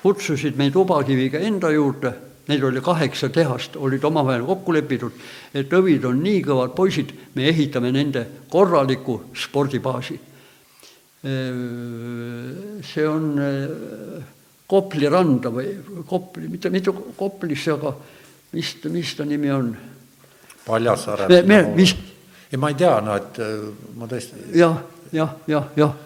kutsusid 0.04 0.58
meid 0.60 0.76
Ubakiviga 0.80 1.40
enda 1.44 1.72
juurde, 1.76 2.14
neid 2.50 2.64
oli 2.66 2.82
kaheksa 2.82 3.30
tehast, 3.34 3.78
olid 3.78 4.04
omavahel 4.04 4.44
kokku 4.48 4.74
lepitud, 4.74 5.14
et 5.54 5.72
õvid 5.74 6.08
on 6.10 6.20
nii 6.24 6.42
kõvad 6.48 6.74
poisid, 6.78 7.14
me 7.36 7.48
ehitame 7.52 7.92
nende 7.94 8.26
korraliku 8.50 9.20
spordibaasi. 9.38 10.20
see 11.22 13.08
on 13.08 13.26
Kopli 14.70 15.10
randa 15.10 15.50
või 15.50 15.74
Kopli, 16.08 16.48
mitte, 16.48 16.70
mitte 16.70 16.94
Koplisse, 17.18 17.74
aga 17.74 17.94
mis, 18.54 18.76
mis 18.94 19.16
ta 19.18 19.26
nimi 19.26 19.52
on? 19.52 19.74
Paljassaare. 20.66 21.42
mis? 21.76 21.96
ei, 22.52 22.58
ma 22.58 22.70
ei 22.70 22.78
tea, 22.78 23.00
no 23.02 23.18
et 23.18 23.42
ma 23.98 24.08
tõesti. 24.08 24.46
jah, 24.56 24.78
jah, 25.12 25.36
jah, 25.48 25.68
jah, 25.76 25.98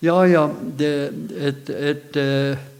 ja, 0.00 0.16
ja, 0.24 0.46
ja 0.46 0.48
et, 0.78 1.70
et 1.70 2.16
et 2.16 2.75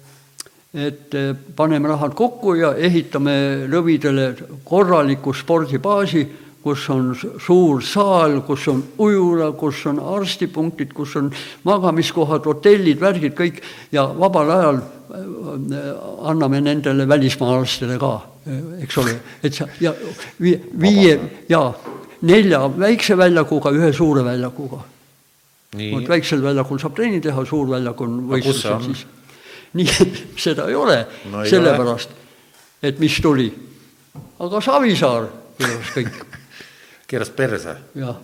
paneme 1.57 1.89
rahad 1.89 2.15
kokku 2.15 2.55
ja 2.59 2.75
ehitame 2.77 3.67
lõvidele 3.71 4.27
korraliku 4.65 5.33
spordibaasi, 5.35 6.27
kus 6.67 6.89
on 6.91 7.13
suur 7.17 7.81
saal, 7.87 8.41
kus 8.47 8.67
on 8.69 8.83
ujula, 8.99 9.53
kus 9.57 9.85
on 9.87 10.01
arstipunktid, 10.17 10.93
kus 10.93 11.15
on 11.17 11.31
magamiskohad, 11.65 12.45
hotellid, 12.45 13.01
värgid, 13.01 13.37
kõik. 13.39 13.63
Ja 13.95 14.05
vabal 14.11 14.51
ajal 14.51 14.83
anname 16.27 16.61
nendele 16.61 17.07
välismaalastele 17.09 17.97
ka, 18.03 18.13
eks 18.83 18.99
ole, 19.01 19.15
et 19.47 19.55
sa 19.55 19.69
ja 19.81 19.95
viie 20.39 21.15
ja 21.49 21.63
nelja 22.27 22.67
väikse 22.75 23.17
väljakuga, 23.17 23.73
ühe 23.73 23.93
suure 23.95 24.25
väljakuga. 24.27 24.83
vot 25.77 26.09
väiksel 26.09 26.43
väljakul 26.43 26.79
saab 26.83 26.95
trenni 26.97 27.21
teha, 27.21 27.45
suur 27.47 27.71
väljak 27.71 28.01
on 28.01 28.21
võistlusel 28.31 28.83
siis 28.91 29.07
nii 29.79 30.11
seda 30.39 30.69
ei 30.71 30.75
ole 30.79 30.99
no, 31.31 31.45
sellepärast, 31.45 32.11
et 32.83 32.99
mis 33.03 33.21
tuli. 33.23 33.51
aga 34.39 34.61
Savisaar 34.61 35.31
keeras 35.59 35.95
kõik. 35.95 36.21
keeras 37.11 37.31
perse? 37.31 37.77
jah 37.95 38.19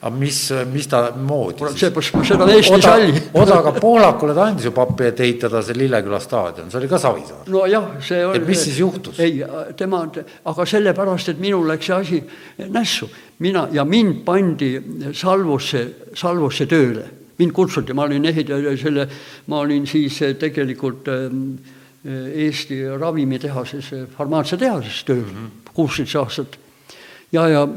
aga 0.00 0.16
mis, 0.16 0.38
mis 0.72 0.86
ta 0.88 1.00
moodi 1.16 1.66
siis? 1.68 1.80
seepärast 1.82 2.14
ma 2.16 2.22
seda 2.24 2.46
Eesti 2.54 2.72
Oda, 2.72 2.84
salli. 2.86 3.22
Oda 3.36 3.58
aga 3.60 3.72
Poolakule 3.76 4.34
ta 4.36 4.46
andis 4.48 4.64
ju 4.64 4.72
pappi, 4.72 5.10
et 5.10 5.20
ehitada 5.20 5.60
see 5.64 5.76
Lilleküla 5.76 6.20
staadion, 6.24 6.70
see 6.72 6.80
oli 6.80 6.88
ka 6.88 7.00
Savisaar. 7.02 7.44
nojah, 7.52 7.90
see 8.04 8.24
oli. 8.24 8.40
et 8.40 8.48
mis 8.48 8.64
siis 8.64 8.78
juhtus? 8.80 9.20
ei, 9.20 9.42
tema, 9.76 10.06
aga 10.52 10.66
sellepärast, 10.72 11.34
et 11.34 11.42
minul 11.42 11.68
läks 11.68 11.90
see 11.90 11.96
asi 11.98 12.22
nässu. 12.72 13.10
mina 13.44 13.68
ja 13.72 13.84
mind 13.84 14.22
pandi 14.24 14.72
Salvosse, 15.12 15.86
Salvosse 16.16 16.66
tööle 16.70 17.19
mind 17.40 17.52
kutsuti, 17.56 17.96
ma 17.96 18.06
olin 18.08 18.28
ehitaja, 18.30 18.76
selle, 18.80 19.06
ma 19.50 19.64
olin 19.64 19.86
siis 19.88 20.20
tegelikult 20.40 21.08
Eesti 22.00 22.78
ravimitehases, 22.96 23.90
farmaatsiatehases 24.16 25.02
tööl 25.04 25.20
mm 25.20 25.34
-hmm. 25.36 25.72
kuusteist 25.74 26.16
aastat. 26.16 26.58
ja, 27.32 27.48
ja 27.48 27.68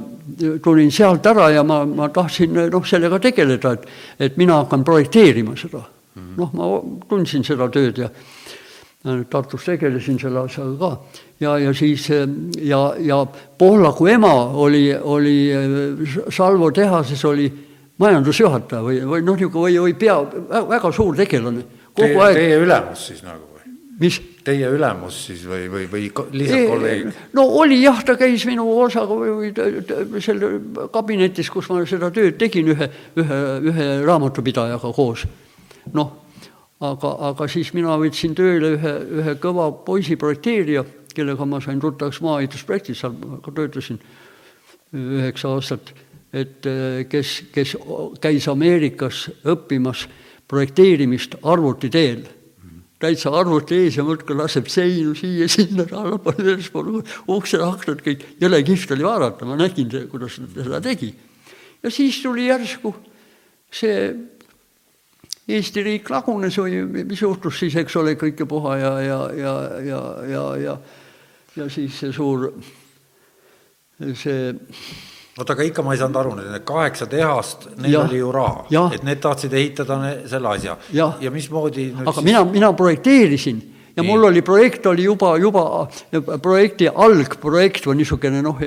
tulin 0.64 0.92
sealt 0.92 1.26
ära 1.26 1.50
ja 1.50 1.64
ma, 1.64 1.86
ma 1.86 2.10
tahtsin 2.10 2.54
noh, 2.72 2.86
sellega 2.86 3.20
tegeleda, 3.20 3.72
et, 3.74 3.86
et 4.20 4.38
mina 4.38 4.56
hakkan 4.64 4.84
projekteerima 4.84 5.58
seda 5.58 5.78
mm 5.78 6.22
-hmm.. 6.22 6.38
noh, 6.38 6.54
ma 6.54 7.08
tundsin 7.10 7.44
seda 7.44 7.70
tööd 7.70 7.98
ja 7.98 8.10
Tartus 9.30 9.66
tegelesin 9.66 10.20
selle 10.20 10.40
asjaga 10.40 10.78
ka 10.80 10.98
ja, 11.40 11.58
ja 11.60 11.74
siis 11.74 12.08
ja, 12.62 12.94
ja 13.00 13.26
Pohlaku 13.58 14.08
ema 14.08 14.34
oli, 14.64 14.96
oli 14.96 15.52
Salvo 16.30 16.72
tehases 16.72 17.26
oli 17.26 17.52
majandusjuhataja 18.02 18.84
või, 18.84 19.00
või 19.06 19.24
noh, 19.24 19.38
niisugune 19.38 19.66
või, 19.70 19.80
või 19.88 19.96
pea, 19.98 20.20
väga 20.70 20.92
suur 20.96 21.18
tegelane. 21.18 21.66
Teie, 21.94 22.16
aeg... 22.18 22.38
teie 22.40 22.62
ülemus 22.64 23.10
siis 23.10 23.20
nagu 23.26 23.46
või? 23.54 23.74
mis? 24.02 24.22
Teie 24.44 24.68
ülemus 24.74 25.20
siis 25.28 25.44
või, 25.48 25.68
või, 25.72 25.86
või 25.92 26.08
lihtsalt 26.34 26.66
kolleeg? 26.72 27.20
no 27.38 27.46
oli 27.62 27.78
jah, 27.84 28.02
ta 28.04 28.18
käis 28.20 28.44
minu 28.50 28.66
osaga 28.82 29.16
või, 29.16 29.52
või 29.54 30.24
selle 30.26 30.50
kabinetis, 30.92 31.52
kus 31.54 31.70
ma 31.72 31.84
seda 31.88 32.10
tööd 32.12 32.36
tegin 32.42 32.74
ühe, 32.74 32.90
ühe, 33.22 33.40
ühe 33.70 33.88
raamatupidajaga 34.08 34.92
koos. 34.98 35.28
noh, 35.94 36.12
aga, 36.82 37.14
aga 37.30 37.48
siis 37.52 37.72
mina 37.78 37.96
võtsin 38.02 38.34
tööle 38.36 38.74
ühe, 38.80 38.96
ühe 39.22 39.38
kõva 39.44 39.70
poisi 39.86 40.18
projekteerija, 40.20 40.84
kellega 41.14 41.46
ma 41.46 41.62
sain 41.62 41.80
tuttavaks 41.80 42.20
maa-ehitusprojektis, 42.26 43.04
seal 43.06 43.16
ka 43.46 43.54
töötasin 43.54 44.02
üheksa 44.94 45.54
aastat 45.54 45.94
et 46.34 46.66
äh, 46.66 47.04
kes, 47.10 47.44
kes 47.54 47.76
käis 48.22 48.48
Ameerikas 48.50 49.28
õppimas 49.46 50.08
projekteerimist 50.50 51.38
arvuti 51.44 51.90
teel. 51.94 52.26
täitsa 53.04 53.34
arvuti 53.36 53.76
ees 53.84 53.98
ja 53.98 54.04
muudkui 54.08 54.36
laseb 54.40 54.70
seinu 54.72 55.12
siia-sinna, 55.12 55.84
allapoole, 55.92 56.54
ülespoole, 56.54 57.02
uksed, 57.28 57.60
aknad, 57.60 58.00
kõik, 58.00 58.22
jõle 58.40 58.62
kihvt 58.64 58.94
oli 58.96 59.04
vaadata, 59.04 59.46
ma 59.46 59.58
nägin, 59.60 59.92
kuidas 60.08 60.38
ta 60.40 60.64
seda 60.64 60.80
tegi. 60.82 61.14
ja 61.84 61.92
siis 61.92 62.22
tuli 62.24 62.48
järsku 62.48 62.94
see 63.74 63.98
Eesti 65.44 65.82
riik 65.84 66.08
lagunes 66.08 66.56
või 66.56 66.78
mis 67.04 67.20
juhtus 67.20 67.58
siis, 67.60 67.76
eks 67.76 67.96
ole, 68.00 68.14
kõike 68.16 68.46
puha 68.48 68.78
ja, 68.80 68.92
ja, 69.04 69.18
ja, 69.36 69.56
ja, 69.84 70.02
ja, 70.30 70.44
ja, 70.62 70.76
ja 71.58 71.68
siis 71.68 71.98
see 72.00 72.14
suur, 72.16 72.46
see 74.16 74.54
oota, 75.38 75.54
aga 75.54 75.66
ikka 75.66 75.84
ma 75.86 75.94
ei 75.96 76.02
saanud 76.02 76.20
aru, 76.22 76.36
need 76.38 76.66
kaheksa 76.68 77.08
tehast, 77.10 77.68
neil 77.82 77.96
ja, 77.96 78.06
oli 78.06 78.22
ju 78.22 78.32
raha, 78.34 78.66
et 78.94 79.06
need 79.06 79.22
tahtsid 79.24 79.54
ehitada 79.58 80.00
ne, 80.02 80.16
selle 80.30 80.52
asja. 80.54 80.78
ja, 80.94 81.14
ja 81.22 81.32
mismoodi 81.34 81.90
aga 81.98 82.14
siis... 82.14 82.26
mina, 82.28 82.44
mina 82.50 82.74
projekteerisin. 82.78 83.70
Ja 83.94 84.02
Nii. 84.02 84.10
mul 84.10 84.24
oli 84.26 84.42
projekt 84.42 84.88
oli 84.90 85.04
juba, 85.06 85.36
juba 85.38 85.64
projekti 86.42 86.88
algprojekt 86.90 87.86
või 87.86 88.00
niisugune 88.00 88.40
noh, 88.42 88.58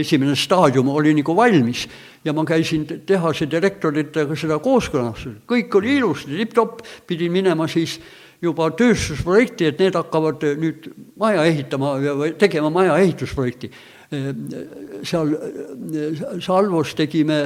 esimene 0.00 0.34
staadium 0.34 0.90
oli 0.90 1.12
nagu 1.14 1.36
valmis. 1.38 1.84
Ja 2.26 2.34
ma 2.34 2.42
käisin 2.46 2.82
tehase 3.06 3.46
direktoritega 3.50 4.34
seda 4.38 4.58
kooskõlastamas, 4.62 5.38
kõik 5.46 5.78
oli 5.78 5.96
ilusti, 6.00 6.34
tipp-topp, 6.34 6.82
pidin 7.06 7.30
minema 7.34 7.68
siis 7.70 8.00
juba 8.42 8.72
tööstusprojekti, 8.74 9.70
et 9.70 9.78
need 9.78 9.94
hakkavad 9.94 10.50
nüüd 10.58 10.90
maja 11.22 11.46
ehitama 11.46 11.94
tegema 12.42 12.74
maja 12.74 12.98
ehitusprojekti 12.98 13.70
seal 15.08 15.36
Salvos 16.42 16.94
tegime 16.98 17.42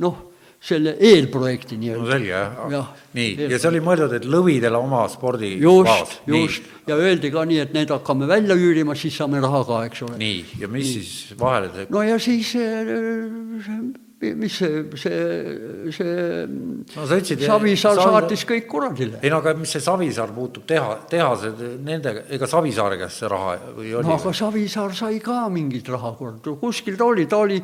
noh, 0.00 0.18
selle 0.60 0.92
eelprojekti 1.00 1.78
nii-öelda. 1.80 2.02
no 2.04 2.10
selge, 2.12 2.40
jah. 2.74 2.90
nii, 3.16 3.30
ja 3.48 3.58
see 3.58 3.70
oli 3.70 3.80
mõeldud, 3.84 4.12
et 4.18 4.26
lõvidele 4.28 4.76
oma 4.76 5.06
spordibaas. 5.08 6.18
just, 6.20 6.28
just, 6.28 6.68
ja 6.90 6.98
öeldi 7.00 7.30
ka 7.32 7.46
nii, 7.48 7.62
et 7.64 7.72
need 7.76 7.92
hakkame 7.94 8.28
välja 8.28 8.56
üürima, 8.60 8.96
siis 8.98 9.16
saame 9.16 9.40
raha 9.40 9.62
ka, 9.68 9.80
eks 9.88 10.04
ole. 10.04 10.20
nii, 10.20 10.44
ja 10.60 10.68
mis 10.68 10.84
nii. 10.90 11.00
siis 11.00 11.40
vahele 11.40 11.72
teeb? 11.72 11.94
no 11.96 12.04
ja 12.04 12.20
siis 12.20 12.52
mis 14.20 14.56
see, 14.60 14.82
see, 15.00 15.18
see 15.96 16.16
no, 16.44 17.04
ütlesid, 17.06 17.40
Savisaar 17.40 17.96
Savi... 17.96 18.16
saatis 18.18 18.44
kõik 18.48 18.66
kuradile. 18.68 19.20
ei 19.24 19.32
no 19.32 19.38
aga 19.40 19.54
mis 19.56 19.72
see 19.72 19.80
Savisaar 19.84 20.34
puutub 20.36 20.66
teha, 20.68 20.98
tehased 21.08 21.62
nendega, 21.86 22.26
ega 22.28 22.48
Savisaare 22.50 22.98
käest 23.00 23.22
see 23.22 23.30
raha 23.32 23.54
või 23.78 23.94
oli? 23.94 24.04
no 24.04 24.18
aga 24.18 24.34
Savisaar 24.36 24.92
sai 24.98 25.22
ka 25.24 25.46
mingit 25.52 25.88
raha, 25.88 26.12
kurat, 26.18 26.52
kuskil 26.60 27.00
ta 27.00 27.08
oli, 27.08 27.24
ta 27.30 27.40
oli, 27.46 27.56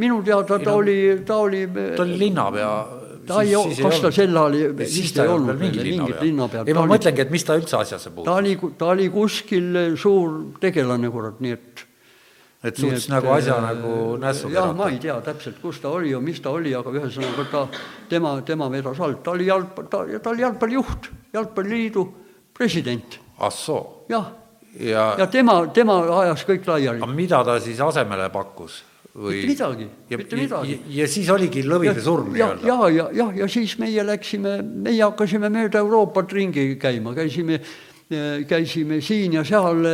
minu 0.00 0.22
teada 0.24 0.58
ta 0.62 0.78
oli, 0.80 0.98
ta 1.26 1.42
oli 1.44 1.66
ta 1.68 2.06
oli 2.06 2.18
linnapea 2.24 2.72
ta 3.28 3.42
ei, 3.44 3.54
kas 3.82 4.00
ta 4.00 4.10
sel 4.14 4.40
ajal 4.40 4.74
vist 4.80 5.20
ei 5.20 5.28
olnud 5.28 5.52
veel 5.52 5.84
mingit 5.84 6.24
linnapea. 6.24 6.64
ei, 6.64 6.76
ma 6.76 6.86
mõtlengi, 6.88 7.26
et 7.26 7.34
mis 7.34 7.44
ta 7.44 7.58
üldse 7.60 7.76
asjasse 7.80 8.12
puutub. 8.14 8.30
ta 8.30 8.40
oli, 8.40 8.56
ta 8.80 8.90
oli 8.94 9.10
kuskil 9.12 9.78
suur 10.00 10.40
tegelane, 10.62 11.12
kurat, 11.12 11.40
nii 11.44 11.56
et 11.58 11.84
et 12.62 12.76
suutis 12.76 13.06
et, 13.06 13.12
nagu 13.12 13.30
asja 13.32 13.56
äh, 13.56 13.62
nagu 13.64 13.92
nässu 14.20 14.50
jah, 14.52 14.74
ma 14.76 14.90
ei 14.92 14.98
tea 15.00 15.16
täpselt, 15.24 15.60
kus 15.62 15.80
ta 15.80 15.92
oli 15.96 16.12
ja 16.12 16.20
mis 16.20 16.42
ta 16.44 16.52
oli, 16.52 16.74
aga 16.76 16.92
ühesõnaga 16.92 17.46
ta, 17.52 17.62
tema, 18.10 18.34
tema 18.46 18.68
vedas 18.72 19.00
alt, 19.00 19.22
ta 19.24 19.32
oli 19.32 19.48
jalgpall, 19.48 19.88
ta, 19.92 20.04
ta 20.20 20.34
oli 20.34 20.44
jalgpallijuht, 20.44 21.08
jalgpalliliidu 21.32 22.04
president. 22.56 23.18
ah 23.38 23.52
soo? 23.54 24.04
jah, 24.12 24.28
ja, 24.76 25.08
ja 25.22 25.30
tema, 25.32 25.62
tema 25.74 26.02
ajas 26.20 26.44
kõik 26.48 26.68
laiali. 26.68 27.00
aga 27.00 27.12
mida 27.16 27.42
ta 27.48 27.56
siis 27.64 27.80
asemele 27.80 28.28
pakkus? 28.34 28.82
või? 29.14 29.40
mitte 29.40 29.54
midagi, 29.54 29.88
mitte 30.20 30.40
midagi. 30.44 30.80
ja 31.00 31.08
siis 31.08 31.30
oligi 31.32 31.64
lõvide 31.64 32.02
surm 32.04 32.28
nii-öelda? 32.34 32.66
ja, 32.66 32.76
ja, 32.92 33.06
ja, 33.22 33.30
ja 33.40 33.48
siis 33.48 33.78
meie 33.80 34.04
läksime, 34.04 34.58
meie 34.62 35.00
hakkasime 35.02 35.48
mööda 35.48 35.80
Euroopat 35.80 36.36
ringi 36.36 36.74
käima, 36.80 37.16
käisime 37.16 37.62
käisime 38.50 39.00
siin 39.04 39.36
ja 39.38 39.44
seal 39.46 39.84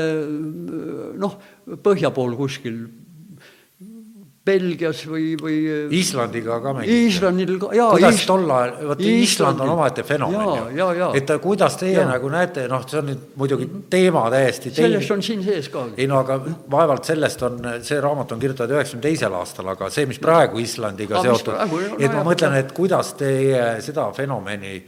noh, 1.21 1.35
põhja 1.85 2.13
pool 2.17 2.37
kuskil 2.39 2.87
Belgias 4.47 5.01
või, 5.11 5.33
või 5.41 5.57
Islandiga 5.97 6.61
ka 6.63 6.73
mängiti? 6.77 7.09
Islandil 7.09 7.57
ka, 7.59 7.71
jaa. 7.75 7.89
kuidas 7.97 8.21
Island... 8.21 8.29
tol 8.31 8.53
ajal, 8.55 8.75
vot 8.91 9.03
Island 9.03 9.63
on 9.65 9.73
omaette 9.73 10.05
fenomen 10.07 10.77
ju. 10.77 11.09
et 11.19 11.33
kuidas 11.43 11.79
teie 11.81 11.97
ja. 11.97 12.05
nagu 12.07 12.31
näete, 12.31 12.69
noh, 12.71 12.85
see 12.87 13.01
on 13.01 13.11
nüüd 13.11 13.25
muidugi 13.41 13.67
teema 13.91 14.27
täiesti 14.31 14.71
teine. 14.71 14.93
sellest 14.93 15.17
on 15.17 15.25
siin 15.27 15.43
sees 15.47 15.71
ka. 15.73 15.83
ei 15.97 16.07
no 16.11 16.21
aga 16.23 16.39
vaevalt 16.71 17.11
sellest 17.11 17.43
on, 17.49 17.59
see 17.87 17.99
raamat 18.03 18.37
on 18.37 18.45
kirjutatud 18.45 18.77
üheksakümne 18.77 19.09
teisel 19.09 19.35
aastal, 19.41 19.73
aga 19.75 19.91
see, 19.91 20.07
mis 20.07 20.23
praegu 20.23 20.63
Islandiga 20.63 21.19
aga 21.19 21.35
seotud, 21.35 21.99
et 21.99 22.15
ma 22.15 22.23
mõtlen, 22.27 22.55
et 22.63 22.71
kuidas 22.77 23.17
teie 23.19 23.67
seda 23.85 24.09
fenomeni 24.15 24.79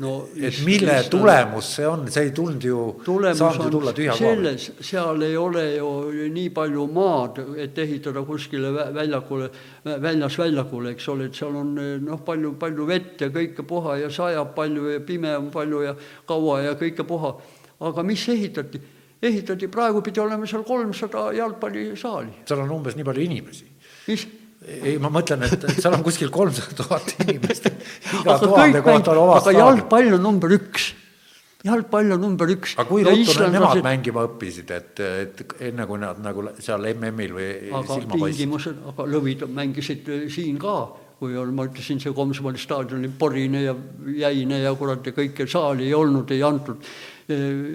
no 0.00 0.12
et 0.40 0.62
mille 0.64 0.86
Island, 0.88 1.10
tulemus 1.12 1.66
see 1.76 1.84
on, 1.84 2.06
see 2.08 2.22
ei 2.24 2.30
tulnud 2.32 2.64
ju, 2.64 2.84
saanud 3.04 3.66
ju 3.66 3.72
tulla 3.74 3.92
tühja 3.92 4.14
koha 4.16 4.30
pealt. 4.38 4.84
seal 4.88 5.24
ei 5.26 5.36
ole 5.36 5.64
ju 5.74 6.28
nii 6.32 6.48
palju 6.56 6.86
maad, 6.88 7.42
et 7.60 7.76
ehitada 7.84 8.22
kuskile 8.24 8.70
väljakule, 8.96 9.50
väljas 9.84 10.38
väljakule, 10.40 10.94
eks 10.96 11.10
ole, 11.12 11.28
et 11.28 11.36
seal 11.36 11.60
on 11.60 11.74
noh, 12.06 12.22
palju, 12.24 12.54
palju 12.62 12.88
vett 12.88 13.20
ja 13.20 13.28
kõike 13.34 13.66
puha 13.68 13.98
ja 14.00 14.08
sajab 14.08 14.54
palju 14.56 14.94
ja 14.94 15.04
pime 15.04 15.36
on 15.36 15.52
palju 15.52 15.84
ja 15.84 15.94
kaua 16.24 16.62
ja 16.64 16.74
kõike 16.80 17.04
puha. 17.04 17.36
aga 17.80 18.02
mis 18.02 18.28
ehitati? 18.32 18.80
ehitati, 19.20 19.68
praegu 19.68 20.00
pidi 20.00 20.24
olema 20.24 20.48
seal 20.48 20.64
kolmsada 20.64 21.34
jalgpallisaali. 21.36 22.46
seal 22.48 22.64
on 22.64 22.78
umbes 22.80 22.96
nii 22.96 23.04
palju 23.04 23.28
inimesi. 23.28 23.68
mis? 24.08 24.30
Ei, 24.66 24.96
ma 25.00 25.10
mõtlen, 25.12 25.44
et 25.46 25.66
seal 25.78 25.96
on 25.96 26.04
kuskil 26.04 26.30
kolmsada 26.32 26.76
tuhat 26.82 27.14
inimest. 27.24 27.68
aga 28.30 29.54
jalgpall 29.56 30.16
on 30.16 30.26
number 30.26 30.56
üks. 30.56 30.90
Jalgpall 31.64 32.14
on 32.16 32.22
number 32.24 32.48
üks. 32.54 32.74
aga 32.78 32.88
kui 32.88 33.04
ruttu 33.04 33.36
nemad 33.44 33.74
lased... 33.74 33.84
mängima 33.84 34.24
õppisid, 34.28 34.72
et, 34.72 35.04
et 35.04 35.44
enne 35.68 35.86
kui 35.88 36.00
nad 36.00 36.20
nagu 36.24 36.46
seal 36.60 36.88
MM-il 36.94 37.36
või 37.36 37.50
aga 37.80 38.00
tingimused, 38.14 38.82
aga 38.94 39.06
lõvid 39.08 39.44
mängisid 39.52 40.08
siin 40.32 40.60
ka, 40.60 40.76
kui 41.20 41.36
on, 41.36 41.52
ma 41.56 41.66
ütlesin, 41.68 42.00
see 42.00 42.16
Komsomoli 42.16 42.60
staadion 42.60 43.02
oli 43.02 43.12
porine 43.12 43.64
ja 43.66 43.74
jäine 44.24 44.62
ja 44.62 44.72
kurat 44.76 45.04
ja 45.04 45.16
kõike 45.16 45.44
saali 45.48 45.90
ei 45.90 45.96
olnud, 45.96 46.32
ei 46.32 46.44
antud 46.44 46.80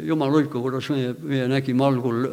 jumal 0.08 0.34
hoidku, 0.34 0.62
kuidas 0.64 0.88
meie, 0.94 1.14
meie 1.24 1.48
nägime 1.50 1.86
algul 1.86 2.26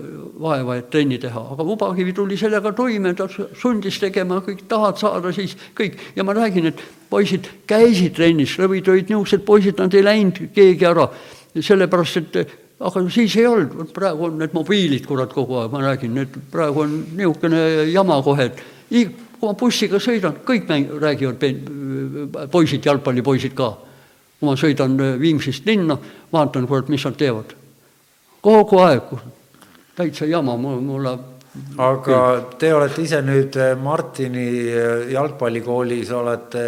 vaeva, 0.43 0.77
et 0.79 0.89
trenni 0.93 1.19
teha, 1.23 1.43
aga 1.55 1.67
Ubakivi 1.75 2.15
tuli 2.17 2.39
sellega 2.41 2.73
toime, 2.77 3.15
ta 3.19 3.29
sundis 3.31 3.99
tegema, 4.03 4.41
kõik 4.45 4.65
tahad 4.71 5.01
saada, 5.01 5.33
siis 5.35 5.57
kõik. 5.79 5.99
ja 6.17 6.25
ma 6.25 6.35
räägin, 6.37 6.71
et 6.73 6.83
poisid 7.11 7.49
käisid 7.69 8.17
trennis, 8.17 8.57
rõvid 8.61 8.89
olid 8.89 9.13
niisugused 9.13 9.47
poisid, 9.47 9.79
nad 9.79 9.95
ei 9.95 10.05
läinud 10.05 10.43
keegi 10.55 10.89
ära, 10.89 11.09
sellepärast 11.59 12.21
et 12.23 12.59
aga 12.83 13.05
siis 13.13 13.37
ei 13.39 13.47
olnud, 13.47 13.77
vot 13.79 13.93
praegu 13.95 14.27
on 14.27 14.41
need 14.43 14.55
mobiilid, 14.57 15.07
kurat, 15.07 15.33
kogu 15.33 15.61
aeg, 15.61 15.71
ma 15.73 15.85
räägin, 15.85 16.19
et 16.25 16.41
praegu 16.51 16.83
on 16.85 16.99
niisugune 17.15 17.63
jama 17.93 18.19
kohe, 18.27 18.51
et 18.51 18.65
kui 18.91 19.49
ma 19.49 19.55
bussiga 19.59 20.01
sõidan, 20.03 20.43
kõik 20.47 20.69
mäng-, 20.71 20.91
räägivad 21.03 21.47
poisid, 22.51 22.85
jalgpallipoisid 22.87 23.55
ka 23.59 23.73
kui 24.43 24.51
ma 24.51 24.59
sõidan 24.59 24.97
äh, 24.99 25.19
Viimsist 25.23 25.67
linna, 25.71 25.95
vaatan, 26.33 26.67
kurat, 26.67 26.89
mis 26.91 27.05
nad 27.07 27.15
teevad. 27.15 27.55
kogu 28.43 28.81
aeg, 28.83 29.13
täitsa 29.95 30.27
jama, 30.27 30.57
mul, 30.59 30.81
mulle 30.83 31.13
aga 31.79 32.19
te 32.59 32.73
olete 32.75 33.05
ise 33.05 33.21
nüüd 33.23 33.55
äh, 33.61 33.77
Martini 33.79 34.49
äh, 34.67 35.07
jalgpallikoolis 35.13 36.11
olete 36.11 36.65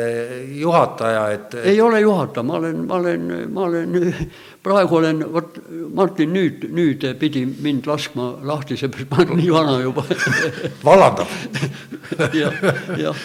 juhataja, 0.55 1.27
et 1.35 1.59
ei 1.65 1.81
ole 1.83 2.05
juhataja, 2.05 2.47
ma 2.47 2.61
olen, 2.61 2.87
ma 2.87 3.01
olen, 3.01 3.29
ma 3.51 3.67
olen, 3.67 4.15
praegu 4.63 5.01
olen, 5.01 5.25
vot 5.35 5.59
Martin 5.99 6.31
nüüd, 6.37 6.69
nüüd 6.71 7.09
pidi 7.19 7.43
mind 7.43 7.91
laskma 7.91 8.37
lahti, 8.47 8.79
seepärast 8.79 9.11
ma 9.11 9.25
olen 9.25 9.41
nii 9.43 9.55
vana 9.57 9.81
juba. 9.83 10.07
Vallandab. 10.85 11.41
Jah, 12.39 12.55
jah 13.01 13.25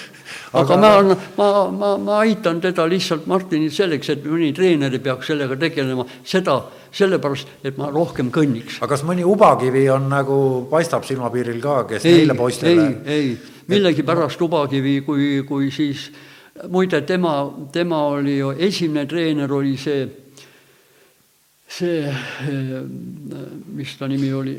aga 0.54 0.78
ma, 0.78 0.92
ma, 1.38 1.48
ma, 1.70 1.98
ma 1.98 2.18
aitan 2.24 2.62
teda 2.62 2.86
lihtsalt, 2.90 3.28
Martinit, 3.30 3.74
selleks, 3.76 4.10
et 4.16 4.24
mõni 4.26 4.50
treener 4.56 4.94
ei 4.94 5.02
peaks 5.04 5.30
sellega 5.30 5.58
tegelema, 5.60 6.06
seda 6.26 6.58
sellepärast, 6.96 7.52
et 7.64 7.78
ma 7.78 7.92
rohkem 7.94 8.32
kõnniks. 8.34 8.80
aga 8.82 8.96
kas 8.96 9.06
mõni 9.06 9.26
ubakivi 9.28 9.86
on 9.94 10.10
nagu, 10.10 10.40
paistab 10.72 11.06
silmapiiril 11.06 11.62
ka, 11.62 11.84
kes 11.92 12.08
ei, 12.10 12.24
neile 12.24 12.38
poistele 12.38 12.88
ei, 12.88 12.96
ei, 13.06 13.30
millegipärast 13.70 14.42
ubakivi, 14.42 15.00
kui, 15.06 15.30
kui 15.48 15.70
siis 15.74 16.10
muide, 16.70 17.04
tema, 17.06 17.36
tema 17.74 18.02
oli 18.16 18.40
ju, 18.40 18.52
esimene 18.58 19.06
treener 19.10 19.54
oli 19.54 19.78
see, 19.78 20.10
see, 21.70 22.10
mis 23.78 23.96
ta 24.00 24.10
nimi 24.10 24.34
oli 24.34 24.58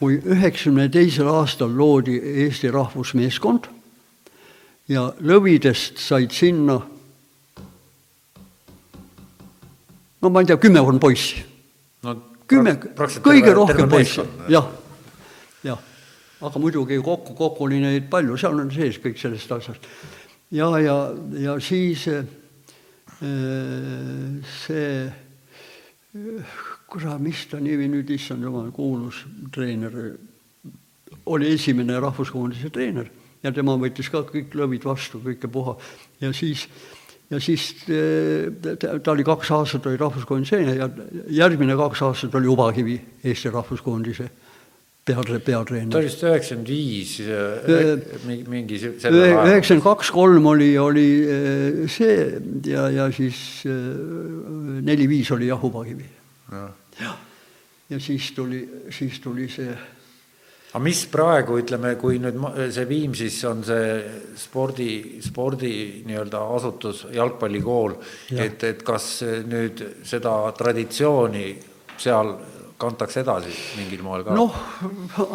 kui 0.00 0.16
üheksakümne 0.16 0.88
teisel 0.88 1.28
aastal 1.28 1.72
loodi 1.76 2.16
Eesti 2.46 2.70
rahvusmeeskond 2.72 3.68
ja 4.88 5.10
Lõvidest 5.20 6.00
said 6.00 6.32
sinna 6.32 6.78
no 10.20 10.32
ma 10.32 10.42
ei 10.42 10.48
tea, 10.48 10.58
kümmekond 10.60 11.00
poissi 11.02 11.44
no,. 12.06 12.16
kümme, 12.48 12.74
kõige 13.22 13.52
rohkem 13.54 13.92
poisse, 13.92 14.24
jah, 14.50 14.66
jah. 15.66 15.84
aga 16.40 16.62
muidugi 16.62 16.98
kokku, 17.04 17.36
kokku 17.38 17.68
oli 17.68 17.78
neid 17.84 18.08
palju, 18.10 18.40
seal 18.40 18.58
on 18.58 18.72
sees 18.74 18.98
kõik 19.04 19.20
sellest 19.20 19.52
asjast. 19.60 19.88
ja, 20.50 20.70
ja, 20.82 20.96
ja 21.44 21.58
siis 21.60 22.08
äh, 22.08 22.24
see 24.64 25.10
kurat, 26.90 27.20
mis 27.22 27.46
ta 27.50 27.60
nimi 27.62 27.86
nüüd, 27.90 28.10
issand 28.10 28.44
jumal, 28.44 28.70
kuulus 28.74 29.22
treener, 29.54 29.96
oli 31.30 31.52
esimene 31.54 31.98
rahvuskoondise 32.02 32.70
treener 32.74 33.10
ja 33.44 33.52
tema 33.54 33.76
võttis 33.80 34.10
ka 34.12 34.24
kõik 34.28 34.54
lõvid 34.58 34.86
vastu, 34.88 35.20
kõike 35.24 35.50
puha. 35.52 35.76
ja 36.20 36.32
siis, 36.36 36.66
ja 37.30 37.40
siis 37.42 37.70
ta, 37.86 38.98
ta 38.98 39.14
oli 39.14 39.24
kaks 39.26 39.52
aastat 39.56 39.88
oli 39.88 40.00
rahvuskoondise 40.00 40.60
ja 40.66 40.90
järgmine 41.40 41.76
kaks 41.78 42.02
aastat 42.08 42.34
oli 42.40 42.50
Ubakivi 42.50 42.98
Eesti 43.24 43.52
rahvuskoondise 43.54 44.28
peatre-, 45.06 45.40
peatreener. 45.40 45.92
ta 45.94 46.02
oli 46.02 46.10
vist 46.10 46.26
üheksakümmend 46.26 46.74
viis, 46.74 47.16
mingi 48.50 48.82
üheksakümmend 48.82 49.86
kaks, 49.86 50.12
kolm 50.14 50.50
oli, 50.52 50.74
oli 50.78 51.08
see 51.88 52.20
ja, 52.68 52.90
ja 52.92 53.08
siis 53.14 53.64
neli-viis 54.84 55.32
oli 55.36 55.48
jah, 55.48 55.64
Ubakivi. 55.70 56.10
jah, 56.52 56.70
ja 57.90 58.00
siis 58.00 58.32
tuli, 58.36 58.60
siis 58.90 59.20
tuli 59.20 59.48
see 59.50 59.72
aga 60.70 60.82
mis 60.84 61.00
praegu, 61.10 61.58
ütleme, 61.58 61.96
kui 61.98 62.20
nüüd 62.22 62.38
see 62.70 62.86
Viimsis 62.86 63.40
on 63.48 63.64
see 63.66 63.96
spordi, 64.38 65.18
spordi 65.24 65.72
nii-öelda 66.06 66.44
asutus, 66.54 67.06
jalgpallikool 67.14 67.96
ja., 68.30 68.44
et, 68.46 68.62
et 68.68 68.84
kas 68.86 69.08
nüüd 69.50 69.82
seda 70.06 70.36
traditsiooni 70.58 71.48
seal 72.00 72.36
kantakse 72.80 73.20
edasi 73.22 73.52
mingil 73.78 74.02
moel 74.04 74.24
ka? 74.26 74.34
noh, 74.36 74.56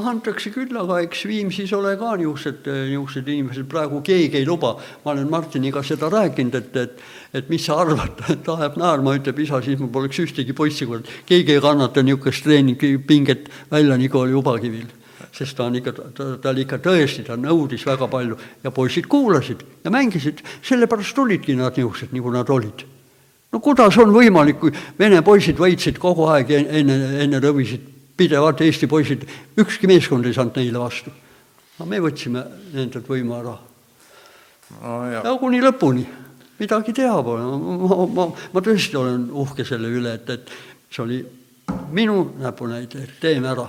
antakse 0.10 0.52
küll, 0.56 0.74
aga 0.82 1.02
eks 1.06 1.26
Viimsis 1.30 1.74
ole 1.78 1.96
ka 2.00 2.16
niisugused, 2.20 2.66
niisugused 2.66 3.30
inimesed, 3.32 3.70
praegu 3.72 4.02
keegi 4.06 4.42
ei 4.42 4.48
luba, 4.48 4.76
ma 5.06 5.14
olen 5.14 5.30
Martiniga 5.32 5.84
seda 5.86 6.10
rääkinud, 6.14 6.60
et, 6.62 6.82
et 6.84 7.06
et 7.36 7.50
mis 7.52 7.64
sa 7.66 7.82
arvad, 7.84 8.22
ta 8.46 8.58
ajab 8.60 8.78
naerma, 8.80 9.16
ütleb 9.20 9.40
isa, 9.44 9.60
siis 9.64 9.80
mul 9.82 9.92
poleks 9.94 10.22
ühtegi 10.24 10.56
poissi, 10.56 10.88
kurat, 10.88 11.10
keegi 11.28 11.58
ei 11.58 11.64
kannata 11.64 12.04
niisugust 12.06 12.46
treeningpinget 12.48 13.50
välja, 13.72 14.00
nagu 14.00 14.24
oli 14.24 14.38
Ubakivil 14.40 14.94
sest 15.36 15.58
ta 15.58 15.66
on 15.68 15.76
ikka, 15.76 15.92
ta, 16.16 16.26
ta 16.40 16.52
oli 16.54 16.64
ikka 16.64 16.80
tõesti, 16.80 17.26
ta 17.28 17.36
nõudis 17.36 17.84
väga 17.84 18.08
palju. 18.08 18.38
Ja 18.64 18.72
poisid 18.72 19.10
kuulasid 19.12 19.66
ja 19.84 19.92
mängisid, 19.92 20.40
sellepärast 20.64 21.20
olidki 21.20 21.58
nad 21.60 21.76
niisugused, 21.76 22.14
nagu 22.16 22.32
nad 22.32 22.52
olid 22.56 22.86
no 23.56 23.61
kuidas 23.64 23.95
on 24.02 24.11
võimalik, 24.11 24.60
kui 24.60 24.73
vene 24.99 25.22
poisid 25.23 25.60
võitsid 25.60 25.99
kogu 26.02 26.27
aeg 26.34 26.52
enne, 26.60 26.98
enne 27.23 27.40
rõvisid 27.44 27.94
pidevalt 28.15 28.61
Eesti 28.64 28.88
poisid, 28.91 29.23
ükski 29.60 29.88
meeskond 29.91 30.27
ei 30.27 30.36
saanud 30.36 30.60
neile 30.60 30.82
vastu. 30.82 31.11
no 31.80 31.88
me 31.88 31.99
võtsime 32.03 32.44
nendelt 32.73 33.07
võimu 33.07 33.36
ära 33.40 33.56
no,. 33.56 34.99
ja 35.11 35.34
kuni 35.40 35.61
lõpuni, 35.64 36.06
midagi 36.60 36.94
teha 36.95 37.18
pole, 37.23 37.48
ma, 37.48 38.06
ma, 38.19 38.27
ma 38.53 38.64
tõesti 38.64 38.99
olen 38.99 39.27
uhke 39.32 39.65
selle 39.68 39.91
üle, 39.91 40.15
et, 40.19 40.30
et 40.30 40.53
see 40.91 41.03
oli 41.03 41.23
minu 41.95 42.22
näpunäide, 42.40 43.03
et 43.03 43.19
teeme 43.22 43.52
ära. 43.52 43.68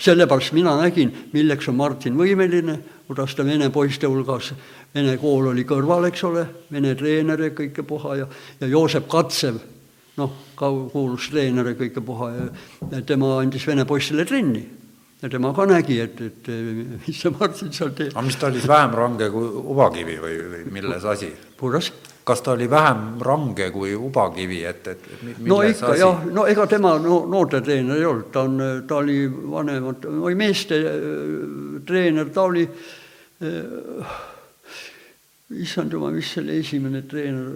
sellepärast 0.00 0.52
mina 0.52 0.76
nägin, 0.80 1.12
milleks 1.32 1.68
on 1.68 1.76
Martin 1.78 2.16
võimeline, 2.18 2.78
kuidas 3.06 3.34
ta 3.36 3.44
vene 3.44 3.70
poiste 3.70 4.08
hulgas 4.08 4.52
vene 4.94 5.16
kool 5.18 5.50
oli 5.50 5.64
kõrval, 5.66 6.08
eks 6.10 6.24
ole, 6.28 6.44
vene 6.72 6.94
treener 6.98 7.48
ja 7.48 7.50
kõike 7.56 7.84
puha 7.86 8.18
ja, 8.20 8.28
ja 8.60 8.70
Joosep 8.70 9.08
Katsev, 9.10 9.58
noh, 10.20 10.38
ka 10.58 10.70
kuulus 10.92 11.28
treener 11.32 11.72
ja 11.72 11.76
kõike 11.78 12.04
puha 12.04 12.30
ja, 12.34 12.48
ja 12.92 13.02
tema 13.06 13.34
andis 13.40 13.66
vene 13.66 13.86
poistele 13.88 14.26
trenni. 14.28 14.64
ja 15.24 15.28
tema 15.32 15.54
ka 15.56 15.66
nägi, 15.66 15.98
et, 16.00 16.20
et 16.20 16.48
mis 17.06 17.20
see 17.20 17.32
Martin 17.34 17.72
seal 17.72 17.94
teeb. 17.96 18.12
aga 18.14 18.26
mis 18.26 18.36
ta 18.38 18.50
oli 18.50 18.60
siis 18.60 18.70
vähem 18.70 18.94
range 18.94 19.30
kui 19.32 19.46
Ubakivi 19.74 20.18
või, 20.20 20.40
või 20.52 20.66
milles 20.78 21.04
asi? 21.04 21.32
kuidas? 21.58 21.90
Kas 22.24 22.40
ta 22.42 22.52
oli 22.52 22.70
vähem 22.70 23.20
range 23.20 23.70
kui 23.70 23.94
Ubakivi, 23.94 24.62
et, 24.64 24.86
et 24.88 25.08
no 25.44 25.60
ikka 25.62 25.92
asi? 25.92 26.00
jah, 26.00 26.24
no 26.32 26.46
ega 26.48 26.66
tema 26.70 26.96
no, 26.98 27.24
noortetreener 27.30 28.00
ei 28.00 28.06
olnud, 28.08 28.30
ta 28.32 28.44
on, 28.48 28.62
ta 28.88 29.00
oli 29.02 29.18
vanemad, 29.28 30.08
oli 30.08 30.38
meeste 30.38 30.80
treener, 31.86 32.30
ta 32.32 32.46
oli 32.48 32.64
äh, 32.64 34.14
issand 35.60 35.92
jumal, 35.92 36.14
mis 36.16 36.32
selle 36.38 36.56
esimene 36.62 37.04
treener 37.08 37.50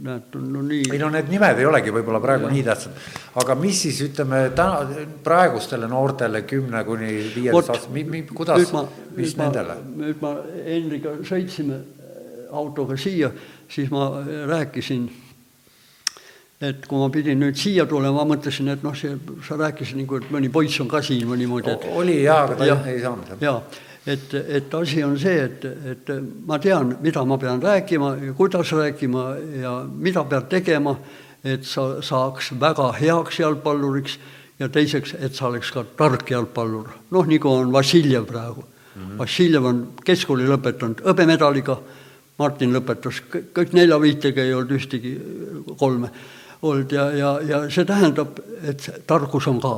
näed, 0.00 0.34
no 0.40 0.62
nii. 0.64 0.88
ei 0.92 0.98
no 1.00 1.10
need 1.12 1.30
nimed 1.30 1.60
ei 1.60 1.68
olegi 1.68 1.92
võib-olla 1.94 2.20
praegu 2.22 2.48
ja. 2.48 2.52
nii 2.54 2.64
tähtsad, 2.66 2.98
aga 3.42 3.56
mis 3.60 3.84
siis 3.84 4.00
ütleme 4.08 4.42
täna 4.56 5.06
praegustele 5.24 5.88
noortele 5.90 6.42
kümne 6.48 6.82
kuni 6.88 7.12
viieteist 7.34 7.72
aastast, 7.76 8.34
kuidas, 8.34 8.74
mis 9.16 9.36
ma, 9.36 9.46
nendele? 9.46 9.78
nüüd 10.02 10.22
ma 10.24 10.34
Henriga 10.66 11.14
sõitsime 11.28 11.80
autoga 12.50 12.96
siia, 12.98 13.30
siis 13.70 13.90
ma 13.90 14.08
rääkisin, 14.50 15.04
et 16.60 16.86
kui 16.86 16.98
ma 16.98 17.08
pidin 17.10 17.38
nüüd 17.40 17.56
siia 17.56 17.86
tulema, 17.86 18.24
ma 18.24 18.34
mõtlesin, 18.34 18.68
et 18.74 18.82
noh, 18.82 18.96
see, 18.96 19.14
sa 19.46 19.56
rääkisid 19.60 20.00
nagu, 20.02 20.18
et 20.20 20.32
mõni 20.34 20.50
poiss 20.52 20.80
on 20.82 20.90
ka 20.90 21.02
siin 21.02 21.28
või 21.28 21.44
niimoodi, 21.44 21.76
et 21.76 21.86
oli 21.94 22.22
jaa, 22.22 22.42
aga 22.48 22.58
ta 22.58 22.68
ja, 22.68 22.80
ei 22.90 23.00
saanud. 23.04 23.38
jaa 23.40 23.62
et, 24.06 24.34
et 24.34 24.74
asi 24.74 25.04
on 25.04 25.16
see, 25.20 25.36
et, 25.44 25.64
et 25.92 26.12
ma 26.46 26.58
tean, 26.62 26.94
mida 27.04 27.24
ma 27.24 27.38
pean 27.38 27.62
rääkima 27.62 28.14
ja 28.24 28.34
kuidas 28.36 28.72
rääkima 28.72 29.24
ja 29.60 29.74
mida 29.92 30.24
pead 30.24 30.48
tegema, 30.50 30.96
et 31.44 31.64
sa 31.64 32.00
saaks 32.04 32.52
väga 32.60 32.90
heaks 33.00 33.40
jalgpalluriks 33.40 34.18
ja 34.60 34.68
teiseks, 34.68 35.14
et 35.20 35.36
sa 35.36 35.48
oleks 35.48 35.72
ka 35.72 35.84
tark 35.96 36.30
jalgpallur. 36.30 36.88
noh, 37.10 37.26
nagu 37.26 37.48
on 37.48 37.72
Vassiljev 37.72 38.26
praegu 38.26 38.64
mm. 38.64 39.02
-hmm. 39.02 39.18
Vassiljev 39.18 39.64
on 39.64 39.88
keskkooli 40.04 40.48
lõpetanud 40.48 41.02
hõbemedaliga, 41.04 41.78
Martin 42.40 42.72
lõpetas, 42.72 43.22
kõik 43.28 43.74
nelja-viitega 43.76 44.42
ei 44.42 44.54
olnud 44.56 44.76
ühtegi 44.80 45.14
kolme 45.76 46.10
olnud 46.62 46.92
ja, 46.92 47.06
ja, 47.16 47.30
ja 47.44 47.62
see 47.72 47.86
tähendab, 47.88 48.40
et 48.68 48.88
tarkus 49.08 49.46
on 49.48 49.60
ka 49.62 49.74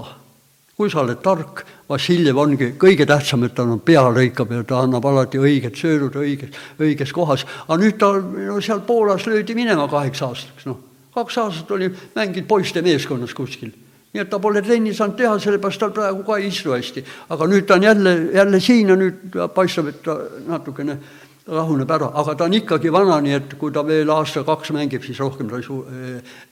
kui 0.83 0.91
sa 0.91 1.03
oled 1.03 1.21
tark, 1.23 1.63
Vassiljev 1.93 2.39
ongi 2.41 2.71
kõige 2.81 3.05
tähtsam, 3.07 3.45
et 3.45 3.55
tal 3.55 3.71
on 3.75 3.83
pea 3.85 4.03
lõikab 4.09 4.55
ja 4.55 4.63
ta 4.67 4.81
annab 4.83 5.05
alati 5.07 5.39
õiged 5.39 5.77
söödud 5.79 6.17
õiges, 6.23 6.57
õiges 6.81 7.13
kohas. 7.15 7.45
aga 7.69 7.79
nüüd 7.79 7.99
ta 8.01 8.15
no 8.17 8.61
seal 8.65 8.81
Poolas 8.87 9.27
löödi 9.29 9.55
minema 9.55 9.87
kaheks 9.89 10.23
aastaks, 10.25 10.67
noh. 10.67 10.81
kaks 11.15 11.39
aastat 11.39 11.71
oli 11.77 11.91
mänginud 12.17 12.49
poiste 12.49 12.83
meeskonnas 12.83 13.35
kuskil. 13.35 13.71
nii 14.13 14.25
et 14.25 14.31
ta 14.31 14.39
pole 14.39 14.63
trenni 14.63 14.95
saanud 14.95 15.17
teha, 15.17 15.37
sellepärast 15.39 15.81
tal 15.81 15.93
praegu 15.93 16.25
ka 16.25 16.39
ei 16.41 16.49
istu 16.49 16.73
hästi. 16.73 17.05
aga 17.29 17.47
nüüd 17.47 17.67
ta 17.67 17.75
on 17.75 17.83
jälle, 17.83 18.17
jälle 18.35 18.61
siin 18.61 18.89
ja 18.89 18.97
nüüd 18.97 19.39
paistab, 19.55 19.93
et 19.93 20.03
ta 20.03 20.19
natukene 20.49 20.99
rahuneb 21.47 21.91
ära, 21.91 22.09
aga 22.21 22.35
ta 22.39 22.47
on 22.47 22.55
ikkagi 22.55 22.91
vana, 22.95 23.17
nii 23.23 23.35
et 23.35 23.55
kui 23.59 23.73
ta 23.75 23.83
veel 23.87 24.11
aasta-kaks 24.15 24.71
mängib, 24.77 25.03
siis 25.03 25.19
rohkem 25.19 25.49
ta 25.51 25.59
ei 25.59 25.65
suu-, 25.67 25.83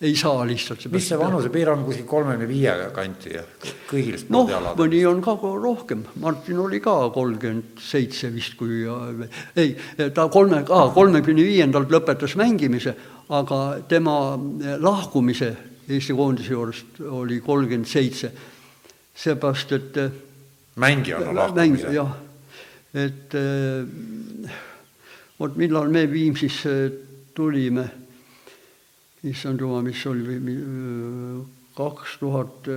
ei 0.03 0.15
saa 0.19 0.43
lihtsalt. 0.49 0.89
mis 0.91 1.07
see 1.07 1.19
vanusepiir 1.19 1.71
on, 1.71 1.85
kuskil 1.87 2.09
kolmekümne 2.11 2.49
viie 2.51 2.73
kanti 2.95 3.37
ja 3.37 3.45
kõigil 3.91 4.19
spordialadel? 4.19 4.67
noh, 4.67 4.79
mõni 4.81 5.03
on 5.07 5.21
ka 5.23 5.37
rohkem, 5.39 6.03
Martin 6.23 6.59
oli 6.65 6.81
ka 6.83 6.97
kolmkümmend 7.15 7.79
seitse 7.85 8.33
vist, 8.35 8.57
kui 8.59 8.83
ei, 9.55 9.77
ta 10.17 10.27
kolme, 10.33 10.65
kolmekümne 10.67 11.45
viiendalt 11.47 11.93
lõpetas 11.95 12.35
mängimise, 12.41 12.97
aga 13.31 13.61
tema 13.91 14.17
lahkumise 14.83 15.55
Eesti 15.91 16.15
koondise 16.15 16.53
juurest 16.55 16.99
oli 17.03 17.41
kolmkümmend 17.43 17.89
seitse, 17.91 18.33
seepärast 19.15 19.73
et 19.75 20.01
mängijana 20.83 21.35
lahkumise? 21.35 21.95
jah, 21.95 22.11
et 22.95 23.39
äh, 23.39 24.59
vot 25.41 25.57
millal 25.57 25.89
me 25.89 26.05
Viimsisse 26.11 26.75
tulime, 27.35 27.87
issand 29.25 29.61
jumal, 29.61 29.83
mis 29.85 30.05
oli 30.07 30.39
kaks 31.77 32.17
tuhat, 32.21 32.71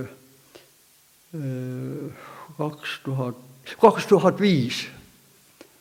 kaks 2.58 2.98
tuhat, 3.04 3.40
kaks 3.80 4.06
tuhat 4.08 4.40
viis 4.40 4.84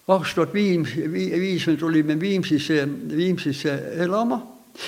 kaks 0.07 0.33
tuhat 0.35 0.53
viis, 0.53 0.95
viis 1.11 1.67
me 1.67 1.75
tulime 1.79 2.19
Viimsisse, 2.19 2.83
Viimsisse 3.15 3.75
elama 4.03 4.41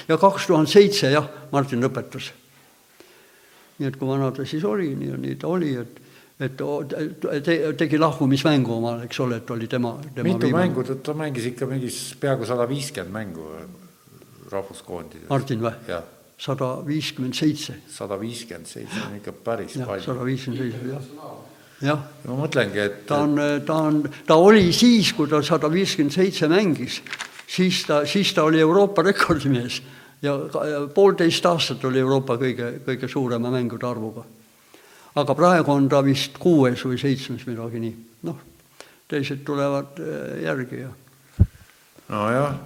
ja 0.10 0.18
kaks 0.18 0.48
tuhat 0.48 0.70
seitse 0.70 1.12
jah, 1.14 1.30
Martin 1.52 1.84
lõpetas. 1.84 2.32
nii 3.80 3.88
et 3.88 3.98
kui 4.00 4.08
vana 4.08 4.32
ta 4.32 4.46
siis 4.48 4.64
oli, 4.64 4.94
nii, 4.96 5.18
nii 5.20 5.36
ta 5.40 5.48
oli, 5.52 5.74
et 5.76 6.00
et 6.40 6.58
te, 7.44 7.56
tegi 7.80 8.00
lahkumismängu 8.00 8.74
omal, 8.76 9.06
eks 9.06 9.22
ole, 9.24 9.40
et 9.40 9.52
oli 9.56 9.70
tema, 9.72 9.94
tema 10.16 10.28
mitu 10.28 10.50
viimane. 10.50 10.68
mängu, 10.68 10.84
ta 11.04 11.16
mängis 11.16 11.48
ikka 11.54 11.68
mingis 11.70 12.00
peaaegu 12.20 12.48
sada 12.48 12.68
viiskümmend 12.68 13.14
mängu 13.14 13.48
rahvuskoondises. 14.52 15.30
Martin 15.30 15.64
või? 15.64 16.02
sada 16.38 16.74
viiskümmend 16.84 17.38
seitse. 17.40 17.78
sada 17.88 18.20
viiskümmend 18.20 18.68
seitse 18.68 19.00
on 19.08 19.16
ikka 19.22 19.32
päris 19.32 19.78
ja, 19.80 19.88
palju. 19.88 20.04
sada 20.04 20.28
viiskümmend 20.28 20.62
seitse, 20.62 20.92
jah. 20.92 21.34
jah. 21.88 22.06
ma 22.28 22.40
mõtlengi, 22.44 22.84
et 22.84 23.06
ta 23.08 23.22
on, 23.24 23.40
ta 23.66 23.82
on, 23.88 24.04
ta 24.28 24.36
oli 24.36 24.74
siis, 24.76 25.14
kui 25.16 25.32
ta 25.32 25.40
sada 25.40 25.72
viiskümmend 25.72 26.20
seitse 26.20 26.52
mängis, 26.52 27.00
siis 27.48 27.86
ta, 27.88 28.04
siis 28.04 28.36
ta 28.36 28.44
oli 28.44 28.60
Euroopa 28.60 29.08
rekordimees 29.08 29.80
ja 30.26 30.36
poolteist 30.92 31.48
aastat 31.48 31.88
oli 31.88 32.04
Euroopa 32.04 32.36
kõige, 32.42 32.74
kõige 32.84 33.08
suurema 33.08 33.56
mängude 33.56 33.88
arvuga 33.88 34.28
aga 35.16 35.36
praegu 35.36 35.72
on 35.72 35.90
ta 35.90 36.02
vist 36.06 36.38
kuues 36.42 36.86
või 36.86 37.00
seitsmes, 37.02 37.46
midagi 37.48 37.82
nii. 37.84 37.96
noh, 38.28 38.40
teised 39.12 39.44
tulevad 39.48 40.00
äh, 40.04 40.42
järgi 40.46 40.82
ja. 40.82 40.92
nojah, 42.10 42.58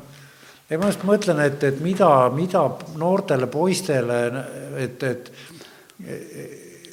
ei 0.70 0.78
ma 0.78 0.92
just 0.92 1.06
mõtlen, 1.08 1.42
et, 1.46 1.64
et 1.64 1.80
mida, 1.84 2.10
mida 2.34 2.66
noortele 2.98 3.48
poistele, 3.52 4.24
et, 4.78 5.04
et 5.04 5.32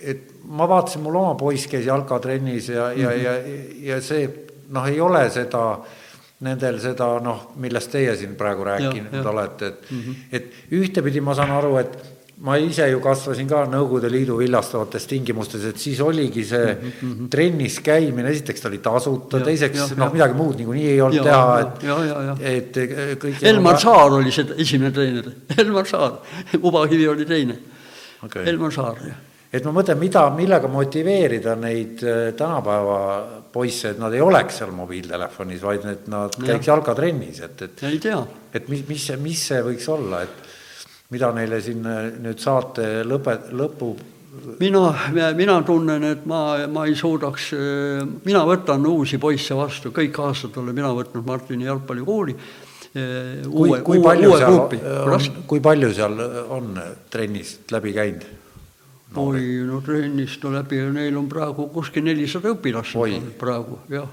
et 0.07 0.33
ma 0.47 0.67
vaatasin, 0.69 1.03
mul 1.03 1.19
oma 1.19 1.35
poiss 1.39 1.67
käis 1.71 1.87
jalkatrennis 1.87 2.69
ja 2.69 2.89
mm, 2.89 2.95
-hmm. 2.95 3.23
ja, 3.23 3.33
ja, 3.33 3.95
ja 3.95 4.01
see 4.03 4.27
noh, 4.69 4.87
ei 4.87 5.01
ole 5.01 5.31
seda 5.31 5.79
nendel 6.47 6.79
seda 6.81 7.09
noh, 7.23 7.51
millest 7.57 7.91
teie 7.91 8.17
siin 8.17 8.37
praegu 8.37 8.65
rääkinud 8.65 9.27
olete, 9.27 9.67
et 9.67 9.91
mm, 9.91 10.01
-hmm. 10.01 10.15
et 10.33 10.53
ühtepidi 10.73 11.21
ma 11.21 11.35
saan 11.35 11.51
aru, 11.51 11.77
et 11.77 11.99
ma 12.45 12.57
ise 12.61 12.85
ju 12.91 12.99
kasvasin 13.01 13.49
ka 13.49 13.63
Nõukogude 13.71 14.11
Liidu 14.13 14.37
villastavates 14.41 15.07
tingimustes, 15.09 15.63
et 15.71 15.79
siis 15.81 16.01
oligi 16.05 16.45
see 16.45 16.67
mm 16.75 16.91
-hmm. 17.01 17.29
trennis 17.33 17.79
käimine, 17.81 18.29
esiteks 18.31 18.61
ta 18.61 18.69
oli 18.69 18.79
tasuta, 18.79 19.41
teiseks 19.41 19.95
noh, 19.97 20.13
midagi 20.13 20.35
muud 20.37 20.57
niikuinii 20.57 20.89
ei 20.91 21.01
olnud 21.01 21.17
ja, 21.17 21.25
teha, 21.25 21.61
et, 22.41 22.77
et 22.77 23.23
kõik. 23.23 23.41
Elmar 23.43 23.81
Saar 23.81 24.19
oli 24.19 24.33
see 24.33 24.53
esimene 24.59 24.93
treener, 24.93 25.31
Elmar 25.65 25.87
Saar, 25.87 26.21
Ubakivi 26.61 27.09
oli 27.09 27.25
teine 27.25 27.57
okay., 28.23 28.45
Elmar 28.45 28.73
Saar, 28.73 29.01
jah 29.07 29.25
et 29.57 29.65
ma 29.65 29.73
mõtlen, 29.73 29.99
mida, 29.99 30.27
millega 30.37 30.69
motiveerida 30.69 31.55
neid 31.57 32.03
äh, 32.05 32.35
tänapäeva 32.37 32.99
poisse, 33.53 33.95
et 33.95 34.01
nad 34.03 34.13
ei 34.13 34.21
oleks 34.21 34.59
seal 34.61 34.73
mobiiltelefonis, 34.77 35.63
vaid 35.63 35.87
et 35.89 36.09
nad 36.13 36.35
käiks 36.37 36.69
jalkatrennis, 36.69 37.41
et, 37.47 37.63
et. 37.63 37.85
ei 37.89 38.01
tea. 38.03 38.19
et 38.53 38.69
mis, 38.69 38.83
mis 38.89 39.07
see, 39.09 39.17
mis 39.23 39.47
see 39.49 39.63
võiks 39.65 39.89
olla, 39.93 40.25
et 40.27 40.46
mida 41.15 41.31
neile 41.35 41.61
siin 41.63 41.87
äh, 41.87 42.11
nüüd 42.23 42.41
saate 42.43 43.05
lõpe, 43.07 43.37
lõpu 43.55 43.93
mina, 44.61 44.83
mina 45.39 45.61
tunnen, 45.67 46.05
et 46.11 46.25
ma, 46.29 46.41
ma 46.73 46.87
ei 46.89 46.97
suudaks, 46.99 47.51
äh, 47.57 48.07
mina 48.27 48.43
võtan 48.49 48.87
uusi 48.91 49.21
poisse 49.23 49.57
vastu, 49.59 49.95
kõik 49.95 50.19
aastad 50.25 50.57
olen 50.63 50.77
mina 50.77 50.91
võtnud 50.97 51.27
Martini 51.27 51.69
jalgpallikooli 51.69 52.35
äh, 52.35 53.47
kui, 53.47 53.77
kui 53.87 54.03
palju 54.03 54.33
uue 54.33 54.41
seal 54.43 54.59
on, 54.59 55.31
kui 55.47 55.63
palju 55.63 55.93
seal 55.95 56.27
on 56.59 56.75
trennist 57.13 57.71
läbi 57.75 57.95
käinud? 57.97 58.27
oi, 59.17 59.43
no 59.65 59.81
trennist 59.87 60.43
läbi, 60.51 60.83
neil 60.93 61.17
on 61.17 61.31
praegu 61.31 61.71
kuskil 61.73 62.05
nelisada 62.05 62.51
õpilast 62.57 62.99
praegu, 63.39 63.85
jah 63.93 64.11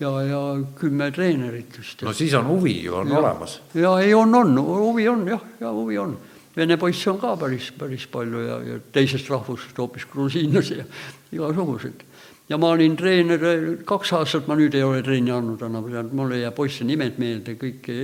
ja, 0.00 0.10
ja 0.22 0.40
kümme 0.78 1.10
treenerit 1.14 1.78
vist. 1.78 2.02
no 2.02 2.12
siis 2.12 2.34
on 2.38 2.46
huvi 2.46 2.82
ju 2.84 2.94
on 2.94 3.08
ja, 3.10 3.18
olemas. 3.18 3.60
ja 3.74 3.98
ei, 4.00 4.14
on, 4.14 4.34
on, 4.34 4.58
huvi 4.62 5.08
on 5.08 5.28
jah, 5.28 5.44
ja 5.60 5.72
huvi 5.72 5.98
on. 5.98 6.18
Vene 6.56 6.76
poisse 6.76 7.10
on 7.10 7.20
ka 7.22 7.36
päris, 7.38 7.70
päris 7.78 8.06
palju 8.10 8.40
ja, 8.42 8.58
ja 8.66 8.78
teisest 8.92 9.30
rahvusest 9.30 9.78
hoopis 9.78 10.06
grusiinlasi 10.10 10.78
ja 10.78 10.84
igasugused. 11.32 12.04
ja 12.48 12.58
ma 12.58 12.72
olin 12.74 12.96
treener 12.96 13.40
kaks 13.84 14.12
aastat, 14.12 14.46
ma 14.46 14.56
nüüd 14.58 14.74
ei 14.74 14.82
ole 14.82 15.02
trenni 15.02 15.30
andnud 15.34 15.62
enam, 15.62 15.90
mul 16.12 16.32
ei 16.34 16.42
jää 16.42 16.54
poiste 16.56 16.84
nimed 16.84 17.18
meelde, 17.18 17.54
kõik 17.60 17.90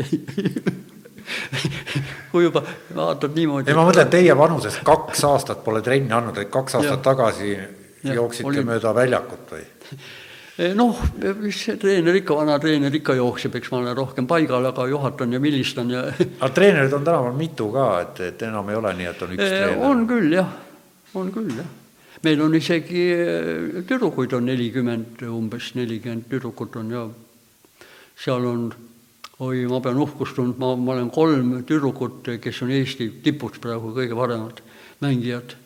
kui 2.33 2.45
juba 2.45 2.62
vaatad 2.95 3.35
niimoodi. 3.35 3.71
ei, 3.71 3.79
ma 3.79 3.87
mõtlen, 3.89 4.11
teie 4.12 4.37
vanuses 4.39 4.77
kaks 4.85 5.25
aastat 5.31 5.65
pole 5.65 5.83
trenni 5.83 6.12
andnud, 6.12 6.39
et 6.43 6.51
kaks 6.53 6.79
aastat 6.81 6.99
ja. 6.99 7.03
tagasi 7.07 7.55
ja, 7.55 8.15
jooksite 8.19 8.51
oli... 8.51 8.66
mööda 8.66 8.95
väljakut 8.95 9.57
või? 9.57 9.65
Eh, 10.56 10.70
noh, 10.78 10.94
mis 11.43 11.56
see 11.59 11.74
treener 11.82 12.14
ikka, 12.14 12.36
vana 12.39 12.60
treener 12.62 12.94
ikka 12.94 13.16
jookseb, 13.18 13.56
eks 13.59 13.72
ma 13.72 13.81
olen 13.81 13.97
rohkem 13.98 14.26
paigal, 14.31 14.62
aga 14.68 14.85
juhatan 14.86 15.35
ja 15.35 15.40
vilistan 15.43 15.89
ja 15.90 16.05
aga 16.44 16.51
treenereid 16.55 16.94
on 16.94 17.02
tänapäeval 17.02 17.35
mitu 17.35 17.66
ka, 17.74 17.86
et, 18.05 18.20
et 18.28 18.44
enam 18.47 18.70
ei 18.70 18.78
ole 18.78 18.93
nii, 19.01 19.09
et 19.10 19.24
on 19.26 19.32
üks 19.35 19.43
eh, 19.43 19.55
treener? 19.56 19.82
on 19.89 20.05
küll 20.12 20.36
jah, 20.36 20.52
on 21.18 21.32
küll 21.35 21.51
jah. 21.59 21.72
meil 22.22 22.44
on 22.47 22.55
isegi 22.55 23.02
eh, 23.16 23.81
tüdrukuid 23.89 24.36
on 24.39 24.47
nelikümmend, 24.47 25.26
umbes 25.26 25.72
nelikümmend 25.74 26.31
tüdrukut 26.31 26.78
on 26.78 26.94
ja 26.94 27.02
seal 28.14 28.47
on 28.47 28.70
oi, 29.43 29.66
ma 29.66 29.82
pean 29.82 29.98
uhkust 30.06 30.39
tundma, 30.39 30.76
ma 30.78 30.94
olen 30.94 31.10
kolm 31.10 31.51
tüdrukut, 31.66 32.31
kes 32.39 32.62
on 32.62 32.70
Eesti 32.78 33.10
tipus 33.26 33.59
praegu 33.59 33.90
kõige 33.98 34.14
paremad 34.14 34.62
mängijad. 35.02 35.59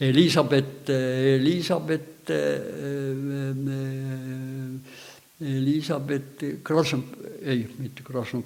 Elizabeth, 0.00 0.90
Elizabeth, 0.90 2.30
Elizabeth 5.40 6.44
Krasnov, 6.62 7.04
ei, 7.42 7.66
mitte 7.78 8.02
Krasnov, 8.04 8.42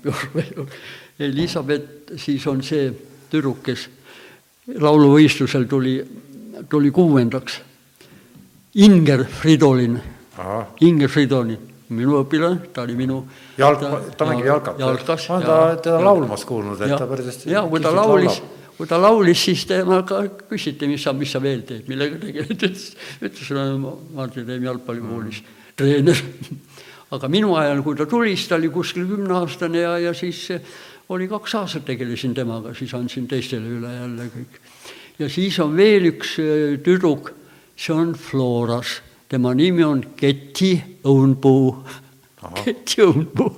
Elizabeth, 1.19 2.15
siis 2.17 2.47
on 2.47 2.63
see 2.63 2.91
tüdruk, 3.31 3.65
kes 3.67 3.89
lauluvõistlusel 4.79 5.67
tuli, 5.71 5.97
tuli 6.71 6.93
kuuendaks. 6.95 7.61
Inger 8.79 9.25
Fridolin, 9.27 9.99
Inger 10.87 11.11
Fridolin 11.11 11.71
minu 11.91 12.21
õpilane, 12.21 12.71
ta 12.75 12.85
oli 12.85 12.95
minu 12.99 13.19
jalg, 13.59 13.83
ta 14.17 14.27
mängib 14.29 14.47
jalkat? 14.47 14.79
jalkas. 14.79 15.27
ma 15.29 15.37
olen 15.37 15.47
ta, 15.47 15.59
teda 15.83 16.03
laulmas 16.05 16.45
kuulnud, 16.47 16.83
et 16.87 16.95
ta 16.95 17.09
päris 17.11 17.31
hästi 17.33 17.51
ja 17.51 17.65
kui 17.67 17.83
ta 17.83 17.91
laulis, 17.95 18.39
kui 18.81 18.89
ta 18.89 18.97
laulis, 18.97 19.43
siis 19.45 19.67
temaga 19.69 20.23
küsiti, 20.49 20.89
mis 20.89 21.03
sa, 21.05 21.13
mis 21.13 21.29
sa 21.29 21.41
veel 21.45 21.67
teed, 21.69 21.85
millega 21.91 22.17
tegeled, 22.23 22.53
ütles, 22.57 22.87
ütles, 23.21 23.51
Martin 24.17 24.47
Reim 24.49 24.65
jalgpallikoolis 24.65 25.43
treener. 25.77 26.23
aga 27.15 27.29
minu 27.29 27.53
ajal, 27.61 27.83
kui 27.85 27.99
ta 27.99 28.07
tuli, 28.09 28.33
siis 28.33 28.49
ta 28.49 28.57
oli 28.57 28.71
kuskil 28.73 29.05
kümneaastane 29.11 29.85
ja, 29.85 29.99
ja 30.01 30.15
siis 30.17 30.47
oli 31.13 31.29
kaks 31.29 31.59
aastat 31.61 31.85
tegelesin 31.91 32.33
temaga, 32.33 32.73
siis 32.79 32.95
andsin 32.97 33.27
teistele 33.29 33.69
üle 33.77 33.93
jälle 33.93 34.31
kõik. 34.33 34.57
ja 35.19 35.29
siis 35.29 35.59
on 35.61 35.77
veel 35.77 36.09
üks 36.15 36.39
äh, 36.41 36.79
tüdruk, 36.81 37.35
see 37.77 37.93
on 37.93 38.15
Floras 38.17 39.01
tema 39.31 39.53
nimi 39.55 39.85
on 39.85 40.01
Keti 40.17 40.73
Õunpuu. 41.07 41.67
Keti 42.65 43.05
Õunpuu 43.05 43.53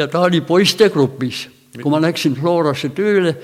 ja 0.00 0.08
ta 0.08 0.24
oli 0.24 0.40
poistegrupis, 0.40 1.44
kui 1.76 1.92
ma 1.92 2.00
läksin 2.02 2.34
Florasse 2.38 2.90
tööle, 2.96 3.36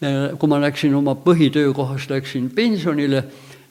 kui 0.00 0.48
ma 0.48 0.60
läksin 0.60 0.94
oma 0.94 1.14
põhitöökohast, 1.16 2.10
läksin 2.12 2.50
pensionile, 2.54 3.24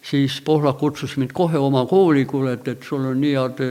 siis 0.06 0.40
Pohlak 0.46 0.80
kutsus 0.82 1.18
mind 1.18 1.34
kohe 1.34 1.58
oma 1.58 1.86
kooli, 1.90 2.26
kuule, 2.26 2.56
et, 2.58 2.68
et 2.68 2.84
sul 2.84 3.06
on 3.06 3.20
nii 3.22 3.36
head 3.36 3.62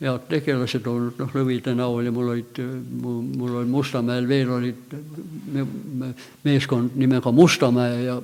head 0.00 0.26
tegelased 0.28 0.86
olnud, 0.86 1.16
noh, 1.20 1.30
Lõvide 1.32 1.72
näol 1.76 2.04
ja 2.04 2.12
mul 2.12 2.32
olid, 2.34 2.58
mul 3.00 3.60
oli 3.62 3.68
Mustamäel 3.70 4.26
veel 4.28 4.50
olid 4.52 4.96
meeskond 6.44 6.98
nimega 7.00 7.32
Mustamäe 7.32 8.02
ja 8.04 8.18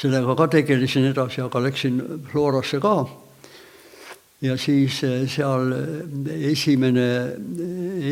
sellega 0.00 0.36
ka 0.38 0.46
tegelesin 0.54 1.10
edasi, 1.10 1.42
aga 1.44 1.60
läksin 1.66 2.00
Florasse 2.30 2.80
ka. 2.80 2.94
Ja 4.40 4.54
siis 4.56 5.02
eh, 5.04 5.26
seal 5.28 5.74
eh, 5.76 6.46
esimene, 6.48 7.08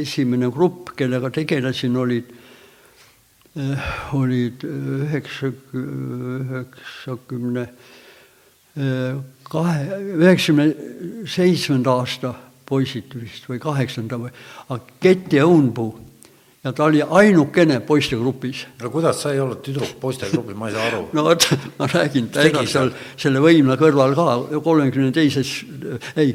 esimene 0.03 0.51
grupp, 0.53 0.93
kellega 0.99 1.31
tegelesin, 1.33 1.97
olid, 1.97 2.29
eh, 2.29 2.38
olid 4.13 4.63
üheksa, 4.65 5.53
üheksakümne 5.75 7.65
kahe, 9.51 9.87
üheksakümne 10.19 10.69
seitsmenda 11.27 11.97
aasta 11.99 12.35
poisid 12.69 13.15
vist 13.17 13.49
või 13.49 13.59
kaheksanda 13.63 14.21
või, 14.21 14.31
aga 14.69 14.99
Kett 15.03 15.33
ja 15.33 15.47
Õunpuu 15.49 16.09
ja 16.65 16.73
ta 16.73 16.85
oli 16.85 17.03
ainukene 17.03 17.81
poistegrupis. 17.87 18.67
no 18.83 18.91
kuidas 18.91 19.23
sa 19.23 19.33
ei 19.33 19.41
olnud 19.41 19.63
tüdruk 19.65 19.97
poistegrupis, 20.01 20.57
ma 20.59 20.69
ei 20.69 20.75
saa 20.77 20.87
aru. 20.91 21.03
no 21.13 21.25
vot, 21.25 21.49
ma 21.79 21.89
räägin, 21.93 22.29
ta 22.35 22.45
elas 22.45 22.73
seal 22.73 22.93
selle 23.17 23.43
võimla 23.43 23.79
kõrval 23.81 24.17
ka 24.19 24.61
kolmekümne 24.65 25.13
teises, 25.15 25.53
ei, 26.17 26.35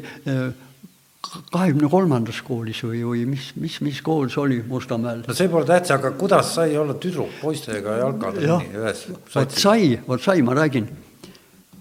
kahekümne 1.52 1.88
kolmandas 1.90 2.40
koolis 2.44 2.82
või, 2.84 3.02
või 3.06 3.24
mis, 3.28 3.50
mis, 3.60 3.78
mis 3.84 4.00
kool 4.04 4.28
see 4.32 4.42
oli 4.42 4.60
Mustamäel? 4.68 5.22
no 5.26 5.36
see 5.36 5.50
pole 5.52 5.68
tähtis, 5.68 5.94
aga 5.96 6.12
kuidas 6.18 6.54
sai 6.56 6.76
olla 6.80 6.96
tüdruk 7.00 7.40
poistega 7.40 7.96
nii 8.36 8.72
ühes 8.80 9.06
satsis? 9.06 9.34
vot 9.34 9.58
sai, 9.66 9.94
vot 10.08 10.22
sai, 10.22 10.42
ma 10.46 10.56
räägin. 10.56 10.90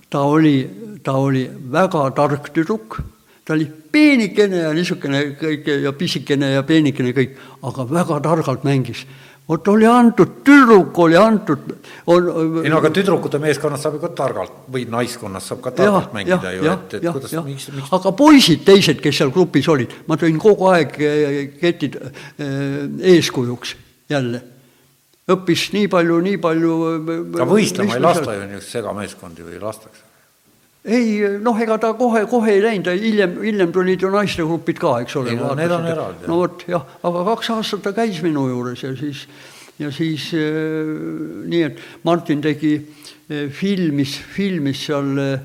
ta 0.10 0.24
oli, 0.30 0.56
ta 1.04 1.18
oli 1.20 1.48
väga 1.72 2.06
tark 2.16 2.54
tüdruk 2.56 3.02
ta 3.46 3.54
oli 3.54 3.68
peenikene 3.92 4.64
ja 4.64 4.72
niisugune 4.76 5.24
kõik 5.40 5.68
ja 5.84 5.92
pisikene 5.98 6.54
ja 6.54 6.64
peenikene 6.64 7.12
kõik, 7.16 7.36
aga 7.68 7.86
väga 7.90 8.20
targalt 8.24 8.64
mängis. 8.64 9.04
Vot 9.50 9.68
oli 9.68 9.88
antud, 9.90 10.38
tüdruk 10.46 11.00
oli 11.04 11.18
antud 11.20 11.74
on.... 12.08 12.30
ei 12.64 12.72
no 12.72 12.80
aga 12.80 12.92
tüdrukute 12.96 13.42
meeskonnas 13.44 13.84
saab 13.84 13.98
ju 13.98 14.04
ka 14.06 14.14
targalt 14.16 14.64
või 14.72 14.86
naiskonnas 14.92 15.50
saab 15.52 15.64
ka 15.66 15.74
targalt 15.76 16.12
ja, 16.12 16.16
mängida 16.16 16.54
ja, 16.54 16.56
ju, 16.56 16.70
et, 16.72 16.96
et 17.00 17.08
ja, 17.10 17.16
kuidas, 17.16 17.36
miks, 17.48 17.68
miks 17.76 17.92
aga 18.00 18.14
poisid, 18.24 18.64
teised, 18.68 19.02
kes 19.04 19.20
seal 19.20 19.34
grupis 19.36 19.68
olid, 19.74 19.92
ma 20.08 20.18
tõin 20.20 20.40
kogu 20.42 20.72
aeg 20.72 20.96
eh, 21.04 21.38
ketid 21.60 22.00
eh, 22.00 23.14
eeskujuks 23.16 23.76
jälle 24.14 24.44
õppis 25.34 25.70
nii 25.76 25.88
palju, 25.92 26.18
nii 26.24 26.40
palju. 26.44 26.80
aga 27.36 27.48
võistlema 27.48 27.96
ei 27.98 28.04
lasta 28.04 28.36
ju 28.36 28.48
niisugust 28.48 28.76
segameeskondi 28.78 29.46
või 29.48 29.62
lastakse? 29.62 30.13
Ei 30.84 31.40
noh, 31.40 31.60
ega 31.64 31.78
ta 31.80 31.94
kohe, 31.96 32.26
kohe 32.28 32.52
ei 32.52 32.62
läinud, 32.64 32.90
hiljem, 33.00 33.38
hiljem 33.44 33.72
tulid 33.76 34.04
ju 34.04 34.12
naistegrupid 34.12 34.80
ka, 34.82 34.98
eks 35.06 35.16
ole. 35.20 35.36
No, 35.40 35.54
need 35.56 35.72
on 35.72 35.88
eraldi. 35.88 36.28
no 36.28 36.42
vot 36.42 36.66
jah, 36.68 36.84
aga 37.08 37.24
kaks 37.32 37.52
aastat 37.56 37.86
ta 37.88 37.94
käis 37.96 38.20
minu 38.26 38.50
juures 38.52 38.84
ja 38.84 38.92
siis, 39.00 39.24
ja 39.80 39.92
siis 39.96 40.28
äh, 40.36 40.92
nii, 41.48 41.64
et 41.70 41.80
Martin 42.04 42.44
tegi 42.44 42.76
äh,, 42.76 43.48
filmis, 43.48 44.18
filmis 44.36 44.84
seal 44.90 45.16
äh, 45.24 45.40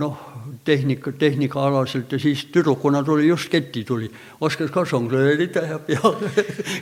noh, 0.00 0.24
tehnika, 0.64 1.12
tehnikaalaselt 1.18 2.16
ja 2.16 2.18
siis 2.22 2.46
tüdrukuna 2.54 3.02
tuli 3.04 3.28
just 3.28 3.50
Keti 3.52 3.84
tuli, 3.84 4.08
oskas 4.40 4.72
ka 4.72 4.86
žongleerida 4.88 5.60
teha 5.60 5.80
ja 5.92 6.14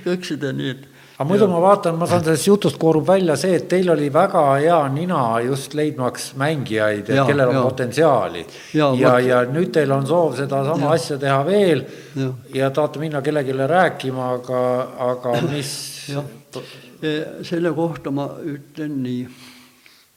kõik 0.06 0.28
seda, 0.28 0.54
nii 0.54 0.74
et 0.76 0.90
aga 1.14 1.26
muidu 1.28 1.46
ma 1.48 1.60
vaatan, 1.62 1.98
ma 1.98 2.06
saan 2.10 2.24
sellest 2.26 2.48
jutust 2.48 2.78
koorub 2.82 3.06
välja 3.06 3.36
see, 3.38 3.54
et 3.60 3.68
teil 3.70 3.90
oli 3.92 4.08
väga 4.12 4.42
hea 4.58 4.78
nina 4.90 5.20
just 5.46 5.74
leidmaks 5.78 6.32
mängijaid, 6.40 7.06
kellel 7.06 7.52
on 7.52 7.58
ja. 7.60 7.62
potentsiaali. 7.62 8.46
ja, 8.74 8.88
ja, 8.98 9.12
ja 9.22 9.42
nüüd 9.46 9.70
teil 9.74 9.94
on 9.94 10.06
soov 10.10 10.34
sedasama 10.40 10.90
asja 10.96 11.18
teha 11.22 11.38
veel 11.46 11.84
ja, 12.18 12.30
ja 12.54 12.70
tahate 12.74 13.02
minna 13.02 13.22
kellelegi 13.22 13.54
rääkima, 13.76 14.32
aga, 14.40 14.64
aga 15.10 15.36
mis. 15.50 15.76
E, 17.04 17.42
selle 17.44 17.68
kohta 17.76 18.08
ma 18.14 18.24
ütlen 18.48 18.94
nii, 19.04 19.24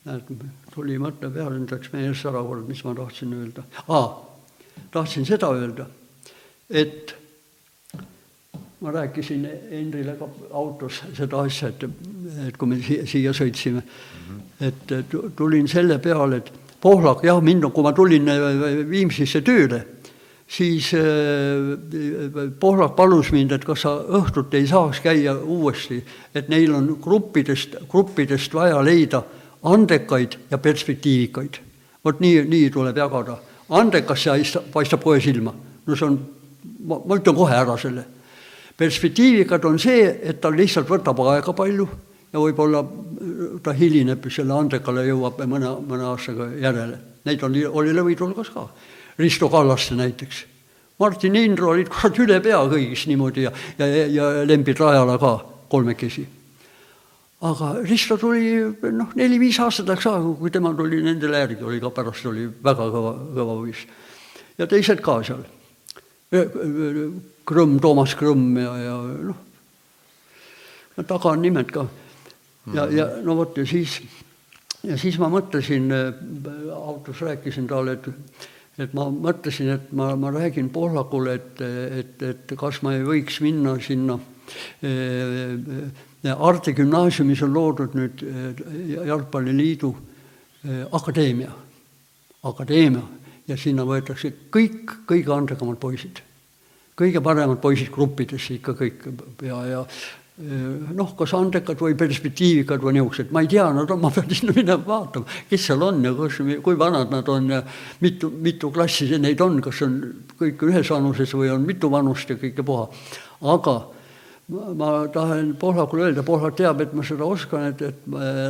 näed, 0.08 0.28
tuli 0.72 0.96
mõte 1.02 1.28
peale, 1.34 1.58
nüüd 1.58 1.74
läks 1.74 1.90
meelest 1.92 2.30
ära 2.30 2.40
kord, 2.46 2.64
mis 2.70 2.80
ma 2.86 2.94
tahtsin 2.96 3.34
öelda 3.36 3.66
ah,. 3.92 4.06
tahtsin 4.94 5.28
seda 5.28 5.50
öelda, 5.58 5.90
et 6.70 7.17
ma 8.82 8.92
rääkisin 8.92 9.50
Henrile 9.72 10.16
ka 10.20 10.28
autos 10.54 11.02
seda 11.18 11.42
asja, 11.42 11.72
et, 11.72 11.84
et 12.48 12.58
kui 12.58 12.70
me 12.70 12.78
siia, 12.82 13.34
sõitsime 13.34 13.82
mm, 13.82 14.38
-hmm. 14.38 14.66
et 14.68 15.36
tulin 15.36 15.68
selle 15.68 15.98
peale, 16.00 16.38
et 16.38 16.52
Pohlak, 16.82 17.24
jah, 17.24 17.42
mind, 17.42 17.64
kui 17.74 17.84
ma 17.84 17.92
tulin 17.94 18.30
äh, 18.30 18.90
Viimsisse 18.90 19.42
tööle, 19.42 19.82
siis 20.48 20.92
äh, 20.94 22.52
Pohlak 22.60 22.96
palus 22.96 23.32
mind, 23.32 23.52
et 23.52 23.66
kas 23.66 23.82
sa 23.82 23.96
õhtuti 23.98 24.62
ei 24.62 24.68
saaks 24.68 25.00
käia 25.02 25.34
uuesti, 25.34 26.04
et 26.36 26.50
neil 26.50 26.74
on 26.74 26.98
gruppidest, 27.02 27.76
gruppidest 27.90 28.54
vaja 28.54 28.84
leida 28.84 29.24
andekaid 29.64 30.38
ja 30.52 30.58
perspektiivikaid. 30.58 31.58
vot 32.06 32.20
nii, 32.20 32.46
nii 32.46 32.70
tuleb 32.70 32.98
jagada. 32.98 33.38
andekas 33.70 34.28
paistab 34.72 35.04
kohe 35.04 35.20
silma, 35.20 35.54
no 35.86 35.96
see 35.96 36.06
on, 36.06 36.20
ma, 36.86 37.02
ma 37.06 37.16
ütlen 37.18 37.36
kohe 37.36 37.56
ära 37.56 37.78
selle 37.78 38.06
perspektiivikad 38.78 39.66
on 39.66 39.80
see, 39.82 40.06
et 40.06 40.42
tal 40.42 40.56
lihtsalt 40.58 40.90
võtab 40.90 41.20
aega 41.32 41.54
palju 41.58 41.88
ja 42.34 42.42
võib-olla 42.42 42.84
ta 43.64 43.74
hilineb, 43.74 44.28
selle 44.34 44.54
andekale 44.54 45.06
jõuab 45.08 45.42
mõne, 45.50 45.72
mõne 45.88 46.06
aastaga 46.12 46.52
järele. 46.62 47.00
Neid 47.28 47.44
on, 47.44 47.58
oli 47.82 47.96
lõvide 47.96 48.24
hulgas 48.24 48.52
ka. 48.54 48.68
Risto 49.18 49.50
Kallaste 49.50 49.98
näiteks. 49.98 50.44
Martin 51.00 51.36
Indro 51.38 51.72
olid 51.74 51.90
kurat 51.94 52.18
üle 52.22 52.40
pea 52.42 52.60
kõigis 52.70 53.06
niimoodi 53.10 53.46
ja, 53.46 53.52
ja, 53.78 53.88
ja 54.10 54.30
Lembit 54.46 54.80
Rajala 54.82 55.18
ka 55.22 55.38
kolmekesi. 55.70 56.26
aga 57.48 57.76
Risto 57.86 58.18
tuli 58.18 58.58
noh, 58.92 59.12
neli-viis 59.16 59.60
aastat 59.62 59.92
läks 59.92 60.08
aega, 60.10 60.34
kui 60.40 60.52
tema 60.52 60.74
tuli 60.74 61.04
nendele 61.06 61.44
järgi, 61.44 61.62
oli 61.64 61.80
ka 61.82 61.92
pärast 61.94 62.26
oli 62.26 62.48
väga 62.50 62.90
kõva, 62.94 63.14
kõva 63.36 63.58
poiss. 63.60 63.86
ja 64.58 64.66
teised 64.68 65.02
ka 65.06 65.20
seal 65.24 65.46
Krõmm, 67.48 67.80
Toomas 67.82 68.16
Krõmm 68.20 68.58
ja, 68.60 68.74
ja 68.82 68.96
noh, 69.30 69.40
taga 71.08 71.34
on 71.34 71.42
nimed 71.46 71.72
ka. 71.72 71.86
ja, 72.76 72.88
ja 72.92 73.08
no 73.24 73.38
vot 73.40 73.58
ja 73.58 73.66
siis, 73.68 74.00
ja 74.84 74.98
siis 75.00 75.20
ma 75.22 75.30
mõtlesin, 75.32 75.88
autos 76.76 77.24
rääkisin 77.24 77.68
talle, 77.70 77.98
et 77.98 78.48
et 78.78 78.94
ma 78.94 79.08
mõtlesin, 79.10 79.72
et 79.74 79.94
ma, 79.98 80.12
ma 80.20 80.30
räägin 80.30 80.70
Pohlakule, 80.70 81.34
et, 81.34 81.62
et, 82.02 82.22
et 82.22 82.54
kas 82.60 82.84
ma 82.86 82.94
ei 82.94 83.02
võiks 83.06 83.40
minna 83.42 83.74
sinna 83.82 84.20
äh, 84.86 86.36
Arte 86.38 86.74
gümnaasiumis 86.78 87.42
on 87.46 87.56
loodud 87.56 87.96
nüüd 87.98 88.22
Jalgpalliliidu 89.08 89.90
äh, 89.96 90.86
akadeemia, 90.92 91.52
akadeemia. 92.44 93.06
Ja 93.48 93.56
sinna 93.56 93.86
võetakse 93.88 94.34
kõik 94.52 94.92
kõige 95.08 95.32
andekamad 95.32 95.78
poisid 95.80 96.20
kõige 96.98 97.22
paremad 97.24 97.60
poisid 97.62 97.92
gruppidesse 97.94 98.58
ikka 98.58 98.74
kõik 98.78 99.06
ja, 99.46 99.60
ja 99.70 99.84
noh, 100.38 101.14
kas 101.18 101.34
andekad 101.34 101.80
või 101.82 101.96
perspektiivikad 101.98 102.82
või 102.84 102.98
niisugused, 102.98 103.32
ma 103.34 103.42
ei 103.42 103.50
tea, 103.50 103.66
nad 103.74 103.90
on, 103.90 104.02
ma 104.04 104.12
pean 104.14 104.30
sinna 104.38 104.54
minema 104.56 104.84
vaatama, 104.86 105.26
kes 105.50 105.68
seal 105.70 105.82
on 105.86 106.04
ja 106.06 106.14
kus, 106.18 106.40
kui 106.64 106.78
vanad 106.78 107.12
nad 107.14 107.30
on 107.34 107.50
ja 107.56 107.62
mitu, 108.04 108.30
mitu 108.30 108.72
klassi 108.74 109.10
neid 109.18 109.42
on, 109.42 109.60
kas 109.66 109.82
on 109.86 110.00
kõik 110.38 110.66
ühes 110.70 110.94
vanuses 110.94 111.34
või 111.34 111.50
on 111.54 111.66
mitu 111.66 111.90
vanust 111.92 112.30
ja 112.30 112.38
kõike 112.38 112.66
puha. 112.66 112.86
aga 113.42 113.78
ma 114.78 114.92
tahan 115.12 115.56
Pohlakule 115.60 116.06
öelda, 116.06 116.24
Pohlak 116.24 116.56
teab, 116.56 116.82
et 116.86 116.94
ma 116.96 117.04
seda 117.04 117.26
oskan, 117.26 117.74
et, 117.74 117.82
et 117.82 118.06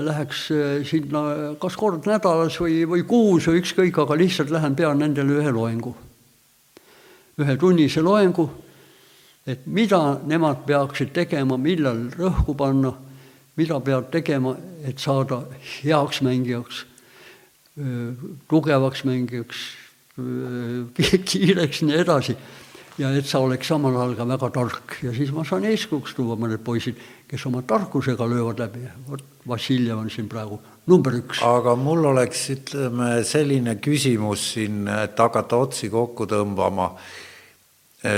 läheks 0.06 0.44
sinna 0.86 1.24
kas 1.62 1.80
kord 1.80 2.06
nädalas 2.06 2.60
või, 2.62 2.84
või 2.86 3.08
kuus 3.08 3.48
või 3.50 3.64
ükskõik, 3.64 4.04
aga 4.04 4.20
lihtsalt 4.20 4.52
lähen, 4.54 4.76
pean 4.76 5.00
nendele 5.02 5.40
ühe 5.40 5.56
loengu. 5.56 5.96
Ühe 7.38 7.58
tunnise 7.58 8.02
loengu 8.02 8.50
et 9.48 9.66
mida 9.66 10.20
nemad 10.28 10.66
peaksid 10.68 11.14
tegema, 11.16 11.58
millal 11.58 12.08
rõhku 12.18 12.56
panna, 12.58 12.92
mida 13.58 13.80
peab 13.84 14.12
tegema, 14.12 14.54
et 14.86 15.00
saada 15.00 15.42
heaks 15.80 16.22
mängijaks, 16.26 16.84
tugevaks 18.52 19.06
mängijaks, 19.08 19.66
kiireks, 21.30 21.84
nii 21.88 22.00
edasi. 22.04 22.38
ja 22.98 23.12
et 23.14 23.28
sa 23.30 23.38
oleks 23.46 23.70
samal 23.70 23.94
ajal 23.94 24.16
ka 24.18 24.26
väga 24.26 24.48
tark 24.50 24.94
ja 25.06 25.12
siis 25.14 25.30
ma 25.30 25.44
saan 25.46 25.68
eeskujuks 25.70 26.16
tuua 26.18 26.34
mõned 26.34 26.64
poisid, 26.66 26.98
kes 27.30 27.44
oma 27.46 27.62
tarkusega 27.62 28.26
löövad 28.26 28.58
läbi, 28.58 28.88
vot 29.06 29.22
Vassiljev 29.48 30.00
on 30.02 30.10
siin 30.10 30.26
praegu 30.28 30.58
number 30.90 31.14
üks. 31.14 31.44
aga 31.46 31.76
mul 31.78 32.10
oleks, 32.10 32.48
ütleme, 32.56 33.22
selline 33.24 33.78
küsimus 33.78 34.48
siin, 34.56 34.88
et 34.90 35.20
hakata 35.20 35.62
otsi 35.62 35.92
kokku 35.94 36.26
tõmbama 36.26 36.90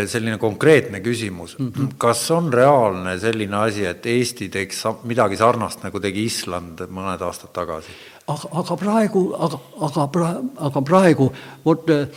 selline 0.08 0.38
konkreetne 0.38 1.00
küsimus 1.00 1.58
mm, 1.60 1.72
-hmm. 1.72 1.94
kas 1.98 2.32
on 2.32 2.54
reaalne 2.54 3.20
selline 3.20 3.56
asi, 3.58 3.86
et 3.86 4.06
Eesti 4.06 4.50
teeks 4.50 4.84
midagi 5.04 5.38
sarnast, 5.38 5.84
nagu 5.84 6.00
tegi 6.00 6.26
Island 6.26 6.86
mõned 6.90 7.22
aastad 7.22 7.54
tagasi? 7.54 7.96
aga, 8.28 8.50
aga 8.52 8.78
praegu, 8.78 9.24
aga, 9.40 9.60
aga 9.82 10.08
pra-, 10.08 10.42
aga 10.58 10.82
praegu 10.82 11.32
vot 11.66 11.90
äh, 11.90 12.08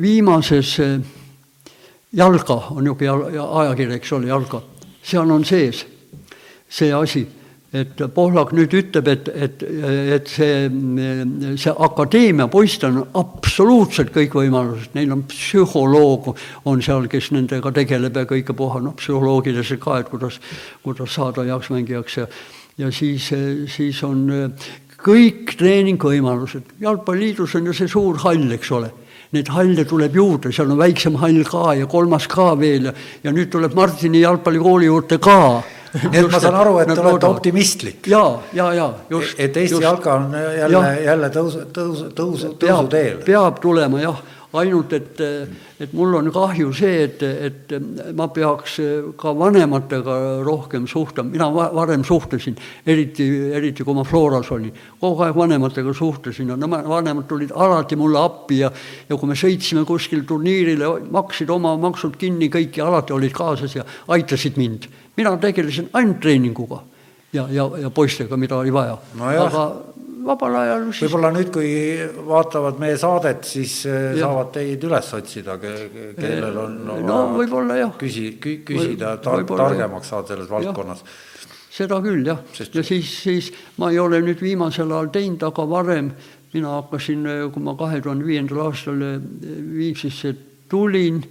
viimases 0.00 0.78
äh, 0.80 1.00
Jalga 2.14 2.54
on 2.70 2.84
niisugune 2.84 3.40
ajakiri, 3.42 3.94
eks 3.94 4.12
ole, 4.12 4.28
Jalga, 4.30 4.62
seal 5.02 5.30
on 5.30 5.44
sees 5.44 5.86
see 6.68 6.92
asi 6.92 7.26
et 7.74 8.02
Pohlak 8.14 8.52
nüüd 8.54 8.74
ütleb, 8.78 9.08
et, 9.10 9.28
et, 9.34 9.62
et 10.16 10.30
see, 10.30 10.68
see 11.58 11.74
akadeemia 11.86 12.46
poistel 12.52 13.00
on 13.00 13.16
absoluutselt 13.18 14.12
kõik 14.14 14.36
võimalused, 14.38 14.92
neil 14.94 15.14
on 15.14 15.24
psühholoog, 15.30 16.30
on 16.70 16.82
seal, 16.84 17.08
kes 17.10 17.32
nendega 17.34 17.74
tegeleb 17.74 18.20
ja 18.22 18.28
kõike 18.30 18.54
puha, 18.56 18.82
noh, 18.84 18.94
psühholoogiliselt 19.00 19.82
ka, 19.82 19.98
et 20.02 20.12
kuidas, 20.12 20.38
kuidas 20.86 21.16
saada 21.18 21.46
heaks 21.48 21.72
mängijaks 21.74 22.22
ja 22.22 22.28
ja 22.78 22.88
siis, 22.90 23.28
siis 23.70 24.00
on 24.02 24.24
kõik 25.04 25.54
treeningvõimalused, 25.58 26.74
jalgpalliliidus 26.82 27.54
on 27.58 27.68
ju 27.70 27.76
see 27.76 27.90
suur 27.90 28.18
hall, 28.24 28.48
eks 28.56 28.72
ole. 28.74 28.90
Neid 29.34 29.50
halle 29.50 29.84
tuleb 29.88 30.14
juurde, 30.14 30.52
seal 30.54 30.70
on 30.70 30.78
väiksem 30.78 31.18
hall 31.18 31.42
ka 31.48 31.74
ja 31.78 31.86
kolmas 31.90 32.26
ka 32.30 32.52
veel 32.58 32.90
ja, 32.90 32.92
ja 33.24 33.32
nüüd 33.34 33.50
tuleb 33.50 33.74
Martini 33.74 34.22
jalgpallikooli 34.22 34.90
juurde 34.90 35.18
ka 35.22 35.38
nii 36.02 36.20
et 36.20 36.30
ma 36.30 36.40
saan 36.42 36.56
aru, 36.58 36.78
et 36.82 36.90
te 36.90 37.00
olete 37.00 37.26
optimistlik. 37.26 38.06
ja, 38.10 38.22
ja, 38.52 38.72
ja 38.74 38.88
just. 39.10 39.38
et 39.38 39.56
Eesti 39.56 39.82
jalka 39.82 40.14
on 40.14 40.34
jälle, 40.58 41.00
jälle 41.04 41.30
tõus, 41.34 41.58
tõus, 41.72 42.06
tõus, 42.18 42.46
tõusuteel. 42.58 43.20
peab 43.26 43.60
tulema 43.62 44.00
jah, 44.02 44.22
ainult 44.60 44.92
et, 44.96 45.20
et 45.80 45.92
mul 45.96 46.14
on 46.18 46.30
kahju 46.32 46.72
see, 46.76 47.04
et, 47.08 47.22
et 47.22 47.74
ma 48.16 48.28
peaks 48.32 48.78
ka 49.18 49.34
vanematega 49.36 50.18
rohkem 50.46 50.86
suhtlema, 50.90 51.30
mina 51.30 51.48
varem 51.74 52.04
suhtlesin, 52.06 52.56
eriti, 52.86 53.26
eriti 53.54 53.84
kui 53.86 53.96
ma 53.96 54.04
Floras 54.06 54.50
olin, 54.54 54.72
kogu 55.00 55.26
aeg 55.26 55.36
vanematega 55.38 55.94
suhtlesin. 55.94 56.54
No 56.54 56.70
vanemad 56.70 57.28
tulid 57.30 57.54
alati 57.54 57.98
mulle 57.98 58.22
appi 58.22 58.62
ja 58.62 58.70
ja 59.08 59.18
kui 59.18 59.28
me 59.30 59.36
sõitsime 59.38 59.84
kuskil 59.88 60.24
turniirile, 60.28 60.88
maksid 61.14 61.50
oma 61.50 61.74
maksud 61.80 62.18
kinni 62.20 62.50
kõik 62.52 62.78
ja 62.80 62.88
alati 62.88 63.14
olid 63.16 63.34
kaasas 63.34 63.76
ja 63.76 63.84
aitasid 64.14 64.58
mind. 64.60 64.88
Mina 65.16 65.36
tegelesin 65.40 65.90
ainult 65.94 66.20
treeninguga 66.22 66.82
ja, 67.34 67.46
ja, 67.50 67.66
ja 67.82 67.90
poistega, 67.90 68.36
mida 68.36 68.56
oli 68.56 68.72
vaja. 68.72 68.96
No. 69.18 69.30
aga 69.46 69.64
vabal 70.24 70.56
ajal 70.60 70.86
siis 70.90 71.04
võib-olla 71.06 71.30
nüüd, 71.34 71.50
kui 71.54 71.70
vaatavad 72.28 72.80
meie 72.82 72.96
saadet, 73.00 73.44
siis 73.48 73.76
eh, 73.88 74.14
ja. 74.14 74.24
saavad 74.24 74.52
teid 74.56 74.86
üles 74.88 75.10
otsida, 75.18 75.58
kellel 75.60 76.58
on 76.64 76.78
no 77.04 77.20
võib-olla 77.34 77.78
jah. 77.80 77.94
küsi, 78.00 78.30
küsida 78.40 79.16
tar, 79.24 79.44
targemaks 79.48 80.12
saada 80.12 80.34
selles 80.34 80.50
valdkonnas. 80.52 81.04
seda 81.74 82.00
küll 82.04 82.26
jah 82.26 82.40
Sest..., 82.54 82.78
ja 82.78 82.86
siis, 82.86 83.10
siis 83.24 83.52
ma 83.82 83.90
ei 83.92 84.00
ole 84.02 84.22
nüüd 84.24 84.42
viimasel 84.42 84.92
ajal 84.92 85.12
teinud, 85.14 85.46
aga 85.50 85.68
varem 85.68 86.12
mina 86.54 86.76
hakkasin, 86.78 87.24
kui 87.52 87.62
ma 87.66 87.74
kahe 87.78 88.00
tuhande 88.00 88.26
viiendal 88.26 88.68
aastal 88.68 89.00
Viimsisse 89.74 90.36
tulin 90.70 91.22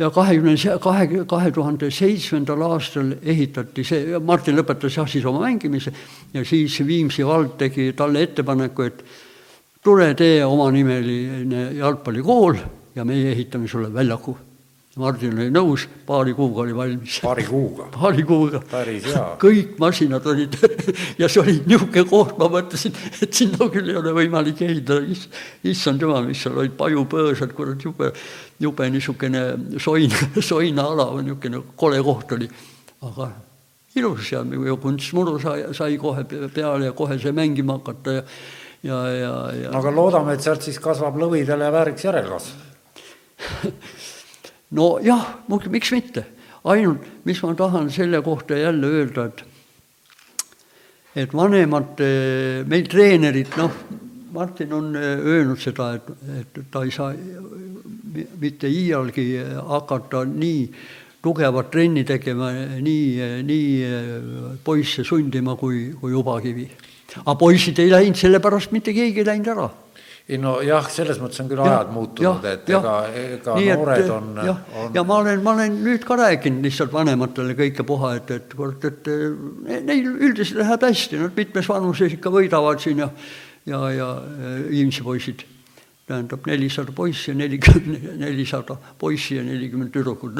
ja 0.00 0.10
kahekümne, 0.10 0.54
kahe, 0.80 1.24
kahe 1.28 1.50
tuhande 1.52 1.90
seitsmendal 1.92 2.62
aastal 2.70 3.12
ehitati 3.20 3.84
see, 3.84 4.18
Martin 4.24 4.56
lõpetas 4.56 4.96
jah 4.96 5.08
siis 5.08 5.26
oma 5.28 5.44
mängimise 5.44 5.92
ja 6.34 6.44
siis 6.44 6.80
Viimsi 6.86 7.26
vald 7.26 7.58
tegi 7.60 7.92
talle 7.96 8.24
ettepaneku, 8.24 8.88
et 8.88 9.02
tule 9.84 10.12
tee 10.16 10.44
omanimeline 10.44 11.66
jalgpallikool 11.78 12.62
ja 12.96 13.04
meie 13.04 13.34
ehitame 13.34 13.68
sulle 13.68 13.92
väljaku 13.92 14.36
Martin 15.00 15.34
oli 15.38 15.50
nõus, 15.54 15.86
paari 16.06 16.34
kuuga 16.36 16.62
oli 16.64 16.76
valmis. 16.76 17.18
paari 17.24 17.44
kuuga? 17.48 17.88
paari 17.96 18.24
kuuga. 18.28 18.60
päris 18.70 19.08
hea. 19.08 19.24
kõik 19.40 19.74
masinad 19.82 20.26
olid 20.32 20.56
ja 21.20 21.28
see 21.28 21.42
oli 21.42 21.56
niisugune 21.64 22.04
koht, 22.10 22.36
ma 22.40 22.50
mõtlesin, 22.52 22.96
et 23.24 23.34
sinna 23.36 23.70
küll 23.72 23.90
ei 23.90 23.98
ole 24.00 24.14
võimalik 24.16 24.62
ehitada, 24.66 25.02
issand 25.72 26.04
jumal, 26.04 26.28
mis 26.28 26.44
seal 26.44 26.58
olid 26.60 26.76
pajupõõsad, 26.78 27.54
kurat, 27.56 27.82
jube, 27.84 28.12
jube 28.60 28.90
niisugune 28.94 29.44
soin, 29.82 30.16
soinaala 30.52 31.10
või 31.16 31.28
niisugune 31.28 31.64
kole 31.80 32.02
koht 32.06 32.36
oli. 32.38 32.50
aga 33.08 33.32
ilus 33.98 34.32
ja 34.32 34.44
kunstmuru 34.80 35.38
sai, 35.42 35.64
sai 35.74 35.96
kohe 35.98 36.22
peale 36.54 36.90
ja 36.90 36.92
kohe 36.96 37.18
sai 37.18 37.32
mängima 37.34 37.80
hakata 37.80 38.20
ja 38.20 38.24
ja, 38.82 38.98
ja, 39.08 39.32
ja. 39.54 39.72
aga 39.76 39.92
loodame, 39.92 40.34
et 40.34 40.44
sealt 40.44 40.64
siis 40.64 40.78
kasvab 40.80 41.18
lõvidele 41.20 41.68
vääriks 41.72 42.06
järelkasv 42.06 42.68
nojah, 44.76 45.24
miks 45.48 45.92
mitte, 45.94 46.24
ainult 46.64 47.06
mis 47.26 47.40
ma 47.42 47.54
tahan 47.58 47.90
selle 47.90 48.22
kohta 48.22 48.58
jälle 48.58 48.86
öelda, 48.86 49.26
et 49.26 49.44
et 51.16 51.32
vanemad, 51.34 51.98
meil 52.70 52.86
treenerid, 52.86 53.56
noh, 53.58 53.72
Martin 54.30 54.72
on 54.72 54.92
öelnud 54.94 55.58
seda, 55.58 55.88
et, 55.98 56.10
et 56.38 56.60
ta 56.70 56.84
ei 56.86 56.92
saa 56.94 57.10
mitte 58.38 58.70
iialgi 58.70 59.24
hakata 59.42 60.22
nii 60.30 60.68
tugevat 61.22 61.72
trenni 61.72 62.04
tegema, 62.06 62.52
nii, 62.78 63.42
nii 63.42 64.62
poisse 64.64 65.02
sundima 65.04 65.56
kui, 65.58 65.90
kui 65.98 66.14
Ubakivi. 66.14 66.68
aga 67.24 67.34
poisid 67.34 67.78
ei 67.82 67.90
läinud, 67.90 68.16
sellepärast 68.16 68.70
mitte 68.70 68.94
keegi 68.94 69.24
ei 69.24 69.26
läinud 69.26 69.50
ära 69.50 69.66
ei 70.30 70.38
no 70.38 70.56
jah, 70.62 70.86
selles 70.92 71.18
mõttes 71.18 71.42
on 71.42 71.48
küll 71.50 71.62
ajad 71.64 71.88
ja, 71.88 71.94
muutunud, 71.94 72.44
et 72.46 72.68
ja, 72.70 72.78
ega, 72.78 72.94
ega 73.18 73.54
nii, 73.58 73.68
noored 73.74 74.02
et, 74.04 74.10
on, 74.14 74.32
on. 74.38 74.90
ja 74.94 75.04
ma 75.06 75.20
olen, 75.24 75.42
ma 75.42 75.54
olen 75.56 75.78
nüüd 75.82 76.04
ka 76.06 76.18
rääkinud 76.20 76.66
lihtsalt 76.66 76.92
vanematele 76.94 77.56
kõike 77.58 77.86
puha, 77.86 78.12
et, 78.20 78.34
et 78.36 78.56
kurat, 78.56 78.84
et 78.86 79.08
neil 79.88 80.10
üldiselt 80.12 80.60
läheb 80.62 80.84
hästi, 80.86 81.18
nad 81.24 81.38
mitmes 81.38 81.70
vanuses 81.70 82.14
ikka 82.14 82.30
võidavad 82.34 82.82
siin 82.82 83.02
ja, 83.02 83.08
ja, 83.70 83.80
ja 83.96 84.10
Viimsi 84.68 85.02
poisid. 85.06 85.46
tähendab 86.10 86.46
nelisada 86.46 86.92
poissi 86.94 87.30
ja 87.30 87.36
nelikümmend, 87.38 88.06
nelisada 88.24 88.76
poissi 88.98 89.36
ja 89.36 89.42
nelikümmend 89.46 89.92
tüdrukut 89.94 90.38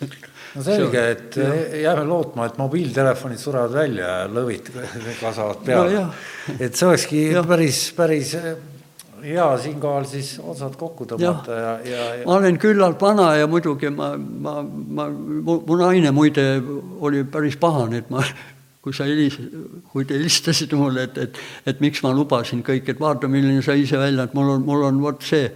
no 0.54 0.64
selge, 0.64 1.04
et 1.12 1.38
ja. 1.38 1.52
jääme 1.84 2.04
lootma, 2.08 2.48
et 2.48 2.58
mobiiltelefonid 2.58 3.38
surevad 3.38 3.74
välja 3.74 4.10
ja 4.22 4.26
lõvid 4.30 4.72
kasvavad 5.22 5.62
peale 5.66 5.94
no,. 5.94 6.10
et 6.58 6.74
see 6.74 6.90
olekski 6.90 7.22
ja. 7.36 7.44
päris, 7.46 7.84
päris 7.94 8.34
ja 9.22 9.48
siinkohal 9.58 10.06
siis 10.08 10.36
otsad 10.42 10.76
kokku 10.78 11.06
tõmmata 11.08 11.54
ja, 11.56 11.72
ja, 11.82 11.90
ja, 11.90 12.04
ja... 12.20 12.26
ma 12.26 12.36
olen 12.38 12.58
küllalt 12.60 13.00
vana 13.02 13.30
ja 13.38 13.48
muidugi 13.50 13.90
ma, 13.94 14.12
ma, 14.16 14.58
ma, 14.62 15.08
mu 15.08 15.78
naine 15.80 16.12
muide 16.14 16.46
oli 17.00 17.24
päris 17.28 17.58
pahane, 17.60 18.02
et 18.02 18.10
ma, 18.12 18.24
kui 18.84 18.94
sa 18.94 19.06
helis-, 19.08 19.40
kui 19.92 20.06
te 20.08 20.18
helistasite 20.18 20.78
mulle, 20.78 21.08
et, 21.08 21.18
et, 21.26 21.40
et 21.72 21.82
miks 21.84 22.02
ma 22.06 22.12
lubasin 22.14 22.62
kõik, 22.66 22.92
et 22.92 23.00
vaata, 23.00 23.30
milline 23.30 23.62
sa 23.64 23.76
ise 23.78 23.98
välja, 24.00 24.28
et 24.28 24.36
mul 24.38 24.54
on, 24.56 24.66
mul 24.68 24.86
on 24.90 25.02
vot 25.02 25.26
see. 25.26 25.50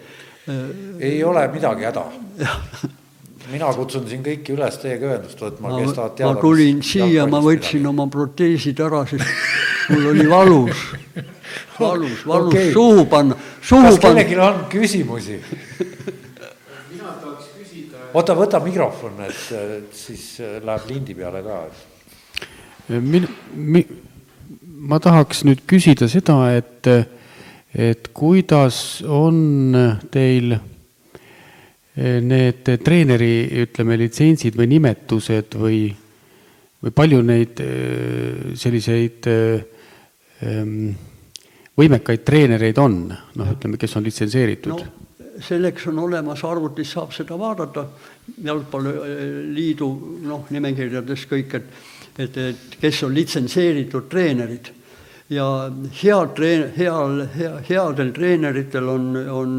ei 0.98 1.22
ole 1.24 1.46
midagi 1.52 1.86
häda 1.86 2.08
mina 3.52 3.68
kutsun 3.76 4.06
siin 4.08 4.22
kõiki 4.24 4.54
üles 4.56 4.78
teiega 4.82 5.06
ühendust 5.10 5.40
võtma, 5.42 5.74
kes 5.76 5.92
tahavad 5.94 6.16
teada. 6.18 6.32
ma 6.32 6.40
tulin 6.40 6.80
siia, 6.86 7.26
ma 7.30 7.42
võtsin 7.44 7.86
oma 7.90 8.06
proteesid 8.10 8.80
ära, 8.82 9.04
sest 9.10 9.92
mul 9.92 10.10
oli 10.14 10.26
valus 10.30 10.88
valus, 11.78 12.26
valus 12.26 12.54
okay. 12.54 12.72
suhu 12.72 13.06
panna, 13.10 13.36
suhu 13.60 13.82
kas 13.88 13.98
kellelgi 14.02 14.38
on 14.38 14.64
küsimusi? 14.72 15.38
mina 16.92 17.14
oota, 18.12 18.36
võta 18.36 18.60
mikrofon, 18.64 19.20
et 19.26 19.92
siis 19.96 20.26
läheb 20.40 20.88
lindi 20.90 21.16
peale 21.16 21.42
ka. 21.46 21.60
min-, 22.98 23.28
mi-, 23.54 23.86
ma 24.88 25.00
tahaks 25.02 25.44
nüüd 25.48 25.64
küsida 25.68 26.08
seda, 26.10 26.36
et, 26.56 26.88
et 27.74 28.12
kuidas 28.14 29.02
on 29.06 29.74
teil 30.12 30.58
need 31.92 32.68
treeneri, 32.84 33.34
ütleme, 33.66 33.98
litsentsid 34.00 34.56
või 34.56 34.70
nimetused 34.70 35.56
või, 35.60 35.80
või 36.82 36.94
palju 36.96 37.20
neid 37.28 37.60
selliseid 38.58 39.28
võimekaid 41.78 42.24
treenereid 42.26 42.78
on, 42.78 42.98
noh, 43.10 43.54
ütleme, 43.54 43.78
kes 43.80 43.96
on 43.96 44.04
litsenseeritud 44.08 44.74
no.? 44.74 44.98
selleks 45.42 45.86
on 45.88 45.96
olemas, 45.98 46.42
arvutis 46.44 46.90
saab 46.92 47.14
seda 47.16 47.34
vaadata, 47.40 47.86
jalgpalliliidu 48.44 49.88
noh, 50.28 50.44
nimekirjades 50.52 51.24
kõik, 51.30 51.56
et 51.58 51.72
et, 52.18 52.36
et 52.36 52.78
kes 52.80 53.02
on 53.06 53.14
litsenseeritud 53.14 54.08
treenerid. 54.10 54.72
ja 55.32 55.46
head 56.02 56.34
treen-, 56.36 56.72
heal, 56.76 57.22
hea, 57.32 57.52
headel 57.68 58.10
treeneritel 58.12 58.88
on, 58.88 59.06
on 59.16 59.52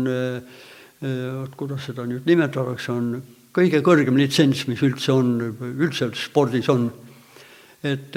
vot 1.02 1.56
kuidas 1.58 1.88
seda 1.90 2.06
nüüd 2.06 2.28
nimetatakse, 2.30 2.92
on 2.94 3.08
kõige 3.54 3.82
kõrgem 3.86 4.18
litsents, 4.18 4.68
mis 4.70 4.84
üldse 4.86 5.12
on, 5.14 5.34
üldse 5.74 6.12
spordis 6.18 6.70
on. 6.70 6.92
Et 7.84 8.16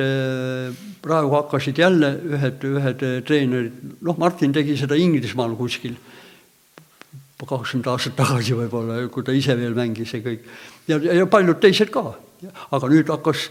praegu 1.03 1.33
hakkasid 1.35 1.79
jälle 1.79 2.13
ühed, 2.37 2.67
ühed 2.71 3.01
treenerid, 3.27 3.81
noh, 4.07 4.19
Martin 4.19 4.53
tegi 4.55 4.77
seda 4.79 4.95
Inglismaal 4.95 5.57
kuskil 5.59 5.97
kakskümmend 7.45 7.89
aastat 7.93 8.17
tagasi 8.17 8.57
võib-olla, 8.57 9.01
kui 9.13 9.25
ta 9.25 9.35
ise 9.37 9.57
veel 9.59 9.75
mängis 9.77 10.15
ja 10.15 10.21
kõik. 10.25 10.47
ja, 10.89 10.99
ja 11.21 11.27
paljud 11.29 11.61
teised 11.61 11.91
ka. 11.93 12.15
aga 12.73 12.89
nüüd 12.89 13.11
hakkas, 13.13 13.49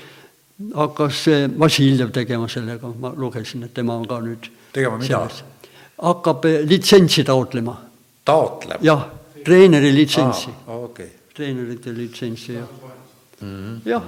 hakkas 0.74 1.26
Vassiljev 1.60 2.12
tegema 2.16 2.48
sellega, 2.50 2.90
ma 3.00 3.14
lugesin, 3.16 3.64
et 3.68 3.74
tema 3.74 3.96
on 4.00 4.08
ka 4.10 4.20
nüüd 4.26 4.50
tegema 4.74 4.98
mida? 4.98 5.22
hakkab 6.02 6.48
litsentsi 6.66 7.24
taotlema. 7.24 7.78
taotleb? 8.26 8.82
jah, 8.82 9.06
treeneri 9.46 9.94
litsentsi 9.94 10.50
ah,. 10.66 10.82
Okay. 10.90 11.12
treenerite 11.36 11.94
litsentsi, 11.94 12.54
jah 12.54 12.68
mm 13.42 13.48
-hmm.. 13.48 13.82
jah, 13.86 14.04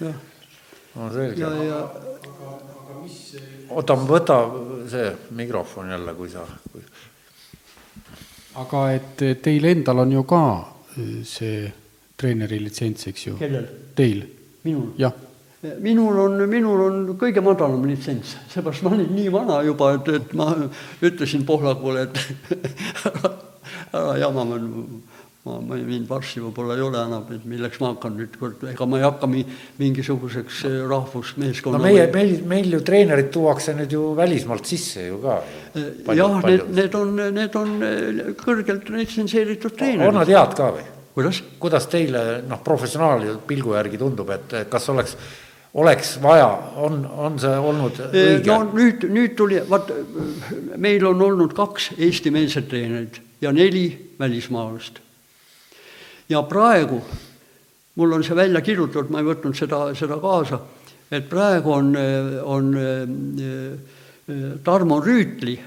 jah. 0.00 0.14
No 0.94 1.10
selge. 1.12 1.40
ja, 1.40 1.50
ja 1.64 1.80
oota, 3.70 3.96
võta 3.96 4.38
see 4.90 5.10
mikrofon 5.36 5.90
jälle, 5.90 6.14
kui 6.14 6.30
sa 6.32 6.46
kui 6.70 6.84
aga 8.60 8.84
et 8.94 9.24
teil 9.42 9.66
endal 9.70 10.04
on 10.04 10.12
ju 10.14 10.22
ka 10.28 10.42
äh, 10.54 11.20
see 11.26 11.64
treeneri 12.16 12.60
litsents, 12.62 13.08
eks 13.10 13.26
ju? 13.26 13.36
Teil. 13.98 14.24
minul? 14.64 14.92
jah. 14.98 15.14
minul 15.82 16.20
on, 16.26 16.44
minul 16.50 16.84
on 16.84 17.00
kõige 17.18 17.42
madalam 17.44 17.82
litsents, 17.88 18.36
seepärast 18.52 18.84
ma 18.86 18.94
olin 18.94 19.10
nii 19.16 19.32
vana 19.32 19.58
juba, 19.66 19.94
et, 19.96 20.12
et 20.20 20.36
ma 20.36 20.52
ütlesin 21.02 21.46
Pohlakule, 21.48 22.06
et 22.06 22.20
ära, 23.10 23.32
ära 23.90 24.16
jama, 24.22 24.46
ma 25.44 25.54
ma, 25.58 25.60
ma 25.60 25.76
mind 25.76 26.08
varsti 26.08 26.40
võib-olla 26.40 26.76
ei 26.78 26.82
ole 26.84 27.00
enam, 27.04 27.26
et 27.34 27.44
milleks 27.48 27.80
ma 27.82 27.90
hakkan 27.92 28.16
nüüd 28.16 28.38
ega 28.70 28.86
ma 28.88 29.00
ei 29.00 29.04
hakka 29.04 29.28
mi, 29.28 29.44
mingisuguseks 29.80 30.62
eh, 30.70 30.78
rahvusmeeskonna 30.88 31.80
no 31.80 31.84
meie, 31.84 32.06
meil, 32.14 32.38
meil 32.48 32.72
ju 32.72 32.80
treenerid 32.86 33.28
tuuakse 33.34 33.76
nüüd 33.76 33.92
ju 33.92 34.14
välismaalt 34.16 34.64
sisse 34.68 35.08
ju 35.10 35.20
ka. 35.24 35.38
Eh, 35.76 36.16
jah, 36.16 36.40
need, 36.48 36.66
need 36.78 36.98
on, 36.98 37.14
need 37.36 37.60
on 37.60 37.76
eh, 37.84 38.24
kõrgelt 38.40 38.88
retsenseeritud 38.94 39.76
treenerid. 39.76 40.08
on 40.08 40.20
nad 40.22 40.32
head 40.32 40.56
ka 40.56 40.72
või? 40.78 40.88
kuidas? 41.14 41.42
kuidas 41.60 41.88
teile 41.92 42.24
noh, 42.48 42.64
professionaali 42.64 43.36
pilgu 43.46 43.76
järgi 43.76 44.00
tundub, 44.00 44.32
et 44.32 44.58
kas 44.72 44.88
oleks 44.94 45.18
oleks 45.74 46.16
vaja, 46.22 46.48
on, 46.80 47.00
on 47.04 47.38
see 47.42 47.54
olnud 47.58 48.00
õige? 48.08 48.48
no 48.48 48.60
nüüd, 48.72 49.08
nüüd 49.12 49.36
tuli, 49.36 49.60
vaat 49.68 49.92
meil 50.80 51.04
on 51.10 51.20
olnud 51.28 51.52
kaks 51.52 51.92
eestimeelset 51.98 52.70
treenerit 52.70 53.20
ja 53.44 53.52
neli 53.52 53.90
välismaalast 54.16 55.03
ja 56.28 56.42
praegu, 56.48 57.02
mul 57.94 58.12
on 58.12 58.24
see 58.24 58.36
välja 58.36 58.60
kirjutatud, 58.64 59.10
ma 59.10 59.20
ei 59.20 59.28
võtnud 59.28 59.58
seda, 59.58 59.86
seda 59.98 60.18
kaasa, 60.22 60.60
et 61.10 61.28
praegu 61.30 61.72
on, 61.72 61.92
on 62.44 62.74
Tarmo 64.64 65.00
Rüütli 65.04 65.58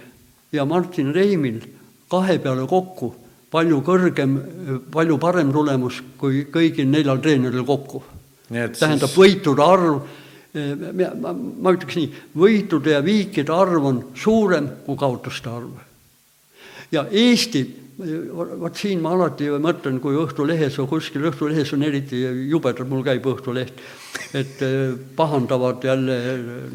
ja 0.52 0.66
Martin 0.66 1.14
Reimil 1.14 1.62
kahe 2.10 2.40
peale 2.42 2.66
kokku 2.68 3.14
palju 3.52 3.82
kõrgem, 3.86 4.38
palju 4.92 5.18
parem 5.22 5.52
tulemus 5.56 6.02
kui 6.20 6.46
kõigil 6.52 6.88
neljal 6.90 7.22
treeneril 7.24 7.66
kokku. 7.68 8.04
tähendab 8.50 9.10
siis..., 9.10 9.18
võitude 9.18 9.64
arv, 9.64 10.02
ma, 11.22 11.34
ma 11.34 11.74
ütleks 11.76 12.00
nii, 12.00 12.12
võitude 12.36 12.96
ja 12.96 13.02
viikide 13.04 13.54
arv 13.54 13.86
on 13.86 14.02
suurem 14.16 14.70
kui 14.86 15.00
kaotuste 15.00 15.50
arv. 15.50 15.78
ja 16.92 17.06
Eesti 17.12 17.64
vot 17.98 18.78
siin 18.78 19.00
ma 19.02 19.16
alati 19.16 19.48
mõtlen, 19.62 19.98
kui 20.02 20.18
Õhtulehes 20.22 20.76
või 20.78 20.90
kuskil 20.92 21.24
Õhtulehes 21.32 21.72
on 21.74 21.86
eriti 21.88 22.20
jubedalt, 22.22 22.90
mul 22.90 23.02
käib 23.06 23.26
Õhtuleht, 23.26 23.80
et 24.38 24.62
eh, 24.62 24.94
pahandavad 25.18 25.86
jälle 25.88 26.18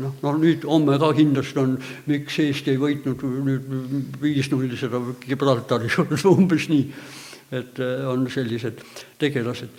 noh, 0.02 0.16
no 0.22 0.32
nüüd 0.40 0.66
homme 0.66 0.98
ka 0.98 1.12
kindlasti 1.14 1.60
on, 1.62 1.76
miks 2.10 2.38
Eesti 2.42 2.74
ei 2.74 2.80
võitnud 2.80 3.22
nüüd 3.46 4.18
viis-null 4.22 4.74
seda 4.78 4.98
Gibraltari 5.22 5.90
juures, 5.94 6.26
umbes 6.26 6.66
nii. 6.72 6.88
et 7.52 7.78
eh, 7.78 8.02
on 8.10 8.26
sellised 8.26 8.82
tegelased, 9.22 9.70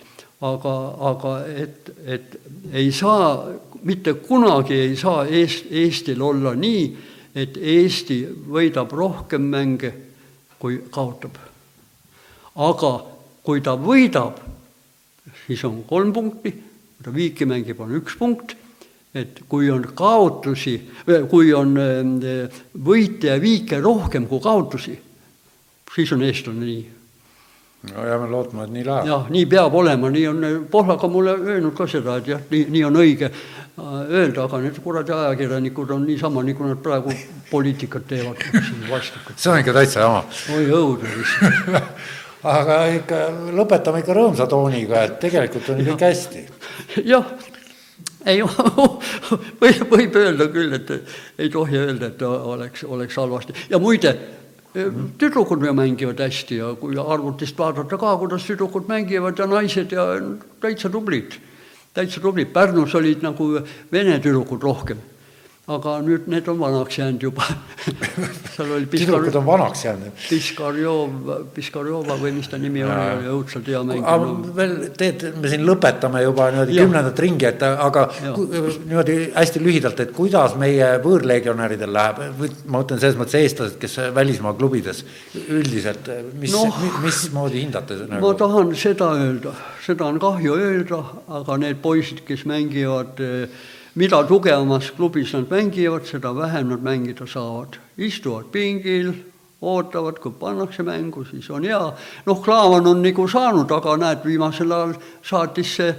aga, 0.48 0.74
aga 1.10 1.34
et, 1.52 1.92
et 2.06 2.38
ei 2.72 2.88
saa, 2.92 3.50
mitte 3.84 4.16
kunagi 4.24 4.80
ei 4.86 4.96
saa 4.96 5.26
Eest, 5.28 5.68
Eestil 5.68 6.24
olla 6.24 6.54
nii, 6.56 6.88
et 7.36 7.60
Eesti 7.60 8.22
võidab 8.48 8.96
rohkem 8.96 9.44
mänge 9.52 9.92
kui 10.64 10.80
kaotab. 10.88 11.36
aga 12.56 12.90
kui 13.44 13.60
ta 13.60 13.74
võidab, 13.76 14.38
siis 15.44 15.60
on 15.68 15.82
kolm 15.84 16.12
punkti, 16.16 16.54
kui 16.54 17.04
ta 17.04 17.12
viiki 17.12 17.44
mängib, 17.44 17.82
on 17.84 17.92
üks 17.98 18.16
punkt, 18.16 18.54
et 19.12 19.42
kui 19.48 19.68
on 19.70 19.84
kaotusi, 19.94 20.78
kui 21.28 21.52
on 21.52 21.76
eh, 21.76 22.62
võite 22.74 23.34
ja 23.34 23.36
viike 23.42 23.82
rohkem 23.84 24.24
kui 24.30 24.40
kaotusi, 24.40 24.96
siis 25.94 26.12
on 26.16 26.24
eestlane 26.24 26.64
nii 26.64 26.82
no 27.92 28.06
jääme 28.08 28.30
lootma, 28.30 28.64
et 28.64 28.72
nii 28.72 28.86
läheb. 28.86 29.08
jah, 29.10 29.28
nii 29.30 29.44
peab 29.50 29.74
olema, 29.76 30.08
nii 30.10 30.26
on, 30.30 30.46
Pohlak 30.70 31.04
on 31.04 31.12
mulle 31.12 31.36
öelnud 31.36 31.76
ka 31.76 31.86
seda, 31.90 32.16
et 32.22 32.32
jah, 32.32 32.40
nii, 32.50 32.64
nii 32.72 32.84
on 32.88 32.96
õige 33.02 33.30
öelda, 33.78 34.44
aga 34.44 34.60
need 34.62 34.76
kuradi 34.82 35.12
ajakirjanikud 35.12 35.90
on 35.90 36.04
niisama, 36.06 36.42
nagu 36.46 36.68
nad 36.68 36.82
praegu 36.82 37.14
poliitikat 37.50 38.06
teevad, 38.08 38.44
vastikud. 38.90 39.34
see 39.36 39.50
on 39.50 39.62
ikka 39.62 39.74
täitsa 39.80 40.04
jama. 40.04 40.20
oi 40.54 40.68
õudne 40.70 41.16
lihtsalt 41.16 41.90
aga 42.54 42.78
ikka 43.00 43.24
lõpetame 43.56 44.04
ikka 44.04 44.14
rõõmsa 44.16 44.46
tooniga, 44.50 45.02
et 45.08 45.18
tegelikult 45.22 45.72
on 45.74 45.82
kõik 45.88 46.06
hästi. 46.06 46.44
jah, 47.08 47.34
ei 48.30 48.44
võib, 49.62 49.82
võib 49.90 50.20
öelda 50.22 50.48
küll, 50.52 50.78
et 50.78 50.94
ei 51.38 51.50
tohi 51.50 51.80
öelda, 51.80 52.12
et 52.12 52.22
oleks, 52.22 52.86
oleks 52.86 53.20
halvasti 53.20 53.56
ja 53.72 53.82
muide 53.82 54.14
tüdrukud 54.74 55.62
ju 55.62 55.72
mängivad 55.74 56.18
hästi 56.18 56.56
ja 56.58 56.72
kui 56.78 56.96
arvutist 56.98 57.58
vaadata 57.58 57.98
ka, 57.98 58.16
kuidas 58.18 58.46
tüdrukud 58.46 58.88
mängivad 58.90 59.38
ja 59.38 59.46
naised 59.46 59.92
ja 59.94 60.06
täitsa 60.60 60.90
tublid, 60.90 61.36
täitsa 61.94 62.20
tublid, 62.20 62.50
Pärnus 62.52 62.94
olid 62.98 63.22
nagu 63.22 63.52
vene 63.92 64.18
tüdrukud 64.20 64.62
rohkem 64.62 64.98
aga 65.64 65.94
nüüd 66.04 66.26
need 66.28 66.48
on 66.52 66.58
vanaks 66.60 66.98
jäänud 66.98 67.22
juba 67.24 67.44
seal 68.54 68.72
oli 68.76 68.86
Piskar... 68.90 69.14
tüdrukud 69.14 69.36
on 69.38 69.46
vanaks 69.46 69.84
jäänud? 69.86 70.18
Piskarjov, 70.28 71.28
Piskarjova 71.54 72.16
või 72.20 72.34
mis 72.36 72.50
ta 72.52 72.58
nimi 72.60 72.82
ja. 72.82 72.88
oli, 72.92 73.14
oli 73.14 73.30
õudselt 73.32 73.70
hea 73.72 73.80
mäng. 73.88 74.50
veel 74.58 74.74
teed, 74.98 75.24
me 75.40 75.52
siin 75.52 75.64
lõpetame 75.64 76.20
juba 76.20 76.50
niimoodi 76.52 76.76
kümnendat 76.76 77.22
ringi, 77.24 77.48
et 77.48 77.64
aga 77.64 78.06
ja. 78.12 78.34
niimoodi 78.36 79.16
hästi 79.34 79.62
lühidalt, 79.64 80.02
et 80.04 80.12
kuidas 80.16 80.56
meie 80.60 80.90
võõrlegionäridel 81.04 81.96
läheb, 81.96 82.20
ma 82.66 82.76
mõtlen 82.76 83.00
selles 83.00 83.16
mõttes 83.20 83.38
eestlased, 83.40 83.78
kes 83.80 83.96
välismaa 84.16 84.52
klubides 84.58 85.00
üldiselt, 85.46 86.10
mis 86.42 86.52
no,, 86.52 86.66
mismoodi 87.04 87.64
hindate 87.64 88.02
nagu?? 88.04 88.20
ma 88.20 88.34
tahan 88.36 88.76
seda 88.76 89.14
öelda, 89.16 89.56
seda 89.86 90.12
on 90.12 90.20
kahju 90.20 90.60
öelda, 90.60 91.00
aga 91.40 91.56
need 91.64 91.80
poisid, 91.80 92.20
kes 92.28 92.44
mängivad 92.52 93.24
äh, 93.24 93.64
mida 93.94 94.22
tugevamas 94.26 94.90
klubis 94.96 95.32
nad 95.32 95.50
mängivad, 95.50 96.06
seda 96.06 96.32
vähem 96.34 96.68
nad 96.68 96.82
mängida 96.82 97.26
saavad. 97.26 97.78
istuvad 97.98 98.44
pingil, 98.52 99.12
ootavad, 99.62 100.18
kui 100.18 100.32
pannakse 100.40 100.82
mängu, 100.82 101.24
siis 101.24 101.50
on 101.50 101.64
hea. 101.64 101.92
noh, 102.26 102.42
Klaavan 102.42 102.86
on 102.86 103.02
nagu 103.02 103.28
saanud, 103.28 103.70
aga 103.70 103.96
näed, 103.96 104.24
viimasel 104.24 104.72
ajal 104.72 104.94
saatis 105.22 105.76
see 105.76 105.94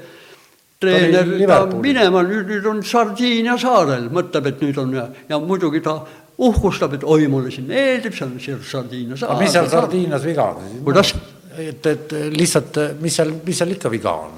treener 0.79 1.47
ta 1.47 1.65
minema, 1.65 2.23
nüüd, 2.23 2.49
nüüd 2.51 2.67
on 2.69 2.83
Sardiinia 2.83 3.57
saarel, 3.57 4.09
mõtleb, 4.13 4.51
et 4.51 4.61
nüüd 4.61 4.81
on 4.81 4.93
ja, 4.93 5.07
ja 5.29 5.39
muidugi 5.39 5.81
ta 5.85 5.99
uhkustab, 6.37 6.97
et 6.97 7.05
oi, 7.07 7.29
mulle 7.31 7.51
siin 7.53 7.67
meeldib, 7.69 8.15
see 8.15 8.27
on 8.27 8.65
Sardiinia 8.71 9.17
saar. 9.19 9.39
mis 9.39 9.55
seal 9.55 9.71
Sardiinias 9.71 10.27
viga 10.27 10.51
on? 10.51 10.75
kuidas? 10.83 11.15
et, 11.55 11.85
et 11.87 12.11
lihtsalt, 12.35 12.81
mis 12.99 13.15
seal, 13.15 13.31
mis 13.45 13.57
seal 13.57 13.71
ikka 13.71 13.91
viga 13.93 14.17
on? 14.25 14.35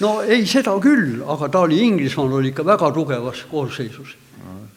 No 0.00 0.12
ei, 0.22 0.44
seda 0.48 0.74
küll, 0.82 1.20
aga 1.24 1.48
ta 1.52 1.62
oli 1.66 1.80
Inglismaal 1.86 2.38
oli 2.40 2.52
ikka 2.52 2.64
väga 2.66 2.90
tugevas 2.94 3.44
koosseisus. 3.50 4.16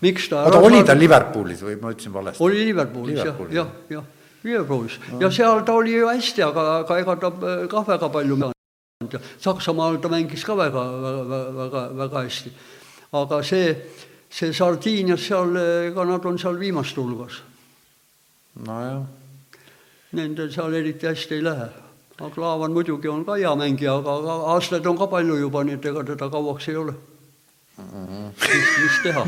miks 0.01 0.29
ta 0.31 0.45
oota, 0.47 0.61
oli 0.63 0.83
ta 0.87 0.95
Liverpoolis 0.95 1.63
või 1.65 1.75
ma 1.81 1.91
ütlesin 1.93 2.13
valesti? 2.13 2.43
oli 2.43 2.63
Liverpoolis, 2.69 3.19
jah, 3.19 3.41
jah, 3.51 3.73
jah, 3.89 4.05
Liverpoolis 4.43 4.99
ja 5.19 5.31
seal 5.31 5.63
ta 5.67 5.75
oli 5.75 5.97
ju 5.97 6.07
hästi, 6.07 6.43
aga, 6.45 6.65
aga 6.83 6.99
ega 7.03 7.17
ta 7.19 7.33
äh, 7.33 7.65
kah 7.71 7.87
väga 7.87 8.09
palju 8.13 8.39
mänginud 8.39 9.17
ja 9.17 9.19
Saksamaal 9.39 9.99
ta 9.99 10.11
mängis 10.11 10.45
ka 10.45 10.55
väga, 10.57 10.85
väga, 11.03 11.41
väga, 11.57 11.83
väga 12.03 12.23
hästi. 12.23 12.53
aga 13.11 13.43
see, 13.43 13.75
see 14.29 14.53
Sardiinias 14.53 15.27
seal, 15.27 15.55
ega 15.91 16.05
nad 16.07 16.25
on 16.25 16.39
seal 16.39 16.59
viimaste 16.59 17.01
hulgas. 17.01 17.41
nojah. 18.55 19.03
Nendel 20.11 20.49
seal 20.51 20.73
eriti 20.73 21.05
hästi 21.05 21.35
ei 21.37 21.43
lähe 21.43 21.69
aga 22.19 22.29
Klaavan 22.35 22.71
muidugi 22.75 23.07
on 23.09 23.23
ka 23.25 23.37
hea 23.39 23.51
mängija, 23.55 23.95
aga, 24.01 24.15
aga 24.19 24.37
aastaid 24.53 24.87
on 24.87 24.97
ka 24.97 25.07
palju 25.07 25.37
juba, 25.39 25.63
nii 25.63 25.77
et 25.79 25.85
ega 25.91 26.03
teda 26.11 26.29
kauaks 26.29 26.67
ei 26.67 26.75
ole 26.75 26.91
mm. 26.91 27.85
-hmm. 27.93 28.31
mis, 28.41 28.71
mis 28.83 28.97
teha? 29.03 29.25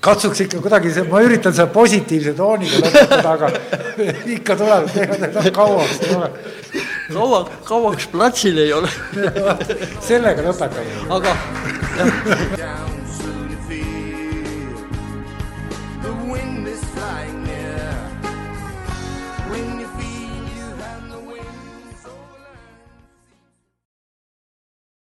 katsuks 0.00 0.40
ikka 0.40 0.62
kuidagi 0.64 0.94
ma 1.10 1.20
üritan 1.22 1.52
selle 1.52 1.70
positiivse 1.72 2.34
tooniga 2.34 2.80
lõpetada, 2.84 3.34
aga 3.36 3.50
ikka 4.36 4.56
tuleb, 4.56 4.88
ega 5.04 5.20
teda 5.26 5.50
kauaks 5.50 6.00
ei 6.08 6.16
ole. 6.16 6.30
kaua, 7.12 7.44
kauaks 7.64 8.06
platsil 8.06 8.58
ei 8.58 8.72
ole 8.72 8.88
sellega 10.08 10.48
lõpetame. 10.48 10.98
aga 11.18 11.36
jah 12.58 13.01